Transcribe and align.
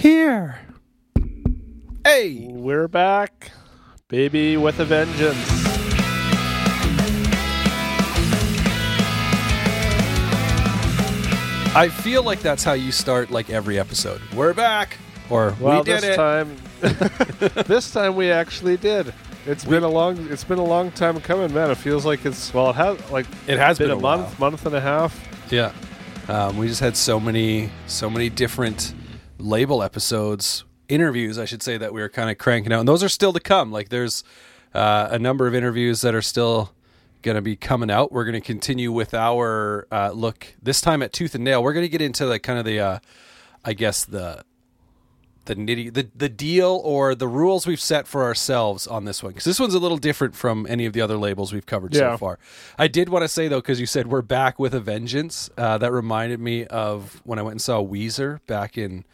here. 0.00 0.58
Hey, 2.04 2.46
We're 2.48 2.88
back, 2.88 3.50
baby, 4.08 4.56
with 4.56 4.80
a 4.80 4.86
vengeance. 4.86 5.36
I 11.72 11.88
feel 11.88 12.22
like 12.24 12.40
that's 12.40 12.64
how 12.64 12.72
you 12.72 12.90
start 12.90 13.30
like 13.30 13.50
every 13.50 13.78
episode. 13.78 14.20
We're 14.34 14.54
back, 14.54 14.96
or 15.28 15.54
Well, 15.60 15.78
we 15.78 15.84
did 15.84 16.02
this 16.02 16.04
it. 16.04 16.16
time, 16.16 16.56
this 17.66 17.92
time 17.92 18.16
we 18.16 18.30
actually 18.30 18.78
did. 18.78 19.12
It's 19.46 19.64
been 19.64 19.82
a 19.84 19.88
long, 19.88 20.26
it's 20.30 20.44
been 20.44 20.58
a 20.58 20.64
long 20.64 20.90
time 20.92 21.20
coming, 21.20 21.52
man. 21.54 21.70
It 21.70 21.76
feels 21.76 22.04
like 22.06 22.24
it's 22.24 22.52
well, 22.54 22.70
it 22.70 22.76
has 22.76 23.10
like 23.10 23.26
It 23.46 23.58
has 23.58 23.78
been, 23.78 23.88
been, 23.88 23.96
a, 23.96 23.98
a 23.98 24.02
month, 24.02 24.40
month 24.40 24.66
and 24.66 24.74
a 24.74 24.80
half. 24.80 25.14
Yeah, 25.52 25.72
um, 26.28 26.56
we 26.56 26.66
just 26.68 26.80
had 26.80 26.96
so 26.96 27.20
many, 27.20 27.70
so 27.86 28.08
many 28.08 28.30
different 28.30 28.94
label 29.40 29.82
episodes, 29.82 30.64
interviews, 30.88 31.38
I 31.38 31.44
should 31.44 31.62
say, 31.62 31.78
that 31.78 31.92
we 31.92 32.00
were 32.00 32.08
kind 32.08 32.30
of 32.30 32.38
cranking 32.38 32.72
out, 32.72 32.80
and 32.80 32.88
those 32.88 33.02
are 33.02 33.08
still 33.08 33.32
to 33.32 33.40
come. 33.40 33.72
Like, 33.72 33.88
there's 33.88 34.22
uh, 34.74 35.08
a 35.10 35.18
number 35.18 35.46
of 35.46 35.54
interviews 35.54 36.00
that 36.02 36.14
are 36.14 36.22
still 36.22 36.72
going 37.22 37.34
to 37.34 37.42
be 37.42 37.56
coming 37.56 37.90
out. 37.90 38.12
We're 38.12 38.24
going 38.24 38.40
to 38.40 38.40
continue 38.40 38.92
with 38.92 39.14
our 39.14 39.86
uh, 39.90 40.10
look 40.12 40.54
this 40.62 40.80
time 40.80 41.02
at 41.02 41.12
Tooth 41.12 41.34
and 41.34 41.44
Nail. 41.44 41.62
We're 41.62 41.72
going 41.72 41.84
to 41.84 41.90
get 41.90 42.00
into 42.00 42.26
the 42.26 42.38
kind 42.38 42.58
of 42.58 42.64
the, 42.64 42.80
uh, 42.80 42.98
I 43.64 43.72
guess 43.72 44.04
the 44.04 44.44
the 45.46 45.56
nitty 45.56 45.92
the 45.92 46.08
the 46.14 46.28
deal 46.28 46.80
or 46.84 47.14
the 47.14 47.26
rules 47.26 47.66
we've 47.66 47.80
set 47.80 48.06
for 48.06 48.22
ourselves 48.24 48.86
on 48.86 49.04
this 49.04 49.22
one 49.22 49.32
because 49.32 49.44
this 49.44 49.58
one's 49.58 49.74
a 49.74 49.78
little 49.78 49.96
different 49.96 50.34
from 50.34 50.66
any 50.68 50.86
of 50.86 50.92
the 50.92 51.00
other 51.00 51.16
labels 51.16 51.52
we've 51.52 51.66
covered 51.66 51.94
so 51.94 52.16
far. 52.16 52.38
I 52.78 52.88
did 52.88 53.08
want 53.08 53.22
to 53.22 53.28
say 53.28 53.48
though 53.48 53.60
because 53.60 53.80
you 53.80 53.86
said 53.86 54.06
we're 54.06 54.22
back 54.22 54.58
with 54.58 54.74
a 54.74 54.80
vengeance. 54.80 55.48
Uh, 55.56 55.78
that 55.78 55.92
reminded 55.92 56.40
me 56.40 56.66
of 56.66 57.20
when 57.24 57.38
I 57.38 57.42
went 57.42 57.52
and 57.52 57.62
saw 57.62 57.82
Weezer 57.82 58.40
back 58.46 58.76
in 58.76 59.04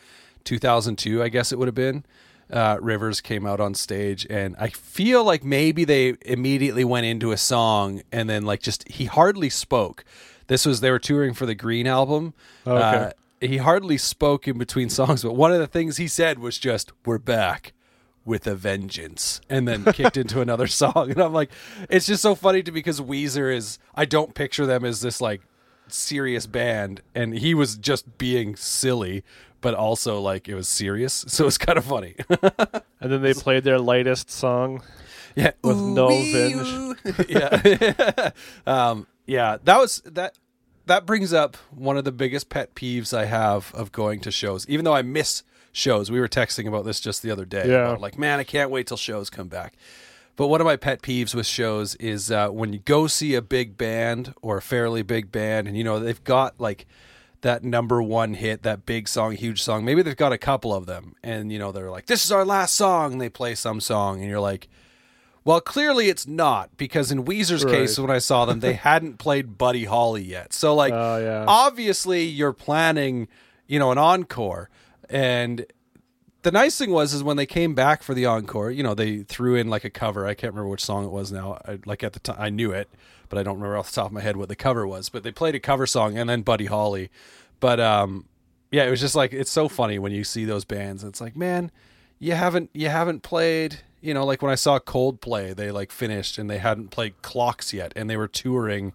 2002. 0.45 1.23
I 1.23 1.29
guess 1.29 1.53
it 1.53 1.59
would 1.59 1.69
have 1.69 1.75
been. 1.75 2.05
Uh, 2.51 2.79
Rivers 2.81 3.21
came 3.21 3.45
out 3.45 3.59
on 3.59 3.75
stage, 3.75 4.25
and 4.31 4.55
I 4.59 4.69
feel 4.69 5.25
like 5.25 5.43
maybe 5.43 5.85
they 5.85 6.15
immediately 6.23 6.85
went 6.85 7.05
into 7.07 7.33
a 7.33 7.37
song, 7.37 8.03
and 8.13 8.31
then 8.31 8.45
like 8.45 8.63
just 8.63 8.87
he 8.89 9.07
hardly 9.07 9.51
spoke. 9.51 10.05
This 10.47 10.65
was 10.65 10.81
they 10.81 10.93
were 10.93 11.01
touring 11.01 11.35
for 11.35 11.45
the 11.45 11.57
Green 11.57 11.89
album. 11.89 12.35
Okay. 12.65 12.97
Uh, 13.07 13.11
he 13.41 13.59
hardly 13.59 13.99
spoke 13.99 14.47
in 14.49 14.59
between 14.59 14.89
songs, 14.91 15.23
but 15.23 15.35
one 15.35 15.53
of 15.53 15.59
the 15.59 15.67
things 15.67 15.97
he 15.97 16.09
said 16.09 16.39
was 16.39 16.59
just, 16.59 16.93
"We're 17.05 17.19
back." 17.19 17.73
With 18.25 18.49
a 18.49 18.57
vengeance, 18.57 19.41
and 19.49 19.69
then 19.69 19.85
kicked 19.93 20.17
into 20.17 20.41
another 20.41 20.67
song, 20.83 21.13
and 21.13 21.21
I'm 21.23 21.33
like, 21.33 21.49
it's 21.89 22.07
just 22.07 22.23
so 22.23 22.35
funny 22.35 22.61
to 22.61 22.73
me 22.73 22.81
because 22.81 23.01
Weezer 23.01 23.55
is. 23.55 23.79
I 23.95 24.05
don't 24.05 24.35
picture 24.35 24.67
them 24.67 24.85
as 24.85 25.01
this 25.01 25.21
like 25.21 25.43
serious 25.87 26.49
band, 26.49 27.03
and 27.15 27.39
he 27.39 27.55
was 27.55 27.77
just 27.77 28.19
being 28.19 28.57
silly, 28.57 29.23
but 29.61 29.75
also 29.75 30.19
like 30.21 30.49
it 30.49 30.57
was 30.57 30.67
serious, 30.69 31.25
so 31.29 31.47
it's 31.47 31.57
kind 31.57 31.79
of 31.79 31.85
funny. 31.85 32.17
And 33.01 33.13
then 33.13 33.23
they 33.23 33.33
played 33.35 33.63
their 33.63 33.79
lightest 33.79 34.29
song. 34.29 34.83
yeah, 35.37 35.53
With 35.63 35.77
no 35.79 36.11
Ooh-wee, 36.11 36.55
venge. 36.55 36.99
yeah, 37.29 38.31
um, 38.67 39.07
yeah. 39.27 39.59
That 39.63 39.79
was 39.79 40.03
that. 40.07 40.35
That 40.87 41.05
brings 41.05 41.33
up 41.33 41.57
one 41.71 41.97
of 41.97 42.05
the 42.05 42.13
biggest 42.13 42.49
pet 42.49 42.75
peeves 42.75 43.17
I 43.17 43.25
have 43.25 43.75
of 43.75 43.93
going 43.93 44.21
to 44.21 44.31
shows. 44.31 44.69
Even 44.69 44.85
though 44.85 44.95
I 44.95 45.03
miss 45.03 45.43
shows, 45.73 46.11
we 46.11 46.21
were 46.21 46.29
texting 46.29 46.67
about 46.67 46.85
this 46.85 47.01
just 47.01 47.23
the 47.23 47.31
other 47.31 47.45
day. 47.45 47.69
Yeah. 47.69 47.89
about, 47.89 48.01
like, 48.01 48.19
man, 48.19 48.39
I 48.39 48.45
can't 48.45 48.71
wait 48.71 48.87
till 48.87 48.97
shows 48.97 49.29
come 49.29 49.49
back. 49.49 49.75
But 50.37 50.49
one 50.49 50.61
of 50.61 50.65
my 50.67 50.77
pet 50.77 51.03
peeves 51.03 51.35
with 51.35 51.47
shows 51.47 51.95
is 51.97 52.31
uh, 52.31 52.51
when 52.51 52.73
you 52.73 52.79
go 52.81 53.07
see 53.07 53.35
a 53.35 53.43
big 53.43 53.79
band 53.79 54.35
or 54.43 54.59
a 54.59 54.63
fairly 54.63 55.03
big 55.03 55.33
band, 55.33 55.67
and 55.67 55.77
you 55.77 55.83
know 55.83 55.99
they've 55.99 56.23
got 56.25 56.61
like 56.61 56.87
that 57.41 57.65
number 57.65 58.03
one 58.03 58.35
hit, 58.35 58.63
that 58.63 58.85
big 58.85 59.09
song, 59.09 59.33
huge 59.33 59.63
song. 59.63 59.85
Maybe 59.85 60.03
they've 60.03 60.17
got 60.17 60.33
a 60.33 60.39
couple 60.39 60.75
of 60.75 60.85
them, 60.85 61.17
and 61.23 61.51
you 61.51 61.59
know 61.59 61.73
they're 61.73 61.91
like, 61.91 62.05
"This 62.05 62.25
is 62.25 62.31
our 62.31 62.45
last 62.45 62.75
song." 62.75 63.13
And 63.13 63.21
they 63.21 63.31
play 63.31 63.55
some 63.55 63.81
song, 63.81 64.21
and 64.21 64.29
you're 64.29 64.39
like, 64.39 64.69
"Well, 65.47 65.63
clearly 65.63 66.11
it's 66.11 66.27
not," 66.27 66.77
because 66.77 67.11
in 67.11 67.25
Weezer's 67.25 67.65
Right. 67.65 67.73
case, 67.73 67.99
when 67.99 68.11
I 68.11 68.19
saw 68.19 68.45
them, 68.45 68.61
they 68.61 68.75
hadn't 68.91 69.19
played 69.19 69.57
Buddy 69.57 69.85
Holly 69.87 70.23
yet. 70.23 70.53
So 70.53 70.75
like, 70.75 70.93
Oh, 70.93 71.17
yeah. 71.19 71.45
obviously 71.49 72.25
you're 72.25 72.53
planning, 72.53 73.29
you 73.67 73.79
know, 73.79 73.91
an 73.93 73.99
encore, 73.99 74.69
and 75.09 75.65
the 76.43 76.53
nice 76.53 76.77
thing 76.79 76.91
was 76.91 77.13
is 77.15 77.23
when 77.25 77.37
they 77.37 77.47
came 77.47 77.75
back 77.75 78.03
for 78.03 78.13
the 78.15 78.27
encore, 78.27 78.71
you 78.71 78.83
know, 78.83 78.95
they 78.95 79.19
threw 79.25 79.57
in 79.57 79.69
like 79.69 79.85
a 79.85 79.91
cover. 79.91 80.27
I 80.27 80.35
can't 80.35 80.53
remember 80.53 80.69
which 80.69 80.85
song 80.85 81.05
it 81.05 81.11
was 81.11 81.33
now. 81.33 81.59
I, 81.67 81.79
like 81.87 82.05
at 82.05 82.13
the 82.13 82.21
time, 82.21 82.37
I 82.39 82.51
knew 82.51 82.71
it, 82.73 82.89
but 83.29 83.39
I 83.39 83.43
don't 83.43 83.55
remember 83.57 83.77
off 83.77 83.89
the 83.91 83.97
top 83.97 84.07
of 84.07 84.13
my 84.13 84.21
head 84.21 84.37
what 84.37 84.49
the 84.49 84.55
cover 84.57 84.87
was. 84.87 85.09
But 85.09 85.23
they 85.25 85.33
played 85.33 85.55
a 85.57 85.61
cover 85.61 85.87
song 85.87 86.17
and 86.19 86.29
then 86.31 86.43
Buddy 86.43 86.67
Holly. 86.67 87.11
But 87.59 87.81
um, 87.81 88.27
yeah, 88.71 88.85
it 88.85 88.91
was 88.91 89.01
just 89.01 89.17
like 89.17 89.33
it's 89.33 89.51
so 89.51 89.69
funny 89.69 89.99
when 89.99 90.13
you 90.13 90.23
see 90.23 90.45
those 90.45 90.65
bands. 90.65 91.03
It's 91.03 91.21
like, 91.21 91.37
man, 91.37 91.71
you 92.21 92.33
haven't 92.35 92.71
you 92.75 92.89
haven't 92.91 93.23
played. 93.25 93.79
You 94.07 94.15
know, 94.15 94.25
like 94.25 94.41
when 94.41 94.53
I 94.53 94.55
saw 94.55 94.79
Coldplay, 94.79 95.53
they 95.57 95.73
like 95.73 95.91
finished 95.91 96.39
and 96.39 96.49
they 96.49 96.59
hadn't 96.59 96.93
played 96.93 97.21
Clocks 97.23 97.73
yet, 97.73 97.93
and 97.97 98.09
they 98.09 98.17
were 98.17 98.29
touring 98.29 98.93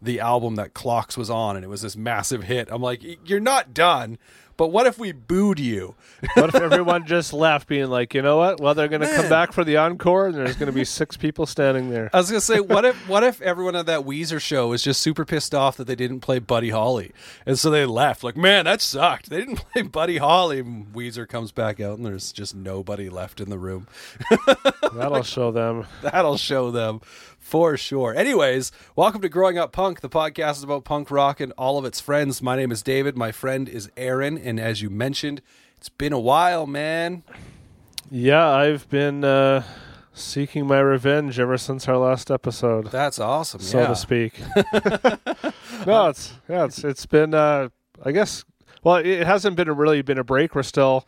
the 0.00 0.20
album 0.20 0.54
that 0.54 0.72
Clocks 0.72 1.18
was 1.18 1.28
on, 1.28 1.54
and 1.54 1.62
it 1.62 1.68
was 1.68 1.82
this 1.82 1.96
massive 1.96 2.44
hit. 2.44 2.68
I'm 2.70 2.80
like, 2.80 3.02
you're 3.28 3.40
not 3.40 3.74
done. 3.74 4.16
But 4.56 4.68
what 4.68 4.86
if 4.86 4.98
we 4.98 5.12
booed 5.12 5.58
you? 5.58 5.94
What 6.34 6.50
if 6.50 6.54
everyone 6.56 7.06
just 7.06 7.32
left, 7.32 7.68
being 7.68 7.88
like, 7.88 8.14
you 8.14 8.22
know 8.22 8.36
what? 8.36 8.60
Well, 8.60 8.74
they're 8.74 8.88
going 8.88 9.02
to 9.02 9.14
come 9.14 9.28
back 9.28 9.52
for 9.52 9.64
the 9.64 9.76
encore, 9.76 10.26
and 10.26 10.34
there's 10.34 10.56
going 10.56 10.68
to 10.68 10.72
be 10.72 10.84
six 10.84 11.16
people 11.16 11.46
standing 11.46 11.90
there. 11.90 12.10
I 12.12 12.18
was 12.18 12.30
gonna 12.30 12.40
say, 12.40 12.60
what 12.60 12.84
if 12.84 13.08
what 13.08 13.24
if 13.24 13.40
everyone 13.42 13.76
at 13.76 13.86
that 13.86 14.00
Weezer 14.04 14.40
show 14.40 14.68
was 14.68 14.82
just 14.82 15.00
super 15.00 15.24
pissed 15.24 15.54
off 15.54 15.76
that 15.76 15.86
they 15.86 15.96
didn't 15.96 16.20
play 16.20 16.38
Buddy 16.38 16.70
Holly, 16.70 17.12
and 17.46 17.58
so 17.58 17.70
they 17.70 17.84
left? 17.86 18.22
Like, 18.22 18.36
man, 18.36 18.64
that 18.66 18.80
sucked. 18.80 19.30
They 19.30 19.40
didn't 19.40 19.56
play 19.72 19.82
Buddy 19.82 20.18
Holly. 20.18 20.60
And 20.60 20.92
Weezer 20.92 21.28
comes 21.28 21.52
back 21.52 21.80
out, 21.80 21.96
and 21.96 22.06
there's 22.06 22.32
just 22.32 22.54
nobody 22.54 23.08
left 23.08 23.40
in 23.40 23.50
the 23.50 23.58
room. 23.58 23.88
That'll 24.94 25.22
show 25.22 25.50
them. 25.50 25.86
That'll 26.02 26.36
show 26.36 26.70
them 26.70 27.00
for 27.44 27.76
sure. 27.76 28.14
Anyways, 28.16 28.72
welcome 28.96 29.20
to 29.20 29.28
Growing 29.28 29.58
Up 29.58 29.70
Punk. 29.70 30.00
The 30.00 30.08
podcast 30.08 30.52
is 30.56 30.62
about 30.62 30.84
punk 30.84 31.10
rock 31.10 31.40
and 31.40 31.52
all 31.58 31.76
of 31.76 31.84
its 31.84 32.00
friends. 32.00 32.40
My 32.40 32.56
name 32.56 32.72
is 32.72 32.82
David. 32.82 33.18
My 33.18 33.32
friend 33.32 33.68
is 33.68 33.90
Aaron, 33.98 34.38
and 34.38 34.58
as 34.58 34.80
you 34.80 34.88
mentioned, 34.88 35.42
it's 35.76 35.90
been 35.90 36.14
a 36.14 36.18
while, 36.18 36.66
man. 36.66 37.22
Yeah, 38.10 38.48
I've 38.48 38.88
been 38.88 39.24
uh, 39.24 39.62
seeking 40.14 40.66
my 40.66 40.80
revenge 40.80 41.38
ever 41.38 41.58
since 41.58 41.86
our 41.86 41.98
last 41.98 42.30
episode, 42.30 42.86
That's 42.90 43.18
awesome. 43.18 43.60
so 43.60 43.80
yeah. 43.80 43.86
to 43.88 43.96
speak. 43.96 44.40
no, 45.86 46.08
it's 46.08 46.32
yeah, 46.48 46.64
it's 46.64 46.82
it's 46.82 47.04
been. 47.04 47.34
Uh, 47.34 47.68
I 48.02 48.12
guess. 48.12 48.44
Well, 48.82 48.96
it 48.96 49.26
hasn't 49.26 49.56
been 49.56 49.68
a, 49.68 49.72
really 49.74 50.00
been 50.02 50.18
a 50.18 50.24
break. 50.24 50.54
We're 50.54 50.62
still 50.62 51.06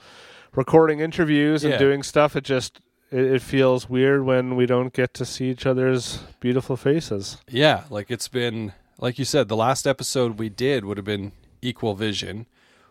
recording 0.54 1.00
interviews 1.00 1.64
and 1.64 1.72
Yeah. 1.72 1.78
doing 1.78 2.02
stuff. 2.02 2.36
It 2.36 2.44
just 2.44 2.80
it, 3.10 3.24
it 3.24 3.42
feels 3.42 3.88
weird 3.88 4.24
when 4.24 4.56
we 4.56 4.66
don't 4.66 4.92
get 4.92 5.14
to 5.14 5.24
see 5.24 5.50
each 5.50 5.66
other's 5.66 6.18
beautiful 6.40 6.76
faces. 6.76 7.38
Yeah, 7.48 7.84
like 7.90 8.10
it's 8.10 8.28
been 8.28 8.72
like 8.98 9.18
you 9.18 9.24
said, 9.24 9.48
the 9.48 9.56
last 9.56 9.86
episode 9.86 10.38
we 10.38 10.48
did 10.48 10.84
would 10.84 10.96
have 10.96 11.04
been 11.04 11.32
Equal 11.62 11.94
Vision, 11.94 12.46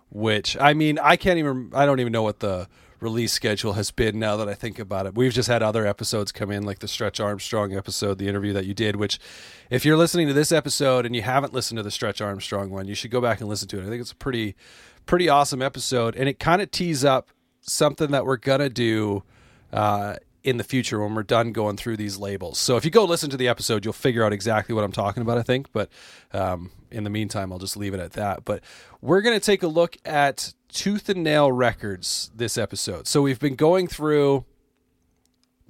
which 0.10 0.58
I 0.60 0.74
mean, 0.74 1.00
I 1.00 1.16
can't 1.16 1.40
even 1.40 1.72
I 1.74 1.86
don't 1.86 2.00
even 2.00 2.14
know 2.14 2.24
what 2.24 2.40
the 2.40 2.68
release 3.00 3.34
schedule 3.34 3.74
has 3.74 3.92
been 3.92 4.18
now 4.18 4.38
that 4.38 4.48
I 4.48 4.54
think 4.54 4.80
about 4.80 5.06
it. 5.06 5.16
We've 5.16 5.34
just 5.34 5.50
had 5.50 5.62
other 5.62 5.86
episodes 5.86 6.32
come 6.32 6.50
in 6.50 6.64
like 6.64 6.80
the 6.80 6.88
Stretch 6.88 7.20
Armstrong 7.20 7.76
episode, 7.76 8.18
the 8.18 8.28
interview 8.28 8.54
that 8.54 8.66
you 8.66 8.74
did, 8.74 8.96
which 8.96 9.20
if 9.70 9.86
you're 9.86 9.98
listening 9.98 10.28
to 10.28 10.34
this 10.34 10.52
episode 10.52 11.06
and 11.06 11.16
you 11.16 11.22
haven't 11.22 11.54
listened 11.54 11.78
to 11.78 11.84
the 11.84 11.92
Stretch 11.92 12.22
Armstrong 12.22 12.70
one, 12.70 12.88
you 12.88 12.96
should 12.96 13.12
go 13.12 13.22
back 13.22 13.42
and 13.42 13.50
listen 13.50 13.68
to 13.70 13.80
it. 13.80 13.86
I 13.86 13.90
think 13.90 14.02
it's 14.02 14.12
a 14.12 14.16
pretty 14.16 14.56
pretty 15.06 15.30
awesome 15.30 15.62
episode 15.62 16.16
and 16.16 16.28
it 16.28 16.40
kind 16.40 16.64
of 16.64 16.72
tees 16.72 17.06
up 17.06 17.30
something 17.62 18.10
that 18.10 18.26
we're 18.26 18.38
going 18.38 18.60
to 18.60 18.70
do 18.70 19.22
uh, 19.76 20.16
in 20.44 20.58
the 20.58 20.64
future 20.64 21.00
when 21.00 21.14
we're 21.16 21.24
done 21.24 21.52
going 21.52 21.76
through 21.76 21.98
these 21.98 22.18
labels. 22.18 22.60
So 22.60 22.78
if 22.78 22.86
you 22.86 22.92
go 22.92 23.04
listen 23.04 23.30
to 23.32 23.38
the 23.38 23.48
episode, 23.48 23.84
you'll 23.84 23.94
figure 23.94 24.24
out 24.24 24.32
exactly 24.32 24.74
what 24.74 24.84
I'm 24.84 24.92
talking 24.92 25.22
about, 25.22 25.38
I 25.38 25.42
think. 25.42 25.72
But 25.72 25.90
um, 26.34 26.72
in 26.92 27.04
the 27.04 27.10
meantime, 27.10 27.52
I'll 27.52 27.60
just 27.60 27.76
leave 27.76 27.94
it 27.94 28.00
at 28.00 28.14
that. 28.14 28.46
But 28.46 28.64
we're 29.02 29.22
going 29.22 29.36
to 29.36 29.44
take 29.44 29.64
a 29.64 29.68
look 29.68 29.98
at 30.06 30.54
Tooth 30.70 31.10
and 31.10 31.24
Nail 31.24 31.52
Records 31.52 32.32
this 32.34 32.58
episode. 32.58 33.08
So 33.08 33.22
we've 33.22 33.40
been 33.40 33.56
going 33.56 33.88
through 33.88 34.46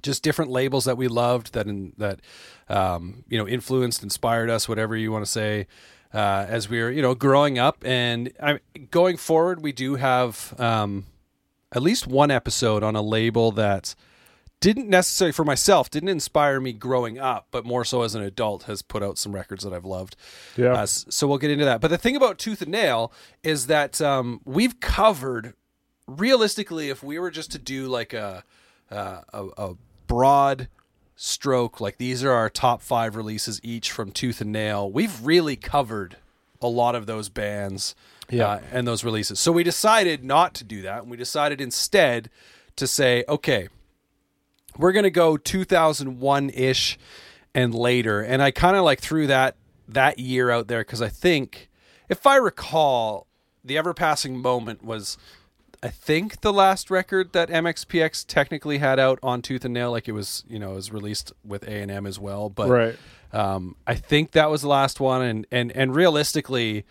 just 0.02 0.22
different 0.22 0.50
labels 0.50 0.84
that 0.84 0.96
we 0.96 1.08
loved 1.08 1.54
that 1.54 1.66
in, 1.66 1.92
that 1.96 2.20
um, 2.68 3.24
you 3.28 3.38
know 3.38 3.48
influenced, 3.48 4.02
inspired 4.02 4.50
us, 4.50 4.68
whatever 4.68 4.96
you 4.96 5.10
want 5.10 5.24
to 5.24 5.30
say. 5.30 5.66
Uh, 6.14 6.46
as 6.48 6.68
we 6.68 6.80
were, 6.80 6.90
you 6.90 7.02
know, 7.02 7.14
growing 7.14 7.58
up, 7.58 7.84
and 7.84 8.32
I, 8.40 8.60
going 8.90 9.16
forward, 9.16 9.60
we 9.60 9.72
do 9.72 9.96
have 9.96 10.54
um, 10.58 11.04
at 11.76 11.82
least 11.82 12.06
one 12.06 12.30
episode 12.30 12.82
on 12.82 12.96
a 12.96 13.02
label 13.02 13.52
that 13.52 13.94
didn't 14.60 14.88
necessarily 14.88 15.32
for 15.32 15.44
myself 15.44 15.90
didn't 15.90 16.08
inspire 16.08 16.58
me 16.60 16.72
growing 16.72 17.18
up 17.18 17.46
but 17.50 17.64
more 17.66 17.84
so 17.84 18.00
as 18.02 18.14
an 18.14 18.22
adult 18.22 18.62
has 18.64 18.80
put 18.80 19.02
out 19.02 19.18
some 19.18 19.32
records 19.34 19.62
that 19.62 19.72
i've 19.74 19.84
loved 19.84 20.16
Yeah. 20.56 20.72
uh, 20.72 20.86
so 20.86 21.26
we'll 21.28 21.36
get 21.38 21.50
into 21.50 21.66
that 21.66 21.80
but 21.82 21.88
the 21.88 21.98
thing 21.98 22.16
about 22.16 22.38
tooth 22.38 22.62
and 22.62 22.72
nail 22.72 23.12
is 23.44 23.66
that 23.66 24.00
um, 24.00 24.40
we've 24.46 24.80
covered 24.80 25.52
realistically 26.06 26.88
if 26.88 27.02
we 27.02 27.18
were 27.18 27.30
just 27.30 27.50
to 27.52 27.58
do 27.58 27.86
like 27.86 28.12
a 28.14 28.42
uh, 28.90 29.20
a, 29.32 29.44
a 29.58 29.74
broad 30.06 30.68
stroke 31.16 31.80
like 31.80 31.98
these 31.98 32.22
are 32.24 32.32
our 32.32 32.48
top 32.48 32.80
five 32.82 33.16
releases 33.16 33.60
each 33.62 33.90
from 33.90 34.10
tooth 34.12 34.40
and 34.40 34.52
nail 34.52 34.90
we've 34.90 35.24
really 35.24 35.56
covered 35.56 36.16
a 36.62 36.68
lot 36.68 36.94
of 36.94 37.06
those 37.06 37.28
bands 37.28 37.94
Yeah. 38.30 38.48
uh, 38.48 38.60
and 38.72 38.86
those 38.86 39.04
releases. 39.04 39.38
So 39.40 39.52
we 39.52 39.62
decided 39.62 40.24
not 40.24 40.54
to 40.54 40.64
do 40.64 40.82
that, 40.82 41.02
and 41.02 41.10
we 41.10 41.16
decided 41.16 41.60
instead 41.60 42.30
to 42.76 42.86
say, 42.86 43.24
okay, 43.28 43.68
we're 44.76 44.92
going 44.92 45.04
to 45.04 45.10
go 45.10 45.36
2001 45.36 46.50
ish 46.50 46.98
and 47.54 47.74
later. 47.74 48.20
And 48.20 48.42
I 48.42 48.50
kind 48.50 48.76
of 48.76 48.84
like 48.84 49.00
threw 49.00 49.26
that 49.28 49.56
that 49.88 50.18
year 50.18 50.50
out 50.50 50.68
there 50.68 50.80
because 50.80 51.00
I 51.00 51.08
think, 51.08 51.68
if 52.08 52.26
I 52.26 52.36
recall, 52.36 53.26
the 53.64 53.78
ever 53.78 53.94
passing 53.94 54.38
moment 54.38 54.84
was. 54.84 55.16
I 55.82 55.88
think 55.90 56.40
the 56.40 56.54
last 56.54 56.90
record 56.90 57.32
that 57.34 57.50
MXPX 57.50 58.24
technically 58.26 58.78
had 58.78 58.98
out 58.98 59.18
on 59.22 59.42
Tooth 59.42 59.64
and 59.64 59.74
Nail, 59.74 59.90
like 59.90 60.08
it 60.08 60.12
was, 60.12 60.42
you 60.48 60.58
know, 60.58 60.72
it 60.72 60.76
was 60.76 60.90
released 60.90 61.32
with 61.44 61.62
A 61.68 61.82
and 61.82 61.90
M 61.90 62.06
as 62.06 62.18
well. 62.18 62.48
But 62.48 62.70
Right. 62.70 62.96
um, 63.32 63.76
I 63.86 63.94
think 63.94 64.32
that 64.32 64.50
was 64.50 64.62
the 64.62 64.68
last 64.68 65.00
one, 65.00 65.20
and 65.22 65.46
and 65.52 65.70
and 65.72 65.94
realistically, 65.94 66.86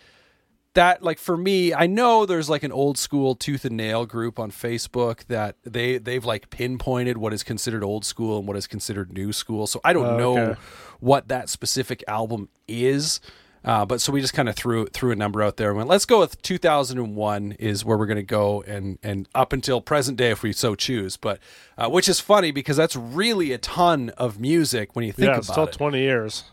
that 0.76 1.04
like 1.04 1.18
for 1.20 1.36
me, 1.36 1.74
I 1.74 1.88
know 1.88 2.26
there's 2.26 2.50
like 2.50 2.64
an 2.64 2.72
old 2.72 2.98
school 2.98 3.36
tooth 3.36 3.66
and 3.66 3.76
nail 3.76 4.06
group 4.06 4.40
on 4.40 4.52
Facebook 4.52 5.26
that 5.26 5.56
they 5.64 5.98
they've 5.98 6.24
like 6.24 6.50
pinpointed 6.50 7.18
what 7.18 7.34
is 7.34 7.44
considered 7.44 7.84
old 7.84 8.06
school 8.06 8.38
and 8.38 8.48
what 8.48 8.56
is 8.56 8.68
considered 8.68 9.12
new 9.12 9.34
school. 9.34 9.68
So 9.68 9.82
I 9.84 9.92
don't 9.94 10.06
Oh, 10.06 10.18
know 10.18 10.38
okay. 10.38 10.60
what 11.00 11.28
that 11.28 11.50
specific 11.50 12.04
album 12.08 12.50
is. 12.68 13.20
Uh, 13.64 13.84
but 13.84 14.00
so 14.00 14.12
we 14.12 14.22
just 14.22 14.36
kind 14.36 14.48
of 14.48 14.56
threw 14.56 14.86
threw 14.88 15.10
a 15.12 15.16
number 15.16 15.42
out 15.42 15.58
there 15.58 15.70
and 15.70 15.78
went, 15.78 15.90
let's 15.90 16.06
go 16.06 16.20
with 16.20 16.40
2001 16.44 17.54
is 17.54 17.84
where 17.84 17.98
we're 17.98 18.06
going 18.06 18.16
to 18.16 18.22
go 18.22 18.62
and 18.68 19.00
and 19.02 19.28
up 19.34 19.52
until 19.54 19.82
present 19.82 20.18
day 20.18 20.30
if 20.30 20.44
we 20.44 20.54
so 20.54 20.76
choose. 20.76 21.18
But 21.18 21.40
uh, 21.78 21.90
which 21.90 22.08
is 22.08 22.20
funny 22.20 22.52
because 22.52 22.78
that's 22.78 22.96
really 22.96 23.52
a 23.54 23.58
ton 23.58 24.10
of 24.18 24.40
music 24.40 24.96
when 24.96 25.04
you 25.04 25.12
think 25.12 25.26
yeah, 25.26 25.32
about 25.32 25.40
it's 25.40 25.48
still 25.52 25.64
it. 25.64 25.72
20 25.74 26.00
years. 26.00 26.44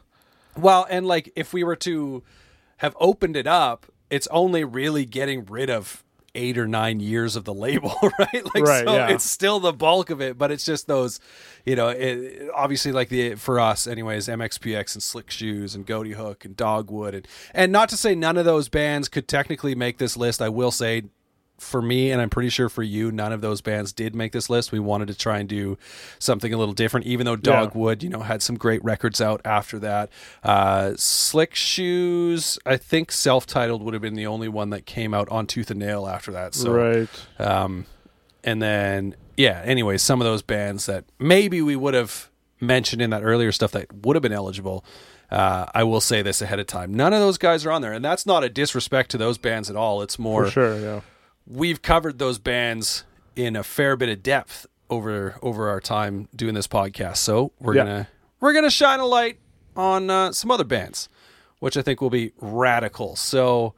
Well, 0.56 0.86
and 0.88 1.06
like 1.06 1.30
if 1.36 1.52
we 1.52 1.62
were 1.64 1.76
to 1.76 2.22
have 2.78 2.96
opened 2.98 3.36
it 3.36 3.46
up, 3.46 3.86
it's 4.12 4.28
only 4.30 4.62
really 4.62 5.06
getting 5.06 5.46
rid 5.46 5.70
of 5.70 6.04
eight 6.34 6.58
or 6.58 6.66
nine 6.66 7.00
years 7.00 7.34
of 7.34 7.44
the 7.44 7.54
label, 7.54 7.96
right? 8.18 8.44
Like 8.54 8.64
Right, 8.64 8.84
so 8.84 8.94
yeah. 8.94 9.08
it's 9.08 9.24
still 9.24 9.58
the 9.58 9.72
bulk 9.72 10.10
of 10.10 10.20
it, 10.20 10.36
but 10.36 10.50
it's 10.50 10.66
just 10.66 10.86
those, 10.86 11.18
you 11.64 11.76
know, 11.76 11.88
it, 11.88 12.50
obviously 12.54 12.92
like 12.92 13.08
the 13.08 13.36
for 13.36 13.58
us 13.58 13.86
anyways, 13.86 14.28
MXPX 14.28 14.94
and 14.94 15.02
Slick 15.02 15.30
Shoes 15.30 15.74
and 15.74 15.86
Ghoti 15.86 16.12
Hook 16.12 16.44
and 16.44 16.54
Dogwood 16.54 17.14
and 17.14 17.28
and 17.54 17.72
not 17.72 17.88
to 17.88 17.96
say 17.96 18.14
none 18.14 18.36
of 18.36 18.44
those 18.44 18.68
bands 18.68 19.08
could 19.08 19.28
technically 19.28 19.74
make 19.74 19.96
this 19.96 20.14
list. 20.14 20.42
I 20.42 20.50
will 20.50 20.70
say 20.70 21.04
for 21.58 21.80
me, 21.80 22.10
and 22.10 22.20
I'm 22.20 22.30
pretty 22.30 22.48
sure 22.48 22.68
for 22.68 22.82
you, 22.82 23.12
none 23.12 23.32
of 23.32 23.40
those 23.40 23.60
bands 23.60 23.92
did 23.92 24.14
make 24.14 24.32
this 24.32 24.50
list. 24.50 24.72
We 24.72 24.80
wanted 24.80 25.08
to 25.08 25.14
try 25.14 25.38
and 25.38 25.48
do 25.48 25.78
something 26.18 26.52
a 26.52 26.56
little 26.56 26.74
different, 26.74 27.06
even 27.06 27.24
though 27.24 27.36
Dogwood, 27.36 28.02
you 28.02 28.08
know, 28.08 28.20
had 28.20 28.42
some 28.42 28.56
great 28.56 28.82
records 28.82 29.20
out 29.20 29.40
after 29.44 29.78
that. 29.78 30.10
Uh, 30.42 30.94
Slick 30.96 31.54
Shoes, 31.54 32.58
I 32.66 32.76
think 32.76 33.12
self-titled 33.12 33.82
would 33.82 33.94
have 33.94 34.02
been 34.02 34.14
the 34.14 34.26
only 34.26 34.48
one 34.48 34.70
that 34.70 34.86
came 34.86 35.14
out 35.14 35.28
on 35.28 35.46
Tooth 35.46 35.70
and 35.70 35.78
Nail 35.78 36.08
after 36.08 36.32
that. 36.32 36.54
So, 36.54 36.72
right. 36.72 37.08
um, 37.38 37.86
and 38.42 38.60
then 38.60 39.14
yeah. 39.36 39.62
Anyway, 39.64 39.98
some 39.98 40.20
of 40.20 40.24
those 40.24 40.42
bands 40.42 40.86
that 40.86 41.04
maybe 41.18 41.62
we 41.62 41.76
would 41.76 41.94
have 41.94 42.28
mentioned 42.60 43.02
in 43.02 43.10
that 43.10 43.22
earlier 43.22 43.52
stuff 43.52 43.72
that 43.72 43.92
would 44.04 44.16
have 44.16 44.22
been 44.22 44.32
eligible. 44.32 44.84
Uh, 45.30 45.66
I 45.74 45.84
will 45.84 46.02
say 46.02 46.20
this 46.20 46.42
ahead 46.42 46.60
of 46.60 46.66
time. 46.66 46.92
None 46.92 47.14
of 47.14 47.20
those 47.20 47.38
guys 47.38 47.64
are 47.64 47.70
on 47.70 47.80
there, 47.80 47.94
and 47.94 48.04
that's 48.04 48.26
not 48.26 48.44
a 48.44 48.50
disrespect 48.50 49.10
to 49.12 49.18
those 49.18 49.38
bands 49.38 49.70
at 49.70 49.76
all. 49.76 50.02
It's 50.02 50.18
more 50.18 50.44
For 50.44 50.50
sure, 50.50 50.78
yeah. 50.78 51.00
We've 51.46 51.82
covered 51.82 52.18
those 52.18 52.38
bands 52.38 53.04
in 53.36 53.56
a 53.56 53.62
fair 53.62 53.96
bit 53.96 54.08
of 54.08 54.22
depth 54.22 54.66
over 54.90 55.36
over 55.42 55.68
our 55.68 55.80
time 55.80 56.28
doing 56.34 56.54
this 56.54 56.66
podcast. 56.68 57.16
So 57.18 57.52
we're 57.60 57.74
Yeah. 57.76 57.84
gonna 57.84 58.08
we're 58.40 58.52
gonna 58.52 58.70
shine 58.70 59.00
a 59.00 59.06
light 59.06 59.38
on 59.76 60.10
uh, 60.10 60.32
some 60.32 60.50
other 60.50 60.64
bands, 60.64 61.08
which 61.60 61.76
I 61.76 61.82
think 61.82 62.00
will 62.00 62.10
be 62.10 62.32
radical. 62.40 63.16
So 63.16 63.74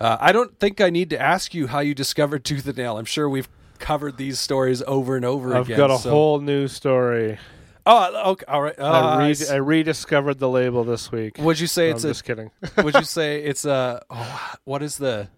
uh, 0.00 0.16
I 0.20 0.32
don't 0.32 0.58
think 0.58 0.80
I 0.80 0.90
need 0.90 1.10
to 1.10 1.20
ask 1.20 1.54
you 1.54 1.68
how 1.68 1.80
you 1.80 1.94
discovered 1.94 2.44
Tooth 2.44 2.66
and 2.66 2.76
Nail. 2.76 2.98
I'm 2.98 3.04
sure 3.04 3.28
we've 3.28 3.48
covered 3.78 4.16
these 4.16 4.40
stories 4.40 4.82
over 4.86 5.14
and 5.14 5.24
over 5.24 5.54
I've 5.56 5.66
again. 5.66 5.76
got 5.76 5.90
a 5.90 5.98
so- 5.98 6.10
whole 6.10 6.40
new 6.40 6.66
story. 6.66 7.38
oh 7.86 8.32
okay 8.32 8.44
all 8.48 8.62
right. 8.62 8.74
Oh, 8.78 8.84
I, 8.84 9.00
I 9.14 9.24
re- 9.26 9.30
s- 9.30 9.50
I 9.50 9.56
rediscovered 9.56 10.38
the 10.40 10.48
label 10.48 10.82
this 10.82 11.12
week. 11.12 11.38
would 11.38 11.60
you 11.60 11.68
say 11.68 11.90
No, 11.90 11.94
it's 11.96 12.04
I'm 12.04 12.10
a 12.10 12.12
just 12.14 12.24
kidding. 12.24 12.50
would 12.82 12.94
you 12.94 13.02
say 13.04 13.42
it's 13.44 13.64
a 13.64 14.02
oh, 14.10 14.50
what 14.64 14.82
is 14.82 14.96
the 14.98 15.28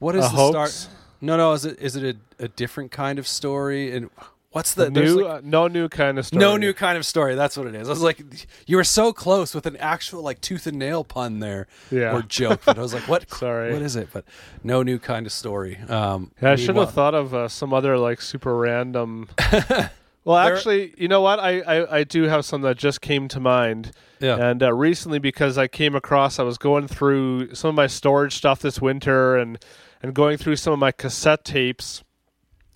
what 0.00 0.16
is 0.16 0.24
A 0.26 0.28
the 0.30 0.34
hoax? 0.34 0.72
start 0.72 0.94
no 1.24 1.36
no 1.36 1.52
is 1.52 1.64
it 1.64 1.78
is 1.80 1.96
it 1.96 2.16
a, 2.40 2.44
a 2.44 2.48
different 2.48 2.90
kind 2.90 3.18
of 3.18 3.26
story 3.26 3.94
and 3.96 4.10
what's 4.52 4.74
the 4.74 4.88
new, 4.88 5.22
like- 5.26 5.38
uh, 5.38 5.40
no 5.42 5.66
new 5.66 5.88
kind 5.88 6.16
of 6.18 6.26
story. 6.26 6.40
no 6.40 6.56
new 6.56 6.72
kind 6.72 6.96
of 6.96 7.04
story 7.04 7.34
that's 7.34 7.56
what 7.56 7.66
it 7.66 7.74
is 7.74 7.88
i 7.88 7.90
was 7.90 8.00
like 8.02 8.22
you 8.68 8.76
were 8.76 8.84
so 8.84 9.12
close 9.12 9.52
with 9.54 9.66
an 9.66 9.76
actual 9.78 10.22
like 10.22 10.40
tooth 10.40 10.66
and 10.68 10.78
nail 10.78 11.02
pun 11.02 11.40
there 11.40 11.66
Yeah. 11.90 12.14
or 12.16 12.22
joke 12.22 12.60
but 12.64 12.78
i 12.78 12.80
was 12.80 12.94
like 12.94 13.08
what 13.08 13.28
Sorry. 13.34 13.72
what 13.72 13.82
is 13.82 13.96
it 13.96 14.08
but 14.12 14.24
no 14.62 14.82
new 14.84 14.98
kind 15.00 15.26
of 15.26 15.32
story 15.32 15.78
um 15.88 16.30
Yeah, 16.40 16.52
I 16.52 16.56
should 16.56 16.76
have 16.76 16.92
thought 16.92 17.14
of 17.14 17.34
uh, 17.34 17.48
some 17.48 17.72
other 17.74 17.98
like 17.98 18.20
super 18.20 18.56
random. 18.56 19.28
well, 20.24 20.36
actually, 20.38 20.94
you 20.96 21.06
know 21.08 21.20
what? 21.20 21.38
I, 21.38 21.60
I, 21.60 21.98
I 21.98 22.04
do 22.04 22.22
have 22.24 22.44
some 22.46 22.62
that 22.62 22.78
just 22.78 23.00
came 23.02 23.28
to 23.28 23.40
mind. 23.40 23.90
yeah 24.20 24.36
And 24.36 24.62
uh, 24.62 24.72
recently, 24.72 25.18
because 25.18 25.58
I 25.58 25.66
came 25.68 25.94
across, 25.94 26.38
I 26.38 26.44
was 26.44 26.56
going 26.58 26.88
through 26.88 27.54
some 27.54 27.68
of 27.70 27.74
my 27.74 27.86
storage 27.88 28.34
stuff 28.34 28.60
this 28.60 28.80
winter 28.80 29.36
and 29.36 29.58
and 30.04 30.12
going 30.12 30.36
through 30.36 30.54
some 30.56 30.74
of 30.74 30.78
my 30.78 30.92
cassette 30.92 31.46
tapes 31.46 32.04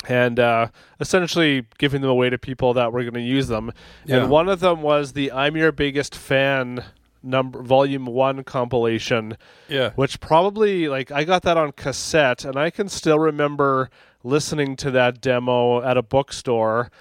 and 0.09 0.41
uh, 0.41 0.69
essentially 0.99 1.67
giving 1.77 2.01
them 2.01 2.09
away 2.09 2.31
to 2.31 2.39
people 2.39 2.73
that 2.73 2.91
were 2.91 3.03
going 3.03 3.13
to 3.13 3.21
use 3.21 3.49
them. 3.49 3.71
Yeah. 4.07 4.23
And 4.23 4.31
one 4.31 4.49
of 4.49 4.61
them 4.61 4.81
was 4.81 5.13
the 5.13 5.31
"I'm 5.31 5.55
Your 5.55 5.71
Biggest 5.71 6.15
Fan" 6.15 6.85
number 7.21 7.61
volume 7.63 8.07
one 8.07 8.45
compilation 8.45 9.37
yeah 9.69 9.91
which 9.97 10.21
probably 10.21 10.87
like 10.87 11.11
I 11.11 11.25
got 11.25 11.43
that 11.43 11.57
on 11.57 11.73
cassette 11.73 12.45
and 12.45 12.57
I 12.57 12.71
can 12.71 12.89
still 12.89 13.19
remember 13.19 13.91
listening 14.23 14.77
to 14.77 14.93
that 14.93 15.21
demo 15.21 15.83
at 15.83 15.97
a 15.97 16.03
bookstore 16.03 16.93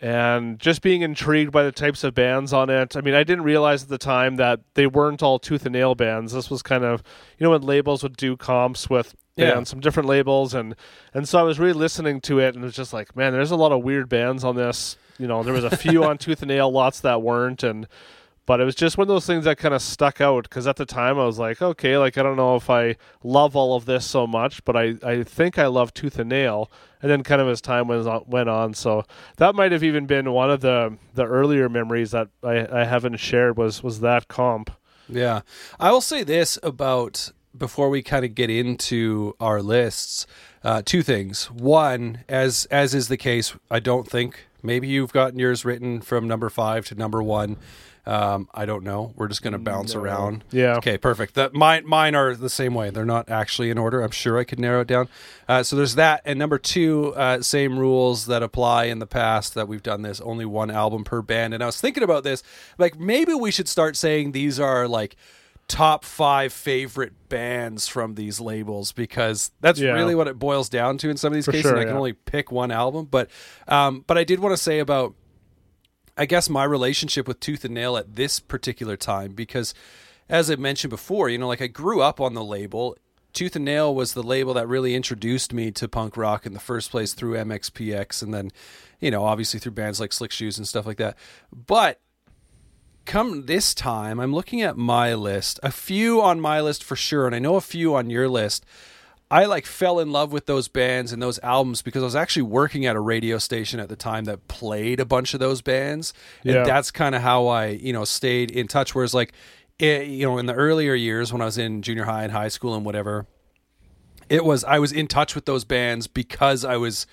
and 0.00 0.58
just 0.58 0.82
being 0.82 1.02
intrigued 1.02 1.52
by 1.52 1.62
the 1.62 1.72
types 1.72 2.04
of 2.04 2.14
bands 2.14 2.52
on 2.52 2.68
it. 2.70 2.96
I 2.96 3.00
mean, 3.00 3.14
I 3.14 3.24
didn't 3.24 3.44
realize 3.44 3.84
at 3.84 3.88
the 3.88 3.98
time 3.98 4.36
that 4.36 4.60
they 4.74 4.86
weren't 4.86 5.22
all 5.22 5.38
tooth 5.38 5.64
and 5.64 5.72
nail 5.72 5.94
bands. 5.94 6.32
This 6.32 6.50
was 6.50 6.62
kind 6.62 6.84
of, 6.84 7.02
you 7.38 7.44
know, 7.44 7.50
when 7.50 7.62
labels 7.62 8.02
would 8.02 8.16
do 8.16 8.36
comps 8.36 8.90
with 8.90 9.14
Yeah. 9.36 9.54
bands, 9.54 9.70
some 9.70 9.80
different 9.80 10.08
labels 10.08 10.54
and 10.54 10.74
and 11.12 11.28
so 11.28 11.38
I 11.38 11.42
was 11.42 11.58
really 11.58 11.72
listening 11.72 12.20
to 12.22 12.38
it 12.38 12.54
and 12.54 12.62
it 12.64 12.66
was 12.66 12.74
just 12.76 12.92
like, 12.92 13.16
man, 13.16 13.32
there's 13.32 13.50
a 13.50 13.56
lot 13.56 13.72
of 13.72 13.82
weird 13.82 14.08
bands 14.08 14.44
on 14.44 14.56
this. 14.56 14.96
You 15.18 15.26
know, 15.28 15.42
there 15.42 15.54
was 15.54 15.64
a 15.64 15.76
few 15.76 16.04
on 16.08 16.18
tooth 16.18 16.42
and 16.42 16.48
nail, 16.48 16.70
lots 16.70 17.00
that 17.00 17.22
weren't 17.22 17.62
and 17.62 17.86
but 18.46 18.60
it 18.60 18.64
was 18.64 18.74
just 18.74 18.98
one 18.98 19.04
of 19.04 19.08
those 19.08 19.26
things 19.26 19.44
that 19.44 19.58
kind 19.58 19.74
of 19.74 19.82
stuck 19.82 20.20
out 20.20 20.44
because 20.44 20.66
at 20.66 20.76
the 20.76 20.86
time 20.86 21.18
I 21.18 21.24
was 21.24 21.38
like, 21.38 21.62
okay, 21.62 21.96
like 21.96 22.18
I 22.18 22.22
don't 22.22 22.36
know 22.36 22.56
if 22.56 22.68
I 22.68 22.96
love 23.22 23.56
all 23.56 23.74
of 23.76 23.86
this 23.86 24.04
so 24.04 24.26
much, 24.26 24.64
but 24.64 24.76
I, 24.76 24.94
I 25.02 25.22
think 25.22 25.58
I 25.58 25.66
love 25.66 25.94
Tooth 25.94 26.18
and 26.18 26.28
Nail. 26.28 26.70
And 27.00 27.10
then 27.10 27.22
kind 27.22 27.40
of 27.42 27.48
as 27.48 27.60
time 27.60 27.88
went 27.88 28.06
on, 28.06 28.24
went 28.26 28.48
on, 28.48 28.72
so 28.72 29.04
that 29.36 29.54
might 29.54 29.72
have 29.72 29.84
even 29.84 30.06
been 30.06 30.32
one 30.32 30.50
of 30.50 30.62
the 30.62 30.96
the 31.12 31.26
earlier 31.26 31.68
memories 31.68 32.12
that 32.12 32.28
I, 32.42 32.66
I 32.80 32.84
haven't 32.84 33.16
shared 33.16 33.58
was 33.58 33.82
was 33.82 34.00
that 34.00 34.28
comp. 34.28 34.70
Yeah. 35.08 35.42
I 35.78 35.92
will 35.92 36.00
say 36.00 36.22
this 36.22 36.58
about 36.62 37.30
before 37.56 37.88
we 37.88 38.02
kind 38.02 38.24
of 38.24 38.34
get 38.34 38.50
into 38.50 39.36
our 39.38 39.62
lists, 39.62 40.26
uh, 40.62 40.82
two 40.84 41.02
things. 41.02 41.50
One, 41.50 42.24
as 42.28 42.66
as 42.70 42.94
is 42.94 43.08
the 43.08 43.16
case, 43.16 43.54
I 43.70 43.80
don't 43.80 44.08
think 44.08 44.46
maybe 44.62 44.88
you've 44.88 45.12
gotten 45.12 45.38
yours 45.38 45.64
written 45.64 46.00
from 46.00 46.26
number 46.26 46.48
five 46.48 46.86
to 46.86 46.94
number 46.94 47.22
one. 47.22 47.56
Um, 48.06 48.48
I 48.52 48.66
don't 48.66 48.84
know. 48.84 49.12
We're 49.16 49.28
just 49.28 49.40
going 49.42 49.54
to 49.54 49.58
bounce 49.58 49.94
around. 49.94 50.44
Yeah. 50.50 50.76
Okay, 50.76 50.98
perfect. 50.98 51.34
That 51.34 51.54
mine 51.54 51.86
mine 51.86 52.14
are 52.14 52.34
the 52.34 52.50
same 52.50 52.74
way. 52.74 52.90
They're 52.90 53.06
not 53.06 53.30
actually 53.30 53.70
in 53.70 53.78
order. 53.78 54.02
I'm 54.02 54.10
sure 54.10 54.38
I 54.38 54.44
could 54.44 54.60
narrow 54.60 54.82
it 54.82 54.86
down. 54.88 55.08
Uh, 55.48 55.62
so 55.62 55.74
there's 55.76 55.94
that, 55.94 56.20
and 56.26 56.38
number 56.38 56.58
two, 56.58 57.14
uh, 57.16 57.40
same 57.40 57.78
rules 57.78 58.26
that 58.26 58.42
apply 58.42 58.84
in 58.84 58.98
the 58.98 59.06
past 59.06 59.54
that 59.54 59.68
we've 59.68 59.82
done 59.82 60.02
this. 60.02 60.20
Only 60.20 60.44
one 60.44 60.70
album 60.70 61.02
per 61.04 61.22
band. 61.22 61.54
And 61.54 61.62
I 61.62 61.66
was 61.66 61.80
thinking 61.80 62.02
about 62.02 62.24
this, 62.24 62.42
like 62.76 62.98
maybe 62.98 63.32
we 63.32 63.50
should 63.50 63.68
start 63.68 63.96
saying 63.96 64.32
these 64.32 64.60
are 64.60 64.86
like 64.86 65.16
top 65.66 66.04
five 66.04 66.52
favorite 66.52 67.14
bands 67.30 67.88
from 67.88 68.16
these 68.16 68.38
labels 68.38 68.92
because 68.92 69.50
that's 69.62 69.80
Yeah. 69.80 69.92
really 69.92 70.14
what 70.14 70.28
it 70.28 70.38
boils 70.38 70.68
down 70.68 70.98
to 70.98 71.08
in 71.08 71.16
some 71.16 71.28
of 71.32 71.34
these 71.34 71.46
For 71.46 71.52
cases. 71.52 71.62
sure, 71.62 71.72
and 71.72 71.80
I 71.80 71.84
can 71.84 71.94
yeah. 71.94 71.98
only 71.98 72.12
pick 72.12 72.52
one 72.52 72.70
album, 72.70 73.08
but 73.10 73.30
um, 73.66 74.04
but 74.06 74.18
I 74.18 74.24
did 74.24 74.40
want 74.40 74.52
to 74.54 74.62
say 74.62 74.78
about 74.78 75.14
I 76.16 76.26
guess 76.26 76.48
my 76.48 76.64
relationship 76.64 77.26
with 77.26 77.40
Tooth 77.40 77.64
and 77.64 77.74
Nail 77.74 77.96
at 77.96 78.14
this 78.14 78.38
particular 78.40 78.96
time 78.96 79.32
because 79.32 79.74
as 80.28 80.50
I 80.50 80.56
mentioned 80.56 80.90
before, 80.90 81.28
you 81.28 81.38
know, 81.38 81.48
like 81.48 81.62
I 81.62 81.66
grew 81.66 82.00
up 82.00 82.20
on 82.20 82.34
the 82.34 82.44
label. 82.44 82.96
Tooth 83.32 83.56
and 83.56 83.64
Nail 83.64 83.94
was 83.94 84.14
the 84.14 84.22
label 84.22 84.54
that 84.54 84.68
really 84.68 84.94
introduced 84.94 85.52
me 85.52 85.70
to 85.72 85.88
punk 85.88 86.16
rock 86.16 86.46
in 86.46 86.54
the 86.54 86.60
first 86.60 86.90
place 86.90 87.14
through 87.14 87.34
MXPX 87.34 88.22
and 88.22 88.32
then, 88.32 88.50
you 89.00 89.10
know, 89.10 89.24
obviously 89.24 89.58
through 89.58 89.72
bands 89.72 90.00
like 90.00 90.12
Slick 90.12 90.30
Shoes 90.30 90.56
and 90.56 90.68
stuff 90.68 90.86
like 90.86 90.98
that. 90.98 91.16
But 91.52 92.00
come 93.04 93.46
this 93.46 93.74
time, 93.74 94.20
I'm 94.20 94.32
looking 94.32 94.62
at 94.62 94.76
my 94.76 95.14
list, 95.14 95.58
a 95.62 95.72
few 95.72 96.22
on 96.22 96.40
my 96.40 96.60
list 96.60 96.84
for 96.84 96.96
sure, 96.96 97.26
and 97.26 97.34
I 97.34 97.38
know 97.40 97.56
a 97.56 97.60
few 97.60 97.94
on 97.96 98.08
your 98.08 98.28
list. 98.28 98.64
I 99.30 99.46
like 99.46 99.66
fell 99.66 99.98
in 99.98 100.12
love 100.12 100.32
with 100.32 100.46
those 100.46 100.68
bands 100.68 101.12
and 101.12 101.20
those 101.20 101.38
albums 101.42 101.82
because 101.82 102.02
I 102.02 102.06
was 102.06 102.14
actually 102.16 102.42
working 102.42 102.86
at 102.86 102.94
a 102.94 103.00
radio 103.00 103.38
station 103.38 103.80
at 103.80 103.88
the 103.88 103.96
time 103.96 104.24
that 104.26 104.46
played 104.48 105.00
a 105.00 105.04
bunch 105.04 105.34
of 105.34 105.40
those 105.40 105.60
bands, 105.62 106.12
and 106.44 106.54
Yeah. 106.54 106.64
that's 106.64 106.90
kind 106.90 107.14
of 107.14 107.22
how 107.22 107.46
I, 107.46 107.68
you 107.68 107.92
know, 107.92 108.04
stayed 108.04 108.50
in 108.50 108.68
touch. 108.68 108.94
Whereas, 108.94 109.14
like, 109.14 109.32
it, 109.78 110.06
you 110.06 110.26
know, 110.26 110.38
in 110.38 110.46
the 110.46 110.54
earlier 110.54 110.94
years 110.94 111.32
when 111.32 111.42
I 111.42 111.46
was 111.46 111.58
in 111.58 111.82
junior 111.82 112.04
high 112.04 112.22
and 112.22 112.32
high 112.32 112.48
school 112.48 112.74
and 112.74 112.84
whatever, 112.84 113.26
it 114.28 114.44
was 114.44 114.62
I 114.64 114.78
was 114.78 114.92
in 114.92 115.06
touch 115.08 115.34
with 115.34 115.46
those 115.46 115.64
bands 115.64 116.06
because 116.06 116.64
I 116.64 116.76
was 116.76 117.06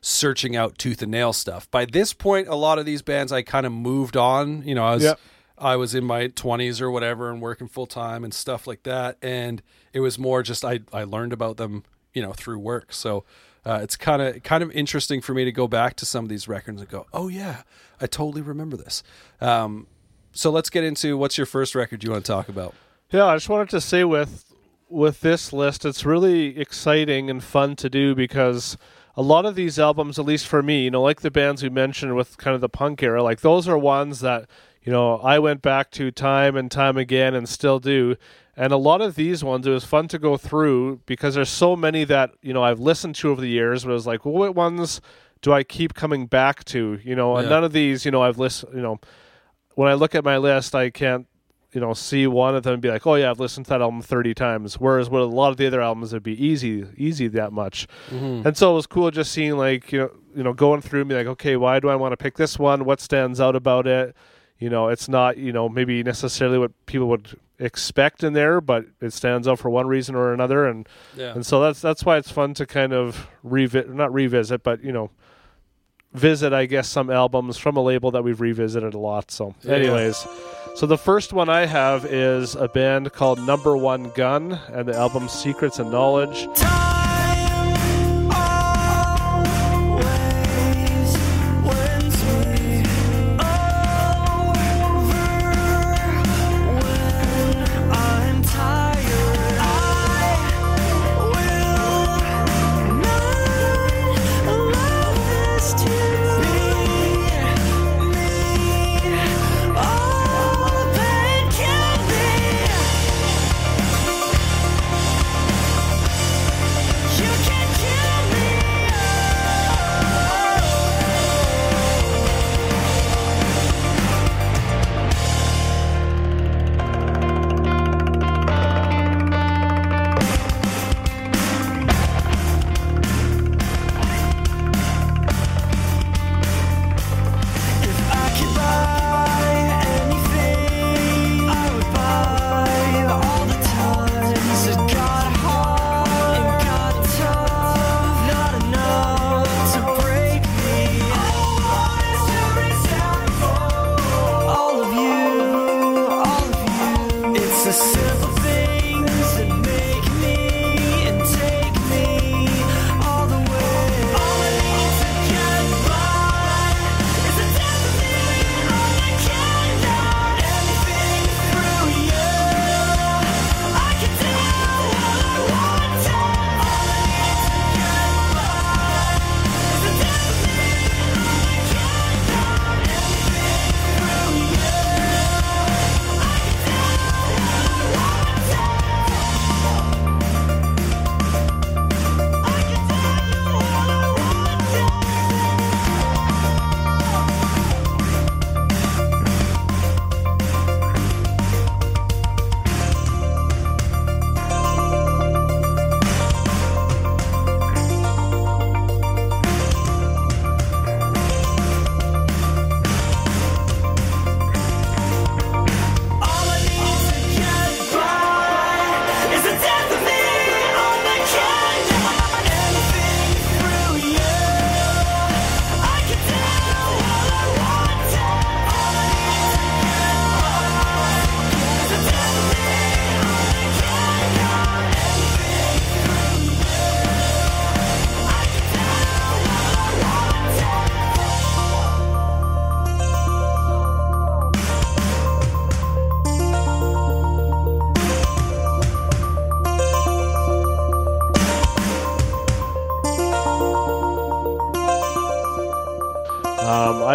searching 0.00 0.56
out 0.56 0.78
tooth 0.78 1.02
and 1.02 1.10
nail 1.10 1.32
stuff. 1.32 1.70
By 1.70 1.84
this 1.84 2.12
point, 2.12 2.48
a 2.48 2.54
lot 2.54 2.78
of 2.78 2.86
these 2.86 3.02
bands 3.02 3.32
I 3.32 3.42
kind 3.42 3.66
of 3.66 3.72
moved 3.72 4.16
on. 4.16 4.62
You 4.66 4.74
know, 4.74 4.84
I 4.84 4.94
was 4.94 5.02
Yep. 5.04 5.20
I 5.58 5.76
was 5.76 5.94
in 5.94 6.04
my 6.04 6.26
twenties 6.28 6.80
or 6.82 6.90
whatever 6.90 7.30
and 7.30 7.40
working 7.40 7.66
full 7.66 7.86
time 7.86 8.24
and 8.24 8.32
stuff 8.34 8.66
like 8.66 8.82
that. 8.82 9.16
And 9.22 9.62
it 9.96 10.00
was 10.00 10.18
more 10.18 10.42
just 10.42 10.62
I 10.62 10.80
I 10.92 11.04
learned 11.04 11.32
about 11.32 11.56
them, 11.56 11.84
you 12.12 12.20
know, 12.20 12.34
through 12.34 12.58
work. 12.58 12.92
So 12.92 13.24
uh, 13.64 13.80
it's 13.82 13.96
kind 13.96 14.20
of 14.20 14.42
kind 14.42 14.62
of 14.62 14.70
interesting 14.72 15.22
for 15.22 15.32
me 15.32 15.46
to 15.46 15.52
go 15.52 15.66
back 15.66 15.96
to 15.96 16.04
some 16.04 16.24
of 16.24 16.28
these 16.28 16.46
records 16.46 16.82
and 16.82 16.90
go, 16.90 17.06
oh 17.14 17.28
yeah, 17.28 17.62
I 17.98 18.06
totally 18.06 18.42
remember 18.42 18.76
this. 18.76 19.02
Um, 19.40 19.86
so 20.32 20.50
let's 20.50 20.68
get 20.68 20.84
into 20.84 21.16
what's 21.16 21.38
your 21.38 21.46
first 21.46 21.74
record 21.74 22.04
you 22.04 22.10
want 22.10 22.26
to 22.26 22.30
talk 22.30 22.50
about. 22.50 22.74
Yeah, 23.10 23.24
I 23.24 23.36
just 23.36 23.48
wanted 23.48 23.70
to 23.70 23.80
say 23.80 24.04
with 24.04 24.44
with 24.90 25.22
this 25.22 25.50
list, 25.50 25.86
it's 25.86 26.04
really 26.04 26.58
exciting 26.60 27.30
and 27.30 27.42
fun 27.42 27.74
to 27.76 27.88
do 27.88 28.14
because 28.14 28.76
a 29.16 29.22
lot 29.22 29.46
of 29.46 29.54
these 29.54 29.78
albums, 29.78 30.18
at 30.18 30.26
least 30.26 30.46
for 30.46 30.62
me, 30.62 30.84
you 30.84 30.90
know, 30.90 31.00
like 31.00 31.22
the 31.22 31.30
bands 31.30 31.62
we 31.62 31.70
mentioned 31.70 32.14
with 32.14 32.36
kind 32.36 32.54
of 32.54 32.60
the 32.60 32.68
punk 32.68 33.02
era, 33.02 33.22
like 33.22 33.40
those 33.40 33.66
are 33.66 33.78
ones 33.78 34.20
that 34.20 34.46
you 34.82 34.92
know 34.92 35.16
I 35.16 35.38
went 35.38 35.62
back 35.62 35.90
to 35.92 36.10
time 36.10 36.54
and 36.54 36.70
time 36.70 36.98
again 36.98 37.34
and 37.34 37.48
still 37.48 37.80
do. 37.80 38.16
And 38.56 38.72
a 38.72 38.76
lot 38.78 39.02
of 39.02 39.16
these 39.16 39.44
ones, 39.44 39.66
it 39.66 39.70
was 39.70 39.84
fun 39.84 40.08
to 40.08 40.18
go 40.18 40.36
through 40.38 41.00
because 41.04 41.34
there's 41.34 41.50
so 41.50 41.76
many 41.76 42.04
that 42.04 42.30
you 42.40 42.54
know 42.54 42.62
I've 42.62 42.80
listened 42.80 43.14
to 43.16 43.30
over 43.30 43.40
the 43.40 43.48
years. 43.50 43.84
But 43.84 43.90
it 43.90 43.94
was 43.94 44.06
like, 44.06 44.24
well, 44.24 44.34
what 44.34 44.54
ones 44.54 45.00
do 45.42 45.52
I 45.52 45.62
keep 45.62 45.92
coming 45.94 46.26
back 46.26 46.64
to? 46.66 46.98
You 47.04 47.14
know, 47.14 47.36
and 47.36 47.44
Yeah. 47.44 47.50
none 47.56 47.64
of 47.64 47.72
these, 47.72 48.04
you 48.06 48.10
know, 48.10 48.22
I've 48.22 48.38
listened. 48.38 48.72
You 48.74 48.80
know, 48.82 48.98
when 49.74 49.88
I 49.90 49.94
look 49.94 50.14
at 50.14 50.24
my 50.24 50.38
list, 50.38 50.74
I 50.74 50.88
can't 50.90 51.26
you 51.72 51.80
know 51.80 51.92
see 51.92 52.26
one 52.26 52.56
of 52.56 52.62
them 52.62 52.72
and 52.74 52.80
be 52.82 52.88
like, 52.88 53.06
oh 53.06 53.16
yeah, 53.16 53.28
I've 53.28 53.40
listened 53.40 53.66
to 53.66 53.70
that 53.70 53.82
album 53.82 54.00
thirty 54.00 54.32
times. 54.32 54.80
Whereas 54.80 55.10
with 55.10 55.20
a 55.20 55.26
lot 55.26 55.50
of 55.50 55.58
the 55.58 55.66
other 55.66 55.82
albums, 55.82 56.14
it'd 56.14 56.22
be 56.22 56.42
easy, 56.42 56.86
easy 56.96 57.28
that 57.28 57.52
much. 57.52 57.86
Mm-hmm. 58.08 58.46
And 58.48 58.56
so 58.56 58.72
it 58.72 58.74
was 58.76 58.86
cool 58.86 59.10
just 59.10 59.32
seeing 59.32 59.58
like 59.58 59.92
you 59.92 59.98
know 59.98 60.10
you 60.34 60.42
know 60.42 60.54
going 60.54 60.80
through 60.80 61.00
and 61.00 61.08
be 61.10 61.14
like, 61.14 61.26
okay, 61.26 61.56
why 61.56 61.78
do 61.78 61.90
I 61.90 61.96
want 61.96 62.12
to 62.12 62.16
pick 62.16 62.36
this 62.36 62.58
one? 62.58 62.86
What 62.86 63.00
stands 63.02 63.38
out 63.38 63.54
about 63.54 63.86
it? 63.86 64.16
You 64.58 64.70
know, 64.70 64.88
it's 64.88 65.08
not 65.08 65.36
you 65.36 65.52
know 65.52 65.68
maybe 65.68 66.02
necessarily 66.02 66.58
what 66.58 66.72
people 66.86 67.08
would 67.08 67.38
expect 67.58 68.22
in 68.22 68.32
there, 68.34 68.60
but 68.60 68.84
it 69.00 69.12
stands 69.12 69.48
out 69.48 69.58
for 69.58 69.70
one 69.70 69.86
reason 69.86 70.14
or 70.14 70.32
another, 70.32 70.66
and 70.66 70.88
Yeah. 71.16 71.32
and 71.34 71.44
so 71.44 71.60
that's 71.60 71.80
that's 71.80 72.04
why 72.04 72.16
it's 72.16 72.30
fun 72.30 72.54
to 72.54 72.66
kind 72.66 72.92
of 72.92 73.28
revisit, 73.42 73.90
not 73.92 74.12
revisit, 74.12 74.62
but 74.62 74.82
you 74.84 74.92
know, 74.92 75.10
visit 76.12 76.52
I 76.52 76.66
guess 76.66 76.88
some 76.88 77.10
albums 77.10 77.58
from 77.58 77.76
a 77.76 77.82
label 77.82 78.10
that 78.12 78.22
we've 78.24 78.40
revisited 78.40 78.94
a 78.94 78.98
lot. 78.98 79.30
So, 79.30 79.54
Yeah. 79.62 79.72
anyways, 79.74 80.26
so 80.74 80.86
the 80.86 80.98
first 80.98 81.32
one 81.32 81.48
I 81.50 81.66
have 81.66 82.04
is 82.06 82.54
a 82.54 82.68
band 82.68 83.12
called 83.12 83.38
Number 83.40 83.76
One 83.76 84.10
Gun, 84.14 84.58
and 84.72 84.88
the 84.88 84.96
album 84.96 85.28
Secrets 85.28 85.78
and 85.78 85.90
Knowledge. 85.90 86.46
Time 86.54 86.85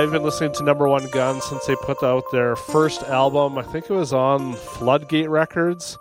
I've 0.02 0.10
been 0.12 0.24
listening 0.24 0.52
to 0.54 0.64
Number 0.64 0.88
One 0.88 1.08
Gun 1.12 1.42
since 1.42 1.68
they 1.68 1.76
put 1.76 2.02
out 2.02 2.24
their 2.32 2.56
first 2.56 3.04
album. 3.04 3.60
I 3.60 3.62
think 3.62 3.88
it 3.88 3.94
was 3.94 4.14
on 4.14 4.56
Floodgate 4.56 5.30
Records. 5.30 5.96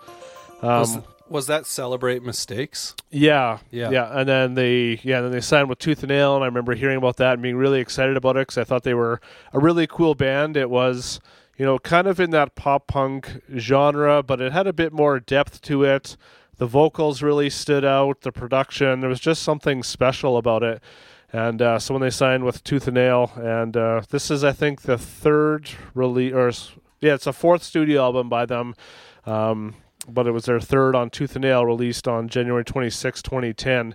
Um, 0.63 0.79
was, 0.81 0.99
was 1.29 1.47
that 1.49 1.67
celebrate 1.67 2.23
mistakes? 2.23 2.95
Yeah, 3.11 3.59
Yeah. 3.71 3.91
yeah, 3.91 4.19
and 4.19 4.27
then 4.27 4.55
they 4.55 5.01
yeah, 5.03 5.21
then 5.21 5.33
they 5.33 5.43
signed 5.43 5.69
with 5.69 5.81
Tooth 5.81 6.03
and 6.03 6.09
Nail, 6.09 6.35
and 6.35 6.43
I 6.43 6.47
remember 6.47 6.75
hearing 6.75 6.97
about 6.97 7.19
that 7.19 7.35
and 7.35 7.43
being 7.43 7.57
really 7.57 7.79
excited 7.79 8.17
about 8.17 8.39
it 8.39 8.49
because 8.49 8.57
I 8.57 8.65
thought 8.65 8.85
they 8.85 8.95
were 8.95 9.21
a 9.53 9.59
really 9.59 9.87
cool 9.87 10.15
band. 10.15 10.57
It 10.57 10.71
was 10.71 11.21
you 11.59 11.67
know 11.67 11.79
kind 11.79 12.07
of 12.07 12.19
in 12.19 12.31
that 12.31 12.55
pop 12.55 12.87
punk 12.87 13.43
genre, 13.59 14.23
but 14.23 14.41
it 14.41 14.51
had 14.51 14.67
a 14.67 14.73
bit 14.73 14.95
more 14.95 15.21
depth 15.21 15.61
to 15.63 15.85
it. 15.85 16.17
The 16.57 16.67
vocals 16.67 17.21
really 17.21 17.51
stood 17.51 17.85
out. 17.85 18.23
The 18.23 18.33
production, 18.33 19.01
there 19.01 19.11
was 19.11 19.21
just 19.21 19.43
something 19.43 19.83
special 19.83 20.39
about 20.39 20.63
it. 20.63 20.83
And 21.33 21.63
uh, 21.63 21.79
so 21.79 21.95
when 21.95 22.01
they 22.01 22.11
signed 22.11 22.45
with 22.45 22.65
Tooth 22.65 22.89
and 22.89 22.95
Nail, 22.95 23.33
and 23.37 23.77
uh, 23.77 24.03
this 24.11 24.31
is 24.31 24.43
I 24.43 24.53
think 24.53 24.83
the 24.83 24.99
third 24.99 25.71
release, 25.95 26.33
or 26.35 26.51
yeah, 27.01 27.15
it's 27.15 27.27
a 27.27 27.33
fourth 27.33 27.63
studio 27.63 28.03
album 28.03 28.29
by 28.29 28.47
them. 28.47 28.75
Um, 29.27 29.75
but 30.09 30.27
it 30.27 30.33
was 30.33 30.45
their 30.47 30.61
third 30.61 30.95
on 30.95 31.11
Tooth 31.11 31.37
and 31.37 31.43
Nail, 31.43 31.65
released 31.65 32.09
on 32.09 32.29
January 32.29 32.65
26, 32.65 33.23
2010. 33.23 33.95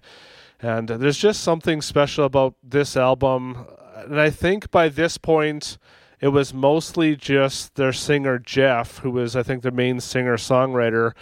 And 0.61 0.87
there's 0.87 1.17
just 1.17 1.41
something 1.41 1.81
special 1.81 2.25
about 2.25 2.55
this 2.63 2.95
album. 2.95 3.65
And 3.97 4.19
I 4.19 4.29
think 4.29 4.71
by 4.71 4.89
this 4.89 5.17
point, 5.17 5.77
it 6.19 6.29
was 6.29 6.53
mostly 6.53 7.15
just 7.15 7.75
their 7.75 7.91
singer, 7.91 8.39
Jeff, 8.39 8.99
who 8.99 9.11
was, 9.11 9.35
I 9.35 9.43
think, 9.43 9.63
the 9.63 9.71
main 9.71 9.99
singer 9.99 10.37
songwriter. 10.37 11.13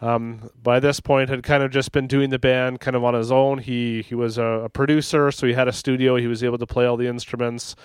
Um, 0.00 0.50
by 0.62 0.80
this 0.80 0.98
point, 0.98 1.28
had 1.28 1.42
kind 1.42 1.62
of 1.62 1.70
just 1.70 1.92
been 1.92 2.06
doing 2.06 2.30
the 2.30 2.38
band 2.38 2.80
kind 2.80 2.96
of 2.96 3.04
on 3.04 3.14
his 3.14 3.30
own. 3.30 3.58
He 3.58 4.02
he 4.02 4.14
was 4.14 4.38
a, 4.38 4.42
a 4.42 4.68
producer, 4.68 5.30
so 5.30 5.46
he 5.46 5.52
had 5.52 5.68
a 5.68 5.72
studio. 5.72 6.16
He 6.16 6.26
was 6.26 6.42
able 6.42 6.58
to 6.58 6.66
play 6.66 6.86
all 6.86 6.96
the 6.96 7.06
instruments 7.06 7.76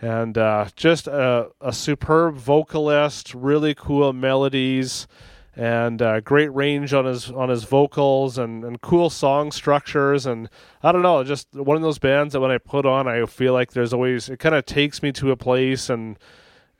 and 0.00 0.38
uh, 0.38 0.66
just 0.76 1.06
a, 1.06 1.50
a 1.60 1.72
superb 1.72 2.36
vocalist, 2.36 3.34
really 3.34 3.74
cool 3.74 4.12
melodies, 4.12 5.06
and 5.54 6.00
uh, 6.00 6.20
great 6.20 6.48
range 6.54 6.94
on 6.94 7.04
his 7.04 7.30
on 7.30 7.48
his 7.48 7.64
vocals, 7.64 8.38
and, 8.38 8.64
and 8.64 8.80
cool 8.80 9.10
song 9.10 9.52
structures. 9.52 10.24
And 10.26 10.48
I 10.82 10.92
don't 10.92 11.02
know, 11.02 11.22
just 11.22 11.48
one 11.52 11.76
of 11.76 11.82
those 11.82 11.98
bands 11.98 12.32
that 12.32 12.40
when 12.40 12.50
I 12.50 12.58
put 12.58 12.86
on, 12.86 13.08
I 13.08 13.26
feel 13.26 13.52
like 13.52 13.72
there's 13.72 13.92
always 13.92 14.28
it 14.28 14.38
kind 14.38 14.54
of 14.54 14.64
takes 14.64 15.02
me 15.02 15.12
to 15.12 15.30
a 15.30 15.36
place 15.36 15.90
and 15.90 16.18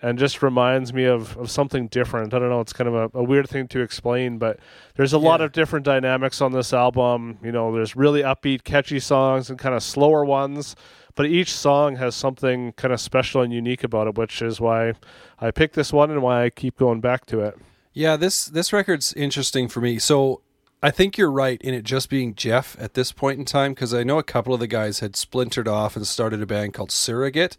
and 0.03 0.19
just 0.19 0.43
reminds 0.43 0.93
me 0.93 1.05
of, 1.05 1.37
of 1.37 1.51
something 1.51 1.89
different. 1.89 2.33
I 2.33 2.39
don't 2.39 2.49
know, 2.49 2.61
it's 2.61 2.73
kind 2.73 2.89
of 2.89 2.95
a, 2.95 3.19
a 3.19 3.23
weird 3.23 3.49
thing 3.49 3.69
to 3.69 3.81
explain, 3.81 4.39
but 4.39 4.59
there's 4.97 5.13
a 5.13 5.19
lot 5.19 5.41
of 5.41 5.53
different 5.53 5.85
dynamics 5.85 6.41
on 6.41 6.53
this 6.53 6.73
album. 6.73 7.39
You 7.43 7.53
know, 7.53 7.75
there's 7.75 7.97
really 7.97 8.23
upbeat, 8.23 8.65
catchy 8.65 9.01
songs 9.01 9.51
and 9.51 9.59
kind 9.59 9.75
of 9.75 9.83
slower 9.83 10.25
ones 10.25 10.75
but 11.15 11.27
each 11.27 11.53
song 11.53 11.97
has 11.97 12.15
something 12.15 12.73
kind 12.73 12.95
of 12.95 13.01
special 13.01 13.43
and 13.43 13.53
unique 13.53 13.85
about 13.85 14.07
it, 14.07 14.17
which 14.17 14.41
is 14.43 14.61
why 14.61 14.95
I 15.39 15.51
picked 15.51 15.75
this 15.75 15.93
one 15.93 16.11
and 16.11 16.23
why 16.23 16.45
I 16.45 16.51
keep 16.51 16.79
going 16.79 17.01
back 17.01 17.27
to 17.27 17.41
it. 17.41 17.59
Yeah, 17.93 18.17
this 18.17 18.47
this 18.47 18.73
record's 18.73 19.13
interesting 19.15 19.69
for 19.69 19.81
me. 19.81 19.99
So 19.99 20.43
I 20.83 20.91
think 20.91 21.19
you're 21.19 21.31
right 21.31 21.61
in 21.61 21.75
it 21.75 21.83
just 21.85 22.09
being 22.09 22.35
Jeff 22.35 22.75
at 22.81 22.95
this 22.95 23.13
point 23.13 23.39
in 23.39 23.45
time 23.45 23.73
because 23.75 23.93
I 23.93 24.03
know 24.03 24.19
a 24.19 24.23
couple 24.23 24.55
of 24.55 24.61
the 24.61 24.67
guys 24.67 25.01
had 25.01 25.15
splintered 25.15 25.69
off 25.69 25.95
and 25.95 26.07
started 26.07 26.41
a 26.41 26.47
band 26.47 26.73
called 26.73 26.91
Surrogate, 26.91 27.59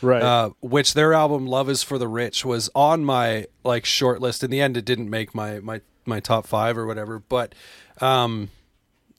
Right. 0.00 0.22
uh, 0.22 0.50
which 0.60 0.94
their 0.94 1.12
album 1.12 1.46
"Love 1.46 1.68
Is 1.68 1.82
for 1.82 1.98
the 1.98 2.08
Rich" 2.08 2.44
was 2.46 2.70
on 2.74 3.04
my 3.04 3.46
like 3.62 3.84
short 3.84 4.20
list. 4.22 4.42
In 4.42 4.50
the 4.50 4.60
end, 4.60 4.76
it 4.78 4.84
didn't 4.86 5.10
make 5.10 5.34
my 5.34 5.60
my 5.60 5.82
my 6.06 6.18
top 6.18 6.46
five 6.46 6.78
or 6.78 6.86
whatever, 6.86 7.18
but 7.18 7.54
um, 8.00 8.48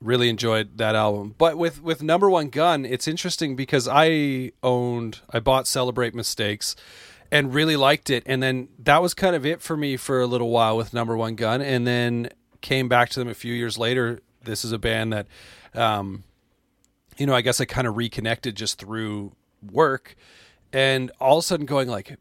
really 0.02 0.30
enjoyed 0.30 0.78
that 0.80 0.96
album. 0.96 1.36
But 1.38 1.56
with 1.58 1.82
with 1.84 2.02
Number 2.02 2.30
One 2.32 2.50
Gun, 2.50 2.86
it's 2.86 3.08
interesting 3.08 3.56
because 3.56 3.88
I 3.88 4.52
owned, 4.64 5.20
I 5.30 5.40
bought 5.40 5.68
Celebrate 5.68 6.16
Mistakes, 6.16 6.76
and 7.32 7.54
really 7.54 7.76
liked 7.76 8.10
it. 8.10 8.24
And 8.26 8.42
then 8.42 8.70
that 8.80 9.02
was 9.02 9.14
kind 9.14 9.36
of 9.36 9.46
it 9.46 9.62
for 9.62 9.78
me 9.78 9.96
for 9.96 10.22
a 10.22 10.28
little 10.28 10.50
while 10.50 10.76
with 10.76 10.92
Number 10.92 11.16
One 11.16 11.36
Gun, 11.36 11.62
and 11.62 11.86
then 11.86 12.30
came 12.64 12.88
back 12.90 13.10
to 13.10 13.20
them 13.20 13.28
a 13.30 13.36
few 13.36 13.54
years 13.54 13.78
later. 13.78 14.22
This 14.44 14.66
is 14.66 14.72
a 14.72 14.80
band 14.80 15.14
that, 15.14 15.28
um, 15.76 16.24
you 17.18 17.28
know, 17.28 17.36
I 17.36 17.42
guess 17.42 17.62
I 17.62 17.66
kind 17.66 17.86
of 17.86 17.96
reconnected 17.96 18.56
just 18.56 18.80
through 18.80 19.34
work, 19.72 20.16
and 20.72 21.12
all 21.20 21.38
of 21.38 21.44
a 21.44 21.46
sudden 21.46 21.68
going 21.68 21.88
like, 21.88 22.18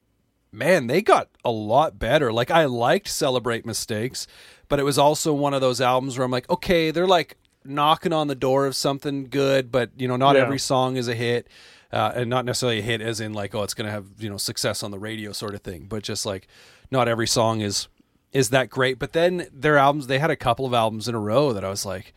man, 0.52 0.86
they 0.86 1.00
got 1.00 1.30
a 1.44 1.50
lot 1.50 1.98
better. 1.98 2.30
Like 2.32 2.50
I 2.50 2.66
liked 2.66 3.08
Celebrate 3.08 3.64
Mistakes, 3.64 4.26
but 4.68 4.78
it 4.78 4.82
was 4.82 4.98
also 4.98 5.32
one 5.32 5.54
of 5.54 5.62
those 5.62 5.80
albums 5.80 6.18
where 6.18 6.24
I'm 6.26 6.30
like, 6.30 6.50
okay, 6.50 6.90
they're 6.90 7.06
like 7.06 7.38
knocking 7.64 8.12
on 8.12 8.26
the 8.26 8.34
door 8.34 8.66
of 8.66 8.76
something 8.76 9.28
good, 9.28 9.72
but 9.72 9.90
you 9.96 10.06
know, 10.06 10.16
not 10.16 10.36
Yeah. 10.36 10.42
every 10.42 10.58
song 10.58 10.96
is 10.96 11.08
a 11.08 11.14
hit. 11.14 11.48
Uh, 11.92 12.10
and 12.14 12.30
not 12.30 12.46
necessarily 12.46 12.78
a 12.78 12.82
hit 12.82 13.02
as 13.02 13.20
in 13.20 13.34
like, 13.34 13.54
oh, 13.54 13.62
it's 13.62 13.74
going 13.74 13.84
to 13.84 13.90
have, 13.92 14.06
you 14.18 14.30
know, 14.30 14.38
success 14.38 14.82
on 14.82 14.90
the 14.90 14.98
radio 14.98 15.30
sort 15.30 15.54
of 15.54 15.60
thing, 15.60 15.84
but 15.86 16.02
just 16.02 16.24
like 16.24 16.48
not 16.90 17.06
every 17.06 17.26
song 17.26 17.60
is 17.60 17.86
is 18.32 18.50
that 18.50 18.70
great. 18.70 18.98
But 18.98 19.12
then 19.12 19.46
their 19.52 19.76
albums, 19.76 20.06
they 20.06 20.18
had 20.18 20.30
a 20.30 20.36
couple 20.36 20.66
of 20.66 20.74
albums 20.74 21.08
in 21.08 21.14
a 21.14 21.20
row 21.20 21.52
that 21.52 21.64
I 21.64 21.68
was 21.68 21.84
like, 21.84 22.14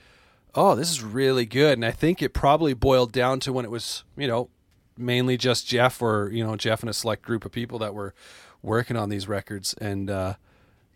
oh, 0.53 0.75
this 0.75 0.89
is 0.89 1.03
really 1.03 1.45
good. 1.45 1.77
And 1.77 1.85
I 1.85 1.91
think 1.91 2.21
it 2.21 2.33
probably 2.33 2.73
boiled 2.73 3.11
down 3.11 3.39
to 3.41 3.53
when 3.53 3.65
it 3.65 3.71
was, 3.71 4.03
you 4.15 4.27
know, 4.27 4.49
mainly 4.97 5.37
just 5.37 5.67
Jeff 5.67 6.01
or, 6.01 6.29
you 6.31 6.45
know, 6.45 6.55
Jeff 6.55 6.81
and 6.81 6.89
a 6.89 6.93
select 6.93 7.21
group 7.23 7.43
of 7.43 7.51
people 7.51 7.79
that 7.79 7.93
were 7.93 8.13
working 8.61 8.95
on 8.95 9.09
these 9.09 9.27
records. 9.27 9.73
And, 9.75 10.09
uh, 10.09 10.35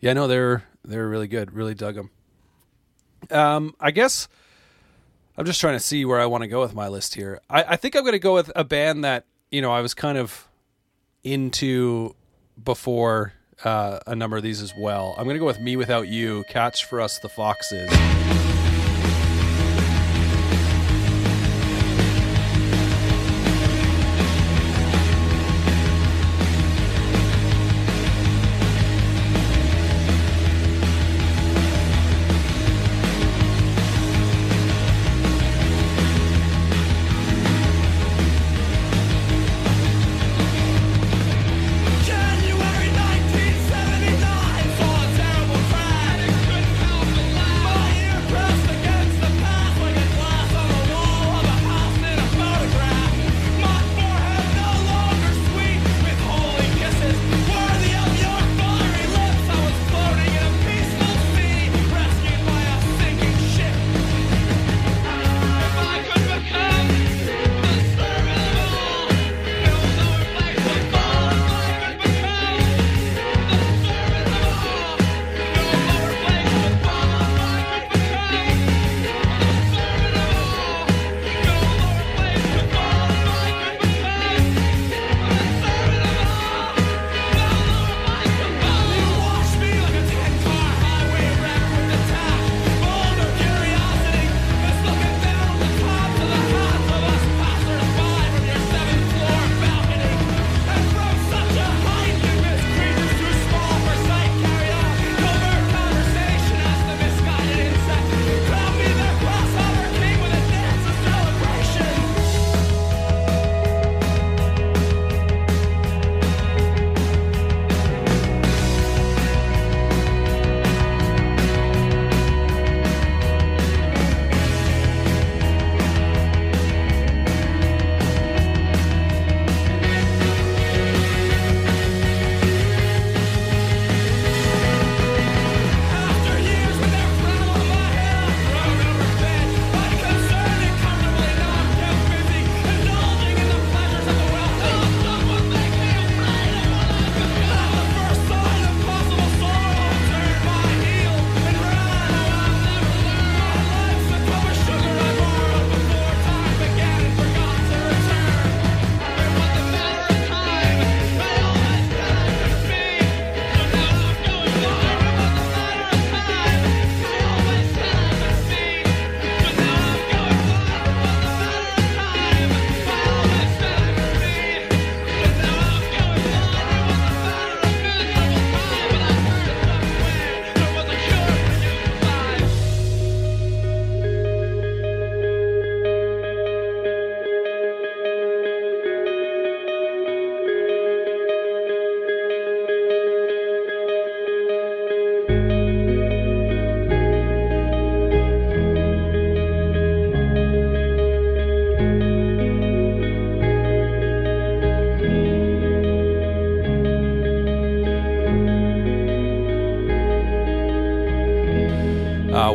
yeah, 0.00 0.14
no, 0.14 0.26
they're, 0.26 0.64
they're 0.82 1.08
really 1.08 1.28
good. 1.28 1.52
Really 1.52 1.74
dug 1.74 1.96
them. 1.96 2.10
Um, 3.30 3.74
I 3.78 3.90
guess 3.90 4.28
I'm 5.36 5.44
just 5.44 5.60
trying 5.60 5.74
to 5.74 5.80
see 5.80 6.06
where 6.06 6.18
I 6.18 6.24
want 6.24 6.42
to 6.42 6.48
go 6.48 6.62
with 6.62 6.74
my 6.74 6.88
list 6.88 7.14
here. 7.14 7.40
I, 7.50 7.64
I 7.64 7.76
think 7.76 7.94
I'm 7.94 8.02
going 8.02 8.12
to 8.12 8.18
go 8.18 8.34
with 8.34 8.50
a 8.56 8.64
band 8.64 9.04
that, 9.04 9.26
you 9.50 9.60
know, 9.60 9.70
I 9.70 9.82
was 9.82 9.92
kind 9.92 10.16
of 10.16 10.48
into 11.22 12.14
before 12.62 13.34
uh, 13.64 13.98
a 14.06 14.14
number 14.14 14.36
of 14.36 14.42
these 14.42 14.62
as 14.62 14.74
well. 14.74 15.14
I'm 15.18 15.24
going 15.24 15.34
to 15.34 15.40
go 15.40 15.46
with 15.46 15.60
Me 15.60 15.76
Without 15.76 16.08
You, 16.08 16.44
Catch 16.44 16.84
for 16.84 17.00
Us 17.00 17.18
the 17.18 17.28
Foxes. 17.28 17.90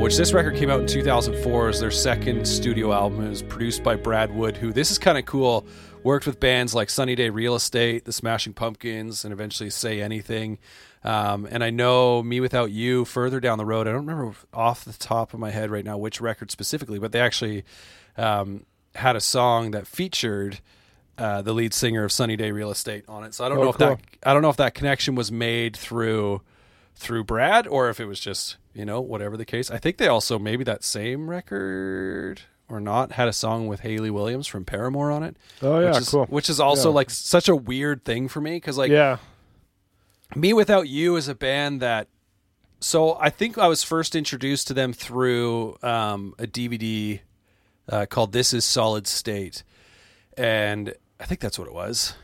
Which 0.06 0.18
this 0.18 0.34
record 0.34 0.56
came 0.56 0.70
out 0.70 0.80
in 0.80 0.86
2004 0.86 1.70
as 1.70 1.80
their 1.80 1.90
second 1.90 2.48
studio 2.48 2.94
album. 2.94 3.26
It 3.26 3.30
was 3.30 3.42
produced 3.42 3.82
by 3.82 3.96
Brad 3.96 4.32
Wood, 4.36 4.56
who 4.56 4.72
this 4.72 4.92
is 4.92 5.00
kind 5.00 5.18
of 5.18 5.26
cool. 5.26 5.66
Worked 6.04 6.28
with 6.28 6.40
bands 6.40 6.76
like 6.76 6.92
Sunny 6.92 7.16
Day 7.16 7.32
Real 7.32 7.56
Estate, 7.56 8.06
The 8.06 8.14
Smashing 8.14 8.54
Pumpkins, 8.54 9.26
and 9.26 9.34
eventually 9.34 9.72
Say 9.72 10.04
Anything. 10.04 10.60
Um, 11.04 11.48
and 11.50 11.64
I 11.64 11.72
know 11.72 12.22
Me 12.22 12.40
Without 12.40 12.70
You 12.70 13.04
further 13.04 13.40
down 13.40 13.58
the 13.58 13.66
road. 13.66 13.88
I 13.88 13.94
don't 13.94 14.06
remember 14.06 14.36
off 14.54 14.86
the 14.86 14.94
top 14.94 15.34
of 15.34 15.40
my 15.40 15.50
head 15.50 15.72
right 15.72 15.84
now 15.84 15.98
which 15.98 16.22
record 16.22 16.52
specifically, 16.52 17.00
but 17.00 17.12
they 17.12 17.20
actually 17.20 17.66
um, 18.16 18.68
had 18.94 19.16
a 19.16 19.20
song 19.22 19.72
that 19.72 19.88
featured 19.88 20.60
uh, 21.18 21.42
the 21.42 21.52
lead 21.52 21.74
singer 21.74 22.04
of 22.04 22.12
Sunny 22.12 22.36
Day 22.36 22.52
Real 22.52 22.70
Estate 22.70 23.06
on 23.08 23.24
it. 23.24 23.34
So 23.34 23.44
I 23.44 23.50
don't 23.50 23.58
Oh, 23.58 23.64
know 23.64 23.70
if 23.70 23.78
cool. 23.78 23.88
that 23.88 24.00
I 24.22 24.34
don't 24.34 24.44
know 24.44 24.52
if 24.52 24.58
that 24.58 24.76
connection 24.76 25.16
was 25.16 25.32
made 25.32 25.76
through 25.76 26.44
through 26.96 27.24
Brad 27.26 27.68
or 27.68 27.90
if 27.90 28.00
it 28.00 28.06
was 28.06 28.20
just 28.20 28.58
you 28.74 28.86
know 28.86 29.02
whatever 29.02 29.38
the 29.38 29.46
case. 29.46 29.70
I 29.72 29.78
think 29.78 29.98
they 29.98 30.08
also 30.08 30.40
maybe 30.40 30.64
that 30.64 30.84
same 30.84 31.30
record 31.30 32.42
or 32.68 32.80
not 32.80 33.12
had 33.14 33.28
a 33.28 33.34
song 33.34 33.68
with 33.68 33.82
Hayley 33.82 34.10
Williams 34.10 34.48
from 34.48 34.66
Paramore 34.66 35.12
on 35.12 35.24
it. 35.24 35.38
Oh 35.62 35.80
yeah, 35.80 35.90
which 35.92 35.98
is, 36.00 36.10
cool. 36.10 36.26
Which 36.26 36.50
is 36.50 36.60
also 36.60 36.90
Yeah. 36.90 36.96
like 36.96 37.10
such 37.10 37.48
a 37.50 37.56
weird 37.56 38.04
thing 38.06 38.28
for 38.28 38.42
me 38.42 38.56
because 38.56 38.78
like 38.78 38.92
yeah, 38.92 39.18
me 40.36 40.54
Without 40.54 40.88
You 40.90 41.16
is 41.16 41.28
a 41.28 41.36
band 41.36 41.82
that. 41.82 42.08
So 42.82 43.18
I 43.20 43.30
think 43.30 43.58
I 43.58 43.68
was 43.68 43.84
first 43.84 44.16
introduced 44.16 44.68
to 44.68 44.74
them 44.74 44.94
through 44.94 45.78
um, 45.82 46.36
a 46.38 46.46
DVD 46.46 47.20
uh, 47.90 48.06
called 48.08 48.32
"This 48.32 48.54
Is 48.54 48.66
Solid 48.66 49.08
State," 49.08 49.64
and 50.38 50.94
I 51.20 51.26
think 51.26 51.40
that's 51.40 51.58
what 51.58 51.68
it 51.68 51.74
was. 51.74 52.16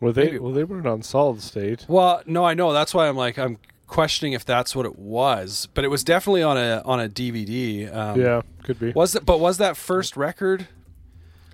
were 0.00 0.12
they? 0.12 0.24
maybe- 0.24 0.38
Well, 0.40 0.52
they 0.52 0.64
weren't 0.64 0.86
on 0.86 1.02
Solid 1.02 1.40
State. 1.42 1.86
Well, 1.88 2.22
no, 2.26 2.44
I 2.44 2.54
know 2.54 2.72
that's 2.72 2.92
why 2.92 3.08
I'm 3.08 3.16
like 3.16 3.38
I'm 3.38 3.58
questioning 3.94 4.32
if 4.32 4.44
that's 4.44 4.74
what 4.74 4.84
it 4.86 4.98
was, 4.98 5.68
but 5.72 5.84
it 5.84 5.88
was 5.88 6.02
definitely 6.02 6.42
on 6.42 6.56
a 6.56 6.82
on 6.84 6.98
a 7.00 7.08
DVD. 7.08 7.94
Um, 7.94 8.20
yeah, 8.20 8.42
could 8.64 8.78
be. 8.80 8.90
Was 8.92 9.14
it? 9.14 9.24
But 9.24 9.38
was 9.38 9.58
that 9.58 9.76
first 9.76 10.16
record? 10.16 10.66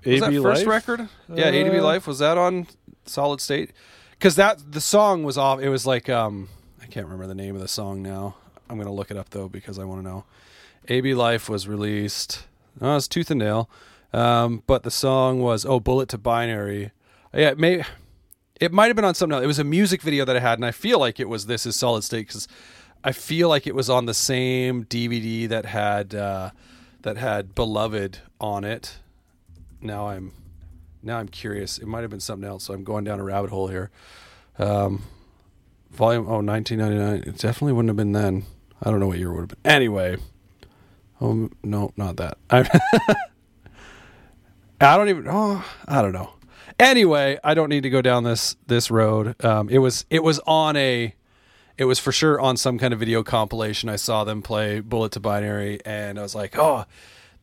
Was 0.03 0.21
AB 0.23 0.37
that 0.37 0.41
first 0.41 0.65
Life? 0.65 0.67
record? 0.67 1.09
Yeah, 1.31 1.51
ADB 1.51 1.79
Uh, 1.79 1.83
Life 1.83 2.07
was 2.07 2.17
that 2.19 2.37
on 2.39 2.65
Solid 3.05 3.39
State? 3.39 3.71
Because 4.11 4.35
that 4.37 4.71
the 4.71 4.81
song 4.81 5.23
was 5.23 5.37
off. 5.37 5.59
It 5.61 5.69
was 5.69 5.85
like 5.85 6.09
um, 6.09 6.49
I 6.81 6.87
can't 6.87 7.05
remember 7.05 7.27
the 7.27 7.35
name 7.35 7.53
of 7.55 7.61
the 7.61 7.67
song 7.67 8.01
now. 8.01 8.35
I'm 8.69 8.77
gonna 8.77 8.91
look 8.91 9.11
it 9.11 9.17
up 9.17 9.29
though 9.29 9.47
because 9.47 9.77
I 9.77 9.83
want 9.83 10.01
to 10.01 10.09
know. 10.09 10.23
AB 10.87 11.13
Life 11.13 11.47
was 11.47 11.67
released. 11.67 12.43
Oh, 12.81 12.95
it's 12.95 13.07
Tooth 13.07 13.29
and 13.29 13.39
Nail, 13.39 13.69
um, 14.13 14.63
but 14.65 14.81
the 14.81 14.89
song 14.91 15.41
was 15.41 15.63
oh 15.65 15.79
Bullet 15.79 16.09
to 16.09 16.17
Binary. 16.17 16.91
Yeah, 17.33 17.49
it 17.51 17.59
may 17.59 17.83
it 18.61 18.71
might 18.71 18.87
have 18.87 18.95
been 18.95 19.03
on 19.03 19.15
something 19.15 19.33
else. 19.33 19.43
It 19.43 19.47
was 19.47 19.59
a 19.59 19.63
music 19.63 20.03
video 20.03 20.23
that 20.23 20.37
I 20.37 20.39
had, 20.39 20.59
and 20.59 20.65
I 20.65 20.71
feel 20.71 20.99
like 20.99 21.19
it 21.19 21.27
was 21.27 21.47
This 21.47 21.65
Is 21.65 21.75
Solid 21.75 22.03
State 22.03 22.27
because 22.27 22.47
I 23.03 23.11
feel 23.11 23.49
like 23.49 23.65
it 23.65 23.73
was 23.73 23.89
on 23.89 24.05
the 24.05 24.13
same 24.13 24.85
DVD 24.85 25.49
that 25.49 25.65
had 25.65 26.13
uh, 26.13 26.51
that 27.01 27.17
had 27.17 27.55
Beloved 27.55 28.19
on 28.39 28.63
it. 28.63 28.99
Now 29.81 30.09
I'm 30.09 30.31
now 31.01 31.17
I'm 31.17 31.27
curious. 31.27 31.79
It 31.79 31.87
might 31.87 32.01
have 32.01 32.11
been 32.11 32.19
something 32.19 32.47
else, 32.47 32.65
so 32.65 32.75
I'm 32.75 32.83
going 32.83 33.03
down 33.03 33.19
a 33.19 33.23
rabbit 33.23 33.49
hole 33.49 33.67
here. 33.67 33.89
Um, 34.59 35.01
volume 35.89 36.27
oh 36.27 36.41
1999. 36.41 37.33
It 37.33 37.39
definitely 37.39 37.73
wouldn't 37.73 37.89
have 37.89 37.97
been 37.97 38.11
then. 38.11 38.45
I 38.83 38.91
don't 38.91 38.99
know 38.99 39.07
what 39.07 39.17
year 39.17 39.29
it 39.29 39.33
would 39.33 39.41
have 39.41 39.63
been. 39.63 39.71
Anyway, 39.71 40.17
oh 41.19 41.49
no, 41.63 41.93
not 41.97 42.17
that. 42.17 42.37
I, 42.51 42.69
I 44.81 44.97
don't 44.97 45.09
even. 45.09 45.25
Oh, 45.27 45.65
I 45.87 46.03
don't 46.03 46.13
know. 46.13 46.33
Anyway, 46.81 47.37
I 47.43 47.53
don't 47.53 47.69
need 47.69 47.83
to 47.83 47.89
go 47.89 48.01
down 48.01 48.23
this 48.23 48.55
this 48.67 48.89
road. 48.89 49.41
Um, 49.45 49.69
it 49.69 49.77
was 49.77 50.05
it 50.09 50.23
was 50.23 50.39
on 50.47 50.75
a. 50.75 51.13
It 51.77 51.85
was 51.85 51.99
for 51.99 52.11
sure 52.11 52.39
on 52.39 52.57
some 52.57 52.77
kind 52.77 52.93
of 52.93 52.99
video 52.99 53.23
compilation. 53.23 53.87
I 53.89 53.95
saw 53.95 54.23
them 54.23 54.41
play 54.41 54.81
Bullet 54.81 55.13
to 55.13 55.19
Binary, 55.19 55.79
and 55.85 56.19
I 56.19 56.21
was 56.21 56.35
like, 56.35 56.57
oh, 56.57 56.85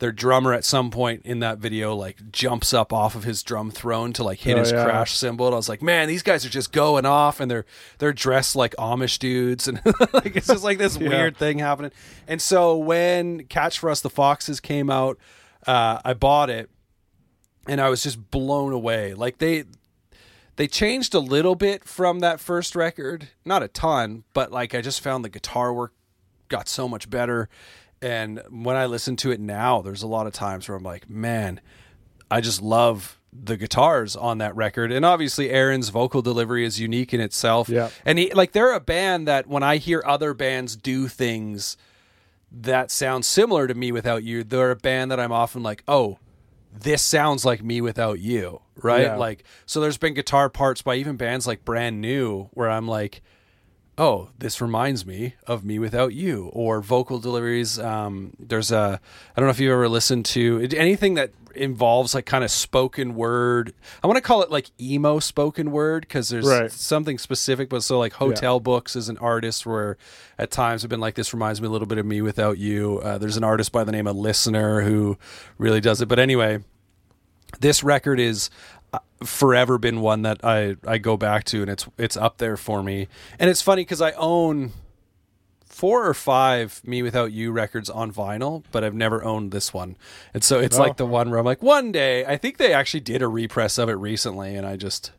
their 0.01 0.12
drummer 0.12 0.53
at 0.53 0.64
some 0.64 0.90
point 0.90 1.22
in 1.24 1.40
that 1.40 1.59
video 1.59 1.94
like 1.94 2.31
jumps 2.31 2.72
up 2.72 2.92
off 2.92 3.16
of 3.16 3.24
his 3.24 3.42
drum 3.42 3.70
throne 3.72 4.12
to 4.12 4.22
like 4.22 4.38
hit 4.40 4.57
Oh, 4.57 4.61
his 4.61 4.70
yeah. 4.70 4.85
crash 4.85 5.12
cymbal. 5.16 5.46
And 5.46 5.55
I 5.55 5.57
was 5.57 5.68
like, 5.68 5.83
man, 5.83 6.07
these 6.09 6.22
guys 6.22 6.44
are 6.44 6.51
just 6.51 6.72
going 6.72 7.07
off, 7.07 7.40
and 7.40 7.51
they're 7.51 7.64
they're 7.98 8.12
dressed 8.12 8.55
like 8.55 8.74
Amish 8.77 9.18
dudes, 9.18 9.66
and 9.66 9.81
like 10.12 10.37
it's 10.37 10.46
just 10.48 10.62
like 10.64 10.79
this 10.79 10.96
Yeah. 10.98 11.09
weird 11.09 11.37
thing 11.37 11.59
happening. 11.59 11.90
And 12.29 12.40
so 12.42 12.77
when 12.77 13.44
Catch 13.46 13.79
for 13.79 13.88
Us 13.90 14.01
the 14.03 14.11
Foxes 14.11 14.61
came 14.61 14.90
out, 14.90 15.16
uh, 15.66 16.01
I 16.05 16.14
bought 16.14 16.51
it, 16.51 16.70
and 17.68 17.81
I 17.81 17.88
was 17.90 18.02
just 18.02 18.31
blown 18.31 18.72
away. 18.72 19.14
Like 19.14 19.38
they 19.38 19.64
they 20.57 20.66
changed 20.66 21.14
a 21.14 21.20
little 21.20 21.54
bit 21.54 21.85
from 21.85 22.18
that 22.20 22.40
first 22.40 22.74
record, 22.74 23.28
not 23.44 23.62
a 23.62 23.68
ton, 23.68 24.24
but 24.35 24.50
like 24.50 24.74
I 24.74 24.81
just 24.81 25.00
found 25.00 25.24
the 25.24 25.28
guitar 25.28 25.72
work 25.72 25.92
got 26.48 26.68
so 26.68 26.88
much 26.88 27.09
better. 27.09 27.48
And 28.02 28.42
when 28.50 28.76
I 28.76 28.87
listen 28.87 29.16
to 29.16 29.31
it 29.31 29.40
now, 29.40 29.83
there's 29.83 30.02
a 30.02 30.09
lot 30.09 30.26
of 30.26 30.33
times 30.33 30.68
where 30.68 30.76
I'm 30.76 30.83
like, 30.83 31.09
man, 31.09 31.61
I 32.31 32.40
just 32.40 32.62
love 32.62 33.20
the 33.33 33.57
guitars 33.57 34.16
on 34.16 34.38
that 34.38 34.57
record. 34.57 34.90
And 34.90 35.04
obviously 35.04 35.50
Aaron's 35.50 35.90
vocal 35.90 36.22
delivery 36.22 36.64
is 36.64 36.81
unique 36.81 37.12
in 37.12 37.20
itself. 37.20 37.68
Yeah. 37.68 37.90
And 38.04 38.18
he 38.18 38.33
like 38.33 38.52
they're 38.52 38.72
a 38.72 38.81
band 38.81 39.28
that 39.28 39.46
when 39.46 39.62
I 39.62 39.76
hear 39.76 40.02
other 40.07 40.35
bands 40.35 40.74
do 40.76 41.09
things 41.09 41.76
that 42.50 42.90
sound 42.90 43.24
similar 43.24 43.66
to 43.66 43.74
me 43.74 43.92
without 43.92 44.24
you, 44.24 44.42
they're 44.42 44.70
a 44.70 44.76
band 44.76 45.11
that 45.11 45.20
I'm 45.20 45.33
often 45.33 45.62
like, 45.62 45.83
oh, 45.87 46.18
this 46.81 47.03
sounds 47.03 47.45
like 47.45 47.62
me 47.62 47.81
without 47.81 48.21
you, 48.21 48.61
right? 48.83 49.03
Yeah. 49.03 49.17
Like, 49.17 49.45
so 49.67 49.81
there's 49.81 49.99
been 49.99 50.14
guitar 50.14 50.49
parts 50.49 50.83
by 50.83 50.97
even 50.97 51.17
bands 51.17 51.47
like 51.47 51.64
Brand 51.64 52.01
New 52.01 52.49
where 52.53 52.71
I'm 52.71 52.88
like, 52.88 53.23
oh, 53.97 54.31
this 54.38 54.61
reminds 54.61 55.05
me 55.05 55.35
of 55.47 55.64
me 55.64 55.79
without 55.79 56.14
you, 56.14 56.51
or 56.53 56.81
vocal 56.81 57.19
deliveries. 57.19 57.79
Um, 57.81 58.33
there's 58.38 58.71
a, 58.71 59.01
I 59.37 59.41
don't 59.41 59.47
know 59.47 59.51
if 59.51 59.59
you've 59.59 59.73
ever 59.73 59.88
listened 59.88 60.25
to 60.27 60.69
anything 60.77 61.14
that 61.14 61.33
involves 61.54 62.14
like 62.14 62.26
kind 62.26 62.44
of 62.44 62.50
spoken 62.50 63.14
word. 63.14 63.72
I 64.02 64.06
want 64.06 64.16
to 64.16 64.20
call 64.22 64.42
it 64.42 64.50
like 64.50 64.70
emo 64.80 65.18
spoken 65.18 65.70
word 65.70 66.02
because 66.02 66.28
there's 66.28 66.46
Right. 66.46 66.70
something 66.70 67.18
specific, 67.18 67.68
but 67.68 67.82
so 67.82 67.98
like 67.98 68.14
Hotel 68.14 68.61
Books 68.61 68.96
is 68.96 69.08
an 69.08 69.18
artist 69.18 69.66
where 69.66 69.96
at 70.38 70.50
times 70.50 70.84
I've 70.84 70.90
been 70.90 71.00
like, 71.00 71.14
this 71.14 71.32
reminds 71.32 71.61
me 71.61 71.66
a 71.66 71.70
little 71.70 71.87
bit 71.87 71.98
of 71.98 72.06
me 72.06 72.20
without 72.22 72.58
you. 72.58 72.98
Uh, 73.02 73.18
there's 73.18 73.37
an 73.37 73.44
artist 73.44 73.72
by 73.72 73.84
the 73.84 73.92
name 73.92 74.06
of 74.06 74.16
Listener 74.16 74.82
who 74.82 75.16
really 75.58 75.80
does 75.80 76.00
it. 76.00 76.06
But 76.06 76.18
anyway, 76.18 76.61
this 77.61 77.82
record 77.82 78.20
is 78.20 78.50
uh, 78.92 78.98
forever 79.24 79.78
been 79.78 80.00
one 80.00 80.22
that 80.22 80.44
I 80.44 80.76
I 80.87 80.98
go 80.98 81.16
back 81.16 81.44
to 81.44 81.61
and 81.62 81.70
it's 81.70 81.87
it's 81.98 82.16
up 82.16 82.38
there 82.38 82.56
for 82.56 82.82
me. 82.82 83.08
And 83.38 83.50
it's 83.50 83.61
funny 83.62 83.84
cuz 83.84 84.00
I 84.00 84.12
own 84.12 84.72
four 85.79 86.07
or 86.07 86.12
five 86.14 86.81
Me 86.85 87.03
Without 87.03 87.31
You 87.33 87.53
records 87.53 87.88
on 87.88 88.12
vinyl, 88.12 88.64
but 88.73 88.83
I've 88.83 88.95
never 88.95 89.23
owned 89.23 89.53
this 89.53 89.73
one. 89.73 89.97
And 90.35 90.43
so 90.43 90.59
it's 90.59 90.77
Oh. 90.77 90.83
like 90.83 90.97
the 90.97 91.07
one 91.07 91.31
where 91.31 91.38
I'm 91.38 91.45
like 91.47 91.62
one 91.62 91.93
day, 91.93 92.25
I 92.27 92.37
think 92.37 92.57
they 92.57 92.73
actually 92.73 93.01
did 93.01 93.23
a 93.23 93.29
repress 93.29 93.79
of 93.79 93.88
it 93.88 93.93
recently 93.95 94.57
and 94.57 94.67
I 94.67 94.77
just 94.77 95.12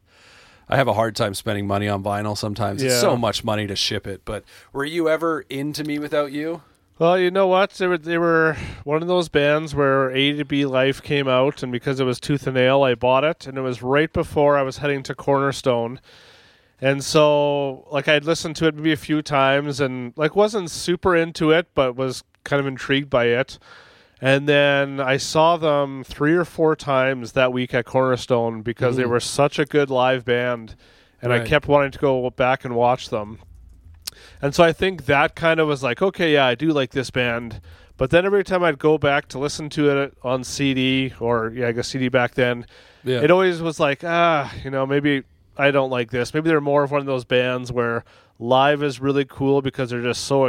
I 0.71 0.75
have 0.75 0.87
a 0.87 0.93
hard 0.93 1.15
time 1.15 1.33
spending 1.33 1.65
money 1.65 1.87
on 1.87 2.03
vinyl 2.03 2.37
sometimes. 2.37 2.83
It's 2.83 2.99
so 2.99 3.15
much 3.17 3.43
money 3.43 3.65
to 3.67 3.75
ship 3.75 4.05
it. 4.05 4.21
But 4.25 4.43
were 4.73 4.85
you 4.85 5.09
ever 5.09 5.45
into 5.49 5.83
Me 5.83 5.97
Without 5.97 6.31
You? 6.31 6.61
Well, 6.99 7.17
you 7.17 7.31
know 7.31 7.47
what? 7.47 7.71
They 7.71 7.87
were 7.87 7.97
they 7.97 8.17
were 8.17 8.57
one 8.83 9.01
of 9.01 9.07
those 9.07 9.29
bands 9.29 9.73
where 9.73 10.11
A 10.11 10.33
to 10.33 10.43
B 10.45 10.65
Life 10.65 11.01
came 11.01 11.27
out, 11.29 11.63
and 11.63 11.71
because 11.71 12.01
it 12.01 12.03
was 12.03 12.19
Tooth 12.19 12.45
and 12.45 12.55
Nail, 12.55 12.83
I 12.83 12.93
bought 12.95 13.23
it, 13.23 13.47
and 13.47 13.57
it 13.57 13.61
was 13.61 13.81
right 13.81 14.11
before 14.11 14.57
I 14.57 14.61
was 14.63 14.79
heading 14.79 15.01
to 15.03 15.15
Cornerstone, 15.15 16.01
and 16.81 17.03
so 17.03 17.85
like 17.91 18.07
I'd 18.07 18.25
listened 18.25 18.55
to 18.57 18.67
it 18.67 18.75
maybe 18.75 18.91
a 18.93 18.97
few 18.97 19.21
times, 19.21 19.79
and 19.79 20.13
like 20.15 20.35
wasn't 20.35 20.71
super 20.71 21.15
into 21.15 21.51
it, 21.51 21.67
but 21.73 21.95
was 21.95 22.23
kind 22.43 22.59
of 22.59 22.67
intrigued 22.67 23.09
by 23.09 23.25
it. 23.25 23.59
And 24.21 24.49
then 24.49 24.99
I 24.99 25.15
saw 25.17 25.55
them 25.55 26.03
three 26.03 26.33
or 26.33 26.43
four 26.45 26.75
times 26.75 27.31
that 27.33 27.53
week 27.53 27.73
at 27.73 27.85
Cornerstone 27.85 28.61
because 28.61 28.97
they 28.97 29.03
Mhm. 29.03 29.09
were 29.09 29.19
such 29.21 29.57
a 29.59 29.65
good 29.65 29.89
live 29.89 30.25
band, 30.25 30.75
and 31.21 31.31
I 31.31 31.39
kept 31.39 31.67
wanting 31.67 31.91
to 31.91 31.99
go 31.99 32.29
back 32.29 32.65
and 32.65 32.75
watch 32.75 33.09
them. 33.09 33.39
And 34.41 34.53
so 34.53 34.63
I 34.63 34.73
think 34.73 35.05
that 35.05 35.35
kind 35.35 35.59
of 35.61 35.67
was 35.67 35.83
like, 35.83 36.01
okay, 36.01 36.33
yeah, 36.33 36.45
I 36.45 36.55
do 36.55 36.69
like 36.73 36.91
this 36.91 37.09
band. 37.11 37.61
But 37.97 38.09
then 38.09 38.25
every 38.25 38.43
time 38.43 38.63
I'd 38.63 38.79
go 38.79 38.97
back 38.97 39.27
to 39.29 39.39
listen 39.39 39.69
to 39.71 39.89
it 39.97 40.13
on 40.23 40.43
CD 40.43 41.13
or 41.19 41.51
yeah, 41.55 41.67
I 41.67 41.71
guess 41.73 41.89
CD 41.89 42.07
back 42.09 42.35
then, 42.35 42.65
Yeah. 43.03 43.21
it 43.21 43.31
always 43.31 43.61
was 43.61 43.79
like, 43.79 44.03
ah, 44.05 44.51
you 44.63 44.69
know, 44.71 44.85
maybe 44.85 45.23
I 45.59 45.71
don't 45.71 45.89
like 45.89 46.09
this. 46.11 46.33
Maybe 46.33 46.49
they're 46.49 46.61
more 46.61 46.83
of 46.83 46.91
one 46.91 47.01
of 47.01 47.05
those 47.05 47.25
bands 47.25 47.71
where 47.71 48.03
live 48.39 48.81
is 48.81 48.99
really 49.01 49.25
cool 49.25 49.61
because 49.61 49.89
they're 49.89 50.01
just 50.01 50.23
so 50.23 50.45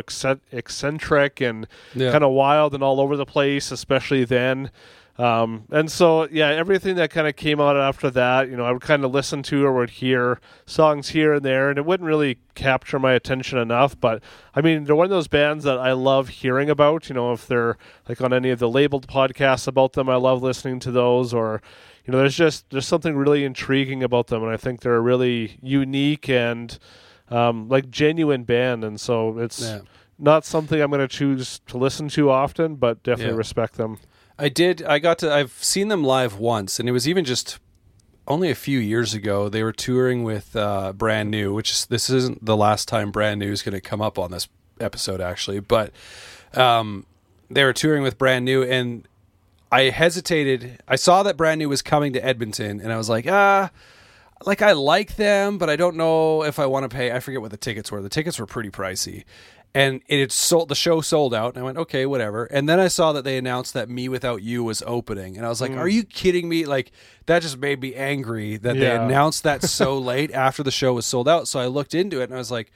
eccentric 0.53 1.40
and 1.40 1.66
Yeah. 1.94 2.12
kind 2.12 2.25
of 2.25 2.31
wild 2.31 2.75
and 2.75 2.83
all 2.83 3.01
over 3.01 3.16
the 3.16 3.27
place, 3.27 3.70
especially 3.70 4.25
then. 4.25 4.70
Um, 5.18 5.64
and 5.70 5.90
so, 5.90 6.27
yeah, 6.31 6.49
everything 6.49 6.94
that 6.96 7.11
kind 7.11 7.29
of 7.29 7.37
came 7.37 7.61
out 7.61 7.77
after 7.77 8.09
that, 8.11 8.49
you 8.49 8.57
know, 8.57 8.64
I 8.64 8.73
would 8.73 8.81
kind 8.81 9.05
of 9.05 9.11
listen 9.11 9.42
to 9.44 9.66
or 9.66 9.75
would 9.75 9.90
hear 9.90 10.40
songs 10.64 11.11
here 11.11 11.35
and 11.35 11.44
there, 11.44 11.68
and 11.68 11.79
it 11.79 11.85
wouldn't 11.85 12.07
really 12.07 12.38
capture 12.55 12.99
my 12.99 13.12
attention 13.12 13.59
enough. 13.59 14.01
But 14.01 14.23
I 14.55 14.62
mean, 14.62 14.85
they're 14.85 14.96
one 14.96 15.05
of 15.05 15.11
those 15.11 15.29
bands 15.29 15.64
that 15.64 15.79
I 15.79 15.92
love 15.92 16.29
hearing 16.29 16.70
about. 16.70 17.11
You 17.11 17.16
know, 17.16 17.33
if 17.33 17.46
they're 17.46 17.77
like 18.09 18.23
on 18.23 18.33
any 18.33 18.49
of 18.49 18.61
the 18.61 18.68
labeled 18.70 19.09
podcasts 19.09 19.66
about 19.68 19.92
them, 19.92 20.09
I 20.09 20.14
love 20.16 20.42
listening 20.42 20.79
to 20.81 20.90
those. 20.90 21.35
Or, 21.35 21.61
you 22.11 22.16
know, 22.16 22.18
there's 22.18 22.37
just 22.37 22.68
there's 22.70 22.87
something 22.88 23.14
really 23.16 23.44
intriguing 23.44 24.03
about 24.03 24.27
them, 24.27 24.42
and 24.42 24.51
I 24.53 24.57
think 24.57 24.81
they're 24.81 24.96
a 24.96 25.01
really 25.01 25.59
unique 25.62 26.29
and 26.29 26.77
um, 27.31 27.68
like 27.68 27.88
genuine 27.88 28.42
band. 28.42 28.83
And 28.83 29.01
so 29.01 29.38
it's 29.38 29.61
Yeah. 29.62 29.81
not 30.18 30.44
something 30.44 30.81
I'm 30.81 30.90
going 30.90 31.01
to 31.01 31.07
choose 31.09 31.61
to 31.68 31.79
listen 31.79 32.09
to 32.11 32.29
often, 32.31 32.75
but 32.75 33.03
definitely 33.05 33.35
Yeah. 33.35 33.38
respect 33.38 33.75
them. 33.77 33.99
I 34.38 34.49
did. 34.49 34.83
I 34.83 34.99
got 34.99 35.18
to. 35.20 35.33
I've 35.33 35.53
seen 35.53 35.87
them 35.88 36.03
live 36.03 36.37
once, 36.38 36.81
and 36.81 36.88
it 36.88 36.92
was 36.92 37.07
even 37.07 37.25
just 37.25 37.61
only 38.27 38.51
a 38.51 38.55
few 38.57 38.79
years 38.81 39.14
ago. 39.14 39.49
They 39.49 39.62
were 39.62 39.73
touring 39.73 40.25
with 40.25 40.57
uh, 40.57 40.92
Brand 40.94 41.31
New, 41.31 41.55
which 41.55 41.70
is 41.70 41.87
this 41.87 42.11
isn't 42.11 42.44
the 42.44 42.57
last 42.57 42.88
time 42.88 43.12
Brand 43.12 43.38
New 43.38 43.53
is 43.53 43.62
going 43.62 43.75
to 43.75 43.81
come 43.81 44.03
up 44.03 44.18
on 44.18 44.33
this 44.33 44.49
episode, 44.81 45.20
actually. 45.20 45.61
But 45.61 45.92
um, 46.55 47.07
they 47.51 47.62
were 47.64 47.73
touring 47.73 48.03
with 48.03 48.18
Brand 48.18 48.44
New, 48.44 48.62
and 48.64 49.07
I 49.70 49.83
hesitated. 49.90 50.83
I 50.88 50.96
saw 50.96 51.22
that 51.22 51.37
Brand 51.37 51.59
New 51.59 51.68
was 51.68 51.83
coming 51.83 52.12
to 52.14 52.24
Edmonton, 52.24 52.80
and 52.80 52.92
I 52.92 52.96
was 52.96 53.09
like, 53.09 53.26
ah. 53.28 53.70
Like 54.46 54.62
I 54.62 54.72
like 54.72 55.16
them, 55.16 55.59
but 55.59 55.68
I 55.68 55.76
don't 55.76 55.96
know 55.96 56.44
if 56.44 56.59
I 56.59 56.64
want 56.64 56.90
to 56.90 56.96
pay. 56.96 57.12
I 57.12 57.20
forget 57.20 57.42
what 57.42 57.50
the 57.50 57.59
tickets 57.59 57.92
were. 57.92 58.00
The 58.00 58.09
tickets 58.09 58.38
were 58.38 58.46
pretty 58.46 58.70
pricey, 58.70 59.24
and 59.74 60.00
it 60.09 60.18
had 60.18 60.33
sold. 60.33 60.70
The 60.70 60.74
show 60.74 61.02
sold 61.02 61.35
out, 61.35 61.54
and 61.54 61.62
I 61.62 61.62
went, 61.62 61.76
okay, 61.76 62.06
whatever. 62.06 62.46
And 62.46 62.66
then 62.66 62.80
I 62.80 62.88
saw 62.88 63.12
that 63.12 63.22
they 63.22 63.37
announced 63.37 63.74
that 63.74 63.90
Me 63.90 64.09
Without 64.09 64.42
You 64.42 64.64
was 64.64 64.83
opening, 64.87 65.37
and 65.37 65.44
I 65.44 65.50
was 65.50 65.61
like, 65.61 65.72
are 65.72 65.88
you 65.88 66.04
kidding 66.04 66.48
me? 66.48 66.64
Like 66.64 66.90
that 67.26 67.42
just 67.42 67.59
made 67.59 67.83
me 67.83 67.94
angry 67.94 68.56
that 68.56 68.76
they 68.76 68.96
announced 68.96 69.42
that 69.42 69.62
so 69.62 69.98
late 70.12 70.33
after 70.33 70.62
the 70.62 70.70
show 70.70 70.94
was 70.94 71.04
sold 71.04 71.28
out. 71.28 71.46
So 71.46 71.61
I 71.61 71.66
looked 71.66 71.94
into 71.94 72.22
it, 72.22 72.24
and 72.24 72.35
I 72.35 72.38
was 72.38 72.50
like, 72.50 72.72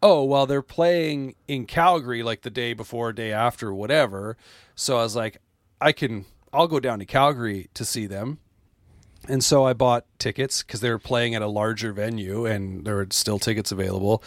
oh 0.00 0.22
well, 0.22 0.46
they're 0.46 0.62
playing 0.62 1.34
in 1.48 1.66
Calgary 1.66 2.22
like 2.22 2.42
the 2.42 2.50
day 2.50 2.72
before, 2.72 3.12
day 3.12 3.32
after, 3.32 3.74
whatever. 3.74 4.36
So 4.76 4.96
I 4.96 5.02
was 5.02 5.16
like, 5.16 5.40
I 5.80 5.92
can. 5.92 6.26
I'll 6.52 6.68
go 6.68 6.80
down 6.80 6.98
to 6.98 7.04
Calgary 7.04 7.68
to 7.74 7.84
see 7.84 8.06
them. 8.06 8.38
And 9.28 9.44
so 9.44 9.64
I 9.64 9.72
bought 9.72 10.06
tickets 10.18 10.62
because 10.62 10.80
they 10.80 10.90
were 10.90 10.98
playing 10.98 11.34
at 11.34 11.42
a 11.42 11.46
larger 11.46 11.92
venue 11.92 12.46
and 12.46 12.84
there 12.84 12.96
were 12.96 13.06
still 13.10 13.38
tickets 13.38 13.70
available. 13.70 14.22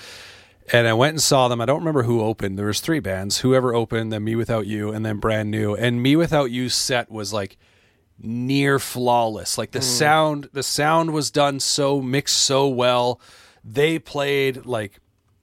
And 0.72 0.88
I 0.88 0.94
went 0.94 1.14
and 1.14 1.22
saw 1.22 1.48
them. 1.48 1.60
I 1.60 1.66
don't 1.66 1.80
remember 1.80 2.04
who 2.04 2.22
opened. 2.22 2.58
There 2.58 2.68
was 2.68 2.80
three 2.80 3.00
bands. 3.00 3.40
Whoever 3.40 3.74
opened, 3.74 4.14
then 4.14 4.24
Me 4.24 4.36
Without 4.36 4.66
You, 4.66 4.92
and 4.92 5.06
then 5.06 5.18
Brand 5.18 5.52
New. 5.52 5.76
And 5.76 6.02
Me 6.02 6.16
Without 6.16 6.52
You 6.52 6.70
set 6.70 7.12
was 7.12 7.34
like 7.34 7.58
near 8.18 8.80
flawless. 8.80 9.58
Like 9.58 9.72
the 9.72 9.80
hmm. 9.80 9.84
sound, 9.84 10.50
the 10.54 10.64
sound 10.64 11.12
was 11.12 11.32
done 11.32 11.60
so 11.60 12.02
mixed 12.02 12.38
so 12.38 12.68
well. 12.70 13.20
They 13.64 14.00
played 14.00 14.66
like 14.66 15.00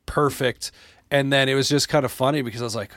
perfect. 0.06 0.70
And 1.10 1.32
then 1.32 1.48
it 1.48 1.54
was 1.54 1.68
just 1.68 1.88
kind 1.88 2.04
of 2.04 2.12
funny 2.12 2.40
because 2.40 2.62
I 2.62 2.64
was 2.64 2.76
like, 2.76 2.92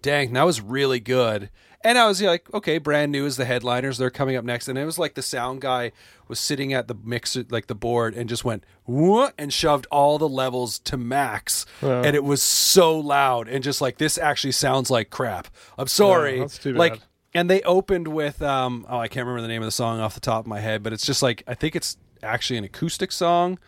dang, 0.00 0.32
that 0.32 0.46
was 0.46 0.60
really 0.60 1.00
good. 1.00 1.50
And 1.86 1.96
I 1.98 2.08
was 2.08 2.20
like, 2.20 2.52
okay, 2.52 2.78
brand 2.78 3.12
new 3.12 3.26
is 3.26 3.36
the 3.36 3.44
headliners. 3.44 3.96
They're 3.96 4.10
coming 4.10 4.34
up 4.34 4.44
next. 4.44 4.66
And 4.66 4.76
it 4.76 4.84
was 4.84 4.98
like 4.98 5.14
the 5.14 5.22
sound 5.22 5.60
guy 5.60 5.92
was 6.26 6.40
sitting 6.40 6.72
at 6.72 6.88
the 6.88 6.96
mixer, 7.04 7.44
like 7.48 7.68
the 7.68 7.76
board, 7.76 8.12
and 8.16 8.28
just 8.28 8.44
went, 8.44 8.64
"Whoa," 8.86 9.28
and 9.38 9.52
shoved 9.52 9.86
all 9.92 10.18
the 10.18 10.28
levels 10.28 10.80
to 10.80 10.96
max. 10.96 11.64
And 12.02 12.16
it 12.16 12.24
was 12.24 12.42
so 12.42 12.98
loud. 12.98 13.46
And 13.46 13.62
just 13.62 13.80
like, 13.80 13.98
this 13.98 14.18
actually 14.18 14.50
sounds 14.50 14.90
like 14.90 15.10
crap. 15.10 15.46
I'm 15.78 15.86
sorry. 15.86 16.38
Yeah, 16.38 16.40
that's 16.40 16.58
too 16.58 16.72
like, 16.72 17.00
and 17.32 17.48
they 17.48 17.62
opened 17.62 18.08
with, 18.08 18.42
um, 18.42 18.84
oh, 18.88 18.98
I 18.98 19.06
can't 19.06 19.24
remember 19.24 19.42
the 19.42 19.48
name 19.48 19.62
of 19.62 19.66
the 19.66 19.70
song 19.70 20.00
off 20.00 20.14
the 20.14 20.20
top 20.20 20.40
of 20.40 20.48
my 20.48 20.58
head, 20.58 20.82
but 20.82 20.92
it's 20.92 21.06
just 21.06 21.22
like, 21.22 21.44
I 21.46 21.54
think 21.54 21.76
it's 21.76 21.98
actually 22.20 22.56
an 22.56 22.64
acoustic 22.64 23.12
song 23.12 23.60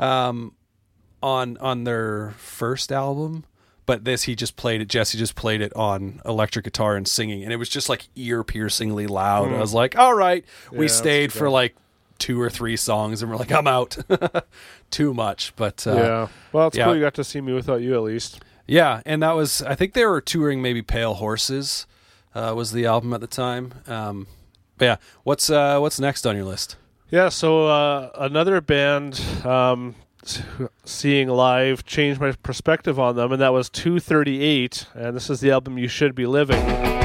um, 0.00 0.56
on 1.22 1.56
on 1.58 1.84
their 1.84 2.32
first 2.38 2.90
album. 2.90 3.44
But 3.84 4.04
this, 4.04 4.24
he 4.24 4.36
just 4.36 4.56
played 4.56 4.80
it. 4.80 4.88
Jesse 4.88 5.18
just 5.18 5.34
played 5.34 5.60
it 5.60 5.74
on 5.74 6.20
electric 6.24 6.64
guitar 6.64 6.96
and 6.96 7.06
singing, 7.06 7.42
and 7.42 7.52
it 7.52 7.56
was 7.56 7.68
just 7.68 7.88
like 7.88 8.08
ear 8.14 8.44
piercingly 8.44 9.08
loud. 9.08 9.52
I 9.52 9.58
was 9.58 9.74
like, 9.74 9.98
"All 9.98 10.14
right." 10.14 10.44
Yeah, 10.70 10.78
we 10.78 10.88
stayed 10.88 11.32
for 11.32 11.50
like 11.50 11.74
two 12.18 12.40
or 12.40 12.48
three 12.48 12.76
songs, 12.76 13.22
and 13.22 13.30
we're 13.30 13.38
like, 13.38 13.50
"I'm 13.50 13.66
out." 13.66 13.98
Too 14.90 15.14
much, 15.14 15.54
but 15.56 15.84
uh, 15.86 15.94
yeah. 15.94 16.28
Well, 16.52 16.68
it's 16.68 16.76
yeah. 16.76 16.84
cool 16.84 16.94
you 16.94 17.00
got 17.00 17.14
to 17.14 17.24
see 17.24 17.40
me 17.40 17.52
without 17.54 17.80
you 17.80 17.94
at 17.94 18.02
least. 18.02 18.40
yeah, 18.66 19.00
and 19.04 19.22
that 19.22 19.32
was 19.32 19.62
I 19.62 19.74
think 19.74 19.94
they 19.94 20.04
were 20.04 20.20
touring 20.20 20.62
maybe 20.62 20.82
Pale 20.82 21.14
Horses 21.14 21.86
uh, 22.34 22.52
was 22.56 22.72
the 22.72 22.86
album 22.86 23.12
at 23.12 23.20
the 23.20 23.26
time. 23.26 23.72
Um, 23.86 24.26
but 24.78 24.84
yeah, 24.84 24.96
what's 25.24 25.50
uh, 25.50 25.78
what's 25.78 25.98
next 25.98 26.26
on 26.26 26.36
your 26.36 26.44
list? 26.44 26.76
Yeah, 27.10 27.28
so 27.28 27.66
uh, 27.66 28.10
another 28.18 28.60
band 28.60 29.20
um, 29.44 29.94
seeing 30.84 31.28
live 31.28 31.84
changed 31.84 32.20
my 32.20 32.32
perspective 32.32 32.98
on 32.98 33.16
them, 33.16 33.32
and 33.32 33.40
that 33.40 33.52
was 33.52 33.68
238, 33.70 34.86
and 34.94 35.16
this 35.16 35.28
is 35.28 35.40
the 35.40 35.50
album 35.50 35.78
You 35.78 35.88
Should 35.88 36.14
Be 36.14 36.26
Living. 36.26 37.01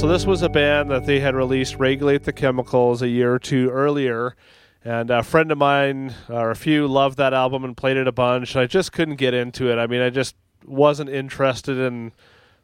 So 0.00 0.06
this 0.06 0.24
was 0.24 0.40
a 0.40 0.48
band 0.48 0.90
that 0.90 1.04
they 1.04 1.20
had 1.20 1.34
released 1.34 1.76
"Regulate 1.76 2.22
the 2.22 2.32
Chemicals" 2.32 3.02
a 3.02 3.08
year 3.08 3.34
or 3.34 3.38
two 3.38 3.68
earlier, 3.68 4.34
and 4.82 5.10
a 5.10 5.22
friend 5.22 5.52
of 5.52 5.58
mine 5.58 6.14
or 6.30 6.50
a 6.50 6.56
few 6.56 6.86
loved 6.86 7.18
that 7.18 7.34
album 7.34 7.64
and 7.64 7.76
played 7.76 7.98
it 7.98 8.08
a 8.08 8.12
bunch. 8.12 8.56
I 8.56 8.64
just 8.64 8.92
couldn't 8.92 9.16
get 9.16 9.34
into 9.34 9.70
it. 9.70 9.76
I 9.76 9.86
mean, 9.86 10.00
I 10.00 10.08
just 10.08 10.36
wasn't 10.64 11.10
interested 11.10 11.76
in 11.76 12.12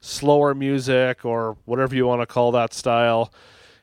slower 0.00 0.54
music 0.54 1.26
or 1.26 1.58
whatever 1.66 1.94
you 1.94 2.06
want 2.06 2.22
to 2.22 2.26
call 2.26 2.52
that 2.52 2.72
style. 2.72 3.30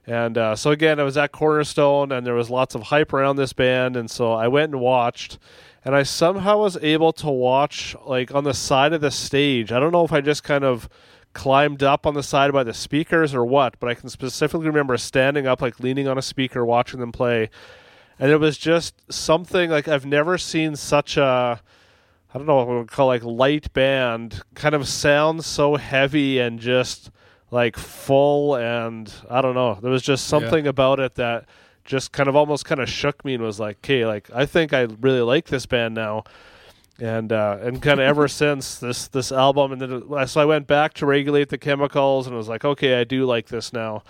And 0.08 0.36
uh, 0.36 0.56
so 0.56 0.72
again, 0.72 1.00
I 1.00 1.04
was 1.04 1.16
at 1.16 1.32
Cornerstone, 1.32 2.12
and 2.12 2.26
there 2.26 2.34
was 2.34 2.50
lots 2.50 2.74
of 2.74 2.82
hype 2.82 3.14
around 3.14 3.36
this 3.36 3.54
band, 3.54 3.96
and 3.96 4.10
so 4.10 4.34
I 4.34 4.48
went 4.48 4.72
and 4.72 4.82
watched, 4.82 5.38
and 5.86 5.96
I 5.96 6.02
somehow 6.02 6.58
was 6.58 6.76
able 6.78 7.14
to 7.14 7.30
watch 7.30 7.96
like 8.04 8.34
on 8.34 8.46
the 8.46 8.54
side 8.56 8.94
of 8.94 9.02
the 9.02 9.12
stage. 9.12 9.72
I 9.72 9.80
don't 9.80 9.92
know 9.92 10.06
if 10.06 10.12
I 10.12 10.22
just 10.22 10.44
kind 10.44 10.64
of 10.64 10.90
climbed 11.34 11.84
up 11.84 12.06
on 12.06 12.14
the 12.14 12.24
side 12.24 12.54
by 12.54 12.64
the 12.64 12.74
speakers 12.74 13.34
or 13.34 13.46
what, 13.46 13.80
but 13.80 13.90
I 13.90 13.94
can 13.94 14.10
specifically 14.10 14.68
remember 14.68 14.98
standing 14.98 15.48
up, 15.48 15.62
like 15.62 15.80
leaning 15.80 16.08
on 16.08 16.18
a 16.18 16.22
speaker, 16.22 16.66
watching 16.66 17.00
them 17.00 17.12
play, 17.12 17.50
and 18.20 18.32
it 18.32 18.38
was 18.38 18.58
just 18.58 19.12
something 19.12 19.70
like 19.70 19.88
I've 19.88 20.06
never 20.06 20.38
seen 20.38 20.76
such 20.76 21.18
a 21.18 21.62
I 22.34 22.38
don't 22.38 22.48
know 22.48 22.56
what 22.56 22.68
we 22.68 22.76
would 22.78 22.92
call 22.92 23.08
like 23.08 23.24
light 23.24 23.72
band 23.74 24.42
kind 24.56 24.74
of 24.74 24.88
sound 24.88 25.46
so 25.46 25.76
heavy 25.76 26.40
and 26.40 26.60
just 26.60 27.12
like 27.52 27.78
full 27.78 28.56
and 28.56 29.14
I 29.30 29.42
don't 29.42 29.54
know. 29.54 29.78
There 29.82 29.92
was 29.92 30.02
just 30.02 30.28
something 30.28 30.66
about 30.66 31.00
it 31.00 31.16
that 31.16 31.46
just 31.86 32.12
kind 32.12 32.28
of 32.28 32.36
almost 32.36 32.66
kind 32.66 32.82
of 32.82 32.90
shook 32.90 33.24
me 33.24 33.36
and 33.36 33.44
was 33.44 33.60
like, 33.60 33.78
"Okay, 33.78 34.06
like 34.06 34.30
I 34.34 34.46
think 34.46 34.74
I 34.74 34.88
really 35.02 35.22
like 35.22 35.48
this 35.48 35.66
band 35.66 35.94
now." 35.94 36.24
And 37.00 37.32
uh, 37.32 37.58
and 37.60 37.82
kind 37.82 38.00
of 38.00 38.06
ever 38.06 38.28
since 38.28 38.78
this 38.78 39.08
this 39.08 39.32
album, 39.32 39.72
and 39.72 39.82
then 39.82 40.28
so 40.28 40.42
I 40.42 40.46
went 40.46 40.68
back 40.68 40.94
to 40.96 41.08
regulate 41.08 41.50
the 41.50 41.58
chemicals 41.58 42.28
and 42.28 42.36
was 42.36 42.48
like, 42.48 42.64
okay, 42.64 43.00
I 43.00 43.04
do 43.04 43.26
like 43.26 43.48
this 43.48 43.74
now. 43.74 44.04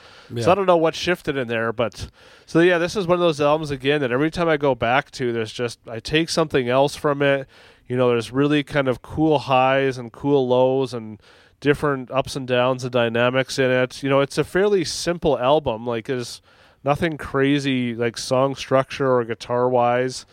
So 0.43 0.51
I 0.51 0.55
don't 0.55 0.65
know 0.65 0.77
what 0.77 0.93
shifted 0.93 1.37
in 1.37 1.47
there, 1.47 1.71
but 1.71 2.09
so 2.45 2.59
yeah, 2.59 2.77
this 2.77 2.97
is 2.97 3.07
one 3.07 3.15
of 3.15 3.21
those 3.21 3.39
albums 3.39 3.71
again 3.71 4.01
that 4.01 4.11
every 4.11 4.29
time 4.29 4.49
I 4.49 4.57
go 4.57 4.75
back 4.75 5.11
to, 5.11 5.31
there's 5.31 5.53
just 5.53 5.79
I 5.87 5.99
take 6.01 6.29
something 6.29 6.67
else 6.67 6.95
from 6.95 7.21
it. 7.21 7.47
You 7.87 7.95
know, 7.97 8.09
there's 8.09 8.31
really 8.31 8.63
kind 8.63 8.87
of 8.87 9.01
cool 9.01 9.39
highs 9.39 9.97
and 9.97 10.11
cool 10.11 10.47
lows 10.47 10.93
and 10.93 11.21
different 11.59 12.11
ups 12.11 12.35
and 12.35 12.45
downs 12.45 12.83
and 12.83 12.91
dynamics 12.91 13.57
in 13.57 13.71
it. 13.71 14.03
You 14.03 14.09
know, 14.09 14.19
it's 14.19 14.37
a 14.37 14.43
fairly 14.43 14.83
simple 14.83 15.39
album. 15.39 15.87
Like, 15.87 16.07
there's 16.07 16.41
nothing 16.83 17.17
crazy 17.17 17.95
like 17.95 18.17
song 18.17 18.55
structure 18.55 19.09
or 19.09 19.23
guitar 19.23 19.69
wise. 19.69 20.25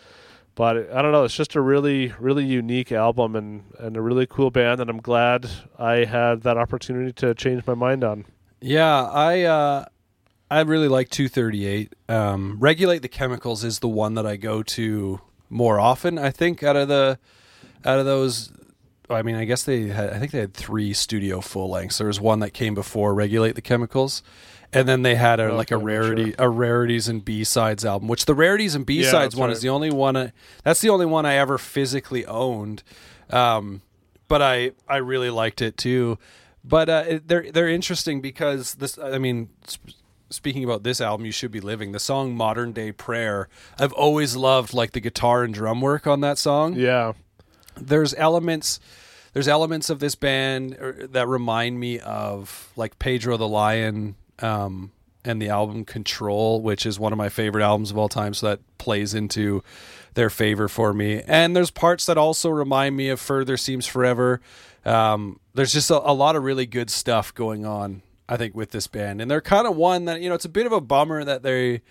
But 0.54 0.92
I 0.92 1.00
don't 1.00 1.12
know. 1.12 1.24
It's 1.24 1.34
just 1.34 1.54
a 1.54 1.60
really, 1.60 2.12
really 2.18 2.44
unique 2.44 2.92
album 2.92 3.36
and, 3.36 3.64
and 3.78 3.96
a 3.96 4.02
really 4.02 4.26
cool 4.26 4.50
band. 4.50 4.80
And 4.80 4.90
I'm 4.90 5.00
glad 5.00 5.48
I 5.78 6.04
had 6.04 6.42
that 6.42 6.56
opportunity 6.56 7.12
to 7.14 7.34
change 7.34 7.66
my 7.66 7.74
mind 7.74 8.04
on. 8.04 8.26
Yeah, 8.60 9.04
I 9.04 9.42
uh, 9.42 9.84
I 10.50 10.60
really 10.60 10.88
like 10.88 11.08
238. 11.10 11.94
Um, 12.08 12.56
Regulate 12.58 13.02
the 13.02 13.08
chemicals 13.08 13.64
is 13.64 13.78
the 13.78 13.88
one 13.88 14.14
that 14.14 14.26
I 14.26 14.36
go 14.36 14.62
to 14.64 15.20
more 15.48 15.78
often. 15.80 16.18
I 16.18 16.30
think 16.30 16.62
out 16.62 16.76
of 16.76 16.88
the 16.88 17.18
out 17.84 17.98
of 17.98 18.04
those, 18.04 18.52
I 19.08 19.22
mean, 19.22 19.36
I 19.36 19.44
guess 19.44 19.62
they 19.62 19.88
had. 19.88 20.10
I 20.10 20.18
think 20.18 20.32
they 20.32 20.40
had 20.40 20.54
three 20.54 20.92
studio 20.92 21.40
full 21.40 21.70
lengths. 21.70 21.98
There 21.98 22.06
was 22.06 22.20
one 22.20 22.40
that 22.40 22.50
came 22.50 22.74
before 22.74 23.14
Regulate 23.14 23.54
the 23.54 23.62
chemicals, 23.62 24.22
and 24.72 24.88
then 24.88 25.02
they 25.02 25.14
had 25.16 25.40
a 25.40 25.44
Okay, 25.44 25.56
like 25.56 25.70
a 25.70 25.74
I'm 25.74 25.80
not 25.80 25.86
rarity, 25.86 26.34
a 26.38 26.48
rarities 26.48 27.08
and 27.08 27.24
B 27.24 27.44
sides 27.44 27.84
album. 27.84 28.08
Which 28.08 28.24
the 28.26 28.34
rarities 28.34 28.74
and 28.74 28.84
B 28.86 29.02
sides 29.02 29.12
that's 29.12 29.36
one 29.36 29.48
right. 29.48 29.56
is 29.56 29.62
the 29.62 29.68
only 29.70 29.90
one. 29.90 30.16
I, 30.16 30.32
that's 30.64 30.80
the 30.80 30.90
only 30.90 31.06
one 31.06 31.26
I 31.26 31.34
ever 31.34 31.58
physically 31.58 32.24
owned. 32.26 32.82
Um, 33.30 33.82
but 34.28 34.42
I 34.42 34.72
I 34.88 34.98
really 34.98 35.30
liked 35.30 35.60
it 35.62 35.76
too. 35.76 36.18
But 36.64 36.88
uh, 36.88 37.04
it- 37.08 37.28
they're 37.28 37.50
they're 37.50 37.68
interesting 37.68 38.20
because 38.20 38.74
this. 38.74 38.98
I 38.98 39.18
mean, 39.18 39.48
sp- 39.66 39.96
speaking 40.30 40.62
about 40.62 40.82
this 40.84 41.00
album, 41.00 41.26
you 41.26 41.32
should 41.32 41.50
be 41.50 41.60
living 41.60 41.92
the 41.92 41.98
song 41.98 42.34
"Modern 42.36 42.72
Day 42.72 42.92
Prayer." 42.92 43.48
I've 43.78 43.92
always 43.94 44.36
loved 44.36 44.72
like 44.74 44.92
the 44.92 45.00
guitar 45.00 45.42
and 45.42 45.52
drum 45.54 45.80
work 45.80 46.06
on 46.06 46.20
that 46.20 46.38
song. 46.38 46.74
Yeah. 46.74 47.14
There's 47.76 48.14
elements. 48.14 48.78
There's 49.32 49.48
elements 49.48 49.90
of 49.90 50.00
this 50.00 50.16
band 50.16 50.76
er, 50.80 51.06
that 51.12 51.26
remind 51.28 51.78
me 51.80 51.98
of 52.00 52.72
like 52.76 52.98
Pedro 52.98 53.36
the 53.36 53.48
Lion 53.48 54.16
um, 54.42 54.92
and 55.24 55.40
the 55.40 55.48
album 55.48 55.84
Control, 55.84 56.60
which 56.60 56.86
is 56.86 56.98
one 56.98 57.12
of 57.12 57.18
my 57.18 57.28
favorite 57.28 57.62
albums 57.62 57.90
of 57.90 57.98
all 57.98 58.08
time. 58.08 58.34
So 58.34 58.48
that 58.48 58.60
plays 58.78 59.14
into 59.14 59.62
their 60.14 60.30
favor 60.30 60.68
for 60.68 60.92
me. 60.92 61.22
And 61.26 61.54
there's 61.54 61.70
parts 61.70 62.06
that 62.06 62.18
also 62.18 62.50
remind 62.50 62.96
me 62.96 63.08
of 63.08 63.20
Further 63.20 63.56
Seems 63.56 63.86
Forever. 63.86 64.40
Um, 64.84 65.40
there's 65.54 65.72
just 65.72 65.90
a, 65.90 66.10
a 66.10 66.12
lot 66.12 66.36
of 66.36 66.44
really 66.44 66.66
good 66.66 66.90
stuff 66.90 67.34
going 67.34 67.66
on, 67.66 68.02
I 68.28 68.36
think, 68.36 68.54
with 68.54 68.70
this 68.70 68.86
band. 68.86 69.20
And 69.20 69.30
they're 69.30 69.40
kind 69.40 69.66
of 69.66 69.76
one 69.76 70.06
that 70.06 70.20
you 70.20 70.28
know 70.28 70.34
it's 70.34 70.44
a 70.44 70.50
bit 70.50 70.66
of 70.66 70.72
a 70.72 70.80
bummer 70.80 71.22
that 71.24 71.42
they 71.42 71.82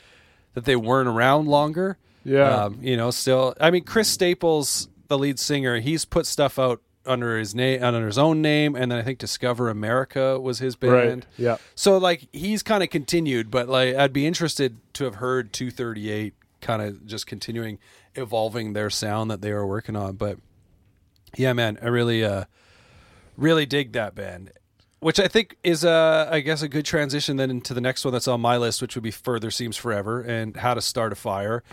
that 0.54 0.66
they 0.66 0.76
weren't 0.76 1.08
around 1.08 1.47
longer. 1.47 1.97
Yeah. 2.24 2.66
Um, 2.66 2.80
you 2.82 2.97
know, 2.97 3.12
still, 3.12 3.56
I 3.62 3.72
mean, 3.72 3.84
Chris 3.84 4.08
Staples, 4.10 4.89
the 5.08 5.18
lead 5.18 5.39
singer, 5.39 5.80
he's 5.80 6.06
put 6.06 6.26
stuff 6.26 6.60
out 6.60 6.82
under 7.10 7.38
his 7.38 7.55
name, 7.55 7.84
under 7.84 8.05
his 8.05 8.18
own 8.18 8.41
name, 8.41 8.76
and 8.76 8.91
then 8.91 8.99
I 8.99 9.01
think 9.01 9.20
Discover 9.20 9.70
America 9.70 10.39
was 10.39 10.60
his 10.60 10.76
band. 10.76 10.93
Right. 10.93 11.26
Yeah. 11.38 11.57
So 11.76 11.97
like 11.97 12.28
he's 12.32 12.64
kind 12.64 12.84
of 12.84 12.89
continued, 12.89 13.49
but 13.51 13.68
like 13.68 13.95
I'd 13.95 14.14
be 14.14 14.26
interested 14.26 14.78
to 14.93 15.05
have 15.05 15.16
heard 15.16 15.51
238 15.51 16.34
kind 16.62 16.82
of 16.82 17.05
just 17.05 17.26
continuing 17.26 17.80
evolving 18.16 18.74
their 18.74 18.89
sound 18.89 19.32
that 19.32 19.41
they 19.41 19.51
were 19.51 19.66
working 19.66 19.95
on. 19.95 20.16
But 20.16 20.38
yeah, 21.36 21.53
man, 21.53 21.80
I 21.82 21.88
really 21.88 22.24
uh 22.24 22.45
really 23.36 23.66
dig 23.66 23.93
that 23.93 24.16
band. 24.16 24.51
Which 24.99 25.20
I 25.20 25.28
think 25.28 25.57
is 25.64 25.84
uh 25.84 26.30
I 26.32 26.41
guess 26.41 26.62
a 26.62 26.68
good 26.68 26.86
transition 26.86 27.38
then 27.38 27.49
into 27.49 27.74
the 27.74 27.82
next 27.82 28.05
one 28.05 28.14
that's 28.14 28.28
on 28.28 28.41
my 28.41 28.57
list, 28.57 28.82
which 28.82 28.95
would 28.95 29.03
be 29.03 29.12
Further 29.12 29.49
Seems 29.49 29.78
Forever 29.78 30.22
and 30.22 30.55
How 30.57 30.76
to 30.76 30.82
Start 30.82 31.12
a 31.12 31.16
Fire. 31.16 31.64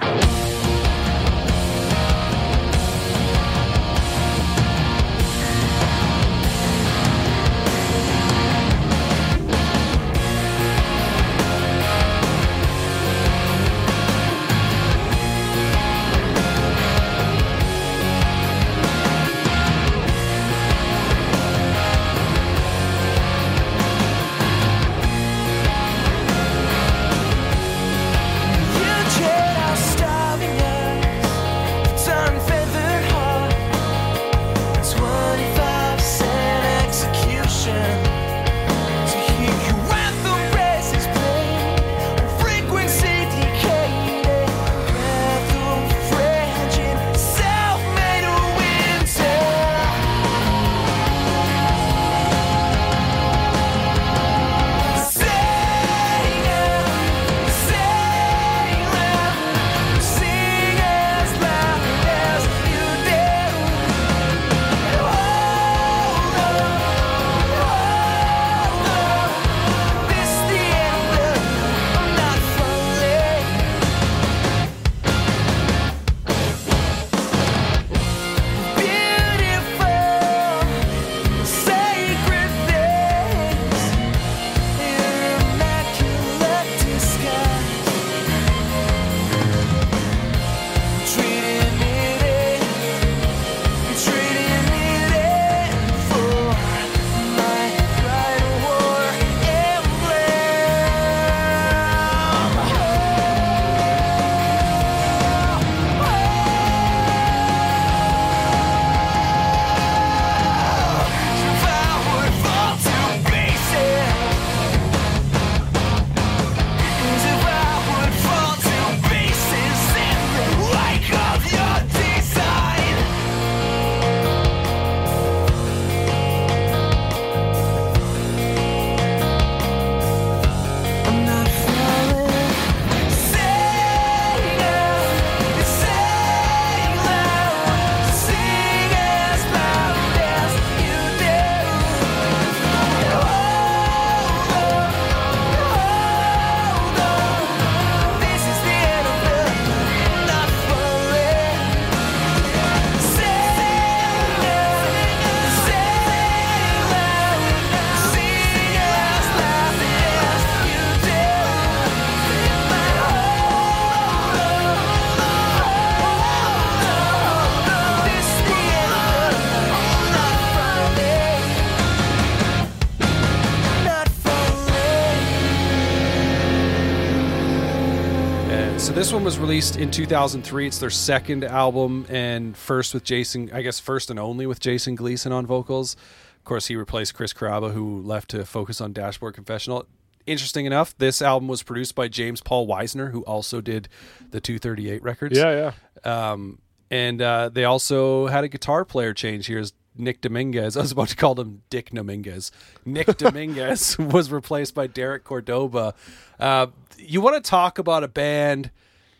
This 179.06 179.12
one 179.12 179.22
was 179.22 179.38
released 179.38 179.76
in 179.76 179.92
2003. 179.92 180.66
It's 180.66 180.78
their 180.80 180.90
second 180.90 181.44
album 181.44 182.06
and 182.08 182.56
first 182.56 182.92
with 182.92 183.04
Jason, 183.04 183.48
I 183.52 183.62
guess 183.62 183.78
first 183.78 184.10
and 184.10 184.18
only 184.18 184.48
with 184.48 184.58
Jason 184.58 184.96
Gleason 184.96 185.30
on 185.30 185.46
vocals. 185.46 185.94
Of 186.38 186.42
course, 186.42 186.66
he 186.66 186.74
replaced 186.74 187.14
Chris 187.14 187.32
Carrabba, 187.32 187.72
who 187.72 188.02
left 188.02 188.30
to 188.30 188.44
focus 188.44 188.80
on 188.80 188.92
Dashboard 188.92 189.34
Confessional. 189.34 189.86
Interesting 190.26 190.66
enough, 190.66 190.98
this 190.98 191.22
album 191.22 191.46
was 191.46 191.62
produced 191.62 191.94
by 191.94 192.08
James 192.08 192.40
Paul 192.40 192.66
Wisner, 192.66 193.10
who 193.10 193.22
also 193.22 193.60
did 193.60 193.88
the 194.32 194.40
238 194.40 195.00
records. 195.04 195.38
Yeah, 195.38 195.72
yeah. 196.04 196.30
Um, 196.32 196.58
and 196.90 197.22
uh, 197.22 197.50
they 197.50 197.62
also 197.62 198.26
had 198.26 198.42
a 198.42 198.48
guitar 198.48 198.84
player 198.84 199.14
change. 199.14 199.46
Here's 199.46 199.72
Nick 199.96 200.20
Dominguez. 200.20 200.76
I 200.76 200.80
was 200.80 200.90
about 200.90 201.10
to 201.10 201.16
call 201.16 201.40
him 201.40 201.62
Dick 201.70 201.90
Dominguez. 201.90 202.50
Nick 202.84 203.06
Dominguez 203.18 203.96
was 204.00 204.32
replaced 204.32 204.74
by 204.74 204.88
Derick 204.88 205.22
Cordoba. 205.22 205.94
Uh, 206.40 206.66
you 206.98 207.20
want 207.20 207.36
to 207.36 207.48
talk 207.48 207.78
about 207.78 208.02
a 208.02 208.08
band 208.08 208.72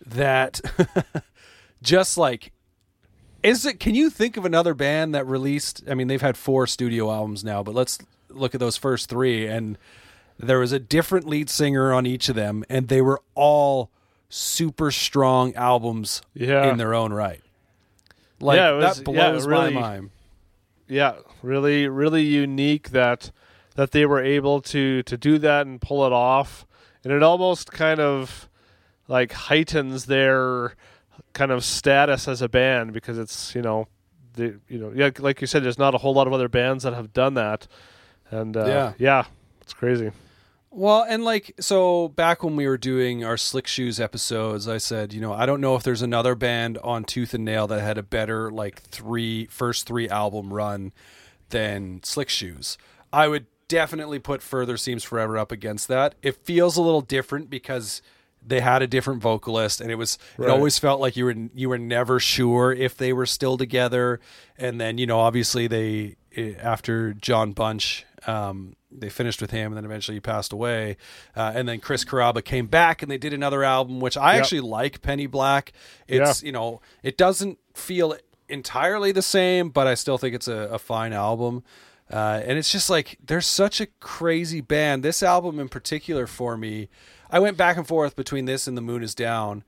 that 0.06 0.60
just 1.82 2.16
like 2.16 2.52
is 3.42 3.66
it 3.66 3.78
can 3.80 3.94
you 3.94 4.08
think 4.10 4.36
of 4.36 4.44
another 4.44 4.74
band 4.74 5.14
that 5.14 5.26
released 5.26 5.82
i 5.88 5.94
mean 5.94 6.08
they've 6.08 6.22
had 6.22 6.36
four 6.36 6.66
studio 6.66 7.10
albums 7.10 7.44
now 7.44 7.62
but 7.62 7.74
let's 7.74 7.98
look 8.30 8.54
at 8.54 8.60
those 8.60 8.76
first 8.76 9.08
three 9.08 9.46
and 9.46 9.76
there 10.38 10.58
was 10.58 10.72
a 10.72 10.78
different 10.78 11.26
lead 11.26 11.48
singer 11.50 11.92
on 11.92 12.06
each 12.06 12.28
of 12.28 12.34
them 12.36 12.64
and 12.68 12.88
they 12.88 13.00
were 13.00 13.20
all 13.34 13.90
super 14.28 14.90
strong 14.90 15.54
albums 15.54 16.20
Yeah. 16.34 16.70
in 16.70 16.78
their 16.78 16.94
own 16.94 17.12
right 17.12 17.40
like 18.40 18.56
Yeah, 18.56 18.72
was- 18.72 18.98
that 18.98 19.12
yeah, 19.12 19.30
blows 19.30 19.46
really- 19.46 19.74
my 19.74 19.80
mind 19.80 20.10
yeah, 20.88 21.14
really, 21.42 21.88
really 21.88 22.22
unique 22.22 22.90
that 22.90 23.32
that 23.74 23.90
they 23.90 24.06
were 24.06 24.22
able 24.22 24.60
to 24.62 25.02
to 25.02 25.16
do 25.16 25.36
that 25.38 25.66
and 25.66 25.80
pull 25.80 26.06
it 26.06 26.12
off, 26.12 26.64
and 27.02 27.12
it 27.12 27.24
almost 27.24 27.72
kind 27.72 27.98
of 27.98 28.48
like 29.08 29.32
heightens 29.32 30.06
their 30.06 30.74
kind 31.32 31.50
of 31.50 31.64
status 31.64 32.28
as 32.28 32.42
a 32.42 32.48
band 32.48 32.92
because 32.92 33.18
it's 33.18 33.54
you 33.54 33.62
know, 33.62 33.88
the 34.34 34.58
you 34.68 34.78
know, 34.78 34.92
yeah, 34.94 35.10
like 35.18 35.40
you 35.40 35.46
said, 35.46 35.62
there's 35.64 35.78
not 35.78 35.94
a 35.94 35.98
whole 35.98 36.14
lot 36.14 36.26
of 36.26 36.32
other 36.32 36.48
bands 36.48 36.84
that 36.84 36.92
have 36.94 37.12
done 37.12 37.34
that, 37.34 37.66
and 38.30 38.56
uh, 38.56 38.64
Yeah. 38.66 38.92
yeah, 38.98 39.24
it's 39.60 39.72
crazy. 39.72 40.10
Well, 40.70 41.06
and 41.08 41.24
like 41.24 41.54
so 41.58 42.08
back 42.08 42.42
when 42.42 42.54
we 42.54 42.66
were 42.66 42.76
doing 42.76 43.24
our 43.24 43.38
Slick 43.38 43.66
Shoes 43.66 43.98
episodes, 43.98 44.68
I 44.68 44.76
said, 44.76 45.14
you 45.14 45.22
know, 45.22 45.32
I 45.32 45.46
don't 45.46 45.60
know 45.62 45.74
if 45.74 45.82
there's 45.82 46.02
another 46.02 46.34
band 46.34 46.76
on 46.78 47.04
Tooth 47.04 47.32
and 47.32 47.46
Nail 47.46 47.66
that 47.68 47.80
had 47.80 47.96
a 47.96 48.02
better 48.02 48.50
like 48.50 48.82
three 48.82 49.46
first 49.46 49.86
three 49.86 50.06
album 50.08 50.52
run 50.52 50.92
than 51.48 52.02
Slick 52.02 52.28
Shoes. 52.28 52.76
I 53.10 53.26
would 53.28 53.46
definitely 53.68 54.18
put 54.18 54.42
Further 54.42 54.76
Seems 54.76 55.02
Forever 55.02 55.38
up 55.38 55.50
against 55.50 55.88
that. 55.88 56.14
It 56.22 56.44
feels 56.44 56.76
a 56.76 56.82
little 56.82 57.00
different 57.00 57.48
because 57.48 58.02
they 58.46 58.60
had 58.60 58.80
a 58.80 58.86
different 58.86 59.20
vocalist 59.22 59.80
and 59.80 59.90
it 59.90 59.96
was 59.96 60.18
it 60.38 60.48
always 60.48 60.78
felt 60.78 61.00
like 61.00 61.16
you 61.16 61.24
were 61.24 61.34
you 61.54 61.68
were 61.68 61.78
never 61.78 62.20
sure 62.20 62.72
if 62.72 62.96
they 62.96 63.12
were 63.12 63.26
still 63.26 63.56
together. 63.58 64.20
And 64.56 64.80
then 64.80 64.98
you 64.98 65.06
know 65.06 65.18
obviously 65.20 65.66
they 65.66 66.16
eh, 66.36 66.54
after 66.60 67.12
Jon 67.14 67.52
Bunch 67.52 68.04
um, 68.26 68.74
they 68.90 69.08
finished 69.08 69.40
with 69.40 69.50
him 69.50 69.66
and 69.72 69.76
then 69.76 69.84
eventually 69.84 70.16
he 70.16 70.20
passed 70.20 70.52
away. 70.52 70.96
Uh, 71.36 71.52
and 71.54 71.68
then 71.68 71.80
Chris 71.80 72.04
Carrabba 72.04 72.44
came 72.44 72.66
back 72.66 73.02
and 73.02 73.10
they 73.10 73.18
did 73.18 73.32
another 73.32 73.62
album 73.64 74.00
which 74.00 74.16
I 74.16 74.34
Yep. 74.34 74.42
actually 74.42 74.60
like 74.60 75.02
Penny 75.02 75.26
Black. 75.26 75.72
It's 76.08 76.42
you 76.42 76.52
know 76.52 76.80
it 77.02 77.16
doesn't 77.18 77.58
feel 77.74 78.16
entirely 78.48 79.10
the 79.12 79.22
same 79.22 79.70
but 79.70 79.86
I 79.88 79.94
still 79.94 80.18
think 80.18 80.34
it's 80.34 80.48
a, 80.48 80.68
a 80.72 80.78
fine 80.78 81.12
album. 81.12 81.64
Uh, 82.08 82.40
and 82.44 82.56
it's 82.56 82.70
just 82.70 82.88
like 82.88 83.18
they're 83.26 83.40
such 83.40 83.80
a 83.80 83.86
crazy 83.98 84.60
band. 84.60 85.02
This 85.02 85.24
album 85.24 85.58
in 85.58 85.68
particular 85.68 86.28
for 86.28 86.56
me, 86.56 86.88
I 87.30 87.38
went 87.38 87.56
back 87.56 87.76
and 87.76 87.86
forth 87.86 88.16
between 88.16 88.44
this 88.44 88.66
and 88.66 88.76
The 88.76 88.82
Moon 88.82 89.02
Is 89.02 89.14
Down, 89.14 89.64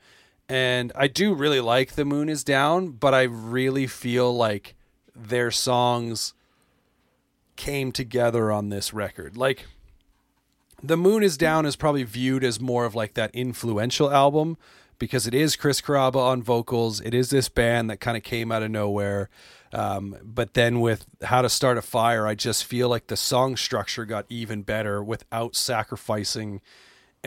and 0.49 0.93
I 0.95 1.09
do 1.09 1.35
really 1.35 1.61
like 1.61 1.93
The 1.93 2.05
Moon 2.05 2.29
Is 2.29 2.45
Down, 2.45 2.91
but 2.91 3.15
I 3.15 3.23
really 3.23 3.87
feel 3.87 4.35
like 4.35 4.75
their 5.15 5.51
songs 5.51 6.35
came 7.57 7.91
together 7.93 8.53
on 8.53 8.69
this 8.69 8.95
record. 8.95 9.37
Like 9.37 9.67
The 10.83 10.97
Moon 10.97 11.23
Is 11.23 11.37
Down 11.37 11.67
is 11.67 11.77
probably 11.77 12.05
viewed 12.05 12.45
as 12.45 12.61
more 12.61 12.85
of 12.85 12.95
like 12.95 13.15
that 13.15 13.35
influential 13.35 14.11
album 14.11 14.57
because 14.99 15.27
it 15.27 15.35
is 15.35 15.57
Chris 15.57 15.81
Carrabba 15.81 16.17
on 16.17 16.43
vocals. 16.43 17.01
It 17.01 17.15
is 17.15 17.31
this 17.31 17.49
band 17.49 17.91
that 17.91 17.99
kind 18.01 18.17
of 18.17 18.23
came 18.23 18.51
out 18.51 18.63
of 18.63 18.71
nowhere. 18.71 19.29
Um, 19.73 20.17
but 20.23 20.55
then 20.55 20.81
with 20.81 21.05
How 21.25 21.43
to 21.43 21.49
Start 21.49 21.77
a 21.79 21.83
Fire, 21.83 22.27
I 22.27 22.35
just 22.35 22.65
feel 22.65 22.89
like 22.89 23.09
the 23.09 23.17
song 23.17 23.57
structure 23.57 24.05
got 24.05 24.25
even 24.29 24.63
better 24.63 25.03
without 25.03 25.55
sacrificing 25.55 26.61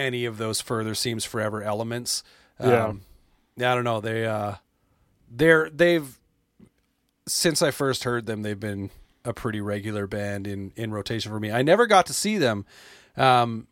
any 0.01 0.25
of 0.25 0.37
those 0.37 0.61
further 0.61 0.95
seems 0.95 1.25
forever 1.25 1.63
elements. 1.63 2.23
Yeah. 2.59 2.87
Um, 2.87 3.01
I 3.57 3.75
don't 3.75 3.83
know. 3.83 4.01
They 4.01 4.25
uh, 4.25 4.55
they're 5.29 5.69
they've 5.69 6.19
since 7.27 7.61
I 7.61 7.71
first 7.71 8.03
heard 8.03 8.25
them, 8.25 8.41
they've 8.41 8.59
been 8.59 8.89
a 9.23 9.33
pretty 9.33 9.61
regular 9.61 10.07
band 10.07 10.47
in 10.47 10.71
in 10.75 10.91
rotation 10.91 11.31
for 11.31 11.39
me. 11.39 11.51
I 11.51 11.61
never 11.61 11.87
got 11.87 12.05
to 12.07 12.13
see 12.13 12.37
them. 12.37 12.65
Um, 13.15 13.67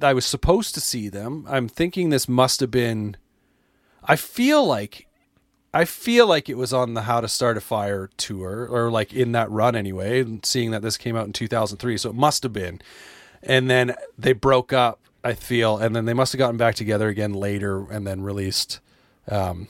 I 0.00 0.14
was 0.14 0.24
supposed 0.24 0.74
to 0.74 0.80
see 0.80 1.08
them. 1.08 1.46
I'm 1.48 1.68
thinking 1.68 2.10
this 2.10 2.28
must 2.28 2.60
have 2.60 2.70
been. 2.70 3.16
I 4.04 4.16
feel 4.16 4.64
like, 4.64 5.06
I 5.72 5.84
feel 5.84 6.26
like 6.26 6.48
it 6.48 6.56
was 6.56 6.72
on 6.72 6.94
the 6.94 7.02
How 7.02 7.20
to 7.20 7.28
Start 7.28 7.56
a 7.56 7.60
Fire 7.60 8.08
tour, 8.16 8.66
or 8.70 8.90
like 8.90 9.12
in 9.12 9.32
that 9.32 9.50
run 9.50 9.76
anyway. 9.76 10.24
Seeing 10.42 10.70
that 10.70 10.82
this 10.82 10.96
came 10.96 11.16
out 11.16 11.26
in 11.26 11.32
2003, 11.32 11.96
so 11.98 12.10
it 12.10 12.16
must 12.16 12.42
have 12.42 12.52
been. 12.52 12.80
And 13.42 13.68
then 13.68 13.94
they 14.16 14.32
broke 14.32 14.72
up. 14.72 15.00
I 15.24 15.34
feel, 15.34 15.78
and 15.78 15.94
then 15.94 16.04
they 16.04 16.14
must 16.14 16.32
have 16.32 16.38
gotten 16.38 16.56
back 16.56 16.74
together 16.74 17.08
again 17.08 17.32
later, 17.32 17.90
and 17.90 18.06
then 18.06 18.22
released. 18.22 18.80
Um, 19.28 19.68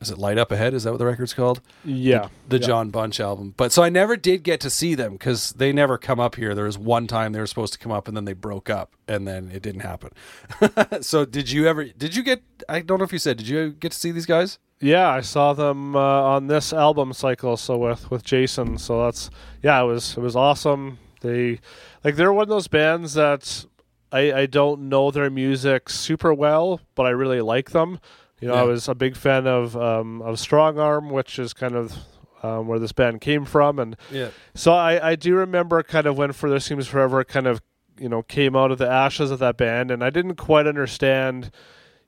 is 0.00 0.10
it 0.10 0.16
Light 0.16 0.38
Up 0.38 0.50
Ahead? 0.50 0.72
Is 0.72 0.84
that 0.84 0.92
what 0.92 0.98
the 0.98 1.04
record's 1.04 1.34
called? 1.34 1.60
Yeah, 1.84 2.28
the 2.48 2.58
yeah. 2.58 2.66
Jon 2.66 2.90
Bunch 2.90 3.20
album. 3.20 3.52
But 3.56 3.70
so 3.70 3.82
I 3.82 3.90
never 3.90 4.16
did 4.16 4.42
get 4.42 4.58
to 4.60 4.70
see 4.70 4.94
them 4.94 5.12
because 5.12 5.52
they 5.52 5.72
never 5.72 5.98
come 5.98 6.18
up 6.18 6.36
here. 6.36 6.54
There 6.54 6.64
was 6.64 6.78
one 6.78 7.06
time 7.06 7.32
they 7.32 7.38
were 7.38 7.46
supposed 7.46 7.74
to 7.74 7.78
come 7.78 7.92
up 7.92 8.08
and 8.08 8.16
then 8.16 8.24
they 8.24 8.32
broke 8.32 8.70
up 8.70 8.96
and 9.06 9.28
then 9.28 9.50
it 9.52 9.62
didn't 9.62 9.82
happen. 9.82 10.10
so 11.02 11.26
did 11.26 11.50
you 11.50 11.66
ever? 11.66 11.84
Did 11.84 12.16
you 12.16 12.22
get? 12.22 12.42
I 12.68 12.80
don't 12.80 12.98
know 12.98 13.04
if 13.04 13.12
you 13.12 13.18
said. 13.18 13.36
Did 13.36 13.48
you 13.48 13.70
get 13.72 13.92
to 13.92 13.98
see 13.98 14.10
these 14.10 14.26
guys? 14.26 14.58
Yeah, 14.80 15.10
I 15.10 15.20
saw 15.20 15.52
them 15.52 15.94
uh, 15.94 15.98
on 15.98 16.46
this 16.46 16.72
album 16.72 17.12
cycle. 17.12 17.58
So 17.58 17.76
with 17.76 18.10
with 18.10 18.24
Jason, 18.24 18.78
so 18.78 19.04
that's 19.04 19.28
yeah, 19.62 19.82
it 19.82 19.86
was 19.86 20.16
it 20.16 20.20
was 20.20 20.34
awesome. 20.34 20.98
They 21.20 21.60
like 22.02 22.16
they're 22.16 22.32
one 22.32 22.44
of 22.44 22.48
those 22.48 22.68
bands 22.68 23.12
that 23.14 23.66
I 24.12 24.32
I 24.32 24.46
don't 24.46 24.88
know 24.88 25.10
their 25.10 25.30
music 25.30 25.88
super 25.88 26.32
well, 26.34 26.80
but 26.94 27.06
I 27.06 27.10
really 27.10 27.40
like 27.40 27.70
them. 27.70 28.00
You 28.40 28.48
know, 28.48 28.54
I 28.54 28.62
was 28.62 28.88
a 28.88 28.94
big 28.94 29.16
fan 29.16 29.46
of 29.46 29.76
um, 29.76 30.22
of 30.22 30.36
Strongarm, 30.36 31.10
which 31.10 31.38
is 31.38 31.52
kind 31.52 31.74
of 31.74 31.96
um, 32.42 32.66
where 32.68 32.78
this 32.78 32.92
band 32.92 33.20
came 33.20 33.44
from, 33.44 33.78
and 33.78 33.96
Yeah. 34.10 34.30
so 34.54 34.72
I, 34.72 35.10
I 35.10 35.14
do 35.14 35.34
remember 35.34 35.82
kind 35.82 36.06
of 36.06 36.16
when 36.16 36.32
Further 36.32 36.58
Seems 36.58 36.86
Forever 36.88 37.22
kind 37.22 37.46
of 37.46 37.60
you 37.98 38.08
know 38.08 38.22
came 38.22 38.56
out 38.56 38.70
of 38.70 38.78
the 38.78 38.88
ashes 38.88 39.30
of 39.30 39.38
that 39.40 39.56
band, 39.58 39.90
and 39.90 40.02
I 40.02 40.08
didn't 40.10 40.36
quite 40.36 40.66
understand, 40.66 41.50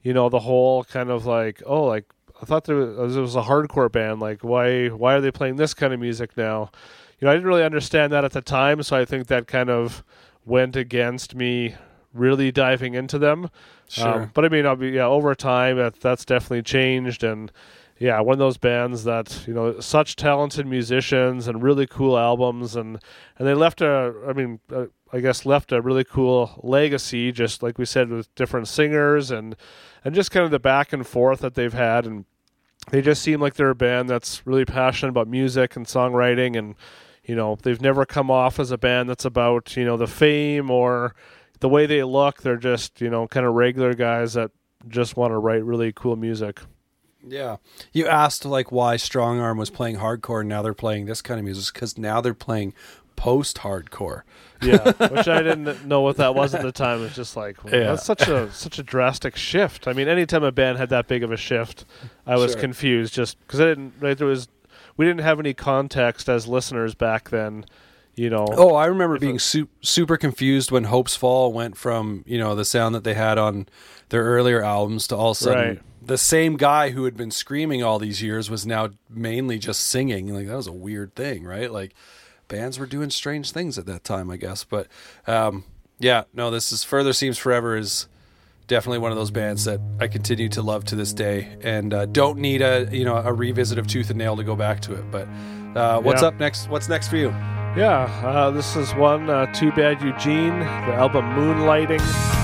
you 0.02 0.14
know, 0.14 0.30
the 0.30 0.40
whole 0.40 0.84
kind 0.84 1.10
of 1.10 1.26
like 1.26 1.62
oh 1.66 1.84
like 1.84 2.06
I 2.40 2.46
thought 2.46 2.64
there 2.64 2.76
was, 2.76 3.14
it 3.16 3.20
was 3.20 3.36
a 3.36 3.42
hardcore 3.42 3.92
band 3.92 4.20
like 4.20 4.42
why 4.42 4.88
why 4.88 5.14
are 5.14 5.20
they 5.20 5.30
playing 5.30 5.56
this 5.56 5.74
kind 5.74 5.92
of 5.92 6.00
music 6.00 6.34
now? 6.36 6.70
You 7.20 7.26
know, 7.26 7.32
I 7.32 7.34
didn't 7.34 7.46
really 7.46 7.62
understand 7.62 8.10
that 8.14 8.24
at 8.24 8.32
the 8.32 8.40
time, 8.40 8.82
so 8.82 8.96
I 8.96 9.04
think 9.04 9.26
that 9.26 9.46
kind 9.46 9.68
of 9.68 10.02
went 10.46 10.76
against 10.76 11.34
me 11.34 11.76
really 12.12 12.52
diving 12.52 12.94
into 12.94 13.18
them. 13.18 13.50
Sure. 13.88 14.22
Um, 14.22 14.30
but 14.34 14.44
I 14.44 14.48
mean, 14.48 14.66
I'll 14.66 14.76
be 14.76 14.90
yeah 14.90 15.06
over 15.06 15.34
time 15.34 15.76
that 15.76 16.00
that's 16.00 16.24
definitely 16.24 16.62
changed 16.62 17.24
and 17.24 17.52
yeah, 18.02 18.18
one 18.20 18.32
of 18.32 18.40
those 18.40 18.56
bands 18.56 19.04
that 19.04 19.44
you 19.46 19.54
know 19.54 19.78
such 19.78 20.16
talented 20.16 20.66
musicians 20.66 21.46
and 21.46 21.62
really 21.62 21.86
cool 21.86 22.18
albums 22.18 22.74
and 22.74 22.98
and 23.38 23.46
they 23.46 23.54
left 23.54 23.80
a 23.80 24.12
I 24.26 24.32
mean 24.32 24.58
uh, 24.74 24.86
I 25.12 25.20
guess 25.20 25.46
left 25.46 25.70
a 25.70 25.80
really 25.80 26.02
cool 26.02 26.58
legacy 26.64 27.30
just 27.30 27.62
like 27.62 27.78
we 27.78 27.84
said 27.84 28.08
with 28.08 28.34
different 28.34 28.66
singers 28.66 29.30
and 29.30 29.54
and 30.04 30.16
just 30.16 30.32
kind 30.32 30.44
of 30.44 30.50
the 30.50 30.58
back 30.58 30.92
and 30.92 31.06
forth 31.06 31.40
that 31.40 31.54
they've 31.54 31.72
had 31.72 32.04
and 32.04 32.24
they 32.90 33.02
just 33.02 33.22
seem 33.22 33.40
like 33.40 33.54
they're 33.54 33.70
a 33.70 33.74
band 33.76 34.08
that's 34.08 34.44
really 34.44 34.64
passionate 34.64 35.10
about 35.10 35.28
music 35.28 35.76
and 35.76 35.86
songwriting 35.86 36.58
and 36.58 36.74
you 37.24 37.36
know 37.36 37.56
they've 37.62 37.80
never 37.80 38.04
come 38.04 38.32
off 38.32 38.58
as 38.58 38.72
a 38.72 38.78
band 38.78 39.08
that's 39.08 39.24
about 39.24 39.76
you 39.76 39.84
know 39.84 39.96
the 39.96 40.08
fame 40.08 40.72
or 40.72 41.14
the 41.62 41.68
way 41.68 41.86
they 41.86 42.02
look 42.04 42.42
they're 42.42 42.56
just 42.56 43.00
you 43.00 43.08
know 43.10 43.26
kind 43.26 43.46
of 43.46 43.54
regular 43.54 43.94
guys 43.94 44.34
that 44.34 44.50
just 44.88 45.16
want 45.16 45.30
to 45.32 45.38
write 45.38 45.64
really 45.64 45.92
cool 45.92 46.16
music 46.16 46.60
Yeah. 47.26 47.56
You 47.92 48.06
asked 48.08 48.44
like 48.44 48.72
why 48.72 48.96
Strongarm 48.96 49.56
was 49.56 49.70
playing 49.70 49.96
hardcore 49.98 50.40
and 50.40 50.48
now 50.48 50.60
they're 50.62 50.74
playing 50.74 51.06
this 51.06 51.22
kind 51.22 51.38
of 51.38 51.44
music 51.44 51.72
because 51.72 51.96
now 51.96 52.20
they're 52.20 52.34
playing 52.34 52.74
post 53.14 53.58
hardcore. 53.58 54.22
yeah 54.60 54.90
which 55.08 55.28
i 55.28 55.40
didn't 55.42 55.86
know 55.86 56.00
what 56.00 56.16
that 56.16 56.34
was 56.34 56.54
at 56.54 56.62
the 56.62 56.72
time 56.72 57.04
it's 57.04 57.14
just 57.14 57.36
like 57.36 57.56
Yeah. 57.64 57.84
that's 57.94 58.04
such 58.04 58.26
a 58.26 58.50
such 58.64 58.78
a 58.80 58.82
drastic 58.82 59.36
shift 59.36 59.86
i 59.86 59.92
mean 59.92 60.08
anytime 60.08 60.42
a 60.42 60.50
band 60.50 60.78
had 60.78 60.88
that 60.88 61.06
big 61.06 61.22
of 61.22 61.30
a 61.30 61.36
shift 61.36 61.84
i 62.26 62.34
was 62.36 62.52
Sure. 62.52 62.60
confused 62.60 63.14
just 63.14 63.38
because 63.40 63.60
i 63.60 63.64
didn't 63.66 63.92
right 64.00 64.18
there 64.18 64.26
was 64.26 64.48
we 64.96 65.04
didn't 65.06 65.20
have 65.20 65.38
any 65.38 65.54
context 65.54 66.28
as 66.28 66.48
listeners 66.48 66.94
back 66.96 67.30
then 67.30 67.64
you 68.14 68.28
know. 68.30 68.46
Oh, 68.50 68.74
I 68.74 68.86
remember 68.86 69.18
being 69.18 69.38
su- 69.38 69.68
super 69.80 70.16
confused 70.16 70.70
when 70.70 70.84
Hopesfall 70.84 71.52
went 71.52 71.76
from 71.76 72.24
you 72.26 72.38
know 72.38 72.54
the 72.54 72.64
sound 72.64 72.94
that 72.94 73.04
they 73.04 73.14
had 73.14 73.38
on 73.38 73.66
their 74.10 74.24
earlier 74.24 74.62
albums 74.62 75.06
to 75.08 75.16
all 75.16 75.30
of 75.30 75.36
a 75.36 75.40
sudden 75.40 75.68
Right. 75.68 75.80
the 76.04 76.18
same 76.18 76.56
guy 76.56 76.90
who 76.90 77.04
had 77.04 77.16
been 77.16 77.30
screaming 77.30 77.82
all 77.82 77.98
these 77.98 78.22
years 78.22 78.50
was 78.50 78.66
now 78.66 78.90
mainly 79.08 79.58
just 79.58 79.80
singing. 79.86 80.32
Like 80.34 80.46
that 80.48 80.56
was 80.56 80.66
a 80.66 80.72
weird 80.72 81.14
thing, 81.14 81.44
right? 81.44 81.70
Like 81.72 81.94
bands 82.48 82.78
were 82.78 82.86
doing 82.86 83.08
strange 83.08 83.52
things 83.52 83.78
at 83.78 83.86
that 83.86 84.04
time, 84.04 84.30
I 84.30 84.36
guess. 84.36 84.64
But 84.64 84.88
um, 85.26 85.64
yeah, 85.98 86.24
no, 86.34 86.50
this 86.50 86.72
is 86.72 86.84
Further 86.84 87.12
Seems 87.14 87.38
Forever 87.38 87.76
is 87.76 88.06
definitely 88.66 88.98
one 88.98 89.12
of 89.12 89.16
those 89.18 89.30
bands 89.30 89.64
that 89.64 89.80
I 90.00 90.08
continue 90.08 90.48
to 90.50 90.60
love 90.62 90.84
to 90.86 90.96
this 90.96 91.12
day, 91.14 91.56
and 91.62 91.94
uh, 91.94 92.06
don't 92.06 92.38
need 92.38 92.60
a 92.60 92.88
you 92.92 93.04
know 93.06 93.16
a 93.16 93.32
revisit 93.32 93.78
of 93.78 93.86
Tooth 93.86 94.10
and 94.10 94.18
Nail 94.18 94.36
to 94.36 94.44
go 94.44 94.54
back 94.56 94.80
to 94.82 94.94
it. 94.94 95.10
But 95.10 95.26
uh, 95.74 96.00
what's 96.02 96.20
Yeah. 96.20 96.28
up 96.28 96.38
next? 96.38 96.68
What's 96.68 96.88
next 96.90 97.08
for 97.08 97.16
you? 97.16 97.30
Yeah, 97.74 98.04
uh, 98.22 98.50
this 98.50 98.76
is 98.76 98.94
one. 98.94 99.30
Uh, 99.30 99.46
Too 99.46 99.72
Bad 99.72 100.02
Eugene, 100.02 100.58
the 100.58 100.94
album 100.94 101.24
Moonlighting. 101.30 102.41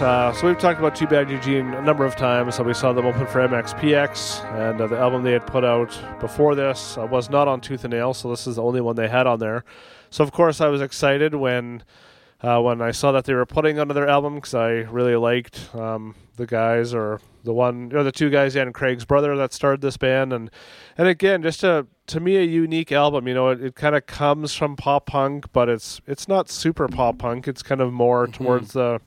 Uh, 0.00 0.32
so 0.32 0.46
we've 0.46 0.58
talked 0.58 0.78
about 0.78 0.96
Too 0.96 1.06
Bad 1.06 1.30
Eugene 1.30 1.74
a 1.74 1.82
number 1.82 2.06
of 2.06 2.16
times. 2.16 2.54
So 2.54 2.62
we 2.62 2.72
saw 2.72 2.94
them 2.94 3.04
open 3.04 3.26
for 3.26 3.46
MXPX, 3.46 4.42
and 4.54 4.80
uh, 4.80 4.86
the 4.86 4.96
album 4.96 5.22
they 5.22 5.32
had 5.32 5.46
put 5.46 5.62
out 5.62 5.94
before 6.20 6.54
this 6.54 6.96
uh, 6.96 7.06
was 7.06 7.28
not 7.28 7.48
on 7.48 7.60
Tooth 7.60 7.84
and 7.84 7.92
Nail. 7.92 8.14
So 8.14 8.30
this 8.30 8.46
is 8.46 8.56
the 8.56 8.62
only 8.62 8.80
one 8.80 8.96
they 8.96 9.08
had 9.08 9.26
on 9.26 9.40
there. 9.40 9.64
So 10.08 10.24
of 10.24 10.32
course 10.32 10.62
I 10.62 10.68
was 10.68 10.80
excited 10.80 11.34
when 11.34 11.82
uh, 12.42 12.60
when 12.60 12.80
I 12.80 12.92
saw 12.92 13.12
that 13.12 13.26
they 13.26 13.34
were 13.34 13.44
putting 13.44 13.78
another 13.78 14.08
album 14.08 14.36
because 14.36 14.54
I 14.54 14.70
really 14.90 15.16
liked 15.16 15.74
um, 15.74 16.14
the 16.36 16.46
guys 16.46 16.94
or 16.94 17.20
the 17.44 17.52
one 17.52 17.92
or 17.94 18.02
the 18.02 18.12
two 18.12 18.30
guys 18.30 18.56
and 18.56 18.72
Craig's 18.72 19.04
brother 19.04 19.36
that 19.36 19.52
started 19.52 19.80
this 19.80 19.96
band 19.96 20.32
and 20.32 20.50
and 20.96 21.08
again 21.08 21.42
just 21.42 21.62
a 21.64 21.86
to 22.06 22.20
me 22.20 22.36
a 22.36 22.42
unique 22.42 22.92
album 22.92 23.28
you 23.28 23.34
know 23.34 23.48
it, 23.48 23.62
it 23.62 23.74
kind 23.74 23.94
of 23.94 24.06
comes 24.06 24.54
from 24.54 24.76
pop 24.76 25.06
punk 25.06 25.46
but 25.52 25.68
it's 25.68 26.00
it's 26.06 26.28
not 26.28 26.50
super 26.50 26.86
pop 26.88 27.18
punk 27.18 27.48
it's 27.48 27.62
kind 27.62 27.80
of 27.80 27.92
more 27.92 28.26
towards 28.26 28.72
the 28.72 29.00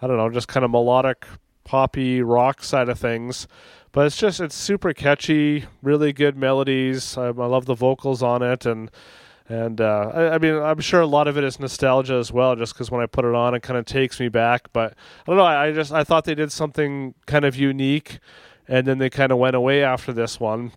I 0.00 0.06
don't 0.06 0.16
know 0.16 0.30
just 0.30 0.48
kind 0.48 0.64
of 0.64 0.70
melodic 0.70 1.26
poppy 1.64 2.22
rock 2.22 2.62
side 2.64 2.88
of 2.88 2.98
things 2.98 3.46
but 3.92 4.06
it's 4.06 4.16
just 4.16 4.40
it's 4.40 4.54
super 4.54 4.92
catchy 4.92 5.66
really 5.82 6.12
good 6.12 6.36
melodies 6.36 7.16
I, 7.18 7.26
I 7.26 7.30
love 7.30 7.66
the 7.66 7.74
vocals 7.74 8.22
on 8.22 8.42
it 8.42 8.66
and 8.66 8.90
And 9.48 9.80
uh, 9.80 10.12
I, 10.14 10.34
I 10.34 10.38
mean, 10.38 10.54
I'm 10.54 10.78
sure 10.78 11.00
a 11.00 11.06
lot 11.08 11.26
of 11.26 11.36
it 11.36 11.42
is 11.42 11.58
nostalgia 11.58 12.14
as 12.14 12.30
well, 12.30 12.54
just 12.54 12.72
because 12.72 12.88
when 12.88 13.02
I 13.02 13.06
put 13.06 13.24
it 13.24 13.34
on, 13.34 13.52
it 13.52 13.64
kind 13.64 13.76
of 13.76 13.84
takes 13.84 14.20
me 14.20 14.28
back. 14.28 14.72
But 14.72 14.92
I 14.92 15.26
don't 15.26 15.36
know. 15.36 15.42
I, 15.42 15.66
I 15.66 15.72
just 15.72 15.90
I 15.90 16.04
thought 16.04 16.24
they 16.24 16.36
did 16.36 16.52
something 16.52 17.14
kind 17.26 17.44
of 17.44 17.56
unique, 17.56 18.20
and 18.68 18.86
then 18.86 18.98
they 18.98 19.10
kind 19.10 19.32
of 19.32 19.38
went 19.38 19.56
away 19.56 19.82
after 19.82 20.12
this 20.12 20.38
one, 20.38 20.70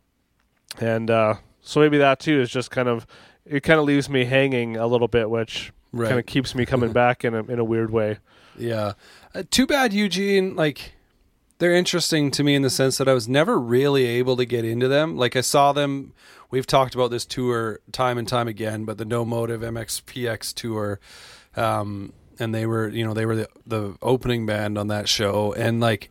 and 0.81 1.11
uh, 1.11 1.35
so 1.61 1.81
maybe 1.81 1.99
that 1.99 2.19
too 2.19 2.41
is 2.41 2.49
just 2.49 2.71
kind 2.71 2.87
of 2.89 3.05
it 3.45 3.61
kind 3.61 3.79
of 3.79 3.85
leaves 3.85 4.09
me 4.09 4.25
hanging 4.25 4.75
a 4.75 4.87
little 4.87 5.07
bit, 5.07 5.29
which 5.29 5.71
Right. 5.93 6.07
kind 6.09 6.19
of 6.19 6.25
keeps 6.25 6.55
me 6.55 6.65
coming 6.65 6.91
back 6.93 7.23
in 7.23 7.33
a 7.33 7.43
in 7.45 7.59
a 7.59 7.63
weird 7.63 7.91
way. 7.91 8.17
Yeah. 8.57 8.93
Uh, 9.33 9.43
too 9.49 9.65
bad 9.67 9.93
Eugene 9.93 10.55
like 10.55 10.93
they're 11.59 11.73
interesting 11.73 12.31
to 12.31 12.43
me 12.43 12.55
in 12.55 12.61
the 12.61 12.69
sense 12.69 12.97
that 12.97 13.07
I 13.07 13.13
was 13.13 13.29
never 13.29 13.59
really 13.59 14.05
able 14.05 14.35
to 14.37 14.45
get 14.45 14.65
into 14.65 14.87
them. 14.87 15.15
Like 15.17 15.35
I 15.35 15.41
saw 15.41 15.71
them 15.71 16.13
we've 16.49 16.67
talked 16.67 16.93
about 16.95 17.11
this 17.11 17.25
tour 17.25 17.79
time 17.91 18.17
and 18.17 18.27
time 18.27 18.47
again, 18.47 18.85
but 18.85 18.97
the 18.97 19.05
No 19.05 19.23
Motive 19.23 19.61
MXPX 19.61 20.53
tour 20.53 20.99
um 21.55 22.13
and 22.39 22.53
they 22.53 22.65
were, 22.65 22.89
you 22.89 23.05
know, 23.05 23.13
they 23.13 23.27
were 23.27 23.35
the, 23.35 23.49
the 23.65 23.95
opening 24.01 24.47
band 24.47 24.77
on 24.77 24.87
that 24.87 25.07
show 25.07 25.53
and 25.53 25.79
like 25.79 26.09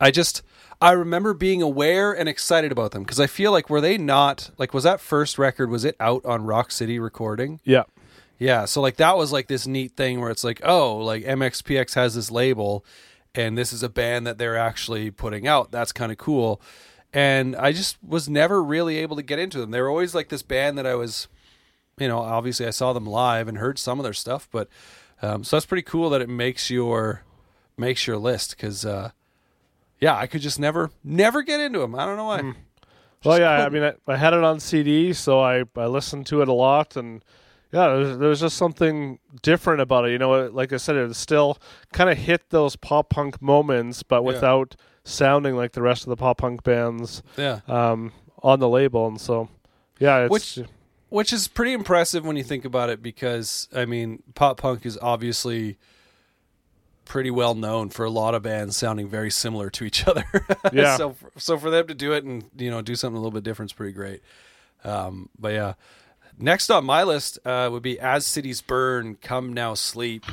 I 0.00 0.10
just 0.10 0.42
I 0.80 0.92
remember 0.92 1.32
being 1.32 1.62
aware 1.62 2.12
and 2.12 2.28
excited 2.28 2.70
about 2.70 2.90
them 2.90 3.02
because 3.02 3.18
I 3.18 3.26
feel 3.26 3.50
like 3.50 3.70
were 3.70 3.80
they 3.80 3.96
not 3.96 4.50
like 4.58 4.74
was 4.74 4.84
that 4.84 5.00
first 5.00 5.38
record 5.38 5.70
was 5.70 5.84
it 5.84 5.96
out 5.98 6.24
on 6.24 6.44
Rock 6.44 6.70
City 6.70 6.98
recording? 6.98 7.60
Yeah, 7.64 7.84
Yeah, 8.38 8.66
so 8.66 8.80
like 8.80 8.96
that 8.96 9.16
was 9.16 9.32
like 9.32 9.48
this 9.48 9.66
neat 9.66 9.96
thing 9.96 10.20
where 10.20 10.30
it's 10.30 10.44
like, 10.44 10.60
oh, 10.62 10.98
like 10.98 11.24
MXPX 11.24 11.94
has 11.94 12.14
this 12.14 12.30
label 12.30 12.84
and 13.34 13.56
this 13.56 13.72
is 13.72 13.82
a 13.82 13.88
band 13.88 14.26
that 14.26 14.38
they're 14.38 14.56
actually 14.56 15.10
putting 15.10 15.46
out. 15.46 15.70
That's 15.70 15.92
kind 15.92 16.12
of 16.12 16.18
cool. 16.18 16.60
And 17.12 17.56
I 17.56 17.72
just 17.72 17.96
was 18.02 18.28
never 18.28 18.62
really 18.62 18.98
able 18.98 19.16
to 19.16 19.22
get 19.22 19.38
into 19.38 19.58
them. 19.58 19.70
They 19.70 19.80
were 19.80 19.88
always 19.88 20.14
like 20.14 20.28
this 20.28 20.42
band 20.42 20.76
that 20.76 20.86
I 20.86 20.94
was, 20.94 21.28
you 21.98 22.08
know, 22.08 22.18
obviously 22.18 22.66
I 22.66 22.70
saw 22.70 22.92
them 22.92 23.06
live 23.06 23.48
and 23.48 23.58
heard 23.58 23.78
some 23.78 23.98
of 23.98 24.04
their 24.04 24.12
stuff, 24.12 24.48
but 24.50 24.68
um, 25.22 25.44
so 25.44 25.56
that's 25.56 25.66
pretty 25.66 25.82
cool 25.82 26.10
that 26.10 26.20
it 26.20 26.28
makes 26.28 26.70
your 26.70 27.22
makes 27.78 28.06
your 28.06 28.18
list 28.18 28.50
because 28.50 28.84
uh, 28.84 29.10
yeah, 29.98 30.14
I 30.16 30.26
could 30.26 30.42
just 30.42 30.58
never 30.58 30.90
never 31.02 31.42
get 31.42 31.60
into 31.60 31.78
them. 31.78 31.94
I 31.94 32.04
don't 32.04 32.16
know 32.16 32.26
why. 32.26 32.52
Well, 33.24 33.38
yeah, 33.40 33.54
I 33.54 33.64
couldn't. 33.64 33.72
mean, 33.82 33.94
I, 34.06 34.12
I 34.12 34.16
had 34.16 34.34
it 34.34 34.44
on 34.44 34.60
CD, 34.60 35.12
so 35.12 35.40
I, 35.40 35.64
I 35.74 35.86
listened 35.86 36.26
to 36.26 36.42
it 36.42 36.48
a 36.48 36.52
lot, 36.52 36.96
and 36.96 37.24
yeah, 37.72 37.88
there's, 37.88 38.08
was, 38.08 38.18
there 38.18 38.28
was 38.28 38.40
just 38.40 38.56
something 38.56 39.18
different 39.42 39.80
about 39.80 40.06
it. 40.06 40.12
You 40.12 40.18
know, 40.18 40.46
like 40.46 40.72
I 40.72 40.76
said, 40.76 40.96
it 40.96 41.14
still 41.16 41.58
kind 41.92 42.08
of 42.10 42.16
hit 42.18 42.50
those 42.50 42.76
pop 42.76 43.10
punk 43.10 43.40
moments, 43.42 44.02
but 44.02 44.16
Yeah. 44.22 44.26
without 44.26 44.76
sounding 45.04 45.56
like 45.56 45.72
the 45.72 45.82
rest 45.82 46.02
of 46.04 46.08
the 46.10 46.16
pop 46.16 46.38
punk 46.38 46.62
bands 46.64 47.22
Yeah. 47.36 47.60
um, 47.68 48.12
on 48.42 48.60
the 48.60 48.68
label. 48.68 49.06
And 49.06 49.20
so, 49.20 49.48
yeah, 49.98 50.24
it's 50.24 50.30
Which- 50.30 50.58
which 51.08 51.32
is 51.32 51.46
pretty 51.48 51.72
impressive 51.72 52.24
when 52.26 52.36
you 52.36 52.42
think 52.42 52.64
about 52.64 52.90
it 52.90 53.00
because 53.02 53.68
I 53.74 53.84
mean 53.84 54.24
pop 54.34 54.56
punk 54.60 54.84
is 54.84 54.98
obviously 55.00 55.78
pretty 57.04 57.30
well 57.30 57.54
known 57.54 57.88
for 57.90 58.04
a 58.04 58.10
lot 58.10 58.34
of 58.34 58.42
bands 58.42 58.76
sounding 58.76 59.08
very 59.08 59.30
similar 59.30 59.70
to 59.70 59.84
each 59.84 60.04
other. 60.08 60.24
Yeah. 60.72 60.96
so 60.96 61.14
so 61.38 61.58
for 61.58 61.70
them 61.70 61.86
to 61.86 61.94
do 61.94 62.12
it 62.12 62.24
and 62.24 62.44
you 62.58 62.70
know 62.70 62.82
do 62.82 62.96
something 62.96 63.16
a 63.16 63.20
little 63.20 63.30
bit 63.30 63.44
different 63.44 63.70
is 63.70 63.74
pretty 63.74 63.92
great. 63.92 64.20
Um, 64.84 65.28
but 65.38 65.52
yeah. 65.52 65.74
Next 66.38 66.70
on 66.70 66.84
my 66.84 67.02
list 67.02 67.38
uh, 67.46 67.70
would 67.72 67.82
be 67.82 67.98
As 67.98 68.26
Cities 68.26 68.60
Burn, 68.60 69.16
Come 69.22 69.54
Now 69.54 69.72
Sleep. 69.72 70.24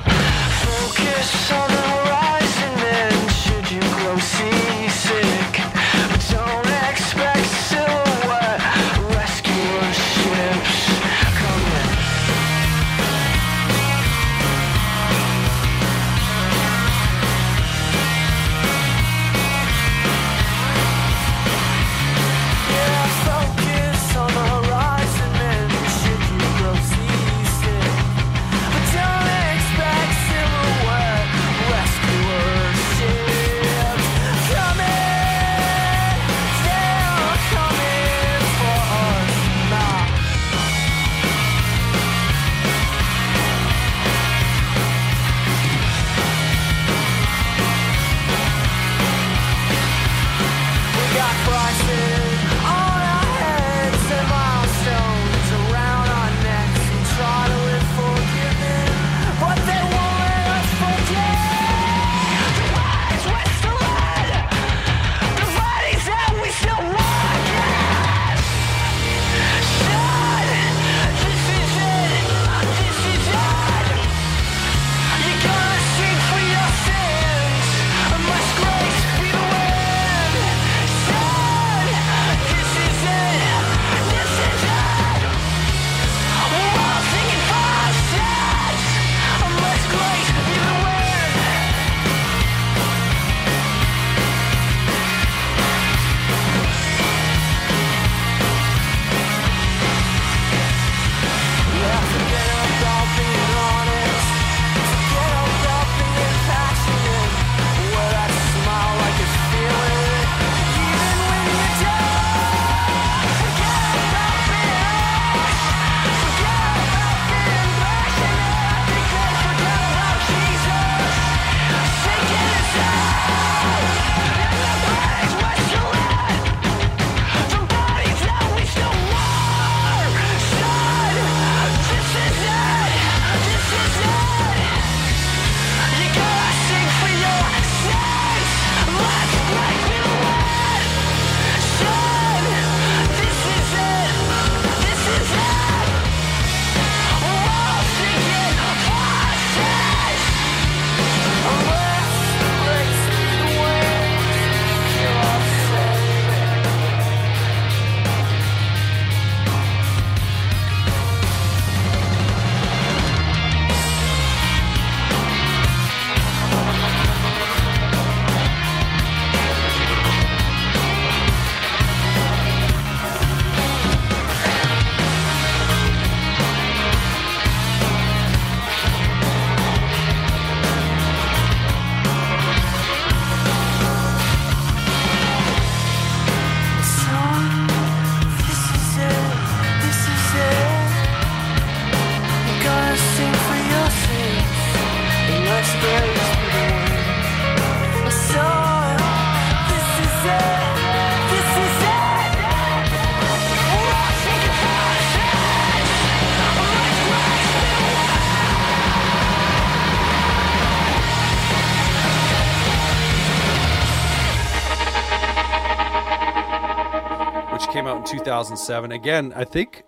2007. 218.42 218.92
Again, 218.92 219.34
I 219.36 219.44
think 219.44 219.84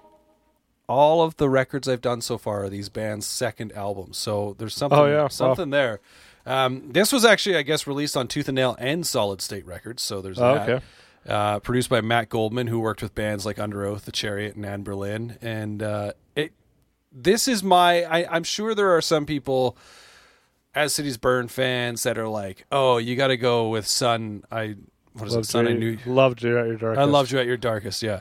all 0.87 1.21
of 1.23 1.37
the 1.37 1.49
records 1.49 1.87
I've 1.87 2.01
done 2.01 2.21
so 2.21 2.37
far 2.37 2.63
are 2.63 2.69
these 2.69 2.89
bands' 2.89 3.25
second 3.25 3.71
albums. 3.73 4.17
So 4.17 4.55
there's 4.57 4.75
something 4.75 4.99
Oh, 4.99 5.05
yeah. 5.05 5.21
Wow. 5.23 5.27
something 5.29 5.69
there. 5.71 5.99
Um, 6.45 6.91
this 6.91 7.11
was 7.11 7.25
actually, 7.25 7.57
I 7.57 7.63
guess, 7.63 7.87
released 7.87 8.15
on 8.15 8.27
Tooth 8.27 8.47
and 8.47 8.55
Nail 8.55 8.75
and 8.79 9.05
Solid 9.05 9.41
State 9.41 9.65
Records. 9.65 10.03
So 10.03 10.21
there's 10.21 10.39
Oh, 10.39 10.53
that. 10.53 10.69
okay. 10.69 10.85
Uh, 11.27 11.57
produced 11.59 11.89
by 11.89 12.01
Matt 12.01 12.29
Goldman, 12.29 12.67
who 12.67 12.79
worked 12.79 13.01
with 13.01 13.15
bands 13.15 13.47
like 13.47 13.57
Underoath, 13.57 14.01
The 14.01 14.11
Chariot, 14.11 14.55
and 14.55 14.63
Anberlin. 14.63 15.37
And 15.41 15.81
uh, 15.81 16.11
it, 16.35 16.53
this 17.11 17.47
is 17.47 17.63
my. 17.63 18.03
I, 18.03 18.27
I'm 18.35 18.43
sure 18.43 18.75
there 18.75 18.95
are 18.95 19.01
some 19.01 19.25
people, 19.25 19.75
as 20.75 20.93
Cities 20.93 21.17
Burn 21.17 21.47
fans, 21.47 22.03
that 22.03 22.19
are 22.19 22.27
like, 22.27 22.67
"Oh, 22.71 22.97
you 22.99 23.15
got 23.15 23.29
to 23.29 23.37
go 23.37 23.69
with 23.69 23.87
Son." 23.87 24.43
I 24.51 24.75
what 25.16 25.28
is 25.28 25.34
it? 25.34 25.38
Loved 25.38 25.47
Son 25.47 25.68
I 25.68 25.72
you, 25.72 25.97
loved 26.05 26.43
you 26.43 26.57
at 26.57 26.68
your 26.68 26.78
darkest. 26.78 26.99
I 26.99 27.03
loved 27.05 27.32
you 27.32 27.39
at 27.39 27.45
your 27.45 27.57
darkest, 27.57 28.03
yeah. 28.03 28.20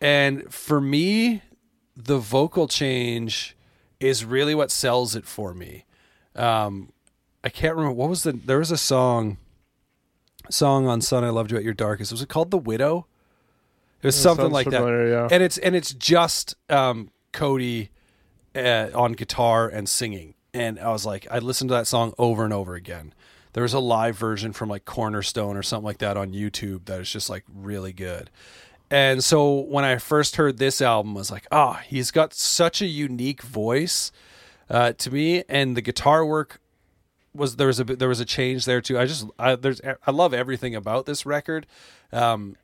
And 0.00 0.52
for 0.52 0.80
me, 0.80 1.42
the 1.96 2.18
vocal 2.18 2.68
change 2.68 3.56
is 4.00 4.24
really 4.24 4.54
what 4.54 4.70
sells 4.70 5.14
it 5.16 5.26
for 5.26 5.54
me. 5.54 5.84
Um, 6.36 6.92
I 7.42 7.48
can't 7.48 7.74
remember 7.76 7.94
what 7.94 8.08
was 8.08 8.22
the. 8.22 8.32
There 8.32 8.58
was 8.58 8.70
a 8.70 8.76
song, 8.76 9.36
song 10.50 10.86
on 10.86 11.00
"Son 11.00 11.24
I 11.24 11.30
Loved 11.30 11.50
You 11.50 11.56
at 11.56 11.64
Your 11.64 11.74
Darkest." 11.74 12.10
Was 12.12 12.22
it 12.22 12.28
called 12.28 12.50
"The 12.50 12.58
Widow"? 12.58 13.06
It 14.02 14.08
was 14.08 14.16
That 14.16 14.22
something 14.22 14.50
like 14.50 14.64
familiar, 14.64 15.08
that. 15.10 15.16
yeah. 15.16 15.28
And 15.30 15.42
it's 15.42 15.56
and 15.58 15.74
it's 15.74 15.94
just 15.94 16.56
um, 16.68 17.10
Cody 17.32 17.90
uh, 18.54 18.88
on 18.94 19.12
guitar 19.12 19.68
and 19.68 19.88
singing. 19.88 20.34
And 20.52 20.78
I 20.78 20.90
was 20.90 21.04
like, 21.06 21.26
I 21.30 21.38
listened 21.38 21.68
to 21.70 21.74
that 21.74 21.86
song 21.86 22.12
over 22.18 22.44
and 22.44 22.52
over 22.52 22.74
again. 22.74 23.12
There 23.54 23.62
was 23.62 23.72
a 23.72 23.80
live 23.80 24.16
version 24.16 24.52
from 24.52 24.68
like 24.68 24.84
Cornerstone 24.84 25.56
or 25.56 25.62
something 25.62 25.84
like 25.86 25.98
that 25.98 26.16
on 26.16 26.32
YouTube 26.32 26.84
that 26.84 27.00
is 27.00 27.10
just 27.10 27.30
like 27.30 27.44
really 27.52 27.92
good. 27.92 28.30
And 28.90 29.24
so 29.24 29.60
when 29.60 29.84
I 29.84 29.96
first 29.96 30.36
heard 30.36 30.58
this 30.58 30.82
album, 30.82 31.16
I 31.16 31.18
was 31.20 31.30
like, 31.30 31.46
ah, 31.50 31.80
he's 31.86 32.10
got 32.10 32.34
such 32.34 32.82
a 32.82 32.86
unique 32.86 33.42
voice 33.42 34.12
uh, 34.68 34.92
to 34.92 35.10
me, 35.10 35.42
and 35.48 35.76
the 35.76 35.80
guitar 35.80 36.24
work 36.24 36.60
was 37.34 37.56
there 37.56 37.66
was 37.66 37.80
a 37.80 37.84
there 37.84 38.08
was 38.08 38.20
a 38.20 38.24
change 38.24 38.64
there 38.66 38.80
too. 38.80 38.98
I 38.98 39.06
just 39.06 39.26
I, 39.38 39.56
there's 39.56 39.80
I 40.06 40.10
love 40.10 40.32
everything 40.34 40.74
about 40.74 41.06
this 41.06 41.24
record. 41.26 41.66
Um, 42.12 42.56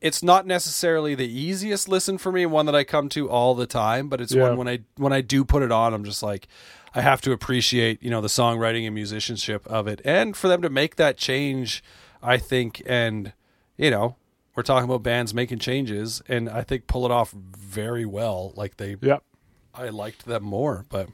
it's 0.00 0.22
not 0.22 0.46
necessarily 0.46 1.14
the 1.14 1.26
easiest 1.28 1.88
listen 1.88 2.18
for 2.18 2.30
me, 2.30 2.46
one 2.46 2.66
that 2.66 2.74
I 2.74 2.84
come 2.84 3.08
to 3.10 3.28
all 3.28 3.54
the 3.54 3.66
time, 3.66 4.08
but 4.08 4.20
it's 4.20 4.32
Yeah. 4.34 4.42
one 4.42 4.56
when 4.56 4.68
I 4.68 4.80
when 4.96 5.12
I 5.12 5.20
do 5.20 5.44
put 5.44 5.62
it 5.62 5.72
on, 5.72 5.92
I'm 5.94 6.04
just 6.04 6.22
like 6.22 6.48
I 6.96 7.02
have 7.02 7.20
to 7.20 7.32
appreciate 7.32 8.02
you 8.02 8.08
know 8.08 8.22
the 8.22 8.28
songwriting 8.28 8.86
and 8.86 8.94
musicianship 8.94 9.66
of 9.66 9.86
it, 9.86 10.00
and 10.02 10.34
for 10.34 10.48
them 10.48 10.62
to 10.62 10.70
make 10.70 10.96
that 10.96 11.18
change, 11.18 11.84
I 12.22 12.38
think, 12.38 12.82
and 12.86 13.34
you 13.76 13.90
know 13.90 14.16
we're 14.54 14.62
talking 14.62 14.88
about 14.88 15.02
bands 15.02 15.34
making 15.34 15.58
changes, 15.58 16.22
and 16.26 16.48
I 16.48 16.62
think 16.62 16.86
pull 16.86 17.04
it 17.04 17.12
off 17.12 17.32
very 17.32 18.06
well. 18.06 18.54
Like 18.56 18.78
they, 18.78 18.96
Yep. 19.00 19.22
I 19.74 19.90
liked 19.90 20.24
them 20.24 20.42
more, 20.42 20.86
but. 20.88 21.10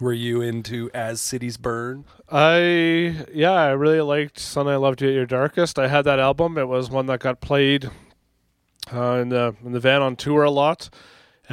Were 0.00 0.14
you 0.14 0.40
into 0.40 0.90
As 0.94 1.20
Cities 1.20 1.58
Burn? 1.58 2.06
I 2.30 3.26
yeah, 3.32 3.52
I 3.52 3.72
really 3.72 4.00
liked 4.00 4.38
"Son 4.38 4.66
I 4.66 4.76
Loved 4.76 5.02
You 5.02 5.08
at 5.08 5.14
Your 5.14 5.26
Darkest." 5.26 5.78
I 5.78 5.88
had 5.88 6.06
that 6.06 6.18
album. 6.18 6.56
It 6.56 6.66
was 6.66 6.90
one 6.90 7.04
that 7.06 7.20
got 7.20 7.42
played 7.42 7.90
uh, 8.90 9.18
in 9.20 9.28
the 9.28 9.54
in 9.62 9.72
the 9.72 9.80
van 9.80 10.00
on 10.00 10.16
tour 10.16 10.44
a 10.44 10.50
lot. 10.50 10.88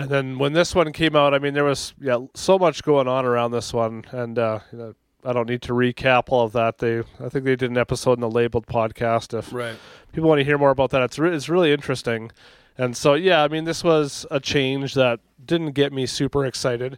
And 0.01 0.09
then 0.09 0.37
when 0.37 0.53
this 0.53 0.73
one 0.75 0.91
came 0.93 1.15
out, 1.15 1.33
I 1.33 1.39
mean, 1.39 1.53
there 1.53 1.63
was 1.63 1.93
yeah 1.99 2.19
so 2.33 2.57
much 2.59 2.83
going 2.83 3.07
on 3.07 3.25
around 3.25 3.51
this 3.51 3.73
one, 3.73 4.05
and 4.11 4.37
uh, 4.39 4.59
you 4.71 4.77
know, 4.77 4.93
I 5.25 5.33
don't 5.33 5.49
need 5.49 5.61
to 5.63 5.73
recap 5.73 6.25
all 6.29 6.45
of 6.45 6.53
that. 6.53 6.77
They 6.77 6.99
I 7.19 7.29
think 7.29 7.45
they 7.45 7.55
did 7.55 7.71
an 7.71 7.77
episode 7.77 8.13
in 8.13 8.21
the 8.21 8.29
labeled 8.31 8.67
podcast. 8.67 9.37
If 9.37 9.51
Right. 9.53 9.75
people 10.13 10.29
want 10.29 10.39
to 10.39 10.45
hear 10.45 10.57
more 10.57 10.69
about 10.71 10.91
that, 10.91 11.01
it's 11.03 11.19
re- 11.19 11.35
it's 11.35 11.49
really 11.49 11.71
interesting. 11.73 12.31
And 12.77 12.95
so 12.95 13.13
yeah, 13.13 13.43
I 13.43 13.47
mean, 13.47 13.65
this 13.65 13.83
was 13.83 14.25
a 14.31 14.39
change 14.39 14.93
that 14.93 15.19
didn't 15.45 15.71
get 15.71 15.91
me 15.91 16.05
super 16.05 16.45
excited. 16.45 16.97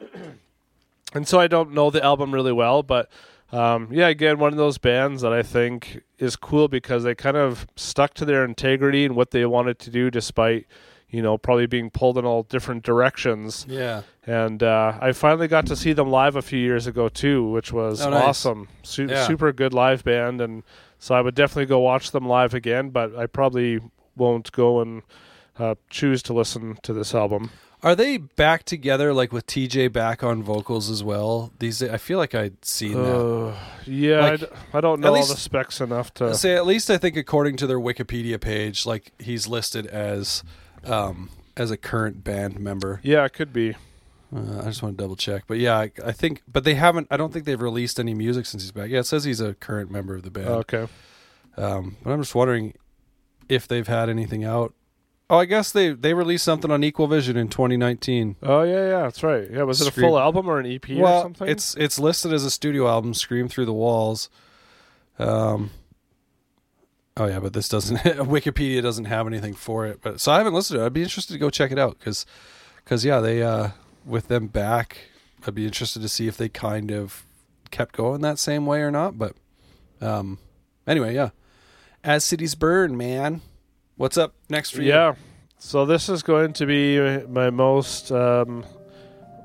and 1.14 1.26
so 1.26 1.40
I 1.40 1.46
don't 1.46 1.72
know 1.72 1.90
the 1.90 2.02
album 2.02 2.32
really 2.32 2.52
well, 2.52 2.82
but 2.82 3.08
um, 3.52 3.88
yeah, 3.90 4.08
again, 4.08 4.38
one 4.38 4.52
of 4.52 4.56
those 4.58 4.78
bands 4.78 5.22
that 5.22 5.32
I 5.32 5.42
think 5.42 6.02
is 6.18 6.36
cool 6.36 6.68
because 6.68 7.02
they 7.02 7.14
kind 7.14 7.36
of 7.36 7.66
stuck 7.76 8.14
to 8.14 8.24
their 8.24 8.44
integrity 8.44 9.04
and 9.04 9.16
what 9.16 9.32
they 9.32 9.44
wanted 9.44 9.78
to 9.80 9.90
do, 9.90 10.10
despite 10.10 10.66
you 11.10 11.22
know 11.22 11.36
probably 11.38 11.66
being 11.66 11.90
pulled 11.90 12.16
in 12.18 12.24
all 12.24 12.42
different 12.44 12.82
directions. 12.84 13.66
Yeah. 13.68 14.02
And 14.26 14.62
uh, 14.62 14.98
I 15.00 15.12
finally 15.12 15.48
got 15.48 15.66
to 15.66 15.76
see 15.76 15.92
them 15.92 16.10
live 16.10 16.36
a 16.36 16.42
few 16.42 16.58
years 16.58 16.86
ago 16.86 17.08
too, 17.08 17.48
which 17.50 17.72
was 17.72 18.00
Oh, 18.02 18.10
nice. 18.10 18.22
awesome. 18.22 18.68
Su- 18.82 19.06
Yeah. 19.10 19.26
Super 19.26 19.52
good 19.52 19.74
live 19.74 20.04
band, 20.04 20.40
and 20.40 20.62
so 20.98 21.14
I 21.14 21.20
would 21.20 21.34
definitely 21.34 21.66
go 21.66 21.80
watch 21.80 22.10
them 22.12 22.26
live 22.28 22.54
again. 22.54 22.90
But 22.90 23.16
I 23.16 23.26
probably 23.26 23.80
won't 24.16 24.52
go 24.52 24.80
and 24.80 25.02
uh, 25.58 25.74
choose 25.88 26.22
to 26.24 26.32
listen 26.32 26.78
to 26.82 26.92
this 26.92 27.14
album. 27.14 27.50
Are 27.82 27.94
they 27.96 28.18
back 28.18 28.64
together, 28.64 29.14
like 29.14 29.32
with 29.32 29.46
TJ 29.46 29.90
back 29.90 30.22
on 30.22 30.42
vocals 30.42 30.90
as 30.90 31.02
well? 31.02 31.50
These, 31.60 31.82
I 31.82 31.96
feel 31.96 32.18
like 32.18 32.34
I'd 32.34 32.62
seen 32.62 32.92
that. 32.92 33.16
Uh, 33.18 33.54
yeah, 33.86 34.18
I 34.18 34.30
Like, 34.32 34.40
d- 34.40 34.46
I, 34.74 34.80
don't 34.82 35.00
know 35.00 35.12
least- 35.12 35.30
all 35.30 35.34
the 35.34 35.40
specs 35.40 35.80
enough 35.80 36.12
to. 36.14 36.34
Say 36.34 36.54
at 36.54 36.66
least 36.66 36.90
I 36.90 36.98
think 36.98 37.16
according 37.16 37.56
to 37.56 37.66
their 37.66 37.80
Wikipedia 37.80 38.38
page, 38.38 38.84
like 38.84 39.12
he's 39.18 39.48
listed 39.48 39.86
as 39.86 40.44
um, 40.84 41.30
as 41.56 41.70
a 41.70 41.76
current 41.76 42.22
band 42.24 42.58
member. 42.58 43.00
Yeah, 43.02 43.24
it 43.24 43.32
could 43.32 43.52
be. 43.52 43.74
Uh, 44.34 44.60
I 44.60 44.64
just 44.66 44.82
want 44.82 44.96
to 44.96 45.02
double 45.02 45.16
check, 45.16 45.44
but 45.48 45.58
yeah, 45.58 45.76
I, 45.76 45.90
I 46.04 46.12
think, 46.12 46.42
but 46.46 46.62
they 46.64 46.74
haven't. 46.76 47.08
I 47.10 47.16
don't 47.16 47.32
think 47.32 47.44
they've 47.46 47.60
released 47.60 47.98
any 47.98 48.14
music 48.14 48.46
since 48.46 48.62
he's 48.62 48.70
back. 48.72 48.88
Yeah, 48.88 49.00
it 49.00 49.06
says 49.06 49.24
he's 49.24 49.40
a 49.40 49.54
current 49.54 49.90
member 49.90 50.14
of 50.14 50.22
the 50.22 50.30
band. 50.30 50.48
Okay. 50.48 50.86
Um, 51.56 51.96
but 52.04 52.12
I'm 52.12 52.20
just 52.22 52.34
wondering 52.34 52.74
if 53.48 53.66
they've 53.66 53.88
had 53.88 54.08
anything 54.08 54.44
out. 54.44 54.72
Oh, 55.28 55.38
I 55.38 55.44
guess 55.46 55.72
they 55.72 55.90
they 55.92 56.14
released 56.14 56.44
something 56.44 56.70
on 56.70 56.82
Equal 56.84 57.08
Vision 57.08 57.36
in 57.36 57.48
2019. 57.48 58.36
Oh 58.42 58.62
yeah, 58.62 58.72
yeah, 58.88 59.02
that's 59.02 59.22
right. 59.22 59.50
Yeah, 59.50 59.64
was 59.64 59.80
it 59.80 59.88
a 59.88 59.90
Scream- 59.90 60.08
full 60.08 60.18
album 60.18 60.48
or 60.48 60.58
an 60.60 60.66
EP 60.66 60.88
or 60.90 61.02
well, 61.02 61.22
something? 61.22 61.48
it's 61.48 61.74
it's 61.76 61.98
listed 61.98 62.32
as 62.32 62.44
a 62.44 62.50
studio 62.50 62.88
album, 62.88 63.14
"Scream 63.14 63.48
Through 63.48 63.66
the 63.66 63.72
Walls." 63.72 64.30
Um. 65.18 65.70
Oh 67.20 67.26
yeah, 67.26 67.38
but 67.38 67.52
this 67.52 67.68
doesn't. 67.68 67.98
Wikipedia 68.02 68.80
doesn't 68.80 69.04
have 69.04 69.26
anything 69.26 69.52
for 69.52 69.84
it. 69.84 70.00
But 70.00 70.22
so 70.22 70.32
I 70.32 70.38
haven't 70.38 70.54
listened 70.54 70.78
to 70.78 70.82
it. 70.82 70.86
I'd 70.86 70.94
be 70.94 71.02
interested 71.02 71.34
to 71.34 71.38
go 71.38 71.50
check 71.50 71.70
it 71.70 71.78
out 71.78 71.98
because, 71.98 72.24
because 72.76 73.04
yeah, 73.04 73.20
they 73.20 73.42
uh 73.42 73.72
with 74.06 74.28
them 74.28 74.46
back, 74.46 74.96
I'd 75.46 75.54
be 75.54 75.66
interested 75.66 76.00
to 76.00 76.08
see 76.08 76.28
if 76.28 76.38
they 76.38 76.48
kind 76.48 76.90
of 76.90 77.26
kept 77.70 77.94
going 77.94 78.22
that 78.22 78.38
same 78.38 78.64
way 78.64 78.80
or 78.80 78.90
not. 78.90 79.18
But 79.18 79.36
um, 80.00 80.38
anyway, 80.86 81.14
yeah. 81.14 81.28
As 82.02 82.24
cities 82.24 82.54
burn, 82.54 82.96
man. 82.96 83.42
What's 83.98 84.16
up 84.16 84.32
next 84.48 84.70
for 84.70 84.80
you? 84.80 84.88
Yeah. 84.88 85.14
So 85.58 85.84
this 85.84 86.08
is 86.08 86.22
going 86.22 86.54
to 86.54 86.64
be 86.64 86.98
my 87.26 87.50
most 87.50 88.10
um, 88.10 88.64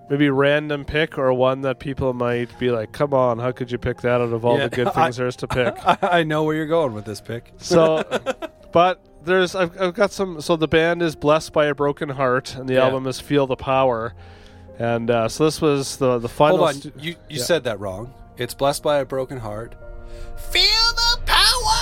maybe 0.10 0.30
random 0.30 0.86
pick 0.86 1.18
or 1.18 1.34
one 1.34 1.62
that 1.62 1.80
people 1.80 2.14
might 2.14 2.58
be 2.60 2.72
like, 2.72 2.92
"Come 2.92 3.14
on, 3.14 3.40
how 3.40 3.52
could 3.52 3.72
you 3.72 3.78
pick 3.78 4.02
that 4.02 4.22
out 4.22 4.34
of 4.34 4.46
all 4.46 4.58
Yeah, 4.58 4.68
the 4.68 4.76
good 4.76 4.88
I- 4.90 4.92
things 4.92 5.18
there 5.18 5.28
is 5.28 5.36
to 5.38 5.48
pick?" 5.48 5.76
I, 5.86 5.98
I 6.02 6.24
know 6.24 6.44
where 6.44 6.56
you're 6.56 6.66
going 6.68 6.94
with 6.94 7.06
this 7.06 7.22
pick. 7.22 7.52
so, 7.58 8.04
but 8.72 9.00
there's 9.24 9.56
I've, 9.56 9.80
I've 9.82 9.94
got 9.94 10.12
some. 10.12 10.42
So 10.42 10.56
the 10.56 10.68
band 10.68 11.02
is 11.02 11.16
Blessed 11.16 11.54
by 11.54 11.66
a 11.66 11.76
Broken 11.76 12.10
Heart, 12.10 12.56
and 12.56 12.70
the 12.70 12.76
Yeah. 12.76 12.84
album 12.86 13.08
is 13.08 13.20
Feel 13.20 13.48
the 13.48 13.56
Power. 13.56 14.14
And 14.78 15.10
uh, 15.10 15.30
so 15.30 15.46
this 15.46 15.62
was 15.62 15.98
the 15.98 16.20
the 16.20 16.28
final. 16.30 16.58
Hold 16.58 16.86
on, 16.86 16.92
you 17.00 17.12
you 17.30 17.38
Yeah. 17.38 17.44
said 17.44 17.64
that 17.64 17.80
wrong. 17.80 18.14
It's 18.38 18.54
blessed 18.54 18.84
by 18.84 18.98
a 19.00 19.06
broken 19.06 19.38
heart. 19.40 19.76
Feel 20.38 20.62
the 20.96 21.20
power. 21.26 21.75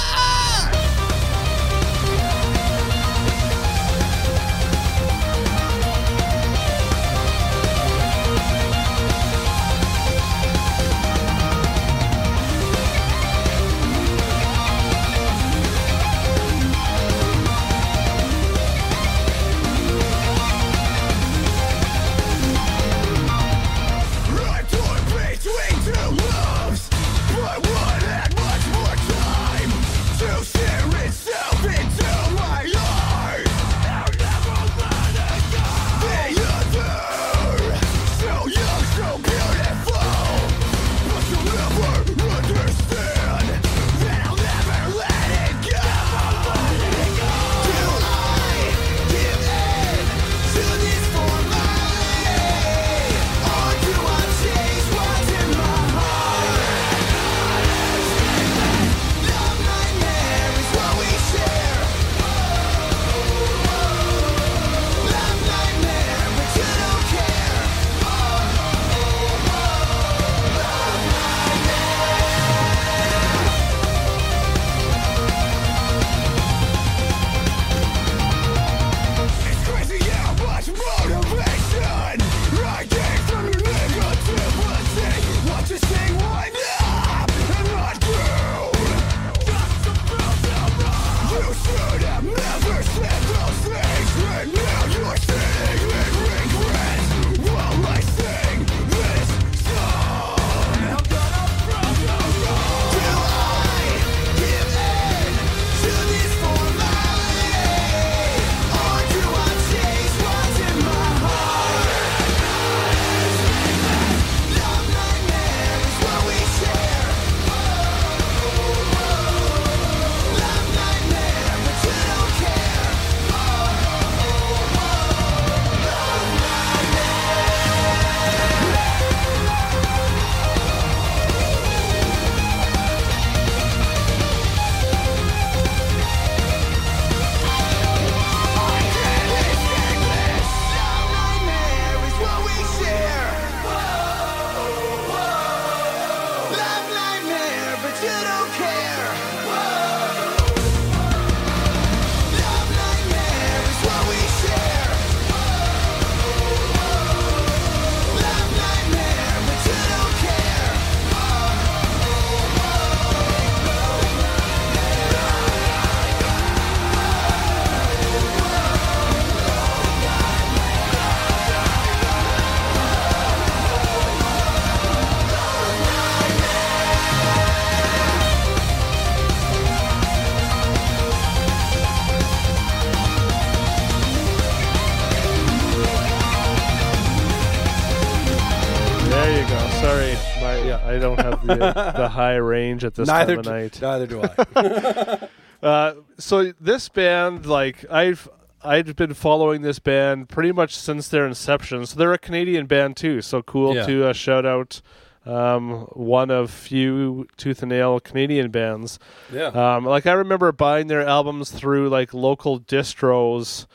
The, 191.45 191.55
the 191.97 192.09
high 192.09 192.35
range 192.35 192.83
at 192.83 192.95
this 192.95 193.07
neither, 193.07 193.35
time 193.35 193.39
of 193.39 193.45
do, 193.45 193.51
night. 193.51 193.81
neither 193.81 194.07
do 194.07 194.21
I. 194.23 195.27
Uh, 195.63 195.93
so 196.17 196.51
this 196.59 196.89
band, 196.89 197.45
like 197.45 197.85
I've 197.89 198.27
I've 198.65 198.97
been 198.97 199.13
following 199.13 199.61
this 199.61 199.79
band 199.79 200.27
pretty 200.27 200.51
much 200.51 200.75
since 200.75 201.07
their 201.07 201.25
inception. 201.25 201.85
So 201.85 201.97
they're 201.97 202.11
a 202.11 202.17
Canadian 202.17 202.65
band 202.65 202.97
too. 202.97 203.21
So 203.21 203.41
cool 203.41 203.73
Yeah. 203.73 203.85
to 203.85 204.07
uh, 204.09 204.13
shout 204.13 204.45
out 204.45 204.81
um, 205.25 205.87
one 205.93 206.29
of 206.31 206.51
few 206.51 207.27
Tooth 207.37 207.61
and 207.63 207.69
Nail 207.69 208.01
Canadian 208.01 208.51
bands. 208.51 208.99
yeah. 209.31 209.45
Um, 209.77 209.85
like 209.85 210.05
I 210.05 210.11
remember 210.11 210.51
buying 210.51 210.87
their 210.87 211.07
albums 211.07 211.49
through 211.49 211.87
like 211.87 212.13
local 212.13 212.59
distros, 212.59 213.65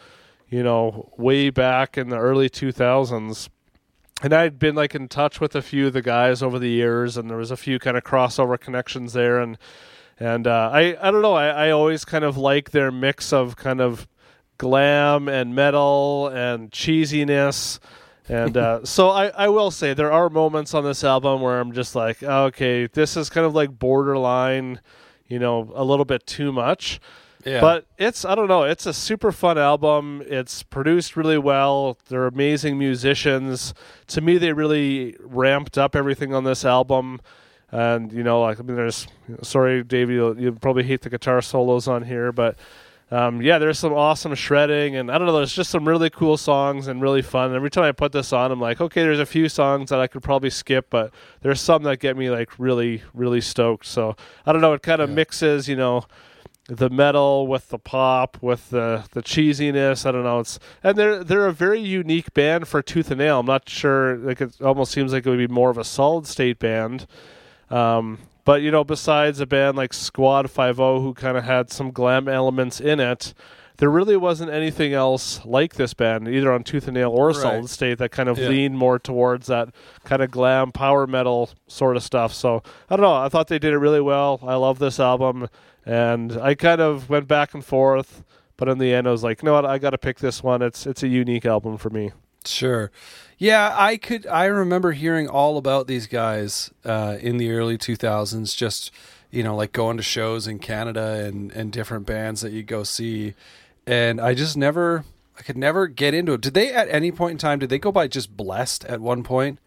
you 0.50 0.62
know, 0.62 1.10
way 1.16 1.48
back 1.48 1.96
in 1.96 2.10
the 2.10 2.18
early 2.18 2.50
2000s. 2.50 3.48
And 4.22 4.32
I'd 4.32 4.58
been 4.58 4.74
like 4.74 4.94
in 4.94 5.06
touch 5.08 5.40
with 5.40 5.54
a 5.54 5.62
few 5.62 5.86
of 5.88 5.92
the 5.92 6.02
guys 6.02 6.42
over 6.42 6.58
the 6.58 6.68
years, 6.68 7.16
and 7.16 7.30
there 7.30 7.36
was 7.36 7.52
a 7.52 7.56
few 7.56 7.78
kind 7.78 7.96
of 7.96 8.02
crossover 8.02 8.58
connections 8.58 9.12
there. 9.12 9.38
And 9.38 9.56
and 10.18 10.46
uh, 10.46 10.70
I 10.72 10.96
I 11.00 11.10
don't 11.10 11.22
know, 11.22 11.34
I, 11.34 11.68
I 11.68 11.70
always 11.70 12.04
kind 12.04 12.24
of 12.24 12.36
like 12.36 12.72
their 12.72 12.90
mix 12.90 13.32
of 13.32 13.56
kind 13.56 13.80
of 13.80 14.08
glam 14.58 15.28
and 15.28 15.54
metal 15.54 16.28
and 16.28 16.70
cheesiness. 16.72 17.78
And 18.28 18.56
uh, 18.56 18.80
so 18.84 19.10
I, 19.10 19.28
I 19.28 19.48
will 19.48 19.70
say 19.70 19.94
there 19.94 20.12
are 20.12 20.28
moments 20.28 20.74
on 20.74 20.84
this 20.84 21.04
album 21.04 21.40
where 21.40 21.60
I'm 21.60 21.72
just 21.72 21.94
like, 21.94 22.22
okay, 22.22 22.88
this 22.88 23.16
is 23.16 23.30
kind 23.30 23.46
of 23.46 23.54
like 23.54 23.78
borderline, 23.78 24.80
you 25.28 25.38
know, 25.38 25.70
a 25.74 25.84
little 25.84 26.04
bit 26.04 26.26
too 26.26 26.52
much. 26.52 27.00
Yeah. 27.44 27.60
But 27.60 27.86
it's 27.98 28.24
I 28.24 28.34
don't 28.34 28.48
know, 28.48 28.64
it's 28.64 28.86
a 28.86 28.92
super 28.92 29.32
fun 29.32 29.58
album. 29.58 30.22
It's 30.26 30.62
produced 30.62 31.16
really 31.16 31.38
well. 31.38 31.98
They're 32.08 32.26
amazing 32.26 32.78
musicians. 32.78 33.74
To 34.08 34.20
me 34.20 34.38
they 34.38 34.52
really 34.52 35.16
ramped 35.20 35.78
up 35.78 35.94
everything 35.96 36.34
on 36.34 36.44
this 36.44 36.64
album. 36.64 37.20
And 37.70 38.12
you 38.12 38.22
know, 38.22 38.40
like 38.40 38.58
I 38.58 38.62
mean 38.62 38.76
there's 38.76 39.06
sorry 39.42 39.84
Dave, 39.84 40.10
you'll, 40.10 40.38
you'll 40.40 40.54
probably 40.56 40.84
hate 40.84 41.02
the 41.02 41.10
guitar 41.10 41.40
solos 41.42 41.86
on 41.88 42.02
here, 42.02 42.32
but 42.32 42.56
um, 43.10 43.40
yeah, 43.40 43.58
there's 43.58 43.78
some 43.78 43.94
awesome 43.94 44.34
shredding, 44.34 44.94
and 44.96 45.10
I 45.10 45.16
don't 45.16 45.26
know. 45.26 45.36
There's 45.38 45.54
just 45.54 45.70
some 45.70 45.88
really 45.88 46.10
cool 46.10 46.36
songs 46.36 46.88
and 46.88 47.00
really 47.00 47.22
fun. 47.22 47.54
Every 47.54 47.70
time 47.70 47.84
I 47.84 47.92
put 47.92 48.12
this 48.12 48.34
on, 48.34 48.52
I'm 48.52 48.60
like, 48.60 48.82
okay, 48.82 49.00
there's 49.02 49.18
a 49.18 49.24
few 49.24 49.48
songs 49.48 49.88
that 49.88 49.98
I 49.98 50.08
could 50.08 50.22
probably 50.22 50.50
skip, 50.50 50.88
but 50.90 51.10
there's 51.40 51.58
some 51.58 51.84
that 51.84 52.00
get 52.00 52.18
me 52.18 52.28
like 52.28 52.58
really, 52.58 53.02
really 53.14 53.40
stoked. 53.40 53.86
So 53.86 54.14
I 54.44 54.52
don't 54.52 54.60
know. 54.60 54.74
It 54.74 54.82
kind 54.82 55.00
of 55.00 55.08
Yeah. 55.08 55.14
mixes, 55.14 55.68
you 55.70 55.76
know, 55.76 56.04
the 56.68 56.90
metal 56.90 57.46
with 57.46 57.70
the 57.70 57.78
pop 57.78 58.36
with 58.42 58.70
the 58.70 59.04
the 59.12 59.22
cheesiness. 59.22 60.04
I 60.06 60.12
don't 60.12 60.22
know. 60.22 60.40
It's 60.40 60.58
and 60.82 60.96
they're 60.96 61.24
they're 61.24 61.46
a 61.46 61.52
very 61.52 61.80
unique 61.80 62.32
band 62.34 62.68
for 62.68 62.82
Tooth 62.82 63.10
and 63.10 63.18
Nail. 63.18 63.40
I'm 63.40 63.46
not 63.46 63.68
sure. 63.68 64.16
Like 64.18 64.40
it 64.40 64.60
almost 64.60 64.92
seems 64.92 65.12
like 65.12 65.26
it 65.26 65.30
would 65.30 65.38
be 65.38 65.48
more 65.48 65.70
of 65.70 65.78
a 65.78 65.84
solid 65.84 66.26
state 66.26 66.58
band. 66.58 67.06
Um, 67.70 68.18
but 68.44 68.62
you 68.62 68.70
know, 68.70 68.84
besides 68.84 69.40
a 69.40 69.46
band 69.46 69.76
like 69.76 69.92
Squad 69.92 70.50
Five 70.50 70.78
O, 70.80 71.00
who 71.00 71.14
kind 71.14 71.36
of 71.36 71.44
had 71.44 71.70
some 71.70 71.90
glam 71.90 72.28
elements 72.28 72.80
in 72.80 73.00
it, 73.00 73.34
there 73.78 73.90
really 73.90 74.16
wasn't 74.16 74.50
anything 74.50 74.92
else 74.92 75.44
like 75.44 75.74
this 75.74 75.94
band, 75.94 76.28
either 76.28 76.52
on 76.52 76.64
Tooth 76.64 76.86
and 76.88 76.94
Nail 76.96 77.10
or 77.10 77.28
Right. 77.28 77.36
Solid 77.36 77.70
State, 77.70 77.98
that 77.98 78.10
kind 78.10 78.28
of 78.28 78.38
Yeah. 78.38 78.48
leaned 78.48 78.76
more 78.78 78.98
towards 78.98 79.46
that 79.48 79.68
kind 80.04 80.20
of 80.22 80.30
glam 80.30 80.72
power 80.72 81.06
metal 81.06 81.50
sort 81.66 81.96
of 81.96 82.02
stuff. 82.02 82.32
So 82.32 82.62
I 82.90 82.96
don't 82.96 83.02
know. 83.04 83.14
I 83.14 83.28
thought 83.28 83.48
they 83.48 83.58
did 83.58 83.72
it 83.72 83.78
really 83.78 84.00
well. 84.00 84.40
I 84.42 84.54
love 84.54 84.78
this 84.78 84.98
album, 84.98 85.48
and 85.88 86.32
I 86.32 86.54
kind 86.54 86.80
of 86.80 87.08
went 87.08 87.26
back 87.26 87.54
and 87.54 87.64
forth. 87.64 88.22
But 88.58 88.68
in 88.68 88.78
the 88.78 88.92
end, 88.92 89.08
I 89.08 89.10
was 89.10 89.22
like, 89.22 89.42
you 89.42 89.46
know 89.46 89.54
what? 89.54 89.64
I 89.64 89.78
got 89.78 89.90
to 89.90 89.98
pick 89.98 90.18
this 90.18 90.42
one. 90.42 90.62
It's 90.62 90.86
it's 90.86 91.02
a 91.02 91.08
unique 91.08 91.46
album 91.46 91.78
for 91.78 91.90
me. 91.90 92.12
Sure. 92.44 92.90
Yeah, 93.38 93.74
I 93.76 93.96
could. 93.96 94.26
I 94.26 94.46
remember 94.46 94.92
hearing 94.92 95.28
all 95.28 95.56
about 95.56 95.86
these 95.86 96.06
guys 96.06 96.70
uh, 96.84 97.16
in 97.20 97.36
the 97.38 97.50
early 97.52 97.78
2000s. 97.78 98.54
Just 98.56 98.90
you 99.30 99.42
know, 99.42 99.54
like 99.56 99.72
going 99.72 99.96
to 99.96 100.02
shows 100.02 100.46
in 100.46 100.58
Canada 100.58 101.24
and 101.24 101.52
and 101.52 101.72
different 101.72 102.04
bands 102.04 102.40
that 102.42 102.52
you 102.52 102.62
go 102.62 102.82
see, 102.82 103.34
and 103.86 104.20
I 104.20 104.34
just 104.34 104.56
never. 104.56 105.04
I 105.36 105.42
could 105.42 105.56
never 105.56 105.86
get 105.86 106.14
into 106.14 106.32
it. 106.32 106.40
Did 106.40 106.54
they 106.54 106.72
at 106.72 106.88
any 106.88 107.12
point 107.12 107.30
in 107.30 107.38
time? 107.38 107.60
Did 107.60 107.68
they 107.68 107.78
go 107.78 107.92
by 107.92 108.08
just 108.08 108.36
blessed 108.36 108.84
at 108.86 109.00
one 109.00 109.22
point? 109.22 109.60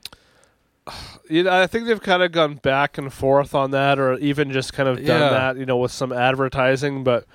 You 1.30 1.44
know, 1.44 1.62
I 1.62 1.66
think 1.66 1.86
they've 1.88 2.02
kind 2.02 2.22
of 2.24 2.34
gone 2.34 2.56
back 2.56 2.98
and 2.98 3.14
forth 3.14 3.56
on 3.56 3.72
that, 3.72 3.98
or 4.00 4.18
even 4.18 4.52
just 4.52 4.74
kind 4.74 4.90
of 4.90 4.98
done 4.98 5.06
Yeah. 5.22 5.30
that, 5.30 5.58
you 5.58 5.66
know, 5.66 5.78
with 5.78 5.94
some 5.94 6.12
advertising. 6.12 7.06
But 7.06 7.26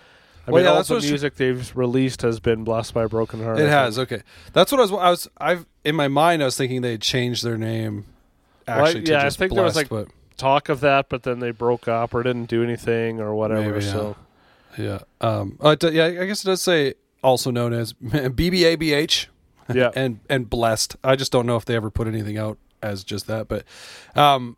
I 0.47 0.51
Well, 0.51 0.63
mean, 0.63 0.71
yeah, 0.71 0.77
all 0.77 0.83
the 0.83 1.01
music 1.01 1.37
they've 1.37 1.75
released 1.75 2.21
has 2.21 2.39
been 2.39 2.63
blessed 2.63 2.93
by 2.93 3.05
a 3.05 3.09
broken 3.09 3.43
heart. 3.43 3.57
I 3.59 3.63
It 3.63 3.69
has. 3.71 3.99
Okay, 3.99 4.21
that's 4.53 4.71
what 4.71 4.81
I 4.81 4.83
was. 4.83 4.93
I 4.93 5.11
was. 5.11 5.29
I've 5.39 5.67
in 5.83 5.97
my 5.97 6.09
mind. 6.09 6.43
I 6.43 6.45
was 6.45 6.59
thinking 6.59 6.83
they 6.83 6.99
changed 6.99 7.43
their 7.43 7.57
name. 7.57 8.05
Well, 8.69 8.85
Actually, 8.85 9.05
to 9.05 9.13
yeah, 9.13 9.25
I 9.25 9.31
think 9.31 9.55
there 9.55 9.65
was, 9.65 9.73
blessed, 9.75 9.91
like, 9.91 10.09
talk 10.37 10.69
of 10.69 10.81
that, 10.81 11.09
but 11.09 11.23
then 11.23 11.39
they 11.39 11.53
broke 11.53 11.89
up 11.89 12.13
or 12.13 12.23
didn't 12.23 12.47
do 12.51 12.63
anything 12.63 13.19
or 13.21 13.35
whatever. 13.35 13.71
Maybe. 13.71 13.81
So 13.81 14.15
but 14.77 14.85
yeah. 14.85 14.99
Um. 15.23 15.57
uh, 15.63 15.75
yeah. 15.91 16.05
I 16.05 16.27
guess 16.27 16.45
it 16.45 16.49
does 16.49 16.61
say 16.61 16.95
also 17.23 17.51
known 17.51 17.73
as 17.73 17.93
BBABH. 18.05 19.27
yeah, 19.73 19.91
and 19.97 20.21
and 20.29 20.51
blessed. 20.51 20.97
I 21.03 21.17
just 21.17 21.33
don't 21.33 21.47
know 21.47 21.57
if 21.57 21.65
they 21.65 21.75
ever 21.77 21.91
put 21.91 22.07
anything 22.09 22.37
out 22.37 22.59
as 22.87 23.05
just 23.05 23.27
that, 23.27 23.49
but 23.49 23.65
um, 24.15 24.57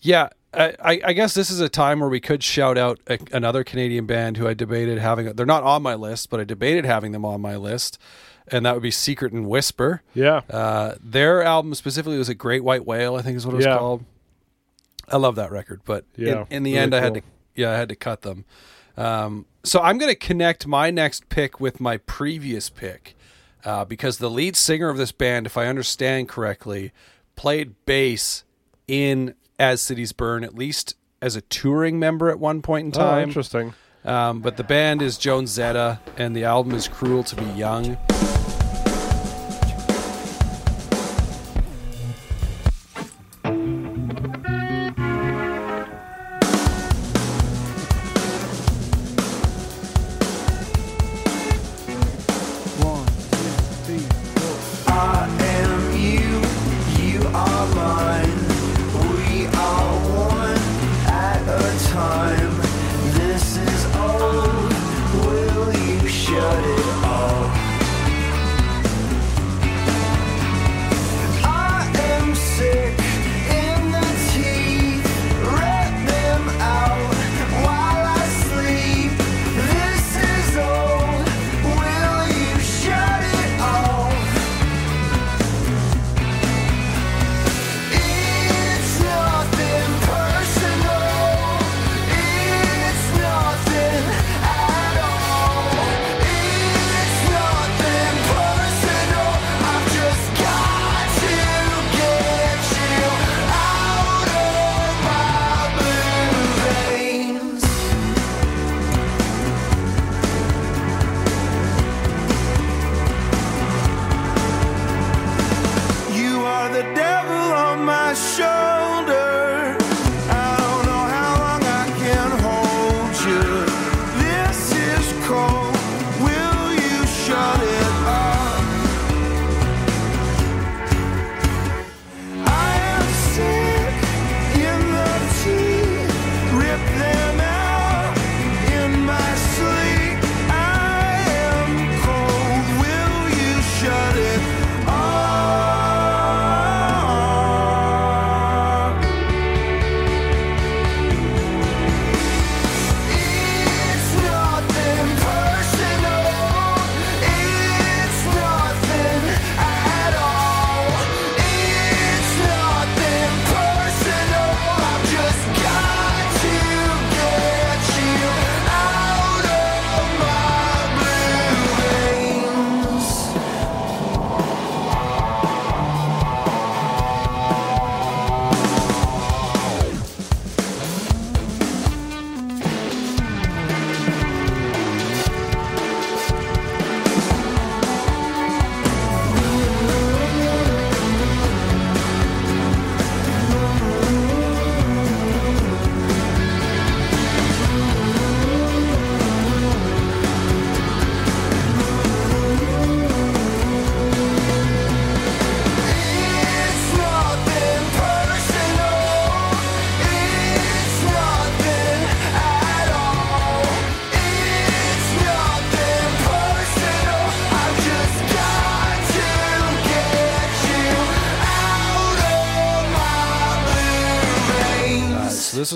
yeah. 0.00 0.28
I, 0.52 1.00
I 1.04 1.12
guess 1.12 1.32
this 1.34 1.48
is 1.48 1.60
a 1.60 1.68
time 1.68 2.00
where 2.00 2.08
we 2.08 2.18
could 2.18 2.42
shout 2.42 2.76
out 2.76 2.98
a, 3.06 3.20
another 3.30 3.62
Canadian 3.62 4.06
band 4.06 4.36
who 4.36 4.48
I 4.48 4.54
debated 4.54 4.98
having. 4.98 5.32
They're 5.34 5.46
not 5.46 5.62
on 5.62 5.80
my 5.80 5.94
list, 5.94 6.28
but 6.28 6.40
I 6.40 6.44
debated 6.44 6.84
having 6.84 7.12
them 7.12 7.24
on 7.24 7.40
my 7.40 7.54
list, 7.54 8.00
and 8.48 8.66
that 8.66 8.74
would 8.74 8.82
be 8.82 8.90
Secret 8.90 9.32
and 9.32 9.46
Whisper. 9.46 10.02
yeah, 10.12 10.40
Uh, 10.50 10.96
their 11.00 11.44
album 11.44 11.72
specifically 11.76 12.18
was 12.18 12.28
a 12.28 12.34
Great 12.34 12.64
White 12.64 12.84
Whale, 12.84 13.14
I 13.14 13.22
think 13.22 13.36
is 13.36 13.46
what 13.46 13.52
it 13.52 13.58
was 13.58 13.66
Yeah. 13.66 13.78
called. 13.78 14.04
I 15.08 15.18
love 15.18 15.36
that 15.36 15.52
record, 15.52 15.82
but 15.84 16.04
Yeah, 16.16 16.46
in, 16.50 16.56
in 16.56 16.62
the 16.64 16.72
really 16.72 16.82
end, 16.82 16.94
I 16.96 17.00
had 17.00 17.14
to 17.14 17.22
yeah, 17.54 17.70
I 17.70 17.76
had 17.76 17.88
to 17.90 17.94
cut 17.96 18.22
them. 18.22 18.44
Um, 18.96 19.46
so 19.62 19.80
I'm 19.80 19.98
going 19.98 20.10
to 20.12 20.18
connect 20.18 20.66
my 20.66 20.90
next 20.90 21.28
pick 21.28 21.60
with 21.60 21.78
my 21.80 21.96
previous 21.98 22.70
pick 22.70 23.14
uh, 23.64 23.84
because 23.84 24.18
the 24.18 24.28
lead 24.30 24.56
singer 24.56 24.88
of 24.88 24.96
this 24.96 25.12
band, 25.12 25.46
if 25.46 25.56
I 25.56 25.66
understand 25.66 26.28
correctly, 26.28 26.90
played 27.40 27.74
bass 27.86 28.44
in 28.86 29.34
As 29.58 29.80
Cities 29.80 30.12
Burn, 30.12 30.44
at 30.44 30.54
least 30.54 30.94
as 31.22 31.36
a 31.36 31.40
touring 31.40 31.98
member 31.98 32.28
at 32.28 32.38
one 32.38 32.60
point 32.60 32.94
in 32.94 33.00
oh, 33.00 33.02
time. 33.02 33.28
interesting. 33.28 33.72
Um, 34.04 34.40
but 34.40 34.58
the 34.58 34.62
band 34.62 35.00
is 35.00 35.16
Jonezetta, 35.16 36.00
and 36.18 36.36
the 36.36 36.44
album 36.44 36.74
is 36.74 36.86
Cruel 36.86 37.24
to 37.24 37.36
Be 37.36 37.44
Young. 37.52 37.96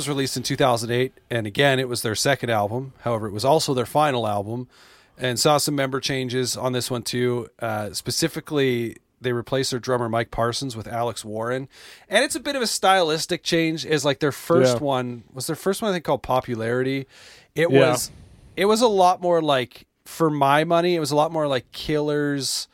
Was 0.05 0.09
released 0.09 0.37
in 0.37 0.43
2008, 0.43 1.13
and 1.31 1.47
again, 1.47 1.79
it 1.79 1.89
was 1.89 2.03
their 2.03 2.15
second 2.15 2.51
album. 2.51 2.93
However, 3.01 3.27
it 3.27 3.33
was 3.33 3.45
also 3.45 3.73
their 3.75 3.87
final 3.87 4.27
album, 4.27 4.69
and 5.19 5.39
saw 5.39 5.59
some 5.59 5.75
member 5.75 6.01
changes 6.01 6.57
on 6.57 6.73
this 6.73 6.91
one 6.91 7.03
too. 7.03 7.49
Uh, 7.59 7.93
specifically, 7.93 8.97
they 9.21 9.33
replaced 9.33 9.71
their 9.71 9.81
drummer 9.81 10.09
Mike 10.09 10.31
Parsons 10.31 10.77
with 10.77 10.87
Alex 10.87 11.25
Warren, 11.25 11.69
and 12.09 12.25
it's 12.25 12.35
a 12.35 12.41
bit 12.41 12.57
of 12.57 12.63
a 12.63 12.67
stylistic 12.67 13.43
change. 13.43 13.87
Is 13.87 14.05
like 14.05 14.19
their 14.21 14.33
first 14.33 14.77
Yeah. 14.77 14.83
one 14.83 15.25
was 15.33 15.47
their 15.47 15.57
first 15.57 15.81
one 15.81 15.91
I 15.91 15.95
think 15.95 16.05
called 16.05 16.23
Popularity. 16.23 17.07
It 17.55 17.71
Yeah. 17.71 17.91
was 17.91 18.11
it 18.57 18.67
was 18.67 18.83
a 18.83 18.89
lot 18.89 19.21
more 19.23 19.41
like 19.41 19.87
for 20.05 20.29
my 20.31 20.65
money, 20.65 20.95
it 20.97 21.01
was 21.01 21.11
a 21.11 21.17
lot 21.17 21.33
more 21.33 21.47
like 21.49 21.71
Killers. 21.73 22.69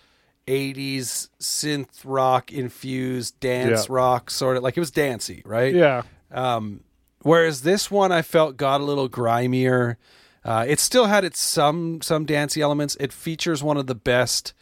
80s 0.49 1.28
synth 1.41 2.01
rock 2.05 2.51
infused 2.53 3.39
dance 3.39 3.83
Yeah. 3.89 3.95
rock 3.95 4.31
sort 4.31 4.57
of 4.57 4.64
like 4.64 4.76
it 4.76 4.81
was 4.81 4.91
dancey, 4.91 5.43
right? 5.45 5.72
Yeah. 5.72 6.03
Um, 6.33 6.81
whereas 7.23 7.62
this 7.62 7.91
one 7.91 8.12
I 8.12 8.23
felt 8.23 8.57
got 8.57 8.81
a 8.81 8.85
little 8.85 9.09
grimier. 9.09 9.97
Uh, 10.45 10.64
it 10.66 10.81
still 10.81 11.07
had 11.07 11.25
its 11.25 11.41
some 11.41 12.01
some 12.01 12.25
dancey 12.25 12.62
elements. 12.62 12.97
It 12.99 13.12
features 13.12 13.62
one 13.62 13.77
of 13.77 13.87
the 13.87 13.95
best 13.95 14.55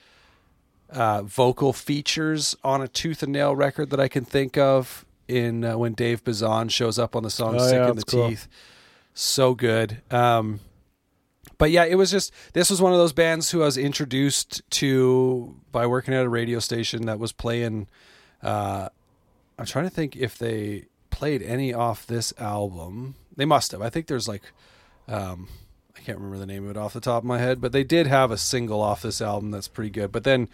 uh, 0.90 1.22
vocal 1.22 1.72
features 1.72 2.56
on 2.64 2.82
a 2.82 2.88
Tooth 2.88 3.22
and 3.22 3.32
Nail 3.32 3.54
record 3.54 3.90
that 3.90 4.00
I 4.00 4.08
can 4.08 4.24
think 4.24 4.56
of. 4.56 5.04
In 5.28 5.62
uh, 5.62 5.76
when 5.76 5.92
Dave 5.92 6.24
Bazan 6.24 6.70
shows 6.70 6.98
up 6.98 7.14
on 7.14 7.22
the 7.22 7.28
song 7.30 7.56
Oh, 7.56 7.58
"Sick 7.58 7.74
yeah, 7.74 7.90
in 7.90 7.96
the 7.96 8.02
cool. 8.02 8.30
Teeth," 8.30 8.48
so 9.12 9.54
good. 9.54 10.00
Um, 10.10 10.60
but 11.58 11.70
yeah, 11.70 11.84
it 11.84 11.96
was 11.96 12.10
just 12.10 12.32
this 12.54 12.70
was 12.70 12.80
one 12.80 12.92
of 12.92 12.98
those 12.98 13.12
bands 13.12 13.50
who 13.50 13.60
I 13.60 13.66
was 13.66 13.76
introduced 13.76 14.62
to 14.70 15.54
by 15.70 15.86
working 15.86 16.14
at 16.14 16.24
a 16.24 16.28
radio 16.30 16.60
station 16.60 17.04
that 17.06 17.18
was 17.18 17.32
playing. 17.32 17.88
Uh, 18.42 18.88
I'm 19.58 19.66
trying 19.66 19.84
to 19.84 19.90
think 19.90 20.16
if 20.16 20.38
they 20.38 20.84
played 21.18 21.42
any 21.42 21.74
off 21.74 22.06
this 22.06 22.32
album. 22.38 23.16
They 23.34 23.44
must 23.44 23.72
have. 23.72 23.82
I 23.82 23.90
think 23.90 24.06
there's 24.06 24.28
like, 24.28 24.42
um, 25.08 25.48
I 25.96 26.00
can't 26.00 26.16
remember 26.16 26.38
the 26.38 26.46
name 26.46 26.64
of 26.64 26.70
it 26.70 26.76
off 26.76 26.92
the 26.92 27.00
top 27.00 27.24
of 27.24 27.26
my 27.26 27.38
head, 27.38 27.60
but 27.60 27.72
they 27.72 27.82
did 27.82 28.06
have 28.06 28.30
a 28.30 28.38
single 28.38 28.80
off 28.80 29.02
this 29.02 29.20
album 29.20 29.50
that's 29.50 29.66
pretty 29.66 29.90
good. 29.90 30.12
But 30.12 30.22
then 30.22 30.48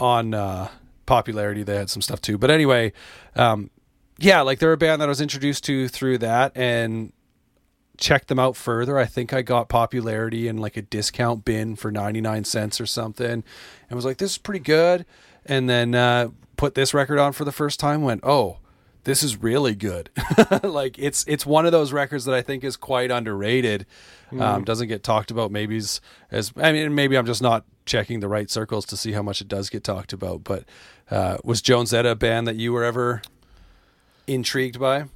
on 0.00 0.34
uh, 0.34 0.66
popularity, 1.06 1.62
they 1.62 1.76
had 1.76 1.90
some 1.90 2.02
stuff 2.02 2.20
too. 2.20 2.38
But 2.38 2.50
anyway, 2.50 2.92
um, 3.36 3.70
yeah, 4.18 4.40
like 4.40 4.58
they're 4.58 4.72
a 4.72 4.76
band 4.76 5.00
that 5.00 5.06
I 5.06 5.10
was 5.10 5.20
introduced 5.20 5.62
to 5.66 5.86
through 5.86 6.18
that 6.18 6.56
and 6.56 7.12
checked 7.96 8.26
them 8.26 8.40
out 8.40 8.56
further. 8.56 8.98
I 8.98 9.04
think 9.04 9.32
I 9.32 9.42
got 9.42 9.68
popularity 9.68 10.48
in 10.48 10.58
like 10.58 10.76
a 10.76 10.82
discount 10.82 11.44
bin 11.44 11.76
for 11.76 11.92
99 11.92 12.42
cents 12.42 12.80
or 12.80 12.86
something 12.86 13.44
and 13.88 13.96
was 13.96 14.04
like, 14.04 14.16
this 14.16 14.32
is 14.32 14.38
pretty 14.38 14.58
good. 14.58 15.06
And 15.46 15.70
then 15.70 15.94
uh, 15.94 16.30
put 16.56 16.74
this 16.74 16.92
record 16.94 17.20
on 17.20 17.32
for 17.32 17.44
the 17.44 17.52
first 17.52 17.78
time, 17.78 18.02
went, 18.02 18.24
oh, 18.24 18.58
this 19.04 19.22
is 19.22 19.36
really 19.42 19.74
good. 19.74 20.10
like 20.62 20.98
it's 20.98 21.24
it's 21.26 21.46
one 21.46 21.66
of 21.66 21.72
those 21.72 21.92
records 21.92 22.24
that 22.26 22.34
I 22.34 22.42
think 22.42 22.64
is 22.64 22.76
quite 22.76 23.10
underrated. 23.10 23.86
Um, 24.38 24.62
doesn't 24.62 24.86
get 24.86 25.02
talked 25.02 25.32
about 25.32 25.50
maybe 25.50 25.76
as, 25.76 26.00
I 26.56 26.70
mean 26.70 26.94
maybe 26.94 27.16
I'm 27.16 27.26
just 27.26 27.42
not 27.42 27.64
checking 27.84 28.20
the 28.20 28.28
right 28.28 28.48
circles 28.48 28.86
to 28.86 28.96
see 28.96 29.10
how 29.10 29.22
much 29.22 29.40
it 29.40 29.48
does 29.48 29.68
get 29.70 29.82
talked 29.82 30.12
about. 30.12 30.44
But 30.44 30.64
uh, 31.10 31.38
was 31.42 31.60
Jonezetta 31.60 32.12
a 32.12 32.14
band 32.14 32.46
that 32.46 32.54
you 32.54 32.72
were 32.72 32.84
ever 32.84 33.22
intrigued 34.28 34.78
by? 34.78 35.06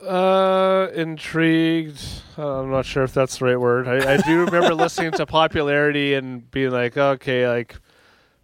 Uh, 0.00 0.88
intrigued. 0.94 2.04
Uh, 2.36 2.60
I'm 2.60 2.70
not 2.70 2.86
sure 2.86 3.04
if 3.04 3.14
that's 3.14 3.38
the 3.38 3.46
right 3.46 3.60
word. 3.60 3.88
I, 3.88 4.14
I 4.14 4.16
do 4.18 4.44
remember 4.44 4.74
listening 4.76 5.12
to 5.12 5.26
popularity 5.26 6.14
and 6.14 6.48
being 6.50 6.70
like, 6.70 6.96
okay, 6.96 7.48
like 7.48 7.76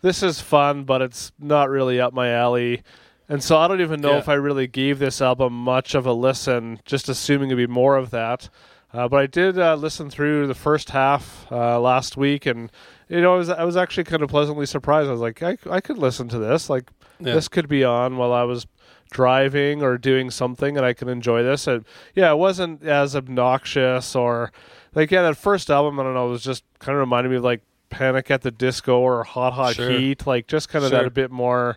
this 0.02 0.22
is 0.22 0.40
fun, 0.40 0.84
but 0.84 1.02
it's 1.02 1.32
not 1.38 1.68
really 1.68 2.00
up 2.00 2.12
my 2.12 2.30
alley. 2.32 2.82
And 3.28 3.42
so 3.42 3.58
I 3.58 3.68
don't 3.68 3.80
even 3.80 4.00
know 4.00 4.12
Yeah. 4.12 4.18
if 4.18 4.28
I 4.28 4.34
really 4.34 4.66
gave 4.66 4.98
this 4.98 5.20
album 5.20 5.52
much 5.52 5.94
of 5.94 6.06
a 6.06 6.12
listen, 6.12 6.80
just 6.84 7.08
assuming 7.08 7.48
it'd 7.50 7.58
be 7.58 7.72
more 7.72 7.96
of 7.96 8.10
that. 8.10 8.48
Uh, 8.92 9.06
but 9.06 9.18
I 9.18 9.26
did 9.26 9.58
uh, 9.58 9.74
listen 9.74 10.08
through 10.08 10.46
the 10.46 10.54
first 10.54 10.90
half 10.90 11.46
uh, 11.52 11.78
last 11.78 12.16
week, 12.16 12.46
and 12.46 12.70
you 13.10 13.20
know, 13.20 13.34
I 13.34 13.36
was 13.36 13.50
I 13.50 13.64
was 13.64 13.76
actually 13.76 14.04
kind 14.04 14.22
of 14.22 14.30
pleasantly 14.30 14.64
surprised. 14.64 15.08
I 15.08 15.12
was 15.12 15.20
like, 15.20 15.42
I, 15.42 15.58
I 15.70 15.80
could 15.82 15.98
listen 15.98 16.28
to 16.28 16.38
this. 16.38 16.70
Like, 16.70 16.90
Yeah. 17.20 17.34
this 17.34 17.48
could 17.48 17.68
be 17.68 17.84
on 17.84 18.16
while 18.16 18.32
I 18.32 18.44
was 18.44 18.66
driving 19.10 19.82
or 19.82 19.98
doing 19.98 20.30
something, 20.30 20.76
and 20.78 20.86
I 20.86 20.94
can 20.94 21.08
enjoy 21.08 21.42
this. 21.42 21.66
And 21.66 21.84
yeah, 22.14 22.30
it 22.32 22.38
wasn't 22.38 22.82
as 22.82 23.14
obnoxious 23.14 24.16
or 24.16 24.52
like 24.94 25.10
yeah, 25.10 25.20
that 25.22 25.36
first 25.36 25.68
album. 25.70 26.00
I 26.00 26.02
don't 26.02 26.14
know, 26.14 26.28
it 26.28 26.30
was 26.30 26.42
just 26.44 26.64
kind 26.78 26.94
of 26.96 27.00
reminded 27.00 27.28
me 27.30 27.36
of 27.36 27.44
like 27.44 27.60
Panic 27.90 28.30
at 28.30 28.40
the 28.40 28.50
Disco 28.50 28.98
or 28.98 29.22
Hot 29.24 29.52
Hot 29.52 29.74
Sure. 29.74 29.90
Heat, 29.90 30.26
like 30.26 30.46
just 30.46 30.70
kind 30.70 30.82
of 30.82 30.90
Sure. 30.90 31.00
that 31.00 31.06
a 31.06 31.10
bit 31.10 31.30
more 31.30 31.76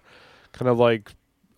kind 0.54 0.70
of 0.70 0.78
like 0.80 1.12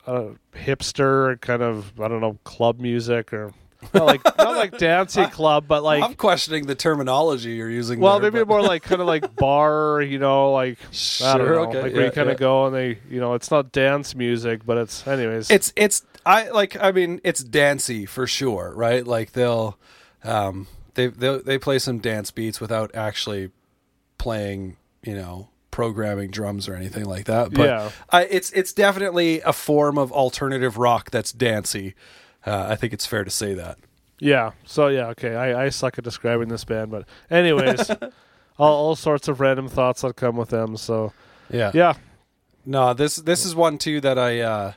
uh, 0.05 0.25
hipster, 0.53 1.39
kind 1.41 1.61
of 1.61 1.99
I 1.99 2.07
don't 2.07 2.21
know, 2.21 2.37
club 2.43 2.79
music 2.79 3.33
or 3.33 3.53
not 3.93 4.05
like 4.05 4.23
not 4.37 4.55
like 4.55 4.77
dancey 4.77 5.25
club, 5.25 5.65
but 5.67 5.83
like 5.83 6.03
I'm 6.03 6.15
questioning 6.15 6.67
the 6.67 6.75
terminology 6.75 7.51
you're 7.51 7.69
using. 7.69 7.99
well, 7.99 8.19
there, 8.19 8.31
maybe 8.31 8.43
but- 8.43 8.47
more 8.47 8.61
like 8.61 8.83
kind 8.83 9.01
of 9.01 9.07
like 9.07 9.35
bar, 9.35 10.01
you 10.01 10.19
know, 10.19 10.51
like 10.51 10.77
I 11.21 11.37
don't 11.37 11.47
know, 11.47 11.53
okay, 11.65 11.81
like 11.81 11.93
where 11.93 12.05
you 12.05 12.11
kind 12.11 12.29
of 12.29 12.37
go 12.37 12.65
and 12.65 12.75
they, 12.75 12.99
you 13.09 13.19
know, 13.19 13.33
it's 13.33 13.51
not 13.51 13.71
dance 13.71 14.15
music, 14.15 14.65
but 14.65 14.77
it's 14.77 15.05
anyways. 15.05 15.51
it's 15.51 15.73
it's 15.75 16.03
I 16.25 16.49
like 16.49 16.81
I 16.81 16.91
mean 16.91 17.19
it's 17.23 17.43
dancey 17.43 18.05
for 18.05 18.25
sure, 18.27 18.71
right? 18.75 19.05
Like 19.05 19.33
they'll 19.33 19.77
um 20.23 20.67
they 20.93 21.07
they 21.07 21.37
they 21.39 21.57
play 21.57 21.79
some 21.79 21.99
dance 21.99 22.31
beats 22.31 22.61
without 22.61 22.95
actually 22.95 23.51
playing, 24.17 24.77
you 25.03 25.15
know, 25.15 25.49
programming 25.73 26.29
drums 26.29 26.69
or 26.69 26.75
anything 26.75 27.03
like 27.05 27.25
that. 27.25 27.51
But 27.51 27.65
Yeah. 27.65 27.89
I, 28.11 28.23
it's 28.25 28.51
it's 28.51 28.71
definitely 28.73 29.41
a 29.41 29.51
form 29.51 29.97
of 29.97 30.11
alternative 30.11 30.77
rock 30.77 31.09
that's 31.11 31.31
dancey. 31.31 31.95
Uh, 32.45 32.67
I 32.69 32.75
think 32.75 32.93
it's 32.93 33.05
fair 33.07 33.23
to 33.23 33.31
say 33.31 33.53
that. 33.55 33.77
yeah. 34.19 34.51
So 34.65 34.87
yeah, 34.87 35.07
okay. 35.07 35.35
I, 35.35 35.65
I 35.65 35.69
suck 35.69 35.97
at 35.97 36.03
describing 36.03 36.49
this 36.49 36.63
band, 36.63 36.91
but 36.91 37.07
anyways, 37.31 37.89
all, 38.59 38.75
all 38.87 38.95
sorts 38.95 39.27
of 39.27 39.39
random 39.39 39.67
thoughts 39.67 40.01
that 40.01 40.15
come 40.15 40.35
with 40.37 40.49
them. 40.49 40.77
So 40.77 41.11
Yeah. 41.49 41.71
yeah, 41.73 41.93
No, 42.65 42.93
this 42.93 43.15
this 43.15 43.43
is 43.45 43.55
one 43.55 43.77
too 43.77 43.99
that 44.01 44.17
I 44.19 44.39
uh 44.41 44.73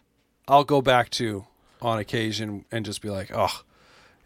I'll 0.49 0.65
go 0.65 0.81
back 0.81 1.11
to 1.11 1.45
on 1.83 1.99
occasion 1.99 2.65
and 2.73 2.87
just 2.87 3.03
be 3.03 3.11
like, 3.11 3.31
"Oh, 3.35 3.63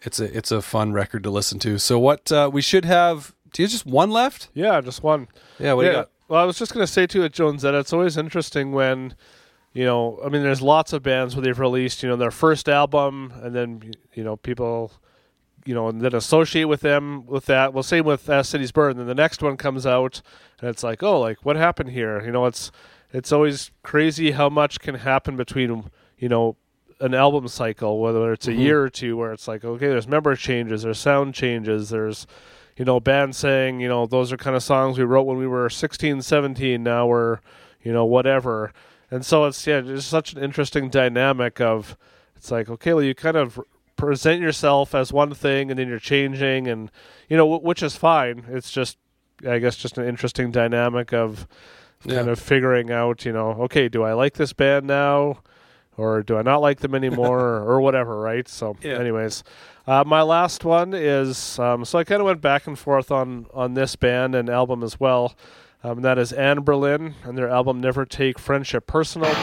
it's 0.03 0.21
a 0.21 0.37
it's 0.37 0.53
a 0.53 0.63
fun 0.63 0.93
record 0.93 1.25
to 1.25 1.31
listen 1.31 1.59
to." 1.61 1.79
So 1.79 1.99
what 1.99 2.31
uh 2.31 2.49
we 2.53 2.63
should 2.63 2.85
have 2.85 3.35
do 3.53 3.63
you 3.63 3.65
have 3.67 3.73
just 3.73 3.87
one 3.87 4.11
left? 4.11 4.49
yeah, 4.55 4.81
just 4.81 5.03
one. 5.03 5.27
Yeah, 5.59 5.73
what 5.73 5.83
do 5.83 5.89
you 5.89 5.95
got? 5.95 6.11
Well, 6.31 6.41
I 6.41 6.45
was 6.45 6.57
just 6.57 6.73
gonna 6.73 6.87
say 6.87 7.09
too 7.09 7.25
at 7.25 7.33
Jones 7.33 7.63
that 7.63 7.75
it's 7.75 7.93
always 7.93 8.17
interesting 8.17 8.71
when, 8.71 9.17
you 9.73 9.85
know, 9.85 10.21
I 10.25 10.29
mean, 10.29 10.45
there's 10.45 10.63
lots 10.63 10.93
of 10.93 11.03
bands 11.03 11.35
where 11.35 11.43
they've 11.43 11.59
released, 11.59 12.05
you 12.05 12.09
know, 12.09 12.15
their 12.15 12.31
first 12.31 12.69
album, 12.69 13.33
and 13.43 13.53
then 13.53 13.91
you 14.15 14.23
know 14.23 14.37
people, 14.37 14.93
you 15.65 15.75
know, 15.75 15.89
and 15.89 16.01
then 16.01 16.15
associate 16.15 16.67
with 16.67 16.83
them 16.83 17.27
with 17.27 17.47
that. 17.47 17.75
Well, 17.75 17.83
same 17.83 18.05
with 18.05 18.31
uh, 18.31 18.45
Cities 18.45 18.71
Burn. 18.71 18.97
Then 18.97 19.09
the 19.09 19.15
next 19.15 19.43
one 19.43 19.57
comes 19.57 19.87
out, 19.87 20.23
and 20.61 20.71
it's 20.71 20.85
like, 20.85 21.03
oh, 21.03 21.19
like 21.19 21.45
what 21.45 21.57
happened 21.57 21.91
here? 21.91 22.25
You 22.25 22.31
know, 22.31 22.47
it's 22.47 22.71
it's 23.13 23.33
always 23.33 23.73
crazy 23.83 24.31
how 24.31 24.49
much 24.49 24.79
can 24.79 24.95
happen 24.95 25.35
between 25.35 25.91
you 26.17 26.29
know 26.29 26.55
an 27.01 27.13
album 27.13 27.49
cycle, 27.49 27.99
whether 27.99 28.33
it's 28.33 28.47
a 28.47 28.53
year 28.53 28.81
or 28.81 28.89
two, 28.89 29.17
where 29.17 29.33
it's 29.33 29.49
like, 29.49 29.65
okay, 29.65 29.89
there's 29.89 30.07
member 30.07 30.37
changes, 30.37 30.83
there's 30.83 31.01
sound 31.01 31.35
changes, 31.35 31.89
there's 31.89 32.29
you 32.81 32.87
know, 32.87 32.99
bands 32.99 33.37
saying, 33.37 33.79
you 33.81 33.89
know, 33.89 34.07
those 34.07 34.33
are 34.33 34.39
kind 34.39 34.57
of 34.57 34.63
songs 34.63 34.97
we 34.97 35.05
wrote 35.05 35.25
when 35.25 35.37
we 35.37 35.47
were 35.47 35.69
16, 35.69 36.23
17, 36.23 36.83
now 36.83 37.07
we're, 37.07 37.41
you 37.83 37.93
know, 37.93 38.07
whatever. 38.07 38.73
And 39.11 39.23
so 39.27 39.45
it's, 39.45 39.67
yeah, 39.67 39.83
it's 39.85 40.07
such 40.07 40.33
an 40.33 40.43
interesting 40.43 40.89
dynamic 40.89 41.61
of, 41.61 41.95
it's 42.37 42.51
like, 42.51 42.71
okay, 42.71 42.95
well, 42.95 43.03
you 43.05 43.15
kind 43.15 43.37
of 43.37 43.61
present 43.97 44.41
yourself 44.41 44.95
as 44.95 45.13
one 45.13 45.35
thing 45.35 45.69
and 45.71 45.79
then 45.79 45.89
you're 45.89 45.99
changing 45.99 46.69
and, 46.69 46.91
you 47.29 47.37
know, 47.37 47.45
w- 47.45 47.61
which 47.69 47.83
is 47.83 47.97
fine. 47.97 48.47
It's 48.49 48.71
just, 48.71 48.97
I 49.47 49.59
guess, 49.59 49.77
just 49.77 49.99
an 49.99 50.07
interesting 50.09 50.51
dynamic 50.51 51.13
of 51.13 51.47
kind 52.09 52.27
Yeah. 52.29 52.33
of 52.33 52.39
figuring 52.41 52.91
out, 52.91 53.27
you 53.27 53.33
know, 53.35 53.51
okay, 53.65 53.91
do 53.91 54.05
I 54.05 54.15
like 54.15 54.35
this 54.35 54.55
band 54.55 54.87
now? 54.87 55.43
Or 55.99 56.23
do 56.23 56.39
I 56.39 56.43
not 56.43 56.63
like 56.63 56.81
them 56.81 56.95
anymore, 56.95 57.41
or, 57.59 57.73
or 57.73 57.81
whatever, 57.83 58.19
right? 58.19 58.49
So, 58.49 58.75
Yeah. 58.81 58.99
anyways, 58.99 59.45
uh, 59.91 60.05
my 60.07 60.23
last 60.23 60.65
one 60.65 60.95
is 60.95 61.59
um, 61.59 61.85
so 61.85 61.99
I 61.99 62.05
kind 62.05 62.21
of 62.21 62.27
went 62.27 62.41
back 62.41 62.69
and 62.69 62.79
forth 62.79 63.11
on 63.11 63.47
on 63.53 63.75
this 63.75 63.97
band 63.97 64.37
and 64.37 64.49
album 64.49 64.85
as 64.85 65.01
well. 65.01 65.35
Um, 65.83 66.03
that 66.03 66.17
is 66.17 66.31
Anberlin 66.31 67.15
and 67.25 67.37
their 67.37 67.49
album 67.49 67.81
Never 67.81 68.05
Take 68.05 68.39
Friendship 68.39 68.87
Personal. 68.87 69.35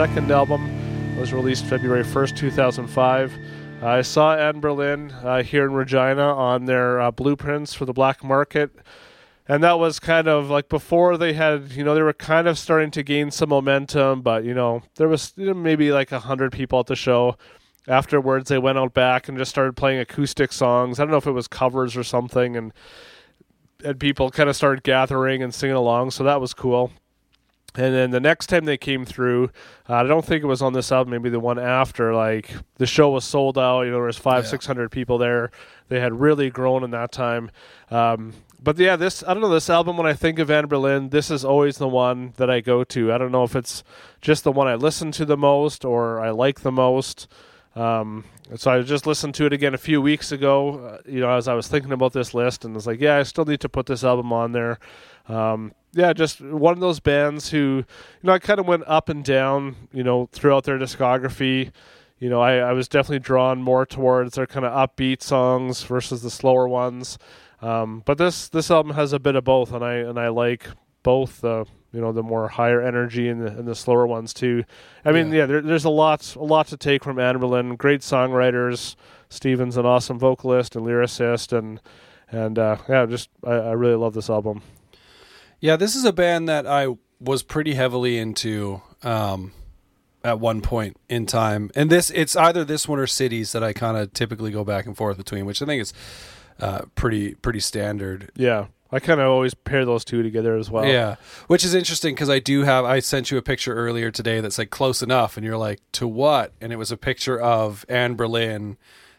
Second 0.00 0.30
album. 0.30 1.18
Was 1.18 1.34
released 1.34 1.66
February 1.66 2.04
1st, 2.04 2.34
2005. 2.34 3.34
I 3.82 4.00
saw 4.00 4.34
Anberlin 4.34 5.12
uh, 5.22 5.42
here 5.42 5.66
in 5.66 5.74
Regina 5.74 6.22
on 6.22 6.64
their 6.64 6.98
uh, 7.02 7.10
blueprints 7.10 7.74
for 7.74 7.84
the 7.84 7.92
black 7.92 8.24
market. 8.24 8.70
And 9.46 9.62
that 9.62 9.78
was 9.78 10.00
kind 10.00 10.26
of 10.26 10.48
like 10.48 10.70
before 10.70 11.18
they 11.18 11.34
had, 11.34 11.72
you 11.72 11.84
know, 11.84 11.94
they 11.94 12.00
were 12.00 12.14
kind 12.14 12.48
of 12.48 12.58
starting 12.58 12.90
to 12.92 13.02
gain 13.02 13.30
some 13.30 13.50
momentum, 13.50 14.22
but, 14.22 14.42
you 14.42 14.54
know, 14.54 14.80
there 14.94 15.06
was 15.06 15.34
you 15.36 15.48
know, 15.48 15.52
maybe 15.52 15.92
like 15.92 16.12
a 16.12 16.14
100 16.14 16.50
people 16.50 16.80
at 16.80 16.86
the 16.86 16.96
show. 16.96 17.36
Afterwards, 17.86 18.48
they 18.48 18.56
went 18.56 18.78
out 18.78 18.94
back 18.94 19.28
and 19.28 19.36
just 19.36 19.50
started 19.50 19.76
playing 19.76 20.00
acoustic 20.00 20.50
songs. 20.50 20.98
I 20.98 21.02
don't 21.02 21.10
know 21.10 21.18
if 21.18 21.26
it 21.26 21.32
was 21.32 21.46
covers 21.46 21.94
or 21.94 22.04
something. 22.04 22.56
And, 22.56 22.72
and 23.84 24.00
people 24.00 24.30
kind 24.30 24.48
of 24.48 24.56
started 24.56 24.82
gathering 24.82 25.42
and 25.42 25.54
singing 25.54 25.76
along. 25.76 26.12
So 26.12 26.24
that 26.24 26.40
was 26.40 26.54
cool. 26.54 26.90
And 27.76 27.94
then 27.94 28.10
the 28.10 28.18
next 28.20 28.48
time 28.48 28.64
they 28.64 28.76
came 28.76 29.04
through, 29.04 29.50
uh, 29.88 29.94
I 29.94 30.02
don't 30.02 30.24
think 30.24 30.42
it 30.42 30.46
was 30.46 30.60
on 30.60 30.72
this 30.72 30.90
album, 30.90 31.12
maybe 31.12 31.30
the 31.30 31.38
one 31.38 31.58
after. 31.58 32.12
Like 32.12 32.50
the 32.78 32.86
show 32.86 33.10
was 33.10 33.24
sold 33.24 33.56
out. 33.56 33.82
You 33.82 33.90
know, 33.90 33.98
there 33.98 34.04
was 34.06 34.18
five, 34.18 34.44
Yeah. 34.44 34.50
six 34.50 34.66
hundred 34.66 34.90
people 34.90 35.18
there. 35.18 35.52
They 35.88 36.00
had 36.00 36.20
really 36.20 36.50
grown 36.50 36.82
in 36.82 36.90
that 36.90 37.12
time. 37.12 37.50
Um, 37.90 38.32
but 38.62 38.76
yeah, 38.78 38.96
this 38.96 39.22
I 39.22 39.32
don't 39.34 39.40
know 39.40 39.48
this 39.48 39.70
album. 39.70 39.96
When 39.96 40.06
I 40.06 40.14
think 40.14 40.38
of 40.40 40.48
Anberlin, 40.48 41.10
this 41.10 41.30
is 41.30 41.44
always 41.44 41.78
the 41.78 41.88
one 41.88 42.32
that 42.38 42.50
I 42.50 42.60
go 42.60 42.82
to. 42.84 43.12
I 43.12 43.18
don't 43.18 43.32
know 43.32 43.44
if 43.44 43.54
it's 43.54 43.84
just 44.20 44.42
the 44.44 44.52
one 44.52 44.66
I 44.66 44.74
listen 44.74 45.12
to 45.12 45.24
the 45.24 45.36
most 45.36 45.84
or 45.84 46.20
I 46.20 46.30
like 46.30 46.60
the 46.60 46.72
most. 46.72 47.28
Um, 47.76 48.24
so 48.56 48.72
I 48.72 48.82
just 48.82 49.06
listened 49.06 49.34
to 49.36 49.46
it 49.46 49.52
again 49.52 49.74
a 49.74 49.78
few 49.78 50.02
weeks 50.02 50.32
ago. 50.32 50.78
Uh, 50.80 50.98
you 51.06 51.20
know, 51.20 51.30
as 51.30 51.46
I 51.46 51.54
was 51.54 51.68
thinking 51.68 51.92
about 51.92 52.12
this 52.12 52.34
list, 52.34 52.64
and 52.64 52.74
was 52.74 52.86
like, 52.86 53.00
yeah, 53.00 53.16
I 53.18 53.22
still 53.22 53.44
need 53.44 53.60
to 53.60 53.68
put 53.68 53.86
this 53.86 54.02
album 54.02 54.32
on 54.32 54.50
there. 54.52 54.78
Um, 55.28 55.72
yeah, 55.92 56.12
just 56.12 56.40
one 56.40 56.74
of 56.74 56.80
those 56.80 57.00
bands 57.00 57.50
who, 57.50 57.58
you 57.78 57.84
know, 58.22 58.32
I 58.32 58.38
kind 58.38 58.60
of 58.60 58.66
went 58.66 58.84
up 58.86 59.08
and 59.08 59.24
down, 59.24 59.76
you 59.92 60.04
know, 60.04 60.28
throughout 60.32 60.64
their 60.64 60.78
discography. 60.78 61.70
You 62.18 62.28
know, 62.28 62.40
I, 62.40 62.56
I 62.56 62.72
was 62.72 62.86
definitely 62.86 63.20
drawn 63.20 63.62
more 63.62 63.86
towards 63.86 64.34
their 64.34 64.46
kind 64.46 64.66
of 64.66 64.72
upbeat 64.72 65.22
songs 65.22 65.82
versus 65.84 66.22
the 66.22 66.30
slower 66.30 66.68
ones. 66.68 67.18
Um, 67.62 68.02
but 68.04 68.18
this 68.18 68.48
this 68.48 68.70
album 68.70 68.94
has 68.94 69.12
a 69.12 69.18
bit 69.18 69.36
of 69.36 69.44
both, 69.44 69.72
and 69.72 69.84
I 69.84 69.94
and 69.94 70.18
I 70.18 70.28
like 70.28 70.66
both 71.02 71.40
the 71.40 71.66
you 71.92 72.00
know 72.00 72.12
the 72.12 72.22
more 72.22 72.48
higher 72.48 72.80
energy 72.80 73.28
and 73.28 73.40
the, 73.42 73.48
and 73.48 73.66
the 73.66 73.74
slower 73.74 74.06
ones 74.06 74.32
too. 74.32 74.64
I 75.04 75.12
mean, 75.12 75.32
Yeah. 75.32 75.40
yeah, 75.40 75.46
there, 75.46 75.60
there's 75.62 75.84
a 75.84 75.90
lot 75.90 76.34
a 76.36 76.44
lot 76.44 76.68
to 76.68 76.76
take 76.76 77.02
from 77.04 77.16
Anberlin. 77.16 77.76
Great 77.76 78.00
songwriters. 78.02 78.96
Stephen's 79.28 79.76
an 79.76 79.86
awesome 79.86 80.18
vocalist 80.18 80.76
and 80.76 80.86
lyricist, 80.86 81.56
and 81.56 81.80
and 82.30 82.58
uh, 82.58 82.76
yeah, 82.88 83.06
just 83.06 83.28
I, 83.44 83.52
I 83.52 83.72
really 83.72 83.96
love 83.96 84.14
this 84.14 84.30
album. 84.30 84.62
Yeah, 85.60 85.76
this 85.76 85.94
is 85.94 86.04
a 86.04 86.12
band 86.12 86.48
that 86.48 86.66
I 86.66 86.88
was 87.20 87.42
pretty 87.42 87.74
heavily 87.74 88.18
into 88.18 88.80
um, 89.02 89.52
at 90.24 90.40
one 90.40 90.62
point 90.62 90.96
in 91.08 91.26
time, 91.26 91.70
and 91.74 91.90
this 91.90 92.10
it's 92.10 92.34
either 92.34 92.64
this 92.64 92.88
one 92.88 92.98
or 92.98 93.06
Cities 93.06 93.52
that 93.52 93.62
I 93.62 93.72
kind 93.72 93.96
of 93.96 94.12
typically 94.12 94.50
go 94.50 94.64
back 94.64 94.86
and 94.86 94.96
forth 94.96 95.16
between, 95.18 95.44
which 95.44 95.60
I 95.60 95.66
think 95.66 95.82
is 95.82 95.92
uh, 96.60 96.82
pretty 96.94 97.34
pretty 97.34 97.60
standard. 97.60 98.30
Yeah, 98.34 98.66
I 98.90 99.00
kind 99.00 99.20
of 99.20 99.28
always 99.28 99.54
pair 99.54 99.84
those 99.84 100.04
two 100.04 100.22
together 100.22 100.56
as 100.56 100.70
well. 100.70 100.86
Yeah, 100.86 101.16
which 101.46 101.64
is 101.64 101.74
interesting 101.74 102.14
because 102.14 102.30
I 102.30 102.38
do 102.38 102.62
have. 102.62 102.84
I 102.84 103.00
sent 103.00 103.30
you 103.30 103.36
a 103.36 103.42
picture 103.42 103.74
earlier 103.74 104.10
today 104.10 104.40
that's 104.40 104.58
like 104.58 104.70
close 104.70 105.02
enough, 105.02 105.36
and 105.36 105.44
you're 105.44 105.58
like, 105.58 105.80
to 105.92 106.08
what? 106.08 106.52
And 106.60 106.72
it 106.72 106.76
was 106.76 106.90
a 106.90 106.96
picture 106.96 107.38
of 107.38 107.84
Anberlin, 107.88 108.76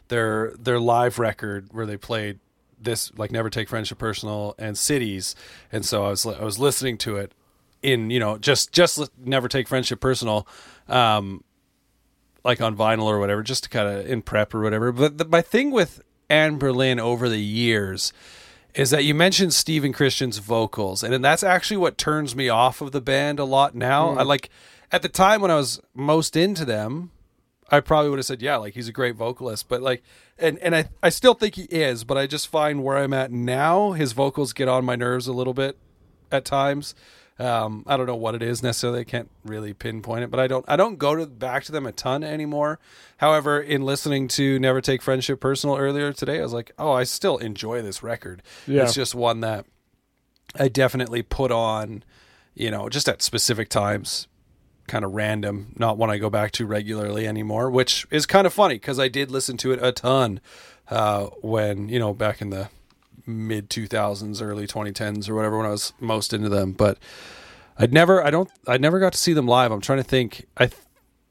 their 0.08 0.54
their 0.58 0.80
live 0.80 1.20
record 1.20 1.68
where 1.72 1.86
they 1.86 1.98
played 1.98 2.40
this 2.84 3.12
like 3.18 3.32
Never 3.32 3.50
Take 3.50 3.70
Friendship 3.70 3.98
Personal 3.98 4.56
and 4.58 4.78
Cities, 4.78 5.36
and 5.72 5.86
so 5.86 6.06
I 6.06 6.10
was 6.10 6.26
I 6.26 6.44
was 6.44 6.60
listening 6.60 6.98
to 7.00 7.18
it 7.18 7.34
in 7.82 8.10
you 8.10 8.20
know 8.20 8.38
just 8.38 8.72
just 8.72 9.00
Never 9.18 9.48
Take 9.48 9.68
Friendship 9.68 10.00
Personal, 10.00 10.48
um, 10.88 11.44
like 12.44 12.62
on 12.62 12.76
vinyl 12.76 13.04
or 13.04 13.20
whatever, 13.20 13.44
just 13.44 13.64
to 13.64 13.70
kind 13.70 13.88
of 13.88 14.06
in 14.06 14.22
prep 14.22 14.54
or 14.54 14.62
whatever. 14.62 14.92
But 14.92 15.18
the, 15.18 15.26
my 15.26 15.42
thing 15.42 15.72
with 15.72 16.02
Anberlin 16.30 17.00
over 17.00 17.30
the 17.30 17.42
years 17.42 18.14
is 18.74 18.90
that 18.92 19.04
you 19.04 19.14
mentioned 19.14 19.54
Stephen 19.54 19.92
Christian's 19.92 20.38
vocals, 20.38 21.04
and 21.04 21.24
that's 21.24 21.44
actually 21.44 21.78
what 21.78 21.98
turns 21.98 22.36
me 22.36 22.50
off 22.50 22.82
of 22.82 22.92
the 22.92 23.02
band 23.02 23.40
a 23.40 23.44
lot 23.44 23.76
now. 23.76 24.12
I 24.12 24.24
like 24.24 24.50
at 24.92 25.02
the 25.02 25.10
time 25.10 25.42
when 25.42 25.52
I 25.52 25.56
was 25.56 25.82
most 25.94 26.36
into 26.36 26.66
them, 26.66 27.12
I 27.72 27.80
probably 27.80 28.10
would 28.10 28.20
have 28.20 28.26
said, 28.26 28.42
yeah, 28.42 28.58
like 28.58 28.74
he's 28.74 28.90
a 28.90 28.92
great 28.92 29.16
vocalist, 29.16 29.70
but 29.70 29.82
like, 29.82 30.04
and 30.38 30.60
and 30.60 30.76
I 30.76 30.90
I 31.02 31.10
still 31.10 31.34
think 31.34 31.56
he 31.56 31.64
is, 31.64 32.04
but 32.04 32.18
I 32.18 32.28
just 32.28 32.48
find 32.50 32.84
where 32.84 32.98
I'm 32.98 33.14
at 33.14 33.32
now, 33.32 33.94
his 33.94 34.12
vocals 34.12 34.54
get 34.54 34.68
on 34.68 34.84
my 34.84 34.96
nerves 34.96 35.28
a 35.28 35.34
little 35.34 35.54
bit 35.54 35.78
at 36.32 36.46
times. 36.46 36.94
Um, 37.40 37.84
I 37.88 37.98
don't 37.98 38.06
know 38.06 38.16
what 38.16 38.36
it 38.36 38.44
is 38.44 38.62
necessarily. 38.62 39.00
I 39.00 39.04
can't 39.04 39.30
really 39.44 39.74
pinpoint 39.74 40.24
it, 40.24 40.30
but 40.30 40.40
I 40.40 40.48
don't 40.48 40.66
I 40.68 40.76
don't 40.76 40.98
go 40.98 41.16
to 41.16 41.26
back 41.26 41.64
to 41.64 41.72
them 41.72 41.88
a 41.88 41.92
ton 41.92 42.24
anymore. 42.24 42.78
However, 43.18 43.60
in 43.60 43.84
listening 43.84 44.28
to 44.30 44.60
Never 44.60 44.82
Take 44.82 45.02
Friendship 45.02 45.40
Personal 45.40 45.78
earlier 45.78 46.14
today, 46.14 46.40
I 46.40 46.44
was 46.44 46.54
like, 46.54 46.72
oh, 46.78 46.92
I 46.92 47.04
still 47.04 47.38
enjoy 47.38 47.82
this 47.82 48.04
record. 48.04 48.44
Yeah. 48.68 48.84
It's 48.84 48.94
just 48.94 49.16
one 49.16 49.40
that 49.40 49.66
I 50.60 50.68
definitely 50.68 51.24
put 51.24 51.52
on, 51.52 52.04
you 52.54 52.70
know, 52.70 52.90
just 52.90 53.10
at 53.10 53.22
specific 53.22 53.70
times, 53.70 54.28
kind 54.92 55.06
of 55.06 55.14
random, 55.14 55.74
not 55.78 55.98
one 55.98 56.10
I 56.10 56.18
go 56.18 56.30
back 56.30 56.52
to 56.54 56.66
regularly 56.66 57.26
anymore, 57.26 57.72
which 57.72 58.06
is 58.12 58.26
kind 58.26 58.46
of 58.46 58.54
funny 58.54 58.76
because 58.76 59.00
I 59.00 59.08
did 59.08 59.32
listen 59.32 59.56
to 59.58 59.72
it 59.72 59.80
a 59.82 59.94
ton 59.94 60.42
uh, 60.90 61.28
when, 61.42 61.88
you 61.88 61.98
know, 61.98 62.14
back 62.14 62.42
in 62.42 62.50
the 62.50 62.68
mid 63.26 63.70
2000s, 63.70 64.42
early 64.42 64.68
2010s 64.68 65.30
or 65.30 65.36
whatever 65.36 65.58
when 65.58 65.66
I 65.66 65.70
was 65.70 65.94
most 66.02 66.34
into 66.34 66.50
them. 66.50 66.74
But 66.74 67.00
I'd 67.78 67.94
never, 67.94 68.22
I 68.22 68.30
don't, 68.32 68.52
I 68.68 68.78
never 68.78 69.00
got 69.00 69.14
to 69.14 69.18
see 69.18 69.32
them 69.32 69.48
live. 69.48 69.72
I'm 69.72 69.80
trying 69.80 70.00
to 70.00 70.04
think. 70.04 70.46
I, 70.58 70.68
th- 70.68 70.82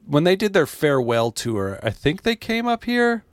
when 0.07 0.23
they 0.23 0.35
did 0.35 0.53
their 0.53 0.65
farewell 0.65 1.31
tour, 1.31 1.79
I 1.83 1.91
think 1.91 2.23
they 2.23 2.35
came 2.35 2.65
up 2.65 2.85
here, 2.85 3.23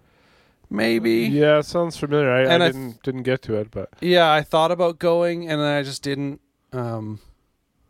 maybe. 0.68 1.20
Yeah, 1.20 1.60
it 1.60 1.64
sounds 1.64 1.96
familiar. 1.96 2.30
I 2.30 2.54
I 2.54 2.58
didn't 2.58 3.02
didn't 3.02 3.22
get 3.22 3.40
to 3.42 3.54
it, 3.54 3.70
but 3.70 3.88
Yeah, 4.02 4.30
I 4.30 4.42
thought 4.42 4.70
about 4.70 4.98
going 4.98 5.48
and 5.48 5.58
then 5.58 5.78
I 5.78 5.82
just 5.82 6.02
didn't 6.02 6.42
um 6.74 7.20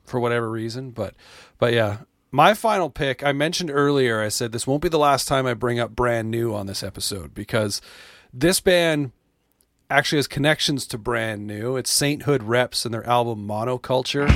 for 0.04 0.20
whatever 0.20 0.48
reason, 0.48 0.92
but 0.92 1.14
but 1.58 1.72
yeah. 1.72 1.98
My 2.30 2.52
final 2.52 2.90
pick, 2.90 3.24
I 3.24 3.32
mentioned 3.32 3.70
earlier, 3.70 4.20
I 4.20 4.28
said 4.28 4.52
this 4.52 4.66
won't 4.66 4.82
be 4.82 4.90
the 4.90 4.98
last 4.98 5.26
time 5.26 5.46
I 5.46 5.54
bring 5.54 5.80
up 5.80 5.96
brand 5.96 6.30
new 6.30 6.54
on 6.54 6.66
this 6.66 6.82
episode 6.82 7.32
because 7.32 7.80
this 8.34 8.60
band 8.60 9.12
actually 9.88 10.18
has 10.18 10.26
connections 10.26 10.86
to 10.88 10.98
brand 10.98 11.46
new. 11.46 11.76
It's 11.76 11.90
Sainthood 11.90 12.42
Reps 12.42 12.84
and 12.84 12.92
their 12.92 13.06
album 13.06 13.48
Monoculture. 13.48 14.28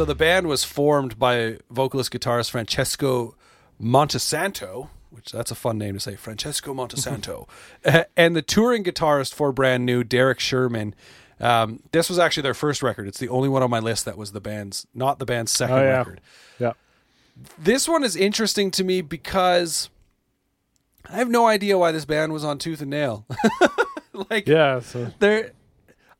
So 0.00 0.06
the 0.06 0.14
band 0.14 0.46
was 0.46 0.64
formed 0.64 1.18
by 1.18 1.58
vocalist 1.68 2.10
guitarist 2.10 2.52
Francesco 2.52 3.36
Montesanto, 3.78 4.88
which 5.10 5.30
that's 5.30 5.50
a 5.50 5.54
fun 5.54 5.76
name 5.76 5.92
to 5.92 6.00
say, 6.00 6.16
Francesco 6.16 6.72
Montesanto, 6.72 7.46
and 8.16 8.34
the 8.34 8.40
touring 8.40 8.82
guitarist 8.82 9.34
for 9.34 9.52
Brand 9.52 9.84
New, 9.84 10.02
Derrick 10.02 10.40
Sherman. 10.40 10.94
Um, 11.38 11.80
this 11.92 12.08
was 12.08 12.18
actually 12.18 12.44
their 12.44 12.54
first 12.54 12.82
record. 12.82 13.08
It's 13.08 13.18
the 13.18 13.28
only 13.28 13.50
one 13.50 13.62
on 13.62 13.68
my 13.68 13.78
list 13.78 14.06
that 14.06 14.16
was 14.16 14.32
the 14.32 14.40
band's, 14.40 14.86
not 14.94 15.18
the 15.18 15.26
band's 15.26 15.52
second 15.52 15.76
Oh, 15.76 15.82
yeah. 15.82 15.98
record. 15.98 16.22
Yeah. 16.58 16.72
This 17.58 17.86
one 17.86 18.02
is 18.02 18.16
interesting 18.16 18.70
to 18.70 18.84
me 18.84 19.02
because 19.02 19.90
I 21.10 21.16
have 21.16 21.28
no 21.28 21.46
idea 21.46 21.76
why 21.76 21.92
this 21.92 22.06
band 22.06 22.32
was 22.32 22.42
on 22.42 22.56
Tooth 22.56 22.80
and 22.80 22.88
Nail. 22.88 23.26
like, 24.30 24.48
Yeah. 24.48 24.80
So 24.80 25.12
there 25.18 25.50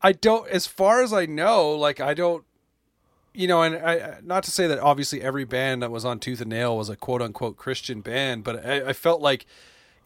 i 0.03 0.13
don't 0.13 0.49
as 0.49 0.67
far 0.67 1.03
as 1.03 1.13
i 1.13 1.27
know 1.27 1.73
like 1.73 2.01
i 2.01 2.15
don't 2.15 2.43
you 3.33 3.47
know 3.47 3.63
and 3.63 3.77
i 3.77 4.19
not 4.23 4.43
to 4.43 4.51
say 4.51 4.67
that 4.67 4.79
obviously 4.79 5.23
every 5.23 5.45
band 5.45 5.83
that 5.83 5.91
was 5.91 6.05
on 6.05 6.19
tooth 6.19 6.41
and 6.41 6.51
nail 6.51 6.77
was 6.77 6.89
a 6.89 6.97
quote 6.97 7.23
unquote 7.23 7.57
christian 7.57 8.01
band 8.01 8.43
but 8.45 8.65
i, 8.67 8.89
I 8.89 8.93
felt 8.93 9.21
like 9.21 9.47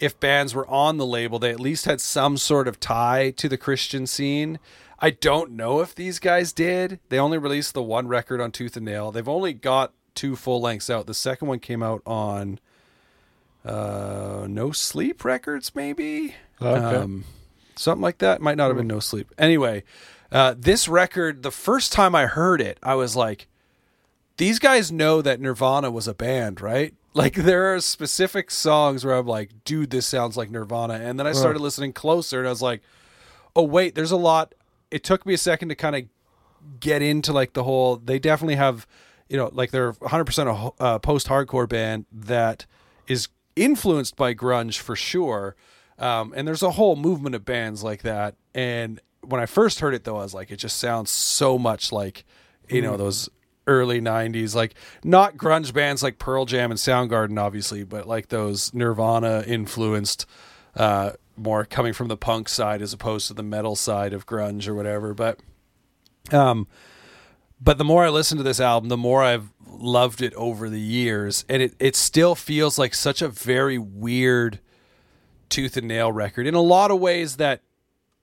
if 0.01 0.19
bands 0.21 0.55
were 0.55 0.67
on 0.69 0.97
the 0.99 1.07
label 1.07 1.39
they 1.39 1.51
at 1.51 1.61
least 1.61 1.85
had 1.87 2.01
some 2.01 2.37
sort 2.37 2.69
of 2.69 2.79
tie 2.81 3.31
to 3.31 3.49
the 3.49 3.57
christian 3.57 4.07
scene 4.07 4.59
i 5.01 5.11
don't 5.11 5.53
know 5.53 5.81
if 5.81 5.95
these 5.95 6.19
guys 6.19 6.53
did 6.53 7.01
they 7.09 7.19
only 7.19 7.39
released 7.39 7.75
the 7.75 7.83
one 7.83 8.09
record 8.09 8.41
on 8.41 8.51
tooth 8.53 8.77
and 8.77 8.85
nail 8.85 9.11
they've 9.11 9.29
only 9.29 9.53
got 9.53 9.93
two 10.15 10.37
full 10.37 10.61
lengths 10.61 10.91
out 10.91 11.07
the 11.07 11.15
second 11.15 11.49
one 11.49 11.59
came 11.59 11.83
out 11.83 12.03
on 12.07 12.59
uh 13.65 14.47
no 14.49 14.71
sleep 14.73 15.25
records 15.25 15.75
maybe 15.75 16.35
Okay. 16.63 16.97
um, 16.97 17.25
something 17.77 18.01
like 18.01 18.19
that. 18.19 18.41
Might 18.41 18.57
not 18.57 18.69
have 18.69 18.77
been 18.77 18.87
No 18.87 19.01
Sleep. 19.01 19.29
Anyway, 19.37 19.83
uh, 20.35 20.52
this 20.59 20.89
record, 20.89 21.44
the 21.44 21.52
first 21.52 21.93
time 21.93 22.15
I 22.15 22.27
heard 22.27 22.61
it, 22.61 22.78
I 22.82 22.97
was 22.97 23.15
like, 23.15 23.47
these 24.36 24.59
guys 24.59 24.90
know 24.90 25.23
that 25.23 25.40
Nirvana 25.40 25.93
was 25.93 26.09
a 26.09 26.15
band, 26.15 26.61
right? 26.61 26.93
Like 27.16 27.35
there 27.35 27.73
are 27.73 27.81
specific 27.81 28.51
songs 28.51 29.05
where 29.05 29.15
I'm 29.15 29.24
like, 29.28 29.62
dude, 29.62 29.90
this 29.90 30.05
sounds 30.05 30.36
like 30.36 30.51
Nirvana. 30.51 30.94
And 30.94 31.16
then 31.16 31.28
I 31.28 31.32
started 31.32 31.61
listening 31.62 31.93
closer 31.93 32.40
and 32.40 32.48
I 32.48 32.51
was 32.51 32.61
like, 32.61 32.82
oh, 33.55 33.62
wait, 33.62 33.94
there's 33.94 34.11
a 34.11 34.16
lot. 34.16 34.52
It 34.90 35.05
took 35.05 35.24
me 35.24 35.35
a 35.35 35.39
second 35.39 35.69
to 35.69 35.77
kind 35.77 35.94
of 35.94 36.02
get 36.81 37.02
into 37.02 37.32
like 37.32 37.52
the 37.52 37.62
whole, 37.62 37.98
they 37.98 38.19
definitely 38.19 38.56
have, 38.56 38.85
you 39.28 39.36
know, 39.36 39.48
like 39.52 39.70
they're 39.70 39.93
100% 39.93 40.73
a 40.81 40.82
uh, 40.82 40.98
post 40.98 41.28
hardcore 41.28 41.69
band 41.69 42.06
that 42.11 42.66
is 43.06 43.28
influenced 43.55 44.16
by 44.16 44.35
grunge 44.35 44.81
for 44.81 44.97
sure. 44.97 45.55
Um, 46.01 46.35
and 46.36 46.48
there's 46.48 46.65
a 46.65 46.73
whole 46.73 46.97
movement 46.97 47.36
of 47.36 47.44
bands 47.44 47.85
like 47.85 48.02
that. 48.02 48.35
And 48.56 49.01
when 49.29 49.41
I 49.41 49.47
first 49.47 49.81
heard 49.81 49.95
it, 49.95 50.05
though, 50.05 50.17
I 50.17 50.23
was 50.23 50.35
like, 50.35 50.51
it 50.51 50.57
just 50.57 50.79
sounds 50.79 51.11
so 51.11 51.59
much 51.59 51.93
like, 51.93 52.25
you 52.69 52.83
know, 52.83 52.97
those 52.97 53.29
early 53.67 54.01
90s, 54.01 54.55
like 54.55 54.75
not 55.03 55.37
grunge 55.37 55.73
bands 55.73 56.03
like 56.03 56.19
Pearl 56.19 56.45
Jam 56.45 56.71
and 56.71 56.79
Soundgarden, 56.79 57.39
obviously, 57.41 57.85
but 57.85 58.07
like 58.07 58.29
those 58.29 58.73
Nirvana 58.75 59.45
influenced, 59.47 60.27
uh, 60.77 61.13
more 61.37 61.65
coming 61.65 61.93
from 61.93 62.09
the 62.09 62.17
punk 62.17 62.49
side 62.49 62.83
as 62.83 62.93
opposed 62.93 63.27
to 63.29 63.35
the 63.35 63.43
metal 63.43 63.75
side 63.75 64.13
of 64.13 64.27
grunge 64.27 64.69
or 64.69 64.75
whatever. 64.75 65.15
But, 65.15 65.41
um, 66.31 66.67
but 67.61 67.79
the 67.79 67.85
more 67.85 68.05
I 68.05 68.11
listen 68.11 68.39
to 68.39 68.45
this 68.45 68.61
album, 68.61 68.89
the 68.89 68.97
more 68.97 69.23
I've 69.23 69.51
loved 69.67 70.23
it 70.23 70.35
over 70.35 70.69
the 70.69 70.81
years, 70.81 71.45
and 71.49 71.63
it 71.63 71.75
it 71.79 71.97
still 71.97 72.35
feels 72.35 72.79
like 72.79 72.95
such 72.95 73.23
a 73.23 73.29
very 73.29 73.79
weird 73.79 74.61
tooth 75.49 75.77
and 75.77 75.89
nail 75.89 76.11
record 76.11 76.47
in 76.47 76.55
a 76.55 76.61
lot 76.61 76.91
of 76.91 77.01
ways 77.01 77.37
that 77.37 77.63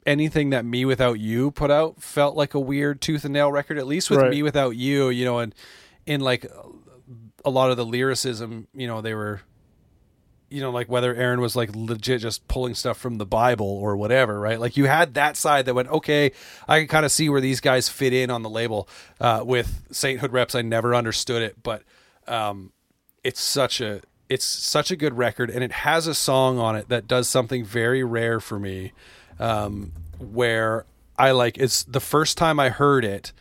anything 0.05 0.49
that 0.49 0.65
me 0.65 0.83
without 0.85 1.19
you 1.19 1.51
put 1.51 1.69
out 1.71 2.01
felt 2.01 2.35
like 2.35 2.53
a 2.53 2.59
weird 2.59 3.01
tooth 3.01 3.23
and 3.23 3.33
nail 3.33 3.51
record 3.51 3.77
at 3.77 3.85
least 3.85 4.09
with 4.09 4.19
Right. 4.19 4.31
me 4.31 4.41
without 4.43 4.71
you 4.75 5.09
you 5.09 5.25
know 5.25 5.39
and 5.39 5.53
in 6.05 6.21
like 6.21 6.45
a 7.45 7.49
lot 7.49 7.69
of 7.71 7.77
the 7.77 7.85
lyricism 7.85 8.67
you 8.73 8.87
know 8.87 9.01
they 9.01 9.13
were 9.13 9.41
you 10.49 10.59
know 10.59 10.71
like 10.71 10.89
whether 10.89 11.13
aaron 11.15 11.39
was 11.39 11.55
like 11.55 11.69
legit 11.75 12.19
just 12.21 12.47
pulling 12.47 12.73
stuff 12.75 12.97
from 12.97 13.17
the 13.19 13.25
bible 13.25 13.65
or 13.67 13.95
whatever 13.95 14.39
right 14.39 14.59
like 14.59 14.75
you 14.75 14.85
had 14.85 15.13
that 15.13 15.37
side 15.37 15.65
that 15.65 15.73
went 15.75 15.87
okay 15.89 16.31
i 16.67 16.79
can 16.79 16.87
kind 16.87 17.05
of 17.05 17.11
see 17.11 17.29
where 17.29 17.39
these 17.41 17.59
guys 17.61 17.87
fit 17.87 18.11
in 18.11 18.29
on 18.31 18.41
the 18.41 18.49
label 18.49 18.87
uh, 19.19 19.43
with 19.45 19.83
sainthood 19.91 20.31
reps 20.33 20.55
i 20.55 20.61
never 20.61 20.93
understood 20.95 21.41
it 21.41 21.61
but 21.63 21.83
um, 22.27 22.71
it's 23.23 23.39
such 23.41 23.79
a 23.81 24.01
it's 24.29 24.45
such 24.45 24.89
a 24.91 24.95
good 24.95 25.13
record 25.17 25.49
and 25.49 25.63
it 25.63 25.71
has 25.71 26.07
a 26.07 26.15
song 26.15 26.57
on 26.57 26.75
it 26.75 26.89
that 26.89 27.07
does 27.07 27.27
something 27.29 27.63
very 27.63 28.03
rare 28.03 28.39
for 28.39 28.57
me 28.59 28.91
um, 29.41 29.91
where 30.19 30.85
i 31.17 31.31
like 31.31 31.57
it's 31.57 31.83
the 31.83 31.99
first 31.99 32.37
time 32.37 32.59
i 32.59 32.69
heard 32.69 33.03
it 33.03 33.33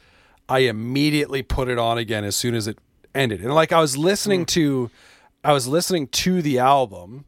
i 0.48 0.60
immediately 0.60 1.43
put 1.43 1.68
it 1.68 1.78
on 1.78 1.98
again 1.98 2.24
as 2.24 2.35
soon 2.35 2.55
as 2.55 2.66
it 2.66 2.78
ended. 3.14 3.40
And 3.40 3.55
like 3.55 3.72
i 3.72 3.81
was 3.81 3.97
listening 3.97 4.47
to 4.47 4.90
i 5.44 5.52
was 5.52 5.66
listening 5.66 6.06
to 6.09 6.43
the 6.43 6.59
album 6.59 7.24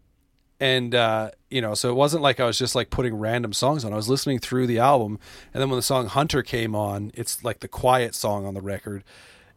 and 0.61 0.95
uh, 0.95 1.33
you 1.51 1.61
know 1.61 1.75
so 1.75 1.91
it 1.91 1.95
wasn't 1.95 2.23
like 2.23 2.39
i 2.39 2.45
was 2.45 2.57
just 2.57 2.75
like 2.77 2.89
putting 2.89 3.15
random 3.17 3.53
songs 3.53 3.85
on. 3.85 3.93
I 3.93 3.97
was 3.97 4.09
listening 4.09 4.39
through 4.39 4.69
the 4.69 4.79
album 4.79 5.19
and 5.53 5.61
then 5.61 5.69
when 5.69 5.77
the 5.77 5.83
song 5.83 6.07
hunter 6.07 6.43
came 6.43 6.75
on 6.75 7.11
it's 7.15 7.43
like 7.43 7.61
the 7.61 7.69
quiet 7.69 8.15
song 8.15 8.47
on 8.47 8.55
the 8.55 8.61
record. 8.63 9.03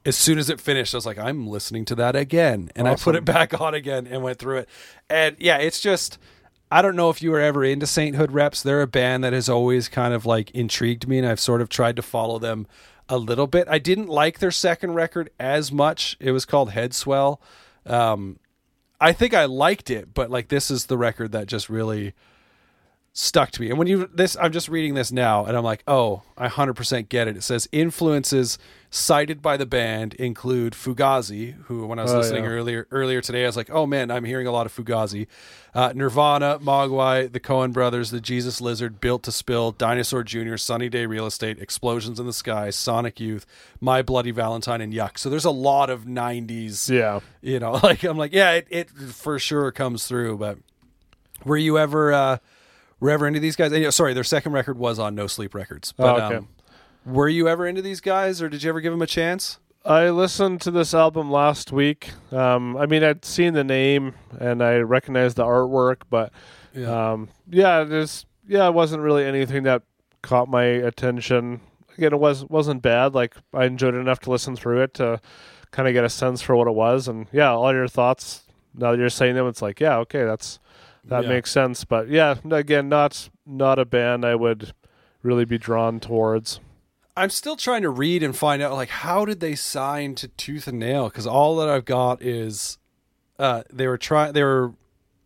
As 0.03 0.15
soon 0.15 0.37
as 0.37 0.49
it 0.49 0.59
finished 0.59 0.93
i 0.93 0.97
was 0.97 1.05
like 1.05 1.19
i'm 1.19 1.47
listening 1.47 1.85
to 1.85 1.95
that 1.95 2.15
again. 2.15 2.71
And 2.75 2.87
i 2.87 2.95
put 2.95 3.15
it 3.15 3.23
back 3.23 3.59
on 3.61 3.73
again 3.75 4.07
and 4.07 4.23
went 4.23 4.39
through 4.39 4.57
it. 4.59 4.69
And 5.09 5.35
yeah 5.39 5.57
it's 5.57 5.79
just 5.79 6.17
i 6.75 6.81
don't 6.81 6.95
know 6.95 7.09
if 7.09 7.21
you 7.21 7.31
were 7.31 7.39
ever 7.39 7.63
into 7.63 7.87
sainthood 7.87 8.31
reps 8.31 8.61
they're 8.61 8.81
a 8.81 8.87
band 8.87 9.23
that 9.23 9.33
has 9.33 9.49
always 9.49 9.87
kind 9.87 10.13
of 10.13 10.25
like 10.25 10.51
intrigued 10.51 11.07
me 11.07 11.17
and 11.17 11.27
i've 11.27 11.39
sort 11.39 11.61
of 11.61 11.69
tried 11.69 11.95
to 11.95 12.01
follow 12.01 12.39
them 12.39 12.67
a 13.09 13.17
little 13.17 13.47
bit 13.47 13.67
i 13.69 13.79
didn't 13.79 14.07
like 14.07 14.39
their 14.39 14.51
second 14.51 14.93
record 14.93 15.29
as 15.39 15.71
much 15.71 16.17
it 16.19 16.31
was 16.31 16.45
called 16.45 16.71
head 16.71 16.93
swell 16.93 17.41
um, 17.87 18.39
I 18.99 19.13
think 19.13 19.33
I 19.33 19.45
liked 19.45 19.89
it, 19.89 20.13
but 20.13 20.29
like 20.31 20.47
this 20.47 20.71
is 20.71 20.85
the 20.85 20.97
record 20.97 21.31
that 21.33 21.47
just 21.47 21.69
really 21.69 22.13
stuck 23.13 23.51
to 23.51 23.61
me. 23.61 23.69
And 23.69 23.77
when 23.77 23.87
you 23.87 24.09
this 24.13 24.35
I'm 24.39 24.51
just 24.51 24.69
reading 24.69 24.93
this 24.93 25.11
now 25.11 25.45
and 25.45 25.57
I'm 25.57 25.63
like, 25.63 25.83
"Oh, 25.87 26.23
I 26.37 26.47
100% 26.47 27.09
get 27.09 27.27
it." 27.27 27.37
It 27.37 27.43
says 27.43 27.67
influences 27.71 28.57
cited 28.95 29.41
by 29.41 29.57
the 29.57 29.65
band 29.65 30.13
include 30.13 30.71
Fugazi, 30.71 31.53
who 31.65 31.85
when 31.85 31.99
I 31.99 32.03
was 32.03 32.13
Oh, 32.13 32.17
listening 32.19 32.45
yeah. 32.45 32.49
earlier 32.51 32.87
earlier 32.91 33.19
today 33.19 33.43
I 33.43 33.47
was 33.47 33.57
like, 33.57 33.69
"Oh 33.69 33.85
man, 33.85 34.09
I'm 34.09 34.23
hearing 34.23 34.47
a 34.47 34.51
lot 34.51 34.65
of 34.65 34.73
Fugazi." 34.73 35.27
Uh, 35.73 35.91
Nirvana, 35.93 36.57
Mogwai, 36.59 37.29
the 37.29 37.39
Coen 37.41 37.73
brothers, 37.73 38.09
the 38.09 38.21
Jesus 38.21 38.61
Lizard, 38.61 39.01
Built 39.01 39.23
to 39.23 39.31
Spill, 39.33 39.73
Dinosaur 39.73 40.23
Jr., 40.23 40.55
Sunny 40.55 40.87
Day 40.87 41.05
Real 41.05 41.25
Estate, 41.25 41.59
Explosions 41.59 42.17
in 42.17 42.25
the 42.25 42.31
Sky, 42.31 42.69
Sonic 42.69 43.19
Youth, 43.19 43.45
My 43.81 44.01
Bloody 44.01 44.31
Valentine 44.31 44.79
and 44.79 44.93
Yuck. 44.93 45.17
So 45.17 45.29
there's 45.29 45.43
a 45.43 45.51
lot 45.51 45.89
of 45.89 46.05
90s 46.05 46.89
yeah. 46.89 47.19
you 47.41 47.59
know 47.59 47.71
like 47.83 48.03
i'm 48.05 48.17
like 48.17 48.31
yeah 48.33 48.51
it, 48.53 48.67
it 48.69 48.89
for 48.89 49.37
sure 49.37 49.69
comes 49.73 50.07
through 50.07 50.37
but 50.37 50.57
were 51.43 51.57
you 51.57 51.77
ever 51.77 52.13
uh 52.13 52.37
were 53.01 53.11
ever 53.11 53.27
into 53.27 53.41
these 53.41 53.57
guys 53.57 53.71
and, 53.73 53.79
you 53.81 53.87
know, 53.87 53.89
sorry 53.91 54.13
their 54.13 54.23
second 54.23 54.53
record 54.53 54.77
was 54.77 54.97
on 54.99 55.13
no 55.15 55.27
sleep 55.27 55.53
records 55.53 55.91
but 55.91 56.05
Oh, 56.21 56.25
okay. 56.25 56.35
um 56.37 56.47
were 57.05 57.27
you 57.29 57.47
ever 57.47 57.67
into 57.67 57.81
these 57.81 58.01
guys 58.01 58.41
or 58.41 58.49
did 58.49 58.63
you 58.63 58.69
ever 58.69 58.81
give 58.81 58.91
them 58.93 59.01
a 59.01 59.07
chance 59.07 59.59
I 59.85 60.09
listened 60.09 60.61
to 60.61 60.71
this 60.71 60.95
album 60.95 61.29
last 61.29 61.71
week. 61.71 62.09
Um, 62.31 62.75
I 62.75 62.87
mean, 62.87 63.03
I'd 63.03 63.23
seen 63.23 63.53
the 63.53 63.63
name 63.63 64.15
and 64.39 64.63
I 64.63 64.77
recognized 64.77 65.37
the 65.37 65.43
artwork, 65.43 65.97
but 66.09 66.31
Yeah. 66.73 67.11
um, 67.11 67.29
yeah, 67.47 67.83
there's 67.83 68.25
yeah, 68.47 68.67
it 68.67 68.73
wasn't 68.73 69.03
really 69.03 69.23
anything 69.25 69.61
that 69.63 69.83
caught 70.23 70.49
my 70.49 70.63
attention. 70.63 71.61
Again, 71.99 72.13
it 72.13 72.19
was 72.19 72.45
wasn't 72.45 72.81
bad. 72.81 73.13
Like 73.13 73.35
I 73.53 73.65
enjoyed 73.65 73.93
it 73.93 73.99
enough 73.99 74.19
to 74.21 74.31
listen 74.31 74.55
through 74.55 74.81
it 74.81 74.95
to 74.95 75.21
kind 75.69 75.87
of 75.87 75.93
get 75.93 76.03
a 76.03 76.09
sense 76.09 76.41
for 76.41 76.55
what 76.55 76.67
it 76.67 76.73
was. 76.73 77.07
And 77.07 77.27
yeah, 77.31 77.51
all 77.51 77.71
your 77.71 77.87
thoughts 77.87 78.41
now 78.73 78.89
that 78.91 78.97
you're 78.97 79.09
saying 79.09 79.35
them, 79.35 79.47
it's 79.47 79.61
like 79.61 79.79
yeah, 79.79 79.97
okay, 79.97 80.23
that's 80.25 80.57
that 81.03 81.23
Yeah. 81.25 81.29
makes 81.29 81.51
sense. 81.51 81.85
But 81.85 82.09
yeah, 82.09 82.37
again, 82.49 82.89
not 82.89 83.29
not 83.45 83.77
a 83.77 83.85
band 83.85 84.25
I 84.25 84.33
would 84.33 84.73
really 85.21 85.45
be 85.45 85.59
drawn 85.59 85.99
towards. 85.99 86.59
I'm 87.17 87.29
still 87.29 87.55
trying 87.55 87.81
to 87.81 87.89
read 87.89 88.23
and 88.23 88.35
find 88.35 88.61
out 88.61 88.73
like 88.73 88.89
how 88.89 89.25
did 89.25 89.39
they 89.39 89.55
sign 89.55 90.15
to 90.15 90.27
tooth 90.29 90.67
and 90.67 90.79
nail 90.79 91.09
because 91.09 91.27
all 91.27 91.55
that 91.55 91.69
i've 91.69 91.85
got 91.85 92.21
is 92.21 92.77
uh 93.39 93.63
they 93.71 93.87
were 93.87 93.97
trying 93.97 94.33
they 94.33 94.43
were 94.43 94.73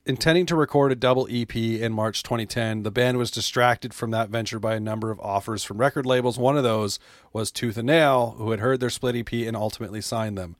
intending 0.09 0.45
to 0.47 0.55
record 0.55 0.91
a 0.91 0.95
double 0.95 1.27
EP 1.29 1.55
in 1.55 1.93
March 1.93 2.23
2010. 2.23 2.81
The 2.81 2.89
band 2.89 3.19
was 3.19 3.29
distracted 3.29 3.93
from 3.93 4.09
that 4.09 4.29
venture 4.29 4.57
by 4.57 4.73
a 4.73 4.79
number 4.79 5.11
of 5.11 5.19
offers 5.19 5.63
from 5.63 5.77
record 5.77 6.03
labels. 6.03 6.39
One 6.39 6.57
of 6.57 6.63
those 6.63 6.97
was 7.31 7.51
Tooth 7.51 7.77
and 7.77 7.85
Nail, 7.85 8.33
who 8.39 8.49
had 8.49 8.59
heard 8.59 8.79
their 8.79 8.89
split 8.89 9.15
EP 9.15 9.31
and 9.31 9.55
ultimately 9.55 10.01
signed 10.01 10.35
them. 10.35 10.55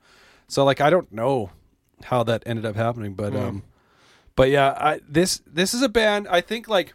So 0.46 0.64
like 0.64 0.80
I 0.80 0.88
don't 0.88 1.10
know 1.10 1.50
how 2.04 2.22
that 2.22 2.44
ended 2.46 2.64
up 2.64 2.76
happening, 2.76 3.14
but 3.14 3.34
um 3.34 3.64
but 4.36 4.50
yeah, 4.50 4.76
I 4.78 5.00
this 5.08 5.42
this 5.46 5.74
is 5.74 5.82
a 5.82 5.88
band 5.88 6.28
I 6.28 6.40
think 6.40 6.68
like 6.68 6.94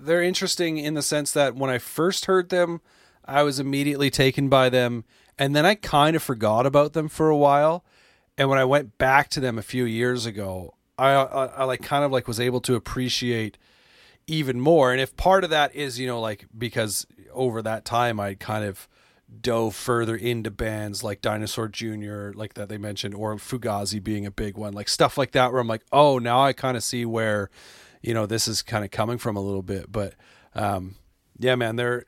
they're 0.00 0.22
interesting 0.22 0.78
in 0.78 0.94
the 0.94 1.02
sense 1.02 1.32
that 1.32 1.54
when 1.54 1.70
I 1.70 1.78
first 1.78 2.26
heard 2.26 2.48
them, 2.48 2.80
I 3.24 3.42
was 3.42 3.60
immediately 3.60 4.10
taken 4.10 4.48
by 4.48 4.68
them, 4.68 5.04
and 5.38 5.54
then 5.54 5.66
I 5.66 5.74
kind 5.74 6.16
of 6.16 6.22
forgot 6.22 6.66
about 6.66 6.92
them 6.92 7.08
for 7.08 7.28
a 7.28 7.36
while. 7.36 7.84
And 8.36 8.48
when 8.48 8.58
I 8.58 8.64
went 8.64 8.98
back 8.98 9.28
to 9.30 9.40
them 9.40 9.58
a 9.58 9.62
few 9.62 9.84
years 9.84 10.24
ago, 10.24 10.74
I, 10.96 11.10
I, 11.10 11.46
I 11.46 11.64
like 11.64 11.82
kind 11.82 12.04
of 12.04 12.12
like 12.12 12.26
was 12.26 12.40
able 12.40 12.60
to 12.62 12.74
appreciate 12.74 13.58
even 14.26 14.60
more. 14.60 14.92
And 14.92 15.00
if 15.00 15.16
part 15.16 15.44
of 15.44 15.50
that 15.50 15.74
is 15.74 15.98
you 15.98 16.06
know 16.06 16.20
like 16.20 16.46
because 16.56 17.06
over 17.32 17.62
that 17.62 17.84
time 17.84 18.20
I 18.20 18.34
kind 18.34 18.64
of 18.64 18.88
dove 19.40 19.74
further 19.74 20.16
into 20.16 20.50
bands 20.50 21.04
like 21.04 21.20
Dinosaur 21.20 21.68
Jr., 21.68 22.30
like 22.34 22.54
that 22.54 22.68
they 22.68 22.78
mentioned, 22.78 23.14
or 23.14 23.34
Fugazi 23.36 24.02
being 24.02 24.24
a 24.24 24.30
big 24.30 24.56
one, 24.56 24.72
like 24.72 24.88
stuff 24.88 25.18
like 25.18 25.32
that, 25.32 25.52
where 25.52 25.60
I'm 25.60 25.68
like, 25.68 25.84
oh, 25.92 26.18
now 26.18 26.42
I 26.42 26.52
kind 26.52 26.76
of 26.76 26.82
see 26.82 27.04
where, 27.04 27.50
you 28.02 28.14
know, 28.14 28.26
this 28.26 28.48
is 28.48 28.62
kind 28.62 28.84
of 28.84 28.90
coming 28.90 29.18
from 29.18 29.36
a 29.36 29.40
little 29.40 29.62
bit. 29.62 29.90
But 29.90 30.14
um, 30.54 30.96
yeah, 31.38 31.54
man, 31.54 31.76
they're 31.76 32.04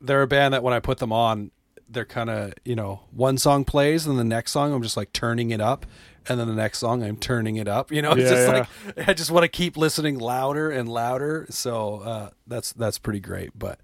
they're 0.00 0.22
a 0.22 0.26
band 0.26 0.54
that 0.54 0.62
when 0.62 0.74
I 0.74 0.80
put 0.80 0.98
them 0.98 1.12
on, 1.12 1.50
they're 1.88 2.04
kind 2.04 2.30
of 2.30 2.52
you 2.64 2.74
know 2.74 3.00
one 3.10 3.38
song 3.38 3.64
plays 3.64 4.06
and 4.06 4.18
the 4.18 4.24
next 4.24 4.52
song 4.52 4.72
I'm 4.72 4.82
just 4.82 4.96
like 4.96 5.12
turning 5.12 5.50
it 5.50 5.60
up, 5.60 5.86
and 6.28 6.38
then 6.40 6.48
the 6.48 6.54
next 6.54 6.78
song 6.78 7.02
I'm 7.02 7.16
turning 7.16 7.56
it 7.56 7.68
up. 7.68 7.90
You 7.92 8.02
know, 8.02 8.12
it's 8.16 8.22
Yeah, 8.22 8.30
just 8.30 8.48
yeah. 8.48 8.94
like 8.96 9.08
I 9.08 9.12
just 9.14 9.30
want 9.30 9.44
to 9.44 9.48
keep 9.48 9.76
listening 9.76 10.18
louder 10.18 10.70
and 10.70 10.88
louder. 10.88 11.46
So 11.50 11.96
uh, 11.96 12.30
that's 12.46 12.72
that's 12.72 12.98
pretty 12.98 13.20
great. 13.20 13.58
But 13.58 13.80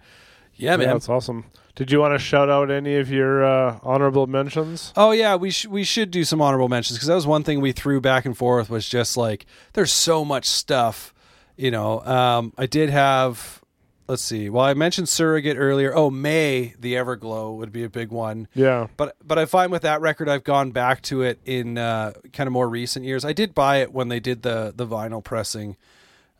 yeah, 0.54 0.72
Yeah, 0.72 0.76
man. 0.78 0.86
that's 0.88 1.08
awesome. 1.08 1.46
Did 1.74 1.90
you 1.90 2.00
want 2.00 2.12
to 2.12 2.18
shout 2.18 2.50
out 2.50 2.70
any 2.70 2.96
of 2.96 3.10
your 3.10 3.42
uh, 3.42 3.78
honorable 3.82 4.26
mentions? 4.26 4.92
Oh 4.94 5.12
yeah, 5.12 5.36
we 5.36 5.50
sh- 5.50 5.64
we 5.66 5.84
should 5.84 6.10
do 6.10 6.22
some 6.24 6.42
honorable 6.42 6.68
mentions 6.68 6.98
because 6.98 7.08
that 7.08 7.14
was 7.14 7.26
one 7.26 7.44
thing 7.44 7.62
we 7.62 7.72
threw 7.72 7.98
back 7.98 8.26
and 8.26 8.36
forth 8.36 8.68
was 8.68 8.86
just 8.86 9.16
like 9.16 9.46
there's 9.72 9.90
so 9.90 10.22
much 10.22 10.44
stuff, 10.44 11.14
you 11.56 11.70
know. 11.70 12.00
Um, 12.00 12.52
I 12.56 12.66
did 12.66 12.90
have, 12.90 13.62
let's 14.08 14.22
see. 14.22 14.50
Well, 14.50 14.64
I 14.64 14.74
mentioned 14.74 15.08
Surrogate 15.08 15.56
earlier. 15.56 15.94
Oh, 15.94 16.10
Mae 16.10 16.74
the 16.78 16.94
Everglow 16.94 17.56
would 17.56 17.72
be 17.72 17.84
a 17.84 17.88
big 17.88 18.10
one. 18.10 18.48
Yeah. 18.54 18.88
But 18.96 19.16
but 19.24 19.38
I 19.38 19.44
find 19.46 19.72
with 19.72 19.82
that 19.82 20.00
record, 20.00 20.28
I've 20.28 20.44
gone 20.44 20.70
back 20.70 21.02
to 21.02 21.22
it 21.22 21.40
in 21.44 21.78
uh, 21.78 22.12
kind 22.32 22.46
of 22.46 22.52
more 22.52 22.68
recent 22.68 23.04
years. 23.04 23.24
I 23.24 23.32
did 23.32 23.54
buy 23.54 23.78
it 23.78 23.92
when 23.92 24.08
they 24.08 24.20
did 24.20 24.42
the 24.42 24.72
the 24.74 24.86
vinyl 24.86 25.22
pressing. 25.22 25.76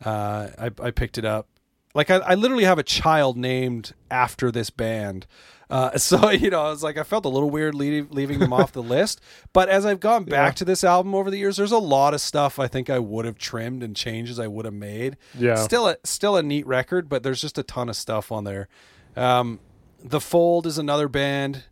Uh, 0.03 0.49
I 0.59 0.71
I 0.81 0.91
picked 0.91 1.17
it 1.17 1.25
up. 1.25 1.47
Like 1.95 2.09
I, 2.09 2.17
I 2.17 2.35
literally 2.35 2.65
have 2.65 2.79
a 2.79 2.83
child 2.83 3.37
named 3.37 3.93
after 4.09 4.51
this 4.51 4.69
band. 4.69 5.27
Uh, 5.73 5.97
so 5.97 6.29
you 6.29 6.49
know, 6.49 6.61
I 6.61 6.69
was 6.69 6.83
like, 6.83 6.97
I 6.97 7.03
felt 7.03 7.25
a 7.25 7.29
little 7.29 7.49
weird 7.49 7.73
leaving 7.75 8.07
leaving 8.11 8.39
them 8.39 8.53
off 8.53 8.71
the 8.71 8.83
list. 8.97 9.19
But 9.53 9.69
as 9.69 9.85
I've 9.85 9.99
gone 9.99 10.23
back 10.25 10.51
Yeah. 10.53 10.57
to 10.57 10.65
this 10.65 10.83
album 10.83 11.15
over 11.15 11.31
the 11.31 11.37
years, 11.37 11.57
there's 11.57 11.71
a 11.71 11.77
lot 11.79 12.13
of 12.13 12.21
stuff 12.21 12.59
I 12.59 12.67
think 12.67 12.89
I 12.89 12.99
would 12.99 13.25
have 13.25 13.37
trimmed 13.37 13.81
and 13.83 13.95
changes 13.95 14.39
I 14.39 14.47
would 14.47 14.65
have 14.65 14.73
made. 14.73 15.17
Yeah. 15.37 15.55
Still 15.55 15.87
a 15.87 15.97
still 16.03 16.35
a 16.37 16.43
neat 16.43 16.67
record, 16.67 17.09
but 17.09 17.23
there's 17.23 17.41
just 17.41 17.57
a 17.57 17.63
ton 17.63 17.89
of 17.89 17.95
stuff 17.95 18.31
on 18.31 18.43
there. 18.43 18.67
Um, 19.15 19.59
the 20.03 20.19
Fold 20.21 20.67
is 20.67 20.77
another 20.77 21.07
band 21.07 21.63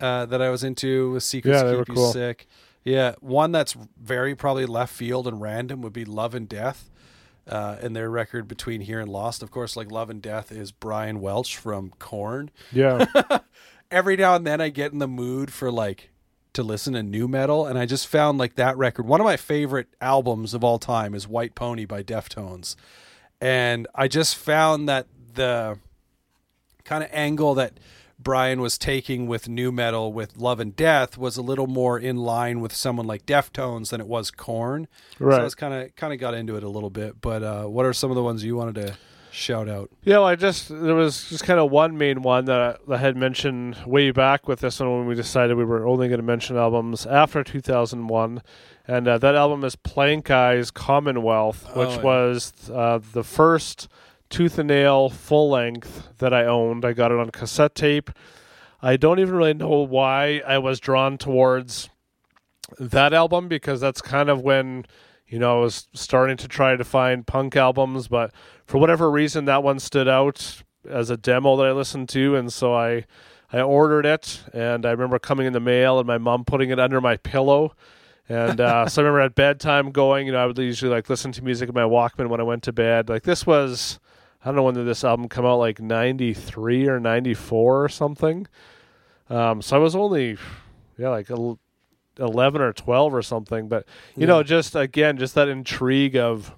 uh, 0.00 0.26
that 0.26 0.42
I 0.42 0.50
was 0.50 0.64
into 0.64 1.12
with 1.12 1.22
Secrets 1.22 1.62
Yeah, 1.62 1.76
Keep 1.78 1.88
You 1.88 1.94
cool. 1.94 2.12
Sick. 2.12 2.46
Yeah, 2.84 3.14
one 3.20 3.50
that's 3.52 3.76
very 4.02 4.34
probably 4.34 4.66
left 4.66 4.92
field 4.92 5.26
and 5.26 5.40
random 5.40 5.80
would 5.82 5.92
be 5.94 6.04
Love 6.04 6.34
and 6.34 6.46
Death. 6.48 6.90
Uh, 7.46 7.76
and 7.82 7.94
their 7.94 8.08
record 8.08 8.48
between 8.48 8.80
here 8.80 9.00
and 9.00 9.10
Lost, 9.10 9.42
of 9.42 9.50
course, 9.50 9.76
like 9.76 9.90
Love 9.90 10.08
and 10.08 10.22
Death 10.22 10.50
is 10.50 10.72
Brian 10.72 11.20
Welch 11.20 11.58
from 11.58 11.90
Korn. 11.98 12.50
Yeah. 12.72 13.04
Every 13.90 14.16
now 14.16 14.34
and 14.34 14.46
then 14.46 14.62
I 14.62 14.70
get 14.70 14.92
in 14.92 14.98
the 14.98 15.06
mood 15.06 15.52
for 15.52 15.70
like 15.70 16.10
to 16.54 16.62
listen 16.62 16.94
to 16.94 17.02
nu 17.02 17.28
metal, 17.28 17.66
and 17.66 17.78
I 17.78 17.84
just 17.84 18.06
found 18.06 18.38
like 18.38 18.54
that 18.54 18.78
record. 18.78 19.06
One 19.06 19.20
of 19.20 19.24
my 19.24 19.36
favorite 19.36 19.88
albums 20.00 20.54
of 20.54 20.64
all 20.64 20.78
time 20.78 21.14
is 21.14 21.28
White 21.28 21.54
Pony 21.54 21.84
by 21.84 22.02
Deftones, 22.02 22.76
and 23.40 23.86
I 23.94 24.08
just 24.08 24.36
found 24.36 24.88
that 24.88 25.06
the 25.34 25.78
kind 26.84 27.04
of 27.04 27.10
angle 27.12 27.54
that 27.54 27.74
Brian 28.24 28.60
was 28.60 28.76
taking 28.78 29.26
with 29.26 29.48
nu 29.48 29.70
metal 29.70 30.12
with 30.12 30.36
Love 30.36 30.58
and 30.58 30.74
Death 30.74 31.16
was 31.16 31.36
a 31.36 31.42
little 31.42 31.66
more 31.68 31.98
in 31.98 32.16
line 32.16 32.60
with 32.60 32.74
someone 32.74 33.06
like 33.06 33.26
Deftones 33.26 33.90
than 33.90 34.00
it 34.00 34.08
was 34.08 34.30
Korn. 34.32 34.88
So 35.18 35.26
Right. 35.26 35.40
I 35.40 35.44
was 35.44 35.54
kind 35.54 35.74
of 35.74 35.94
kind 35.94 36.12
of 36.12 36.18
got 36.18 36.34
into 36.34 36.56
it 36.56 36.62
a 36.64 36.68
little 36.68 36.90
bit. 36.90 37.20
But 37.20 37.42
uh, 37.42 37.64
what 37.66 37.86
are 37.86 37.92
some 37.92 38.10
of 38.10 38.16
the 38.16 38.22
ones 38.24 38.42
you 38.42 38.56
wanted 38.56 38.74
to 38.86 38.96
shout 39.30 39.68
out? 39.68 39.90
Yeah, 40.04 40.20
I 40.22 40.36
just 40.36 40.68
there 40.68 40.94
was 40.94 41.28
just 41.28 41.44
kind 41.44 41.60
of 41.60 41.70
one 41.70 41.98
main 41.98 42.22
one 42.22 42.44
that 42.46 42.78
I, 42.88 42.92
I 42.94 42.96
had 42.98 43.16
mentioned 43.16 43.76
way 43.86 44.10
back 44.10 44.48
with 44.48 44.60
this 44.60 44.80
one 44.80 44.98
when 44.98 45.06
we 45.06 45.14
decided 45.14 45.56
we 45.56 45.64
were 45.64 45.86
only 45.86 46.08
going 46.08 46.20
to 46.20 46.24
mention 46.26 46.56
albums 46.56 47.04
after 47.06 47.42
2001, 47.44 48.42
and 48.86 49.08
uh, 49.08 49.18
that 49.18 49.34
album 49.34 49.64
is 49.64 49.74
Plankeye's 49.76 50.70
Commonwealth, 50.70 51.64
which 51.76 51.88
Oh, 51.88 51.92
yeah. 51.96 52.02
was 52.02 52.52
uh, 52.72 53.00
the 53.12 53.24
first 53.24 53.88
Tooth 54.30 54.58
and 54.58 54.68
Nail 54.68 55.08
full 55.08 55.50
length 55.50 56.08
that 56.18 56.32
I 56.34 56.44
owned. 56.44 56.84
I 56.84 56.92
got 56.92 57.12
it 57.12 57.18
on 57.18 57.30
cassette 57.30 57.74
tape. 57.74 58.10
I 58.82 58.96
don't 58.96 59.18
even 59.18 59.34
really 59.34 59.54
know 59.54 59.78
why 59.78 60.42
I 60.46 60.58
was 60.58 60.80
drawn 60.80 61.16
towards 61.16 61.88
that 62.78 63.12
album 63.12 63.48
because 63.48 63.80
that's 63.80 64.02
kind 64.02 64.28
of 64.28 64.42
when 64.42 64.86
you 65.26 65.38
know 65.38 65.58
I 65.58 65.60
was 65.60 65.88
starting 65.94 66.36
to 66.38 66.48
try 66.48 66.76
to 66.76 66.84
find 66.84 67.26
punk 67.26 67.56
albums, 67.56 68.08
but 68.08 68.32
for 68.66 68.78
whatever 68.78 69.10
reason 69.10 69.44
that 69.46 69.62
one 69.62 69.78
stood 69.78 70.08
out 70.08 70.62
as 70.88 71.10
a 71.10 71.16
demo 71.16 71.56
that 71.56 71.66
I 71.66 71.72
listened 71.72 72.08
to, 72.10 72.36
and 72.36 72.52
so 72.52 72.74
I 72.74 73.06
I 73.52 73.60
ordered 73.60 74.04
it, 74.04 74.42
and 74.52 74.84
I 74.84 74.90
remember 74.90 75.18
coming 75.18 75.46
in 75.46 75.52
the 75.52 75.60
mail 75.60 75.98
and 75.98 76.06
my 76.06 76.18
mom 76.18 76.44
putting 76.44 76.70
it 76.70 76.80
under 76.80 77.00
my 77.00 77.16
pillow. 77.16 77.74
And 78.28 78.60
uh, 78.60 78.88
so 78.88 79.02
I 79.02 79.04
remember 79.04 79.20
at 79.20 79.34
bedtime 79.34 79.92
going, 79.92 80.26
you 80.26 80.32
know, 80.32 80.42
I 80.42 80.46
would 80.46 80.58
usually 80.58 80.90
like 80.90 81.10
listen 81.10 81.30
to 81.32 81.44
music 81.44 81.68
in 81.68 81.74
my 81.74 81.82
Walkman 81.82 82.28
when 82.28 82.40
I 82.40 82.44
went 82.44 82.62
to 82.64 82.72
bed. 82.72 83.08
Like 83.08 83.22
this 83.22 83.46
was, 83.46 84.00
I 84.44 84.48
don't 84.48 84.56
know 84.56 84.62
when 84.64 84.74
did 84.74 84.86
this 84.86 85.04
album 85.04 85.28
come 85.28 85.46
out, 85.46 85.58
like 85.58 85.80
'93 85.80 86.86
or 86.88 87.00
'94 87.00 87.84
or 87.84 87.88
something. 87.88 88.46
Um, 89.30 89.62
so 89.62 89.76
I 89.76 89.78
was 89.78 89.96
only, 89.96 90.36
yeah, 90.98 91.08
like 91.08 91.30
11 91.30 92.60
or 92.60 92.72
12 92.74 93.14
or 93.14 93.22
something. 93.22 93.68
But, 93.68 93.86
you 94.16 94.26
know, 94.26 94.42
just 94.42 94.76
again, 94.76 95.16
just 95.16 95.34
that 95.34 95.48
intrigue 95.48 96.14
of, 96.14 96.54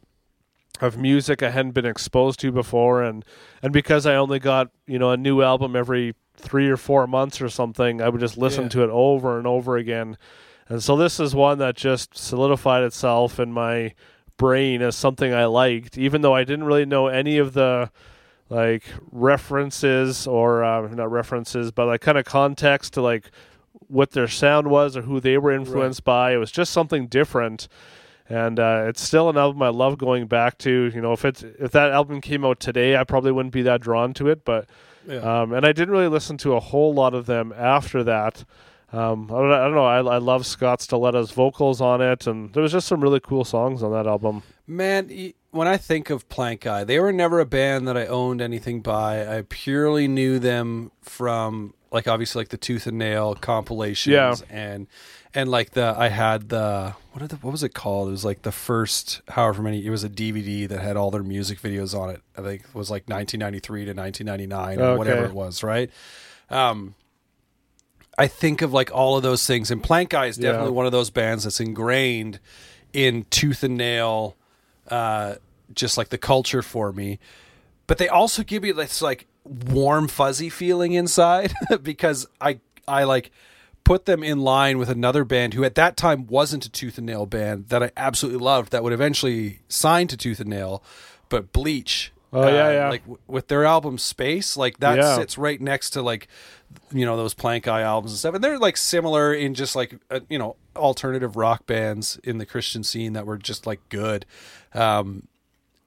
of 0.81 0.99
music 0.99 1.45
I 1.45 1.51
hadn't 1.51 1.73
been 1.73 1.87
exposed 1.87 2.41
to 2.41 2.51
before. 2.51 3.05
And, 3.05 3.25
and 3.63 3.73
because 3.73 4.05
I 4.05 4.17
only 4.17 4.41
got, 4.41 4.71
you 4.87 4.99
know, 4.99 5.13
a 5.13 5.17
new 5.17 5.43
album 5.43 5.77
every 5.77 6.15
three 6.37 6.69
or 6.69 6.77
four 6.77 7.07
months 7.07 7.41
or 7.41 7.49
something, 7.49 8.03
I 8.03 8.09
would 8.09 8.21
just 8.21 8.37
listen 8.37 8.65
Yeah. 8.65 8.71
to 8.71 8.83
it 8.85 8.91
over 8.91 9.39
and 9.39 9.47
over 9.47 9.77
again. 9.77 10.19
And 10.69 10.83
so 10.83 10.97
this 10.97 11.21
is 11.21 11.37
one 11.37 11.59
that 11.59 11.77
just 11.77 12.19
solidified 12.19 12.83
itself 12.83 13.39
in 13.39 13.53
my 13.53 13.95
brain 14.37 14.83
as 14.83 14.97
something 14.97 15.33
I 15.33 15.47
liked, 15.47 15.97
even 15.99 16.21
though 16.23 16.35
I 16.35 16.45
didn't 16.45 16.65
really 16.65 16.85
know 16.87 17.07
any 17.09 17.39
of 17.39 17.53
the 17.55 17.91
like 18.49 18.85
references 19.11 20.27
or 20.27 20.63
uh, 20.65 20.89
not 20.89 21.11
references, 21.11 21.71
but 21.73 21.87
like 21.87 22.01
kind 22.01 22.19
of 22.19 22.25
context 22.25 22.95
to 22.95 23.03
like 23.03 23.31
what 23.89 24.13
their 24.13 24.29
sound 24.29 24.69
was 24.69 24.97
or 24.97 25.03
who 25.03 25.21
they 25.21 25.37
were 25.39 25.53
influenced 25.53 26.05
by. 26.05 26.33
It 26.33 26.37
was 26.37 26.51
just 26.51 26.73
something 26.73 27.07
different, 27.07 27.69
and 28.29 28.59
uh, 28.59 28.85
it's 28.89 29.03
still 29.03 29.29
an 29.29 29.37
album 29.37 29.63
I 29.63 29.69
love 29.69 29.99
going 29.99 30.27
back 30.27 30.59
to. 30.59 30.91
You 30.95 31.01
know, 31.01 31.13
if 31.13 31.25
it's 31.25 31.43
if 31.43 31.73
that 31.73 31.91
album 31.91 32.21
came 32.21 32.45
out 32.45 32.61
today, 32.61 32.97
I 32.97 33.05
probably 33.05 33.33
wouldn't 33.33 33.53
be 33.53 33.63
that 33.63 33.81
drawn 33.81 34.15
to 34.15 34.29
it, 34.29 34.45
but 34.45 34.69
Yeah. 35.09 35.19
um, 35.43 35.53
and 35.53 35.67
I 35.67 35.73
didn't 35.73 35.91
really 35.93 36.09
listen 36.09 36.37
to 36.39 36.55
a 36.55 36.61
whole 36.61 36.95
lot 36.95 37.15
of 37.15 37.27
them 37.27 37.53
after 37.57 38.03
that. 38.05 38.45
Um, 38.97 39.27
I, 39.31 39.35
don't, 39.35 39.53
I 39.53 39.65
don't 39.65 39.75
know. 39.75 39.85
I, 39.85 39.99
I 39.99 40.19
love 40.19 40.47
Scott 40.47 40.81
Silletta's 40.81 41.31
vocals 41.33 41.81
on 41.81 42.01
it, 42.01 42.27
and 42.27 42.53
there 42.53 42.63
was 42.63 42.73
just 42.73 42.87
some 42.89 43.01
really 43.01 43.21
cool 43.21 43.45
songs 43.45 43.83
on 43.83 43.93
that 43.93 44.07
album. 44.07 44.43
Man, 44.67 45.33
when 45.51 45.69
I 45.69 45.77
think 45.77 46.11
of 46.11 46.29
Plankeye, 46.29 46.87
they 46.87 46.99
were 46.99 47.13
never 47.13 47.41
a 47.41 47.47
band 47.47 47.87
that 47.89 47.97
I 47.97 48.07
owned 48.07 48.41
anything 48.41 48.81
by. 48.81 49.37
I 49.39 49.43
purely 49.49 50.09
knew 50.09 50.39
them 50.39 50.91
from 51.03 51.75
like 51.93 52.09
obviously 52.09 52.41
like 52.41 52.49
the 52.49 52.57
Tooth 52.57 52.87
and 52.87 52.99
Nail 52.99 53.35
compilations 53.37 54.13
Yeah. 54.13 54.35
and 54.51 54.87
and 55.35 55.49
like 55.51 55.71
the 55.71 55.95
I 55.97 56.09
had 56.09 56.49
the 56.49 56.95
what 57.13 57.29
the, 57.31 57.37
what 57.37 57.53
was 57.53 57.63
it 57.63 57.75
called? 57.75 58.09
It 58.09 58.11
was 58.11 58.25
like 58.25 58.43
the 58.43 58.53
first 58.53 59.23
however 59.29 59.63
many 59.63 59.85
it 59.87 59.91
was 59.91 60.03
a 60.05 60.11
DVD 60.11 60.69
that 60.69 60.81
had 60.81 60.97
all 60.97 61.11
their 61.11 61.23
music 61.23 61.61
videos 61.61 61.99
on 61.99 62.11
it. 62.11 62.21
I 62.37 62.43
think 62.43 62.63
it 62.63 62.75
was 62.75 62.91
like 62.91 63.09
1993 63.09 63.85
to 63.87 63.93
1999 63.95 64.79
or 64.81 64.91
Okay. 64.91 64.99
whatever 64.99 65.25
it 65.27 65.33
was, 65.33 65.63
right? 65.63 65.91
Um 66.51 66.95
I 68.19 68.27
think 68.29 68.63
of 68.63 68.73
like 68.73 68.91
all 68.95 69.17
of 69.17 69.23
those 69.23 69.47
things, 69.47 69.71
and 69.71 69.83
Plankeye 69.83 70.29
is 70.29 70.39
Yeah. 70.39 70.51
definitely 70.53 70.73
one 70.73 70.87
of 70.87 70.93
those 70.93 71.11
bands 71.11 71.45
that's 71.45 71.61
ingrained 71.61 72.41
in 72.93 73.27
tooth 73.31 73.63
and 73.63 73.77
nail, 73.77 74.37
uh, 74.89 75.35
just 75.75 75.99
like 75.99 76.09
the 76.09 76.19
culture 76.19 76.63
for 76.63 76.93
me. 76.93 77.19
But 77.87 77.99
they 77.99 78.09
also 78.09 78.43
give 78.43 78.63
me 78.63 78.73
this 78.73 79.03
like 79.03 79.27
warm, 79.45 80.09
fuzzy 80.09 80.49
feeling 80.49 80.93
inside 80.93 81.53
because 81.83 82.27
I 82.41 82.61
I 82.89 83.05
like 83.05 83.31
put 83.85 84.07
them 84.07 84.23
in 84.25 84.41
line 84.41 84.79
with 84.79 84.89
another 84.89 85.25
band 85.25 85.55
who 85.55 85.63
at 85.63 85.77
that 85.77 85.97
time 85.97 86.27
wasn't 86.27 86.65
a 86.65 86.71
tooth 86.71 86.99
and 86.99 87.07
nail 87.07 87.27
band 87.27 87.69
that 87.69 87.83
I 87.83 87.91
absolutely 87.97 88.41
loved 88.43 88.73
that 88.73 88.83
would 88.83 88.93
eventually 88.93 89.61
sign 89.69 90.09
to 90.09 90.17
Tooth 90.17 90.41
and 90.41 90.51
Nail, 90.51 90.83
but 91.29 91.53
Bleach. 91.53 92.13
Uh, 92.33 92.41
Oh, 92.41 92.49
yeah, 92.49 92.71
yeah. 92.73 92.89
Like 92.91 93.03
w- 93.03 93.19
with 93.27 93.49
their 93.49 93.65
album 93.65 93.99
Space, 93.99 94.57
like 94.57 94.79
that 94.81 94.99
Yeah. 94.99 95.17
sits 95.17 95.39
right 95.39 95.61
next 95.61 95.91
to 95.91 96.03
like 96.03 96.29
you 96.93 97.07
know 97.07 97.17
those 97.17 97.35
Plankeye 97.35 97.83
albums 97.83 98.13
and 98.13 98.19
stuff, 98.19 98.35
and 98.35 98.43
they're 98.43 98.59
like 98.59 98.77
similar 98.77 99.33
in 99.33 99.55
just 99.55 99.77
like 99.77 99.99
uh, 100.11 100.21
you 100.29 100.39
know 100.39 100.57
alternative 100.75 101.37
rock 101.37 101.67
bands 101.67 102.19
in 102.25 102.39
the 102.39 102.47
Christian 102.47 102.83
scene 102.83 103.13
that 103.13 103.27
were 103.27 103.39
just 103.39 103.67
like 103.67 103.81
good. 103.89 104.27
Um, 104.75 105.29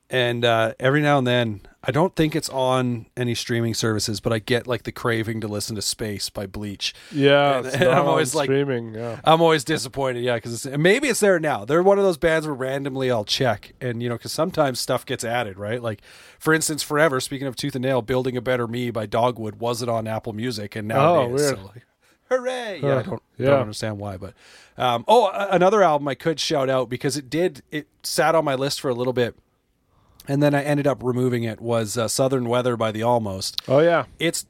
and 0.09 0.43
uh, 0.43 0.73
every 0.79 1.01
now 1.01 1.17
and 1.19 1.27
then, 1.27 1.61
I 1.83 1.91
don't 1.91 2.15
think 2.15 2.35
it's 2.35 2.49
on 2.49 3.05
any 3.15 3.35
streaming 3.35 3.73
services, 3.73 4.19
but 4.19 4.33
I 4.33 4.39
get 4.39 4.67
like 4.67 4.83
the 4.83 4.91
craving 4.91 5.39
to 5.41 5.47
listen 5.47 5.75
to 5.75 5.81
Space 5.81 6.29
by 6.29 6.45
Bleach. 6.47 6.93
Yeah, 7.11 7.57
And- 7.59 7.67
and 7.67 7.83
I'm 7.89 8.07
always 8.07 8.33
like- 8.35 8.47
streaming. 8.47 8.95
Yeah, 8.95 9.19
I'm 9.23 9.41
always 9.41 9.63
disappointed, 9.63 10.23
yeah, 10.23 10.35
because 10.35 10.65
maybe 10.65 11.07
it's 11.07 11.19
there 11.19 11.39
now. 11.39 11.63
They're 11.63 11.83
one 11.83 11.97
of 11.99 12.03
those 12.03 12.17
bands 12.17 12.47
where 12.47 12.55
randomly 12.55 13.11
I'll 13.11 13.23
check, 13.25 13.73
and 13.79 14.01
you 14.03 14.09
know, 14.09 14.15
because 14.15 14.31
sometimes 14.33 14.79
stuff 14.79 15.05
gets 15.05 15.23
added, 15.23 15.57
right? 15.57 15.81
Like, 15.81 16.01
for 16.39 16.53
instance, 16.53 16.81
Forever. 16.83 17.19
Speaking 17.19 17.47
of 17.47 17.55
Tooth 17.55 17.75
and 17.75 17.83
Nail, 17.83 18.01
"Building 18.01 18.35
a 18.35 18.41
Better 18.41 18.67
Me" 18.67 18.89
by 18.91 19.05
Dogwood 19.05 19.55
wasn't 19.59 19.89
on 19.91 20.07
Apple 20.07 20.33
Music, 20.33 20.75
and 20.75 20.87
now 20.87 21.15
Oh, 21.15 21.21
it 21.29 21.35
is. 21.35 21.41
weird. 21.41 21.55
So, 21.59 21.65
like, 21.65 21.85
hooray! 22.29 22.79
Yeah, 22.83 22.97
I 22.97 23.01
don't, 23.03 23.21
Yeah. 23.37 23.49
don't 23.51 23.61
understand 23.61 23.99
why, 23.99 24.17
but 24.17 24.33
um, 24.77 25.03
oh, 25.07 25.29
another 25.33 25.81
album 25.83 26.07
I 26.07 26.15
could 26.15 26.39
shout 26.39 26.69
out 26.69 26.89
because 26.89 27.15
it 27.17 27.29
did. 27.29 27.61
It 27.71 27.87
sat 28.03 28.35
on 28.35 28.43
my 28.45 28.55
list 28.55 28.81
for 28.81 28.89
a 28.89 28.93
little 28.93 29.13
bit, 29.13 29.35
and 30.29 30.41
then 30.41 30.55
I 30.55 30.63
ended 30.63 30.87
up 30.87 31.03
removing 31.03 31.43
it. 31.43 31.59
Was 31.59 31.97
uh, 31.97 32.07
"Southern 32.07 32.47
Weather" 32.47 32.77
by 32.77 32.93
the 32.93 33.03
Almost 33.03 33.61
oh 33.67 33.79
yeah, 33.79 34.05
it's 34.19 34.45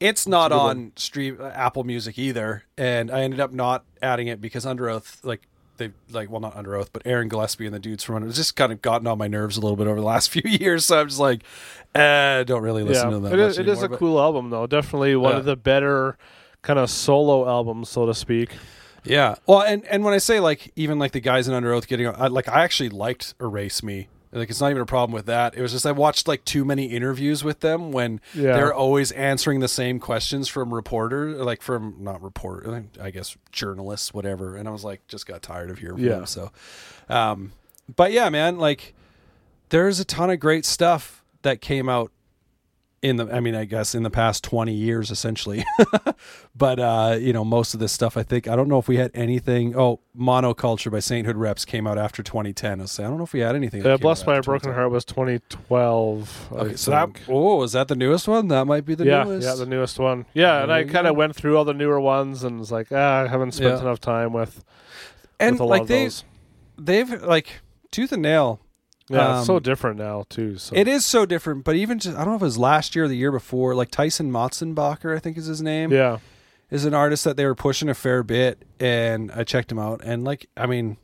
it's 0.00 0.26
not 0.26 0.50
on 0.50 0.92
stream 0.96 1.38
uh, 1.40 1.48
Apple 1.48 1.84
Music 1.84 2.18
either, 2.18 2.64
and 2.76 3.10
I 3.12 3.20
ended 3.22 3.38
up 3.38 3.52
not 3.52 3.84
adding 4.02 4.26
it 4.28 4.40
because 4.40 4.64
Underoath, 4.64 5.24
like 5.24 5.42
they 5.76 5.90
like 6.10 6.30
well 6.30 6.40
not 6.40 6.54
Underoath, 6.56 6.88
but 6.92 7.02
Aaron 7.04 7.28
Gillespie 7.28 7.66
and 7.66 7.74
the 7.74 7.78
dudes 7.78 8.02
from 8.02 8.16
Under, 8.16 8.28
it's 8.28 8.36
just 8.36 8.56
kind 8.56 8.72
of 8.72 8.82
gotten 8.82 9.06
on 9.06 9.18
my 9.18 9.28
nerves 9.28 9.56
a 9.56 9.60
little 9.60 9.76
bit 9.76 9.86
over 9.86 10.00
the 10.00 10.06
last 10.06 10.30
few 10.32 10.42
years. 10.44 10.86
So 10.86 11.00
I'm 11.00 11.08
just 11.08 11.20
like, 11.20 11.42
eh, 11.94 12.42
don't 12.44 12.62
really 12.62 12.82
listen 12.82 13.08
yeah. 13.10 13.14
to 13.16 13.20
them. 13.20 13.32
It 13.32 13.36
That 13.36 13.48
is, 13.48 13.58
is 13.58 13.82
a 13.82 13.88
but- 13.88 13.98
cool 13.98 14.18
album 14.20 14.50
though. 14.50 14.66
Definitely 14.66 15.14
one 15.16 15.32
Yeah. 15.34 15.38
of 15.38 15.44
the 15.44 15.56
better 15.56 16.16
kind 16.62 16.78
of 16.78 16.90
solo 16.90 17.48
albums, 17.48 17.88
so 17.88 18.06
to 18.06 18.14
speak. 18.14 18.50
Yeah. 19.04 19.36
Well, 19.46 19.60
and 19.62 19.84
and 19.86 20.04
when 20.04 20.14
I 20.14 20.18
say 20.18 20.40
like 20.40 20.72
even 20.76 20.98
like 20.98 21.12
the 21.12 21.20
guys 21.20 21.48
in 21.48 21.54
Underoath 21.54 21.86
getting 21.86 22.08
I, 22.08 22.26
like 22.26 22.48
I 22.48 22.64
actually 22.64 22.88
liked 22.90 23.34
Erase 23.40 23.82
Me. 23.82 24.08
Like 24.30 24.50
it's 24.50 24.60
not 24.60 24.70
even 24.70 24.82
a 24.82 24.86
problem 24.86 25.14
with 25.14 25.26
that. 25.26 25.56
It 25.56 25.62
was 25.62 25.72
just 25.72 25.86
I 25.86 25.92
watched 25.92 26.28
like 26.28 26.44
too 26.44 26.64
many 26.64 26.86
interviews 26.86 27.42
with 27.42 27.60
them 27.60 27.92
when 27.92 28.20
Yeah. 28.34 28.52
they're 28.54 28.74
always 28.74 29.10
answering 29.12 29.60
the 29.60 29.68
same 29.68 29.98
questions 29.98 30.48
from 30.48 30.72
reporters, 30.74 31.38
like 31.38 31.62
from 31.62 31.96
not 32.00 32.22
reporter, 32.22 32.84
I 33.00 33.10
guess 33.10 33.36
journalists, 33.52 34.12
whatever. 34.12 34.56
And 34.56 34.68
I 34.68 34.70
was 34.70 34.84
like, 34.84 35.06
just 35.08 35.26
got 35.26 35.40
tired 35.42 35.70
of 35.70 35.78
hearing 35.78 35.98
Yeah. 36.00 36.16
them. 36.16 36.26
So, 36.26 36.50
um, 37.08 37.52
but 37.96 38.12
yeah, 38.12 38.28
man, 38.28 38.58
like 38.58 38.94
there's 39.70 39.98
a 40.00 40.04
ton 40.04 40.30
of 40.30 40.40
great 40.40 40.64
stuff 40.66 41.22
that 41.42 41.60
came 41.60 41.88
out 41.88 42.10
in 43.00 43.16
the 43.16 43.32
I 43.32 43.40
mean 43.40 43.54
I 43.54 43.64
guess 43.64 43.94
in 43.94 44.02
the 44.02 44.10
past 44.10 44.42
20 44.44 44.72
years 44.72 45.10
essentially. 45.10 45.64
but 46.56 46.80
uh 46.80 47.16
you 47.20 47.32
know 47.32 47.44
most 47.44 47.74
of 47.74 47.80
this 47.80 47.92
stuff 47.92 48.16
I 48.16 48.22
think 48.22 48.48
I 48.48 48.56
don't 48.56 48.68
know 48.68 48.78
if 48.78 48.88
we 48.88 48.96
had 48.96 49.10
anything 49.14 49.76
oh 49.76 50.00
Monoculture 50.18 50.90
by 50.90 50.98
Sainthood 50.98 51.36
Reps 51.36 51.64
came 51.64 51.86
out 51.86 51.96
after 51.98 52.22
2010. 52.22 52.80
I 52.80 52.84
saying 52.86 53.06
I 53.06 53.10
don't 53.10 53.18
know 53.18 53.24
if 53.24 53.32
we 53.32 53.40
had 53.40 53.54
anything. 53.54 53.86
Uh, 53.86 53.96
Blessed 53.98 54.26
by 54.26 54.38
a 54.38 54.42
Broken 54.42 54.72
Heart 54.72 54.90
was 54.90 55.04
2012. 55.04 56.48
Okay, 56.52 56.76
so 56.76 56.90
that 56.90 57.10
oh 57.28 57.62
is 57.62 57.72
that 57.72 57.88
the 57.88 57.96
newest 57.96 58.26
one? 58.28 58.48
That 58.48 58.66
might 58.66 58.84
be 58.84 58.94
the 58.94 59.04
yeah, 59.04 59.24
newest. 59.24 59.46
yeah, 59.46 59.54
the 59.54 59.66
newest 59.66 59.98
one. 59.98 60.26
Yeah, 60.34 60.62
and 60.62 60.72
I 60.72 60.84
kind 60.84 61.06
of 61.06 61.16
went 61.16 61.36
through 61.36 61.56
all 61.56 61.64
the 61.64 61.74
newer 61.74 62.00
ones 62.00 62.42
and 62.44 62.58
was 62.58 62.72
like, 62.72 62.88
ah, 62.92 63.22
I 63.22 63.26
haven't 63.28 63.52
spent 63.52 63.74
Yeah. 63.76 63.80
enough 63.82 64.00
time 64.00 64.32
with, 64.32 64.64
and 65.38 65.58
with 65.58 65.68
like 65.68 65.86
they 65.86 66.04
those. 66.04 66.24
they've 66.76 67.22
like 67.22 67.60
Tooth 67.90 68.12
and 68.12 68.22
Nail 68.22 68.60
Yeah, 69.10 69.38
it's 69.38 69.46
so 69.46 69.56
um, 69.56 69.62
different 69.62 69.96
now 69.98 70.24
too. 70.28 70.58
So 70.58 70.74
It 70.76 70.86
is 70.88 71.04
so 71.04 71.24
different, 71.26 71.64
but 71.64 71.76
even 71.76 71.98
just 71.98 72.16
I 72.16 72.20
don't 72.20 72.30
know 72.30 72.36
if 72.36 72.42
it 72.42 72.44
was 72.44 72.58
last 72.58 72.94
year 72.94 73.04
or 73.06 73.08
the 73.08 73.16
year 73.16 73.32
before, 73.32 73.74
like 73.74 73.90
Tyson 73.90 74.30
Motsenbocker, 74.30 75.14
I 75.16 75.18
think 75.18 75.36
is 75.38 75.46
his 75.46 75.62
name. 75.62 75.92
yeah, 75.92 76.18
is 76.70 76.84
an 76.84 76.92
artist 76.94 77.24
that 77.24 77.36
they 77.38 77.46
were 77.46 77.54
pushing 77.54 77.88
a 77.88 77.94
fair 77.94 78.22
bit, 78.22 78.64
and 78.78 79.30
I 79.32 79.44
checked 79.44 79.72
him 79.72 79.78
out. 79.78 80.02
And 80.04 80.24
like, 80.24 80.48
I 80.56 80.66
mean, 80.66 80.98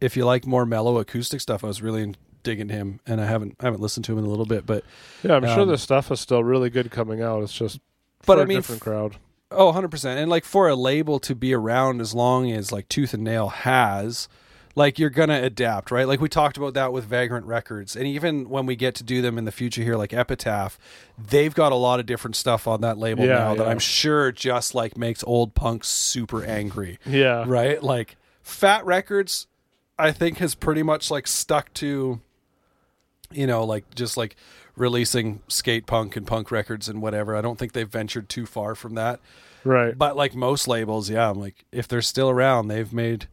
if 0.00 0.16
you 0.16 0.24
like 0.24 0.46
more 0.46 0.64
mellow 0.64 0.98
acoustic 0.98 1.40
stuff, 1.40 1.64
I 1.64 1.66
was 1.66 1.82
really 1.82 2.14
digging 2.44 2.68
him. 2.68 3.00
And 3.06 3.20
I 3.20 3.26
haven't 3.26 3.56
I 3.60 3.64
haven't 3.64 3.80
listened 3.80 4.04
to 4.04 4.12
him 4.12 4.18
in 4.18 4.24
a 4.24 4.28
little 4.28 4.46
bit, 4.46 4.66
but 4.66 4.84
yeah, 5.24 5.34
I'm 5.34 5.42
sure 5.46 5.60
Um, 5.62 5.68
the 5.68 5.78
stuff 5.78 6.12
is 6.12 6.20
still 6.20 6.44
really 6.44 6.70
good 6.70 6.90
coming 6.92 7.20
out. 7.22 7.42
It's 7.42 7.52
just, 7.52 7.80
But 8.26 8.34
for 8.34 8.40
I 8.40 8.44
a 8.44 8.46
mean, 8.46 8.58
different 8.58 8.82
crowd. 8.82 9.16
oh, 9.50 9.66
100 9.66 9.90
percent. 9.90 10.20
And 10.20 10.30
like 10.30 10.44
for 10.44 10.68
a 10.68 10.76
label 10.76 11.18
to 11.20 11.34
be 11.34 11.52
around 11.54 12.00
as 12.00 12.14
long 12.14 12.52
as 12.52 12.70
like 12.70 12.88
Tooth 12.88 13.14
and 13.14 13.24
Nail 13.24 13.48
has. 13.48 14.28
Like 14.76 14.98
you're 14.98 15.10
gonna 15.10 15.40
adapt, 15.42 15.90
right? 15.90 16.06
Like 16.08 16.20
we 16.20 16.28
talked 16.28 16.56
about 16.56 16.74
that 16.74 16.92
with 16.92 17.04
Vagrant 17.04 17.46
Records, 17.46 17.94
and 17.94 18.06
even 18.06 18.48
when 18.48 18.66
we 18.66 18.74
get 18.74 18.96
to 18.96 19.04
do 19.04 19.22
them 19.22 19.38
in 19.38 19.44
the 19.44 19.52
future 19.52 19.82
here, 19.82 19.96
like 19.96 20.12
Epitaph, 20.12 20.78
they've 21.16 21.54
got 21.54 21.70
a 21.70 21.76
lot 21.76 22.00
of 22.00 22.06
different 22.06 22.34
stuff 22.34 22.66
on 22.66 22.80
that 22.80 22.98
label 22.98 23.24
Yeah, 23.24 23.34
now 23.34 23.54
that. 23.54 23.68
I'm 23.68 23.78
sure 23.78 24.32
just 24.32 24.74
like 24.74 24.98
makes 24.98 25.22
old 25.24 25.54
punks 25.54 25.88
super 25.88 26.44
angry. 26.44 26.98
Yeah, 27.06 27.44
right? 27.46 27.80
Like 27.82 28.16
Fat 28.42 28.84
Records, 28.84 29.46
I 29.96 30.10
think 30.10 30.38
has 30.38 30.56
pretty 30.56 30.82
much 30.82 31.08
like 31.08 31.28
stuck 31.28 31.72
to, 31.74 32.20
you 33.30 33.46
know, 33.46 33.62
like 33.64 33.94
just 33.94 34.16
like 34.16 34.34
releasing 34.76 35.40
skate 35.46 35.86
punk 35.86 36.16
and 36.16 36.26
punk 36.26 36.50
records 36.50 36.88
and 36.88 37.00
whatever. 37.00 37.36
I 37.36 37.40
don't 37.42 37.60
think 37.60 37.74
they've 37.74 37.88
ventured 37.88 38.28
too 38.28 38.44
far 38.44 38.74
from 38.74 38.96
that. 38.96 39.20
right. 39.62 39.96
But 39.96 40.16
like 40.16 40.34
most 40.34 40.66
labels, 40.66 41.08
yeah, 41.10 41.30
I'm 41.30 41.38
like 41.38 41.64
if 41.70 41.86
they're 41.86 42.02
still 42.02 42.28
around, 42.28 42.66
they've 42.66 42.92
made 42.92 43.28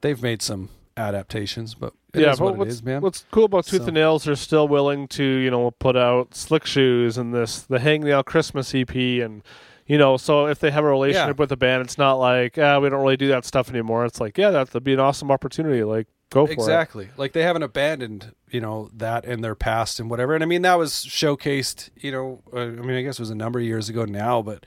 they've 0.00 0.20
made 0.22 0.42
some 0.42 0.68
adaptations, 0.96 1.74
but 1.74 1.92
it 2.14 2.20
yeah, 2.22 2.32
is 2.32 2.38
but 2.38 2.44
what 2.46 2.56
what's, 2.56 2.68
it 2.68 2.72
is, 2.72 2.82
man. 2.82 3.02
what's 3.02 3.24
cool 3.30 3.44
about 3.44 3.66
Tooth 3.66 3.82
So- 3.82 3.86
and 3.88 3.94
Nails, 3.94 4.24
they're 4.24 4.34
still 4.36 4.66
willing 4.68 5.08
to, 5.08 5.22
you 5.24 5.50
know, 5.50 5.70
put 5.72 5.96
out 5.96 6.34
Slick 6.34 6.64
Shoes 6.66 7.18
and 7.18 7.34
this, 7.34 7.60
the 7.62 7.78
Hang 7.78 8.02
Nail 8.02 8.22
Christmas 8.22 8.74
EP, 8.74 8.94
and, 8.94 9.42
you 9.86 9.98
know, 9.98 10.16
so 10.16 10.46
if 10.46 10.58
they 10.58 10.70
have 10.70 10.84
a 10.84 10.88
relationship 10.88 11.36
Yeah. 11.36 11.40
with 11.40 11.50
the 11.50 11.56
band, 11.56 11.82
it's 11.82 11.98
not 11.98 12.14
like, 12.14 12.56
ah, 12.58 12.78
we 12.80 12.88
don't 12.88 13.02
really 13.02 13.16
do 13.18 13.28
that 13.28 13.44
stuff 13.44 13.68
anymore. 13.70 14.04
It's 14.06 14.20
like, 14.20 14.38
yeah, 14.38 14.50
that'd 14.50 14.82
be 14.84 14.94
an 14.94 15.00
awesome 15.00 15.30
opportunity. 15.30 15.84
Like, 15.84 16.06
go 16.30 16.44
for 16.44 16.50
it. 16.52 16.54
exactly 16.54 17.08
like 17.16 17.32
they 17.34 17.44
haven't 17.44 17.62
abandoned 17.62 18.34
you 18.50 18.60
know 18.60 18.90
that 18.92 19.24
in 19.24 19.42
their 19.42 19.54
past 19.54 20.00
and 20.00 20.10
whatever 20.10 20.34
and 20.34 20.42
i 20.42 20.46
mean 20.46 20.62
that 20.62 20.74
was 20.74 20.92
showcased 20.92 21.88
you 21.94 22.10
know 22.10 22.42
uh, 22.52 22.62
i 22.62 22.66
mean 22.66 22.96
i 22.96 23.02
guess 23.02 23.14
it 23.14 23.22
was 23.22 23.30
a 23.30 23.34
number 23.34 23.60
of 23.60 23.64
years 23.64 23.88
ago 23.88 24.04
now 24.04 24.42
but 24.42 24.66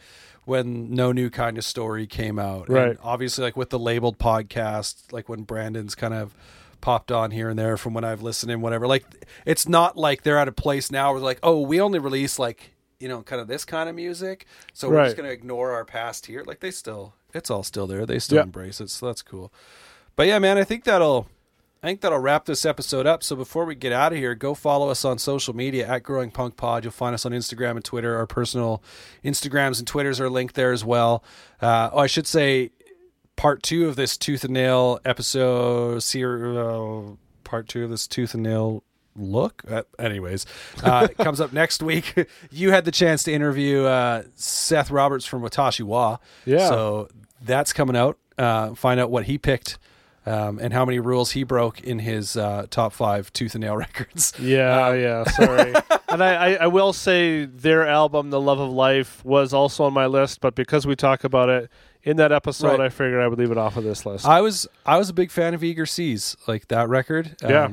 when 0.50 0.92
no 0.94 1.12
new 1.14 1.30
kind 1.30 1.58
of 1.58 1.64
story 1.64 2.06
came 2.08 2.38
out. 2.38 2.68
Right. 2.70 2.90
and 2.90 3.00
obviously 3.02 3.44
like 3.46 3.56
with 3.56 3.70
the 3.70 3.80
labeled 3.80 4.18
podcast 4.18 5.14
like 5.14 5.30
when 5.30 5.44
brandon's 5.44 5.96
kind 5.96 6.14
of 6.14 6.36
popped 6.82 7.12
on 7.12 7.32
here 7.32 7.50
and 7.50 7.58
there 7.60 7.78
from 7.78 7.94
when 7.94 8.04
i've 8.04 8.22
listened 8.22 8.52
and 8.52 8.62
whatever 8.62 8.88
like 8.88 9.06
it's 9.46 9.68
not 9.68 9.96
like 9.98 10.24
they're 10.24 10.38
at 10.38 10.48
a 10.48 10.52
place 10.52 10.90
now 10.92 11.12
where 11.14 11.22
like 11.22 11.40
oh 11.44 11.60
we 11.62 11.80
only 11.80 12.00
release 12.00 12.40
like 12.40 12.74
you 13.00 13.08
know 13.08 13.22
kind 13.22 13.42
of 13.42 13.48
this 13.48 13.64
kind 13.66 13.88
of 13.90 13.96
music 13.96 14.46
so 14.74 14.90
we're 14.90 15.04
just 15.06 15.16
going 15.18 15.28
to 15.28 15.34
ignore 15.34 15.72
our 15.72 15.86
past 15.86 16.26
here. 16.26 16.44
Like 16.46 16.60
they 16.60 16.72
still 16.72 17.14
it's 17.34 17.50
all 17.52 17.64
still 17.64 17.86
there. 17.88 18.06
They 18.06 18.18
still 18.20 18.38
Yeah. 18.38 18.44
embrace 18.44 18.82
it 18.82 18.90
so 18.90 19.06
that's 19.06 19.22
cool. 19.22 19.54
But 20.16 20.28
yeah 20.28 20.40
man 20.40 20.58
i 20.58 20.64
think 20.66 20.84
that'll 20.84 21.28
I 21.82 21.88
think 21.88 22.02
that'll 22.02 22.20
wrap 22.20 22.46
this 22.46 22.66
episode 22.66 23.08
up. 23.08 23.24
So 23.24 23.38
before 23.38 23.64
we 23.64 23.74
get 23.74 23.94
out 23.94 24.12
of 24.12 24.18
here, 24.18 24.36
go 24.36 24.54
follow 24.54 24.90
us 24.90 25.06
on 25.06 25.18
social 25.18 25.56
media 25.56 25.88
at 25.88 26.04
Growing 26.04 26.30
Punk 26.30 26.58
Pod. 26.58 26.84
You'll 26.84 26.92
find 26.92 27.14
us 27.14 27.26
on 27.26 27.32
Instagram 27.32 27.72
and 27.72 27.86
Twitter. 27.86 28.18
Our 28.18 28.28
personal 28.28 28.84
Instagrams 29.24 29.80
and 29.80 29.88
Twitters 29.88 30.20
are 30.20 30.30
linked 30.30 30.56
there 30.56 30.74
as 30.74 30.84
well. 30.84 31.24
Uh, 31.62 31.90
oh, 31.94 32.00
I 32.00 32.08
should 32.08 32.28
say, 32.28 32.72
part 33.38 33.64
two 33.64 33.88
of 33.88 33.96
this 33.96 34.18
Tooth 34.18 34.44
and 34.44 34.54
Nail 34.54 35.00
episode, 35.06 36.04
ser- 36.04 36.60
uh, 36.60 37.12
part 37.46 37.70
two 37.70 37.86
of 37.86 37.90
this 37.90 38.08
Tooth 38.08 38.34
and 38.34 38.44
Nail 38.44 38.84
look. 39.16 39.64
Uh, 39.66 39.84
anyways, 39.98 40.46
uh, 40.84 41.08
comes 41.20 41.40
up 41.40 41.54
next 41.54 41.82
week. 41.82 42.28
you 42.52 42.72
had 42.72 42.84
the 42.84 42.92
chance 42.92 43.24
to 43.24 43.32
interview 43.32 43.86
uh, 43.86 44.24
Seth 44.36 44.92
Roberts 44.92 45.26
from 45.26 45.42
Watashi 45.44 45.84
Wa. 45.84 46.18
Yeah. 46.46 46.68
So 46.68 47.08
that's 47.42 47.72
coming 47.72 47.96
out. 47.96 48.18
Uh, 48.38 48.74
find 48.76 49.00
out 49.00 49.10
what 49.10 49.26
he 49.26 49.38
picked 49.38 49.78
um, 50.26 50.60
and 50.60 50.74
how 50.74 50.86
many 50.86 51.00
rules 51.00 51.32
he 51.32 51.44
broke 51.44 51.82
in 51.82 52.00
his 52.00 52.36
uh, 52.38 52.66
top 52.70 52.94
five 52.94 53.32
tooth 53.34 53.56
and 53.56 53.64
nail 53.64 53.76
records. 53.86 54.34
Yeah, 54.40 54.88
Um, 54.88 55.00
yeah, 55.00 55.24
sorry. 55.26 55.74
and 56.10 56.24
I, 56.24 56.34
I, 56.36 56.54
I 56.56 56.68
will 56.68 56.94
say 56.94 57.46
their 57.46 57.88
album, 57.88 58.30
The 58.30 58.42
Love 58.42 58.60
of 58.60 58.70
Life, 58.72 59.24
was 59.26 59.54
also 59.54 59.84
on 59.86 59.94
my 59.94 60.06
list, 60.06 60.42
but 60.42 60.56
because 60.56 60.86
we 60.86 60.96
talk 60.96 61.24
about 61.24 61.50
it 61.50 61.70
in 62.04 62.18
that 62.18 62.32
episode, 62.32 62.68
Right. 62.72 62.82
I 62.82 62.90
figured 62.90 63.22
I 63.22 63.28
would 63.28 63.40
leave 63.40 63.52
it 63.52 63.58
off 63.58 63.76
of 63.78 63.84
this 63.84 64.06
list. 64.06 64.26
I 64.26 64.42
was 64.42 64.68
I 64.86 64.98
was 64.98 65.10
a 65.10 65.14
big 65.14 65.32
fan 65.32 65.54
of 65.54 65.64
Eager 65.64 65.86
Seas, 65.86 66.36
like 66.48 66.68
that 66.70 66.88
record. 66.90 67.36
Um, 67.44 67.50
Yeah. 67.50 67.70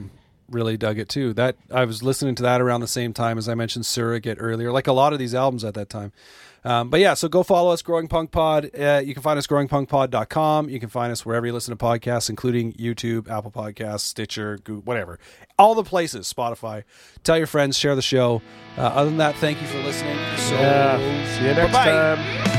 really 0.50 0.76
dug 0.76 0.98
it 0.98 1.08
too. 1.08 1.32
That 1.32 1.56
I 1.70 1.84
was 1.84 2.02
listening 2.02 2.34
to 2.36 2.42
that 2.42 2.60
around 2.60 2.80
the 2.80 2.88
same 2.88 3.12
time 3.12 3.38
as 3.38 3.48
I 3.48 3.54
mentioned 3.54 3.86
Surrogate 3.86 4.38
earlier, 4.40 4.72
like 4.72 4.86
a 4.86 4.92
lot 4.92 5.12
of 5.12 5.18
these 5.18 5.34
albums 5.34 5.64
at 5.64 5.74
that 5.74 5.88
time. 5.88 6.12
Um, 6.66 6.90
but 6.90 6.98
yeah, 6.98 7.14
so 7.14 7.28
go 7.28 7.44
follow 7.44 7.70
us, 7.70 7.80
Growing 7.80 8.08
Punk 8.08 8.32
Pod. 8.32 8.70
Uh, 8.76 9.00
you 9.04 9.14
can 9.14 9.22
find 9.22 9.38
us 9.38 9.46
growingpunkpod.com. 9.46 10.68
You 10.68 10.80
can 10.80 10.88
find 10.88 11.12
us 11.12 11.24
wherever 11.24 11.46
you 11.46 11.52
listen 11.52 11.76
to 11.76 11.82
podcasts, 11.82 12.28
including 12.28 12.72
YouTube, 12.72 13.30
Apple 13.30 13.52
Podcasts, 13.52 14.00
Stitcher, 14.00 14.58
Google, 14.64 14.82
whatever. 14.82 15.20
All 15.58 15.76
the 15.76 15.84
places, 15.84 16.32
Spotify. 16.32 16.82
Tell 17.22 17.38
your 17.38 17.46
friends, 17.46 17.78
share 17.78 17.94
the 17.94 18.02
show. 18.02 18.42
Uh, 18.76 18.80
other 18.82 19.08
than 19.10 19.18
that, 19.18 19.36
thank 19.36 19.60
you 19.62 19.68
for 19.68 19.78
listening. 19.78 20.16
So, 20.38 20.54
yeah. 20.56 20.98
See 21.38 21.46
you 21.46 21.54
next 21.54 21.72
Bye-bye. 21.72 21.84
time. 22.16 22.55